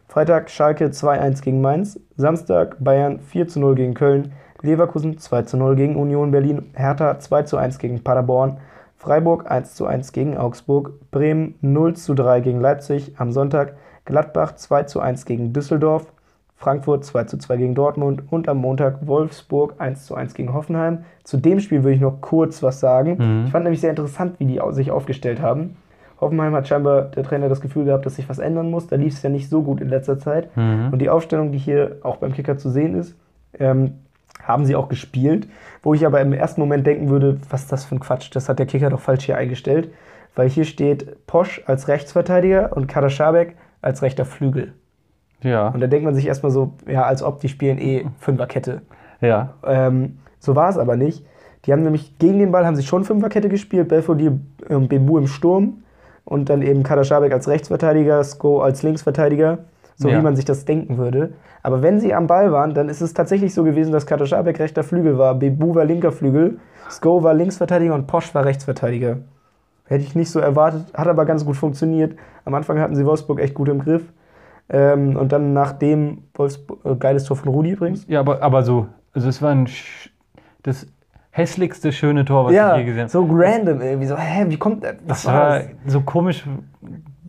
Freitag 0.07 0.49
Schalke 0.49 0.85
2-1 0.85 1.41
gegen 1.41 1.61
Mainz, 1.61 1.99
Samstag 2.15 2.77
Bayern 2.79 3.19
4-0 3.19 3.75
gegen 3.75 3.93
Köln, 3.93 4.31
Leverkusen 4.61 5.17
2-0 5.17 5.75
gegen 5.75 5.95
Union 5.95 6.31
Berlin, 6.31 6.71
Hertha 6.73 7.11
2-1 7.11 7.77
gegen 7.77 8.03
Paderborn, 8.03 8.57
Freiburg 8.97 9.51
1-1 9.51 10.13
gegen 10.13 10.37
Augsburg, 10.37 10.93
Bremen 11.11 11.55
0-3 11.61 12.39
gegen 12.39 12.61
Leipzig, 12.61 13.13
am 13.17 13.31
Sonntag 13.31 13.75
Gladbach 14.05 14.53
2-1 14.53 15.25
gegen 15.25 15.53
Düsseldorf, 15.53 16.07
Frankfurt 16.55 17.03
2-2 17.03 17.57
gegen 17.57 17.75
Dortmund 17.75 18.23
und 18.31 18.49
am 18.49 18.57
Montag 18.57 19.05
Wolfsburg 19.05 19.79
1-1 19.79 20.33
gegen 20.33 20.53
Hoffenheim. 20.53 21.03
Zu 21.23 21.37
dem 21.37 21.59
Spiel 21.59 21.83
würde 21.83 21.95
ich 21.95 22.01
noch 22.01 22.21
kurz 22.21 22.63
was 22.63 22.79
sagen. 22.79 23.17
Mhm. 23.19 23.45
Ich 23.45 23.51
fand 23.51 23.65
nämlich 23.65 23.81
sehr 23.81 23.91
interessant, 23.91 24.39
wie 24.39 24.45
die 24.45 24.59
sich 24.71 24.89
aufgestellt 24.89 25.41
haben. 25.41 25.75
Hoffenheim 26.19 26.53
hat 26.53 26.67
scheinbar 26.67 27.03
der 27.03 27.23
Trainer 27.23 27.49
das 27.49 27.61
Gefühl 27.61 27.85
gehabt, 27.85 28.05
dass 28.05 28.15
sich 28.15 28.27
was 28.27 28.39
ändern 28.39 28.71
muss. 28.71 28.87
Da 28.87 28.95
lief 28.95 29.13
es 29.13 29.21
ja 29.21 29.29
nicht 29.29 29.49
so 29.49 29.61
gut 29.61 29.81
in 29.81 29.89
letzter 29.89 30.17
Zeit. 30.17 30.55
Mhm. 30.57 30.89
Und 30.91 30.99
die 30.99 31.09
Aufstellung, 31.09 31.51
die 31.51 31.57
hier 31.57 31.97
auch 32.03 32.17
beim 32.17 32.33
Kicker 32.33 32.57
zu 32.57 32.69
sehen 32.69 32.95
ist, 32.95 33.15
ähm, 33.59 33.99
haben 34.43 34.65
sie 34.65 34.75
auch 34.75 34.89
gespielt. 34.89 35.47
Wo 35.83 35.93
ich 35.93 36.05
aber 36.05 36.21
im 36.21 36.33
ersten 36.33 36.61
Moment 36.61 36.87
denken 36.87 37.09
würde, 37.09 37.37
was 37.49 37.63
ist 37.63 37.71
das 37.71 37.85
für 37.85 37.95
ein 37.95 37.99
Quatsch? 37.99 38.29
Das 38.33 38.49
hat 38.49 38.59
der 38.59 38.65
Kicker 38.65 38.89
doch 38.89 38.99
falsch 38.99 39.25
hier 39.25 39.37
eingestellt. 39.37 39.91
Weil 40.35 40.49
hier 40.49 40.65
steht 40.65 41.25
Posch 41.27 41.61
als 41.65 41.87
Rechtsverteidiger 41.87 42.75
und 42.75 42.87
Kader 42.87 43.09
Schabek 43.09 43.55
als 43.81 44.01
rechter 44.01 44.25
Flügel. 44.25 44.73
Ja. 45.41 45.69
Und 45.69 45.81
da 45.81 45.87
denkt 45.87 46.05
man 46.05 46.15
sich 46.15 46.27
erstmal 46.27 46.51
so, 46.51 46.73
ja, 46.87 47.03
als 47.03 47.21
ob 47.21 47.39
die 47.39 47.49
spielen 47.49 47.77
eh 47.77 48.05
Fünferkette. 48.19 48.81
Ja. 49.21 49.53
Ähm, 49.63 50.17
so 50.39 50.55
war 50.55 50.69
es 50.69 50.77
aber 50.77 50.95
nicht. 50.95 51.25
Die 51.65 51.73
haben 51.73 51.83
nämlich 51.83 52.17
gegen 52.17 52.39
den 52.39 52.51
Ball 52.51 52.65
haben 52.65 52.75
sie 52.75 52.83
schon 52.83 53.03
Fünferkette 53.03 53.49
gespielt, 53.49 53.89
Belfodil 53.89 54.39
und 54.69 54.89
Bebu 54.89 55.17
im 55.17 55.27
Sturm 55.27 55.83
und 56.27 56.49
dann 56.49 56.61
eben 56.61 56.83
Kader 56.83 57.05
Schabek 57.05 57.31
als 57.31 57.47
Rechtsverteidiger, 57.47 58.21
Sko 58.21 58.59
als 58.59 58.83
Linksverteidiger, 58.83 59.59
so 59.95 60.09
Ja. 60.09 60.17
wie 60.19 60.21
man 60.21 60.35
sich 60.35 60.43
das 60.43 60.65
denken 60.65 60.97
würde. 60.97 61.31
Aber 61.63 61.81
wenn 61.81 61.99
sie 62.01 62.13
am 62.13 62.27
Ball 62.27 62.51
waren, 62.51 62.73
dann 62.73 62.89
ist 62.89 62.99
es 63.01 63.13
tatsächlich 63.13 63.53
so 63.53 63.63
gewesen, 63.63 63.93
dass 63.93 64.05
Kader 64.05 64.25
Schabek 64.25 64.59
rechter 64.59 64.83
Flügel 64.83 65.17
war, 65.17 65.35
Bebu 65.35 65.73
war 65.73 65.85
linker 65.85 66.11
Flügel, 66.11 66.59
Sko 66.89 67.23
war 67.23 67.33
Linksverteidiger 67.33 67.95
und 67.95 68.07
Posch 68.07 68.35
war 68.35 68.43
Rechtsverteidiger. 68.45 69.17
Hätte 69.85 70.03
ich 70.03 70.15
nicht 70.15 70.29
so 70.29 70.39
erwartet, 70.39 70.85
hat 70.93 71.07
aber 71.07 71.23
ganz 71.25 71.45
gut 71.45 71.55
funktioniert. 71.55 72.17
Am 72.43 72.53
Anfang 72.55 72.77
hatten 72.79 72.95
sie 72.95 73.05
Wolfsburg 73.05 73.39
echt 73.39 73.53
gut 73.53 73.69
im 73.69 73.79
Griff. 73.79 74.03
Ähm, 74.69 75.15
und 75.15 75.31
dann 75.31 75.53
nach 75.53 75.71
dem 75.71 76.23
Wolfsburg, 76.35 76.79
äh, 76.83 76.95
geiles 76.97 77.23
Tor 77.23 77.37
von 77.37 77.47
Rudi 77.53 77.71
übrigens. 77.71 78.05
Ja, 78.09 78.19
aber, 78.19 78.41
aber 78.43 78.63
so. 78.63 78.87
Also 79.13 79.29
es 79.29 79.41
war 79.41 79.51
ein 79.51 79.65
sch- 79.67 80.09
das 80.63 80.85
hässlichste 81.37 81.91
schöne 81.91 82.25
Tor, 82.25 82.45
was 82.45 82.53
ja, 82.53 82.73
ich 82.73 82.79
je 82.79 82.85
gesehen 82.85 83.01
habe. 83.01 83.11
so 83.11 83.27
random 83.29 83.81
irgendwie. 83.81 84.07
So, 84.07 84.17
hä, 84.17 84.45
wie 84.47 84.57
kommt 84.57 84.83
das? 84.83 84.95
Das 85.07 85.25
war 85.25 85.59
das? 85.59 85.65
so 85.85 86.01
komisch. 86.01 86.43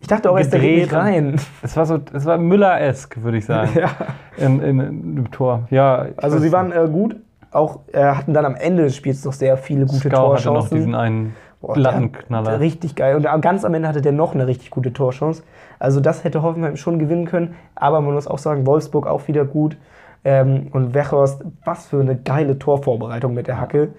Ich 0.00 0.06
dachte 0.06 0.30
auch 0.30 0.36
geht 0.36 0.46
nicht 0.46 0.52
gedreht 0.52 0.92
rein. 0.92 1.40
Es 1.62 1.76
war 1.76 1.84
so, 1.84 1.98
es 2.12 2.24
war 2.24 2.38
Müller-esk, 2.38 3.22
würde 3.22 3.38
ich 3.38 3.44
sagen. 3.44 3.70
Ja. 3.78 3.90
In, 4.36 4.60
in, 4.60 4.80
in 4.80 5.16
dem 5.16 5.30
Tor. 5.30 5.66
Ja. 5.70 6.06
Also 6.16 6.38
sie 6.38 6.52
waren 6.52 6.72
äh, 6.72 6.88
gut. 6.90 7.16
Auch 7.50 7.80
äh, 7.92 8.02
hatten 8.02 8.34
dann 8.34 8.44
am 8.44 8.54
Ende 8.54 8.84
des 8.84 8.94
Spiels 8.94 9.24
noch 9.24 9.32
sehr 9.32 9.56
viele 9.56 9.86
gute 9.86 10.08
Skau 10.08 10.34
hatte 10.34 10.46
noch 10.46 10.54
Torchancen. 10.54 10.76
diesen 10.76 10.94
einen 10.94 11.36
Boah, 11.60 11.74
der 11.74 11.82
Lattenknaller. 11.82 12.60
Richtig 12.60 12.94
geil. 12.94 13.16
Und 13.16 13.42
ganz 13.42 13.64
am 13.64 13.74
Ende 13.74 13.88
hatte 13.88 14.00
der 14.00 14.12
noch 14.12 14.34
eine 14.34 14.46
richtig 14.46 14.70
gute 14.70 14.92
Torchance. 14.92 15.42
Also 15.78 16.00
das 16.00 16.24
hätte 16.24 16.42
Hoffenheim 16.42 16.76
schon 16.76 16.98
gewinnen 16.98 17.26
können. 17.26 17.56
Aber 17.74 18.00
man 18.00 18.14
muss 18.14 18.28
auch 18.28 18.38
sagen, 18.38 18.66
Wolfsburg 18.66 19.06
auch 19.06 19.26
wieder 19.28 19.44
gut. 19.44 19.76
Ähm, 20.24 20.68
und 20.72 20.94
Wechhorst, 20.94 21.44
was 21.64 21.86
für 21.86 22.00
eine 22.00 22.16
geile 22.16 22.58
Torvorbereitung 22.58 23.34
mit 23.34 23.46
der 23.46 23.60
Hacke. 23.60 23.90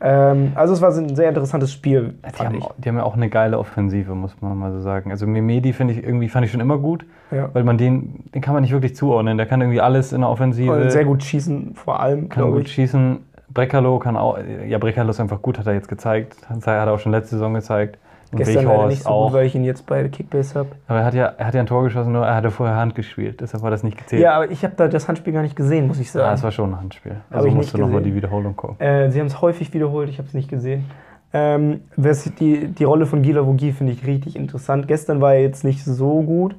Ähm, 0.00 0.52
also 0.56 0.74
es 0.74 0.80
war 0.82 0.92
ein 0.92 1.14
sehr 1.14 1.28
interessantes 1.28 1.72
Spiel, 1.72 2.14
Die 2.26 2.30
fand 2.36 2.48
haben, 2.48 2.58
ich. 2.58 2.66
die 2.78 2.88
haben 2.88 2.96
ja 2.96 3.04
auch 3.04 3.14
eine 3.14 3.28
geile 3.28 3.58
Offensive, 3.58 4.14
muss 4.14 4.34
man 4.40 4.58
mal 4.58 4.72
so 4.72 4.80
sagen. 4.80 5.10
Also 5.12 5.26
Memedi 5.28 5.72
finde 5.72 5.94
ich 5.94 6.02
irgendwie 6.02 6.28
fand 6.28 6.44
ich 6.44 6.50
schon 6.50 6.60
immer 6.60 6.78
gut, 6.78 7.06
Ja. 7.30 7.50
weil 7.52 7.62
man 7.62 7.78
den, 7.78 8.24
den 8.34 8.42
kann 8.42 8.54
man 8.54 8.62
nicht 8.62 8.72
wirklich 8.72 8.96
zuordnen. 8.96 9.36
Der 9.36 9.46
kann 9.46 9.60
irgendwie 9.60 9.80
alles 9.80 10.12
in 10.12 10.22
der 10.22 10.30
Offensive, 10.30 10.72
Und 10.72 10.90
sehr 10.90 11.04
gut 11.04 11.22
schießen 11.22 11.74
vor 11.76 12.00
allem, 12.00 12.28
kann 12.28 12.50
gut 12.50 12.62
ich. 12.62 12.72
schießen. 12.72 13.18
Breckerlo 13.52 13.98
kann 13.98 14.16
auch, 14.16 14.38
ja, 14.66 14.78
Breckerlo 14.78 15.10
ist 15.10 15.20
einfach 15.20 15.42
gut, 15.42 15.58
hat 15.58 15.66
er 15.66 15.74
jetzt 15.74 15.88
gezeigt. 15.88 16.36
Hat 16.48 16.66
er 16.66 16.90
auch 16.92 16.98
schon 16.98 17.12
letzte 17.12 17.36
Saison 17.36 17.54
gezeigt. 17.54 17.98
Gestern 18.32 18.64
leider 18.64 18.68
Weghorst 18.68 18.88
nicht 18.88 19.02
so 19.02 19.24
gut, 19.24 19.32
weil 19.32 19.46
ich 19.46 19.54
ihn 19.54 19.64
jetzt 19.64 19.86
bei 19.86 20.08
Kickbase 20.08 20.58
habe. 20.58 20.68
Aber 20.86 21.00
er 21.00 21.04
hat, 21.04 21.14
ja, 21.14 21.26
er 21.36 21.46
hat 21.46 21.54
ja 21.54 21.60
ein 21.60 21.66
Tor 21.66 21.82
geschossen, 21.82 22.12
nur 22.12 22.24
er 22.24 22.36
hatte 22.36 22.50
vorher 22.50 22.76
Hand 22.76 22.94
gespielt. 22.94 23.40
Deshalb 23.40 23.62
war 23.62 23.70
das 23.70 23.82
nicht 23.82 23.98
gezählt. 23.98 24.22
Ja, 24.22 24.34
aber 24.34 24.50
ich 24.50 24.62
habe 24.62 24.74
da 24.76 24.88
das 24.88 25.08
Handspiel 25.08 25.32
gar 25.32 25.42
nicht 25.42 25.56
gesehen, 25.56 25.88
muss 25.88 25.98
ich 25.98 26.10
sagen. 26.10 26.32
es 26.34 26.42
war 26.42 26.52
schon 26.52 26.70
ein 26.70 26.80
Handspiel. 26.80 27.16
Also 27.30 27.48
ich 27.48 27.54
musst 27.54 27.74
du 27.74 27.78
nochmal 27.78 28.02
die 28.02 28.14
Wiederholung 28.14 28.54
gucken. 28.54 28.80
Äh, 28.80 29.10
sie 29.10 29.18
haben 29.18 29.26
es 29.26 29.40
häufig 29.40 29.74
wiederholt, 29.74 30.08
ich 30.08 30.18
habe 30.18 30.28
es 30.28 30.34
nicht 30.34 30.48
gesehen. 30.48 30.84
Ähm, 31.32 31.80
die, 31.96 32.68
die 32.68 32.84
Rolle 32.84 33.06
von 33.06 33.22
Gila 33.22 33.46
Vogie 33.46 33.72
finde 33.72 33.92
ich 33.92 34.06
richtig 34.06 34.36
interessant. 34.36 34.88
Gestern 34.88 35.20
war 35.20 35.34
er 35.34 35.42
jetzt 35.42 35.64
nicht 35.64 35.84
so 35.84 36.22
gut, 36.22 36.56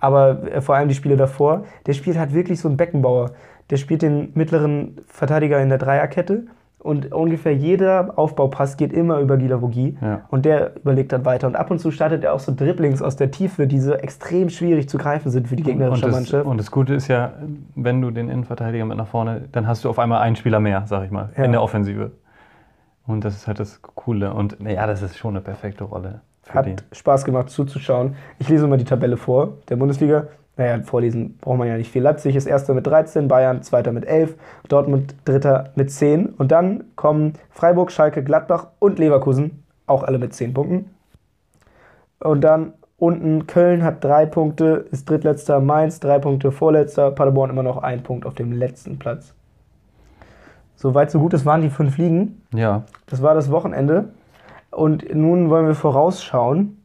aber 0.00 0.52
äh, 0.52 0.60
vor 0.60 0.74
allem 0.74 0.88
die 0.88 0.94
Spiele 0.94 1.16
davor. 1.16 1.64
Der 1.86 1.92
spielt 1.92 2.18
halt 2.18 2.34
wirklich 2.34 2.60
so 2.60 2.68
einen 2.68 2.76
Beckenbauer. 2.76 3.32
Der 3.70 3.76
spielt 3.76 4.02
den 4.02 4.32
mittleren 4.34 4.98
Verteidiger 5.06 5.60
in 5.60 5.68
der 5.68 5.78
Dreierkette 5.78 6.44
und 6.86 7.12
ungefähr 7.12 7.54
jeder 7.54 8.18
Aufbaupass 8.18 8.76
geht 8.76 8.92
immer 8.92 9.18
über 9.20 9.36
Gila 9.36 9.60
Vogie. 9.60 9.98
Ja. 10.00 10.22
Und 10.28 10.44
der 10.44 10.76
überlegt 10.76 11.12
dann 11.12 11.24
weiter. 11.24 11.46
Und 11.46 11.56
ab 11.56 11.70
und 11.70 11.78
zu 11.78 11.90
startet 11.90 12.24
er 12.24 12.32
auch 12.32 12.40
so 12.40 12.54
Dribblings 12.54 13.02
aus 13.02 13.16
der 13.16 13.30
Tiefe, 13.30 13.66
die 13.66 13.78
so 13.80 13.92
extrem 13.92 14.48
schwierig 14.48 14.88
zu 14.88 14.96
greifen 14.96 15.30
sind 15.30 15.48
für 15.48 15.56
die 15.56 15.62
Und 15.64 15.68
gegnerische 15.70 16.06
das, 16.06 16.14
Mannschaft. 16.14 16.46
und 16.46 16.58
das 16.58 16.70
Gute 16.70 16.94
ist 16.94 17.08
ja, 17.08 17.32
wenn 17.74 18.00
du 18.00 18.10
den 18.10 18.28
Innenverteidiger 18.30 18.84
mit 18.84 18.96
nach 18.96 19.08
vorne, 19.08 19.42
dann 19.52 19.66
hast 19.66 19.84
du 19.84 19.90
auf 19.90 19.98
einmal 19.98 20.22
einen 20.22 20.36
Spieler 20.36 20.60
mehr, 20.60 20.84
sag 20.86 21.04
ich 21.04 21.10
mal, 21.10 21.30
Ja. 21.36 21.44
in 21.44 21.52
der 21.52 21.62
Offensive. 21.62 22.12
Und 23.06 23.24
das 23.24 23.36
ist 23.36 23.46
halt 23.46 23.60
das 23.60 23.82
Coole. 23.82 24.32
Und 24.32 24.60
naja, 24.60 24.86
das 24.86 25.02
ist 25.02 25.16
schon 25.18 25.30
eine 25.34 25.40
perfekte 25.40 25.84
Rolle 25.84 26.20
für 26.42 26.54
Hat 26.54 26.66
den. 26.66 26.76
Spaß 26.92 27.24
gemacht 27.24 27.50
zuzuschauen. 27.50 28.14
Ich 28.38 28.48
lese 28.48 28.66
mal 28.66 28.78
die 28.78 28.84
Tabelle 28.84 29.16
vor 29.16 29.54
der 29.68 29.76
Bundesliga. 29.76 30.28
Naja, 30.56 30.82
vorlesen 30.82 31.36
braucht 31.38 31.58
man 31.58 31.68
ja 31.68 31.76
nicht 31.76 31.90
viel. 31.90 32.02
Leipzig 32.02 32.34
ist 32.34 32.46
Erster 32.46 32.72
mit 32.72 32.86
13, 32.86 33.28
Bayern 33.28 33.62
Zweiter 33.62 33.92
mit 33.92 34.06
11, 34.06 34.36
Dortmund 34.68 35.14
Dritter 35.26 35.70
mit 35.74 35.90
10. 35.90 36.30
Und 36.30 36.50
dann 36.50 36.84
kommen 36.96 37.34
Freiburg, 37.50 37.92
Schalke, 37.92 38.24
Gladbach 38.24 38.68
und 38.78 38.98
Leverkusen, 38.98 39.62
auch 39.86 40.02
alle 40.02 40.18
mit 40.18 40.32
10 40.32 40.54
Punkten. 40.54 40.90
Und 42.20 42.40
dann 42.40 42.72
unten 42.96 43.46
Köln 43.46 43.84
hat 43.84 44.02
drei 44.02 44.24
Punkte, 44.24 44.86
ist 44.90 45.08
Drittletzter, 45.08 45.60
Mainz 45.60 46.00
drei 46.00 46.18
Punkte, 46.18 46.50
Vorletzter, 46.50 47.10
Paderborn 47.10 47.50
immer 47.50 47.62
noch 47.62 47.82
ein 47.82 48.02
Punkt 48.02 48.24
auf 48.24 48.34
dem 48.34 48.52
letzten 48.52 48.98
Platz. 48.98 49.34
Soweit 50.76 51.10
so 51.10 51.20
gut, 51.20 51.32
das 51.32 51.44
waren 51.44 51.62
die 51.62 51.70
fünf 51.70 51.98
Ligen. 51.98 52.42
Ja, 52.54 52.84
Das 53.06 53.22
war 53.22 53.34
das 53.34 53.50
Wochenende. 53.50 54.10
Und 54.70 55.14
nun 55.14 55.48
wollen 55.48 55.66
wir 55.66 55.74
vorausschauen, 55.74 56.82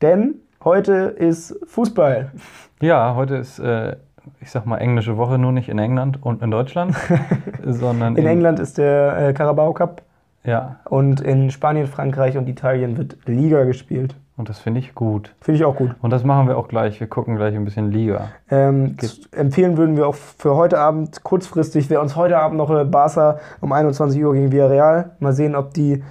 denn 0.00 0.36
heute 0.64 0.94
ist 0.94 1.58
Fußball. 1.66 2.32
Ja 2.80 3.14
heute 3.14 3.36
ist, 3.36 3.58
äh, 3.58 3.96
ich 4.40 4.50
sag 4.50 4.66
mal, 4.66 4.78
englische 4.78 5.16
Woche, 5.16 5.38
nur 5.38 5.52
nicht 5.52 5.68
in 5.68 5.78
England 5.78 6.18
und 6.22 6.42
in 6.42 6.50
Deutschland, 6.50 6.94
sondern 7.64 8.16
In 8.16 8.26
England 8.26 8.58
ist 8.60 8.78
der 8.78 9.28
äh, 9.28 9.32
Carabao 9.32 9.72
Cup 9.72 10.02
Ja, 10.44 10.76
und 10.84 11.20
in 11.20 11.50
Spanien, 11.50 11.86
Frankreich 11.86 12.36
und 12.36 12.48
Italien 12.48 12.96
wird 12.96 13.16
Liga 13.26 13.64
gespielt. 13.64 14.14
und 14.36 14.48
das 14.48 14.58
finde 14.58 14.80
ich 14.80 14.94
gut. 14.94 15.34
Finde 15.40 15.58
ich 15.58 15.64
auch 15.64 15.76
gut. 15.76 15.94
Und 16.00 16.10
das 16.10 16.24
machen 16.24 16.48
wir 16.48 16.56
auch 16.56 16.68
gleich. 16.68 16.98
Wir 17.00 17.06
gucken 17.06 17.36
gleich 17.36 17.54
ein 17.54 17.64
bisschen 17.64 17.90
Liga. 17.90 18.28
Ähm, 18.50 18.96
empfehlen 19.32 19.76
würden 19.76 19.96
wir 19.96 20.06
auch 20.08 20.14
für 20.14 20.54
heute 20.56 20.78
Abend 20.78 21.22
kurzfristig, 21.22 21.90
wer 21.90 22.00
uns 22.00 22.16
heute 22.16 22.38
Abend 22.38 22.56
noch 22.56 22.70
Barca 22.84 23.38
um 23.60 23.72
21 23.72 24.22
Uhr 24.24 24.32
gegen 24.34 24.50
Villarreal. 24.52 25.10
Mal 25.18 25.32
sehen, 25.34 25.54
ob 25.54 25.74
die 25.74 26.02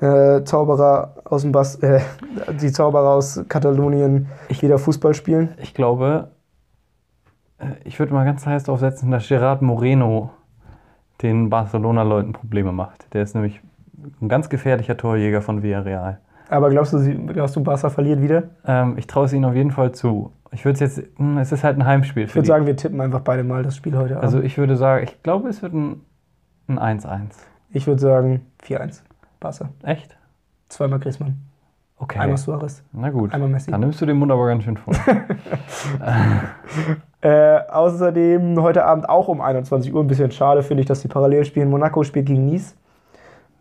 äh, 0.00 0.44
Zauberer 0.44 1.16
aus 1.24 1.42
dem 1.42 1.52
Bas 1.52 1.76
äh, 1.76 2.00
die 2.60 2.72
Zauberer 2.72 3.10
aus 3.10 3.44
Katalonien 3.48 4.28
wieder 4.48 4.78
Fußball 4.78 5.14
spielen. 5.14 5.54
Ich 5.58 5.74
glaube, 5.74 6.30
äh, 7.58 7.66
ich 7.84 7.98
würde 7.98 8.12
mal 8.12 8.24
ganz 8.24 8.46
heiß 8.46 8.64
drauf 8.64 8.80
setzen, 8.80 9.10
dass 9.10 9.28
Gerard 9.28 9.62
Moreno 9.62 10.30
den 11.22 11.50
Barcelona-Leuten 11.50 12.32
Probleme 12.32 12.72
macht. 12.72 13.12
Der 13.12 13.22
ist 13.22 13.34
nämlich 13.34 13.60
ein 14.20 14.28
ganz 14.28 14.48
gefährlicher 14.48 14.96
Torjäger 14.96 15.42
von 15.42 15.62
Villarreal. 15.62 16.20
Aber 16.48 16.70
glaubst 16.70 16.92
du, 16.92 16.98
sie, 16.98 17.14
glaubst 17.14 17.54
du, 17.54 17.62
Barca 17.62 17.90
verliert 17.90 18.22
wieder? 18.22 18.44
Ähm, 18.66 18.96
ich 18.96 19.06
traue 19.06 19.26
es 19.26 19.32
ihnen 19.32 19.44
auf 19.44 19.54
jeden 19.54 19.70
Fall 19.70 19.92
zu. 19.92 20.32
Ich 20.50 20.64
würde 20.64 20.74
es 20.74 20.80
jetzt, 20.80 21.08
hm, 21.16 21.38
es 21.38 21.52
ist 21.52 21.62
halt 21.62 21.78
ein 21.78 21.86
Heimspiel 21.86 22.24
Ich 22.24 22.34
würde 22.34 22.48
sagen, 22.48 22.66
wir 22.66 22.76
tippen 22.76 23.00
einfach 23.00 23.20
beide 23.20 23.44
mal 23.44 23.62
das 23.62 23.76
Spiel 23.76 23.96
heute 23.96 24.14
Abend. 24.14 24.24
also 24.24 24.40
ich 24.40 24.58
würde 24.58 24.76
sagen, 24.76 25.04
ich 25.04 25.22
glaube, 25.22 25.48
es 25.48 25.62
wird 25.62 25.74
ein 25.74 26.00
1-1. 26.68 27.34
ich 27.70 27.86
würde 27.86 28.00
sagen 28.00 28.46
4-1. 28.64 29.02
Barca. 29.40 29.70
Echt? 29.82 30.16
Zweimal 30.68 31.00
Griezmann. 31.00 31.38
Okay. 31.96 32.18
Einmal 32.18 32.38
Suarez. 32.38 32.82
Na 32.92 33.10
gut. 33.10 33.32
einmal 33.34 33.48
Messi. 33.48 33.70
Dann 33.70 33.80
nimmst 33.80 34.00
du 34.00 34.06
den 34.06 34.16
Mund 34.16 34.30
aber 34.32 34.46
ganz 34.46 34.64
schön 34.64 34.76
vor. 34.76 34.94
Äh, 37.22 37.58
außerdem 37.68 38.62
heute 38.62 38.86
Abend 38.86 39.06
auch 39.06 39.28
um 39.28 39.42
21 39.42 39.92
Uhr. 39.92 40.02
Ein 40.02 40.06
bisschen 40.06 40.30
schade 40.30 40.62
finde 40.62 40.80
ich, 40.80 40.86
dass 40.86 41.02
die 41.02 41.08
parallel 41.08 41.44
spielen. 41.44 41.68
Monaco 41.68 42.02
spielt 42.02 42.24
gegen 42.24 42.46
Nice. 42.46 42.74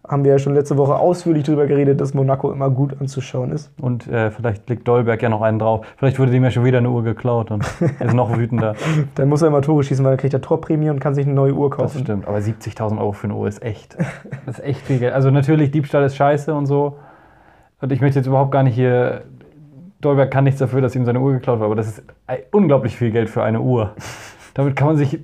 Haben 0.09 0.23
wir 0.25 0.31
ja 0.31 0.39
schon 0.39 0.55
letzte 0.55 0.75
Woche 0.75 0.95
ausführlich 0.95 1.43
darüber 1.43 1.67
geredet, 1.67 2.01
dass 2.01 2.15
Monaco 2.15 2.51
immer 2.51 2.71
gut 2.71 2.99
anzuschauen 2.99 3.51
ist. 3.51 3.71
Und 3.79 4.07
äh, 4.07 4.31
vielleicht 4.31 4.67
legt 4.67 4.87
Dolberg 4.87 5.21
ja 5.21 5.29
noch 5.29 5.43
einen 5.43 5.59
drauf. 5.59 5.85
Vielleicht 5.97 6.17
wurde 6.17 6.31
dem 6.31 6.43
ja 6.43 6.49
schon 6.49 6.65
wieder 6.65 6.79
eine 6.79 6.89
Uhr 6.89 7.03
geklaut 7.03 7.51
und 7.51 7.63
er 7.99 8.05
ist 8.07 8.15
noch 8.15 8.35
wütender. 8.35 8.73
Dann 9.13 9.29
muss 9.29 9.43
er 9.43 9.49
immer 9.49 9.61
Tore 9.61 9.83
schießen, 9.83 10.03
weil 10.03 10.13
dann 10.13 10.19
kriegt 10.19 10.33
er 10.33 10.41
Torprämie 10.41 10.89
und 10.89 10.99
kann 10.99 11.13
sich 11.13 11.27
eine 11.27 11.35
neue 11.35 11.53
Uhr 11.53 11.69
Das 11.69 11.77
kaufen. 11.77 11.99
stimmt, 11.99 12.27
aber 12.27 12.39
70.000 12.39 12.97
Euro 12.97 13.11
für 13.11 13.25
eine 13.25 13.35
Uhr 13.35 13.47
ist 13.47 13.61
echt. 13.61 13.95
Das 14.47 14.57
ist 14.57 14.65
echt 14.65 14.81
viel 14.81 14.97
Geld. 14.97 15.13
Also 15.13 15.29
natürlich, 15.29 15.69
Diebstahl 15.69 16.03
ist 16.03 16.15
scheiße 16.15 16.55
und 16.55 16.65
so. 16.65 16.97
Und 17.79 17.91
ich 17.91 18.01
möchte 18.01 18.17
jetzt 18.17 18.25
überhaupt 18.25 18.51
gar 18.51 18.63
nicht 18.63 18.73
hier. 18.73 19.21
Dolberg 20.01 20.31
kann 20.31 20.45
nichts 20.45 20.59
dafür, 20.59 20.81
dass 20.81 20.95
ihm 20.95 21.05
seine 21.05 21.19
Uhr 21.19 21.33
geklaut 21.33 21.59
war, 21.59 21.67
aber 21.67 21.75
das 21.75 21.87
ist 21.87 22.03
unglaublich 22.51 22.95
viel 22.95 23.11
Geld 23.11 23.29
für 23.29 23.43
eine 23.43 23.61
Uhr. 23.61 23.91
Damit 24.55 24.75
kann 24.75 24.87
man 24.87 24.97
sich 24.97 25.19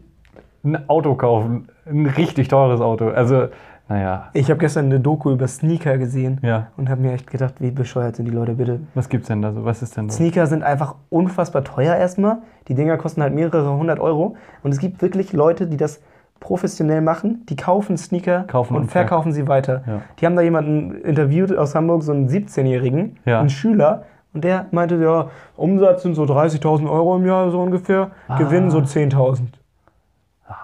ein 0.64 0.88
Auto 0.90 1.16
kaufen. 1.16 1.70
Ein 1.86 2.06
richtig 2.06 2.50
teures 2.50 2.82
Auto. 2.82 3.10
Also, 3.10 3.48
naja, 3.88 4.30
Ich 4.34 4.50
habe 4.50 4.60
gestern 4.60 4.86
eine 4.86 5.00
Doku 5.00 5.32
über 5.32 5.48
Sneaker 5.48 5.98
gesehen 5.98 6.40
ja. 6.42 6.68
und 6.78 6.90
habe 6.90 7.02
mir 7.02 7.14
echt 7.14 7.30
gedacht, 7.30 7.56
wie 7.60 7.72
bescheuert 7.72 8.16
sind 8.16 8.26
die 8.26 8.32
Leute 8.32 8.54
bitte. 8.54 8.80
Was 8.96 9.10
gibt's 9.10 9.28
denn 9.28 9.42
da 9.42 9.54
so? 9.54 9.64
Was 9.66 9.82
ist 9.82 9.96
denn 9.96 10.10
so? 10.10 10.16
Sneaker 10.18 10.48
sind 10.48 10.64
einfach 10.64 10.96
unfassbar 11.10 11.64
teuer 11.64 11.96
erstmal. 11.96 12.38
Die 12.68 12.74
Dinger 12.74 12.98
kosten 12.98 13.22
halt 13.22 13.34
mehrere 13.36 13.78
hundert 13.78 14.00
Euro. 14.00 14.36
Und 14.64 14.72
es 14.72 14.80
gibt 14.80 15.02
wirklich 15.02 15.34
Leute, 15.34 15.68
die 15.68 15.78
das 15.78 16.02
professionell 16.40 17.02
machen. 17.02 17.46
Die 17.50 17.56
kaufen 17.56 17.98
Sneaker 17.98 18.44
Kaufen 18.44 18.76
und, 18.76 18.84
und 18.84 18.92
verkaufen 18.92 19.32
sie 19.32 19.48
weiter. 19.48 19.84
Ja. 19.88 20.02
Die 20.20 20.26
haben 20.26 20.36
da 20.36 20.42
jemanden 20.42 20.96
interviewt 21.02 21.56
aus 21.56 21.76
Hamburg, 21.76 22.04
so 22.04 22.12
einen 22.12 22.28
17-Jährigen, 22.28 23.18
Ja. 23.26 23.40
einen 23.40 23.50
Schüler. 23.50 24.04
Und 24.34 24.44
der 24.44 24.66
meinte, 24.72 24.96
ja, 24.98 25.28
Umsatz 25.56 26.04
sind 26.04 26.16
so 26.16 26.24
30.000 26.24 26.90
Euro 26.90 27.16
im 27.16 27.26
Jahr 27.26 27.50
so 27.52 27.62
ungefähr, 27.62 28.12
Gewinn 28.38 28.70
so 28.70 28.80
10.000. 28.80 29.42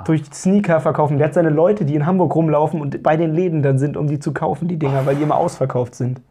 Durch 0.05 0.23
Sneaker 0.31 0.79
verkaufen. 0.79 1.17
Der 1.17 1.27
hat 1.27 1.33
seine 1.33 1.49
Leute, 1.49 1.85
die 1.85 1.95
in 1.95 2.05
Hamburg 2.05 2.35
rumlaufen 2.35 2.81
und 2.81 3.01
bei 3.01 3.17
den 3.17 3.33
Läden 3.33 3.63
dann 3.63 3.79
sind, 3.79 3.97
um 3.97 4.07
die 4.07 4.19
zu 4.19 4.31
kaufen, 4.31 4.67
die 4.67 4.77
Dinger, 4.77 5.05
weil 5.05 5.15
die 5.15 5.23
immer 5.23 5.37
ausverkauft 5.37 5.95
sind. 5.95 6.21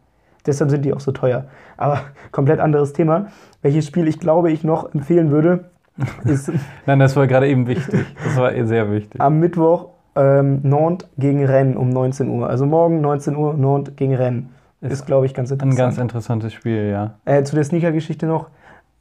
Deshalb 0.45 0.69
sind 0.69 0.85
die 0.85 0.93
auch 0.93 0.99
so 1.01 1.11
teuer. 1.11 1.45
Aber 1.77 2.01
komplett 2.31 2.59
anderes 2.59 2.93
Thema. 2.93 3.27
Welches 3.61 3.85
Spiel 3.87 4.07
ich 4.07 4.19
glaube, 4.19 4.51
ich 4.51 4.63
noch 4.63 4.93
empfehlen 4.93 5.31
würde, 5.31 5.65
ist 6.23 6.51
Nein, 6.85 6.99
das 6.99 7.15
war 7.15 7.27
gerade 7.27 7.47
eben 7.49 7.67
wichtig. 7.67 8.05
Das 8.23 8.37
war 8.37 8.53
eh 8.53 8.65
sehr 8.65 8.89
wichtig. 8.91 9.19
am 9.19 9.39
Mittwoch 9.39 9.89
ähm, 10.15 10.61
Nantes 10.63 11.09
gegen 11.17 11.43
Rennes 11.45 11.75
um 11.77 11.89
19 11.89 12.29
Uhr. 12.29 12.49
Also 12.49 12.65
morgen 12.65 13.01
19 13.01 13.35
Uhr 13.35 13.53
Nantes 13.53 13.95
gegen 13.97 14.15
Rennes. 14.15 14.45
Ist, 14.81 15.05
glaube 15.05 15.27
ich, 15.27 15.33
ganz 15.35 15.51
Ein 15.51 15.55
interessant. 15.55 15.77
ganz 15.77 15.97
interessantes 15.99 16.53
Spiel, 16.53 16.89
ja. 16.89 17.13
Äh, 17.25 17.43
zu 17.43 17.53
der 17.55 17.63
Sneaker-Geschichte 17.63 18.25
noch. 18.25 18.47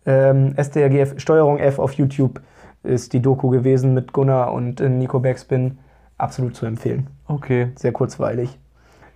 Ähm, 0.05 0.55
STRGF, 0.61 1.15
Steuerung 1.19 1.59
F 1.59 1.79
auf 1.79 1.95
YouTube 1.95 2.41
ist 2.83 3.13
die 3.13 3.21
Doku 3.21 3.49
gewesen 3.49 3.95
mit 3.95 4.13
Gunnar 4.13 4.53
und 4.53 4.81
äh, 4.81 4.89
Nico 4.89 5.21
Backspin. 5.21 5.79
Absolut 6.19 6.55
zu 6.55 6.67
empfehlen. 6.67 7.09
Okay. 7.27 7.73
Sehr 7.77 7.93
kurzweilig. 7.93 8.59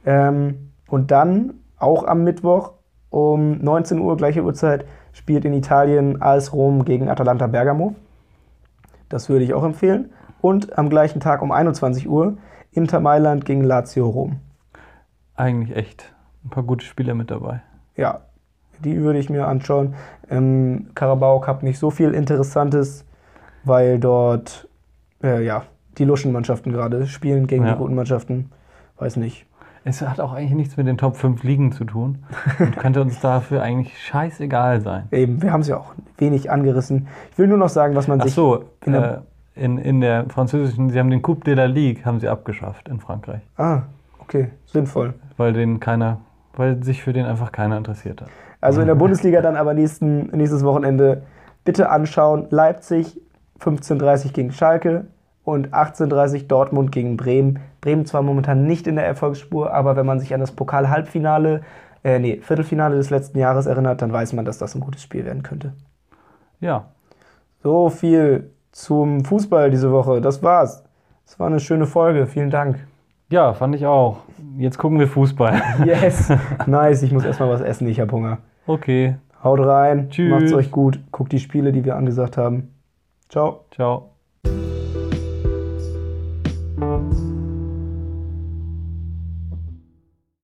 Ähm, 0.07 0.71
und 0.89 1.11
dann, 1.11 1.55
auch 1.79 2.05
am 2.05 2.25
Mittwoch 2.25 2.73
um 3.11 3.59
19 3.59 4.01
Uhr, 4.01 4.17
gleiche 4.17 4.43
Uhrzeit, 4.43 4.87
spielt 5.13 5.45
in 5.45 5.53
Italien 5.53 6.21
AS 6.21 6.53
Rom 6.53 6.85
gegen 6.85 7.09
Atalanta 7.09 7.47
Bergamo. 7.47 7.95
Das 9.09 9.29
würde 9.29 9.45
ich 9.45 9.55
auch 9.55 9.65
empfehlen. 9.65 10.11
Und 10.41 10.77
am 10.79 10.91
gleichen 10.91 11.21
Tag 11.21 11.43
um 11.43 11.53
21 11.53 12.09
Uhr 12.09 12.37
Inter 12.73 13.01
Mailand 13.01 13.45
gegen 13.45 13.63
Lazio 13.63 14.09
Rom. 14.09 14.41
Eigentlich 15.37 15.77
echt 15.77 16.13
ein 16.45 16.51
paar 16.51 16.65
gute 16.65 16.85
Spieler 16.85 17.15
mit 17.15 17.31
dabei. 17.31 17.63
Ja, 17.97 18.23
die 18.81 19.01
würde 19.01 19.19
ich 19.19 19.31
mir 19.31 19.47
anschauen. 19.47 19.95
Im 20.29 20.91
Carabao 20.95 21.41
Cup 21.41 21.63
nicht 21.63 21.79
so 21.79 21.91
viel 21.91 22.13
Interessantes, 22.13 23.05
weil 23.65 23.99
dort 23.99 24.69
äh, 25.23 25.45
ja, 25.45 25.63
die 25.99 26.05
Luschenmannschaften 26.05 26.73
gerade 26.73 27.07
spielen 27.07 27.47
gegen 27.47 27.65
Ja. 27.65 27.73
die 27.73 27.79
guten 27.79 27.95
Mannschaften. 27.95 28.51
Weiß 28.99 29.17
nicht. 29.17 29.47
Es 29.87 30.01
hat 30.01 30.19
auch 30.19 30.33
eigentlich 30.33 30.55
nichts 30.55 30.77
mit 30.79 30.87
den 30.87 30.97
Top 30.97 31.17
5 31.17 31.43
Ligen 31.43 31.71
zu 31.73 31.85
tun 31.85 32.25
und 32.59 32.77
könnte 32.79 33.03
uns 33.03 33.21
dafür 33.21 33.63
eigentlich 33.63 33.99
scheißegal 34.03 34.81
sein. 34.81 35.05
Eben, 35.11 35.43
wir 35.43 35.53
haben 35.53 35.61
es 35.61 35.69
ja 35.69 35.77
auch 35.77 35.93
wenig 36.17 36.51
angerissen. 36.51 37.07
Ich 37.33 37.39
will 37.39 37.49
nur 37.49 37.59
noch 37.59 37.69
sagen, 37.69 37.95
was 37.95 38.09
man 38.09 38.19
Ach 38.21 38.25
sich. 38.25 38.33
so, 38.35 38.65
in 38.87 38.93
der- 38.93 39.23
äh, 39.57 39.65
in, 39.65 39.79
in 39.79 40.01
der 40.01 40.25
französischen, 40.31 40.89
sie 40.91 40.99
haben 40.99 41.11
den 41.11 41.21
Coupe 41.23 41.45
de 41.45 41.55
la 41.55 41.67
Ligue 41.67 42.05
haben 42.05 42.19
sie 42.19 42.29
abgeschafft 42.29 42.89
in 42.89 42.99
Frankreich, 42.99 43.41
Ah, 43.57 43.83
okay, 44.21 44.49
sinnvoll. 44.67 45.15
weil 45.37 45.53
den 45.53 45.79
keiner, 45.81 46.19
weil 46.57 46.83
sich 46.83 47.03
für 47.05 47.13
den 47.13 47.25
einfach 47.27 47.53
keiner 47.53 47.77
interessiert 47.77 48.21
hat. 48.23 48.29
Also 48.61 48.81
in 48.81 48.87
der 48.89 48.95
Bundesliga 48.97 49.43
dann 49.43 49.55
aber 49.55 49.75
nächsten, 49.75 50.27
nächstes 50.37 50.65
Wochenende 50.65 51.23
bitte 51.65 51.91
anschauen. 51.91 52.47
Leipzig 52.51 53.21
15.30 53.65 54.33
gegen 54.33 54.53
Schalke 54.53 55.07
und 55.45 55.75
18.30 55.75 56.47
Dortmund 56.47 56.93
gegen 56.93 57.17
Bremen. 57.17 57.61
Bremen 57.81 58.07
zwar 58.07 58.23
momentan 58.23 58.67
nicht 58.67 58.87
in 58.87 58.97
der 58.97 59.07
Erfolgsspur, 59.07 59.73
aber 59.73 59.97
wenn 59.97 60.07
man 60.07 60.21
sich 60.21 60.35
an 60.35 60.41
das 60.41 60.53
Pokal-Halbfinale, 60.53 61.63
äh, 62.03 62.19
nee, 62.19 62.41
Viertelfinale 62.43 62.97
des 62.97 63.11
letzten 63.11 63.39
Jahres 63.39 63.67
erinnert, 63.67 64.03
dann 64.03 64.13
weiß 64.13 64.33
man, 64.33 64.45
dass 64.45 64.59
das 64.59 64.75
ein 64.75 64.81
gutes 64.81 65.03
Spiel 65.03 65.25
werden 65.25 65.43
könnte. 65.43 65.73
Ja. 66.61 66.87
So 67.63 67.89
viel 67.89 68.51
zum 68.73 69.25
Fußball 69.25 69.71
diese 69.71 69.91
Woche. 69.93 70.21
Das 70.21 70.43
war's. 70.43 70.85
Das 71.27 71.39
war 71.39 71.47
eine 71.47 71.61
schöne 71.61 71.87
Folge. 71.87 72.27
Vielen 72.27 72.51
Dank. 72.51 72.87
Ja, 73.31 73.55
fand 73.55 73.75
ich 73.75 73.87
auch. 73.87 74.19
Jetzt 74.59 74.79
gucken 74.79 74.99
wir 74.99 75.09
Fußball. 75.09 75.63
Yes. 75.85 76.31
nice. 76.67 77.03
Ich 77.03 77.13
muss 77.13 77.25
erstmal 77.25 77.49
was 77.49 77.61
essen. 77.61 77.89
Ich 77.89 78.01
habe 78.01 78.13
Hunger. 78.13 78.39
Okay. 78.67 79.17
Haut 79.43 79.61
rein. 79.61 80.11
Tschüss. 80.11 80.31
Macht's 80.31 80.53
euch 80.53 80.71
gut. 80.71 81.01
Guckt 81.11 81.33
die 81.33 81.39
Spiele, 81.39 81.73
die 81.73 81.85
wir 81.85 81.97
angesagt 81.97 82.37
haben. 82.37 82.74
Ciao. 83.35 83.67
Ciao. 83.73 84.14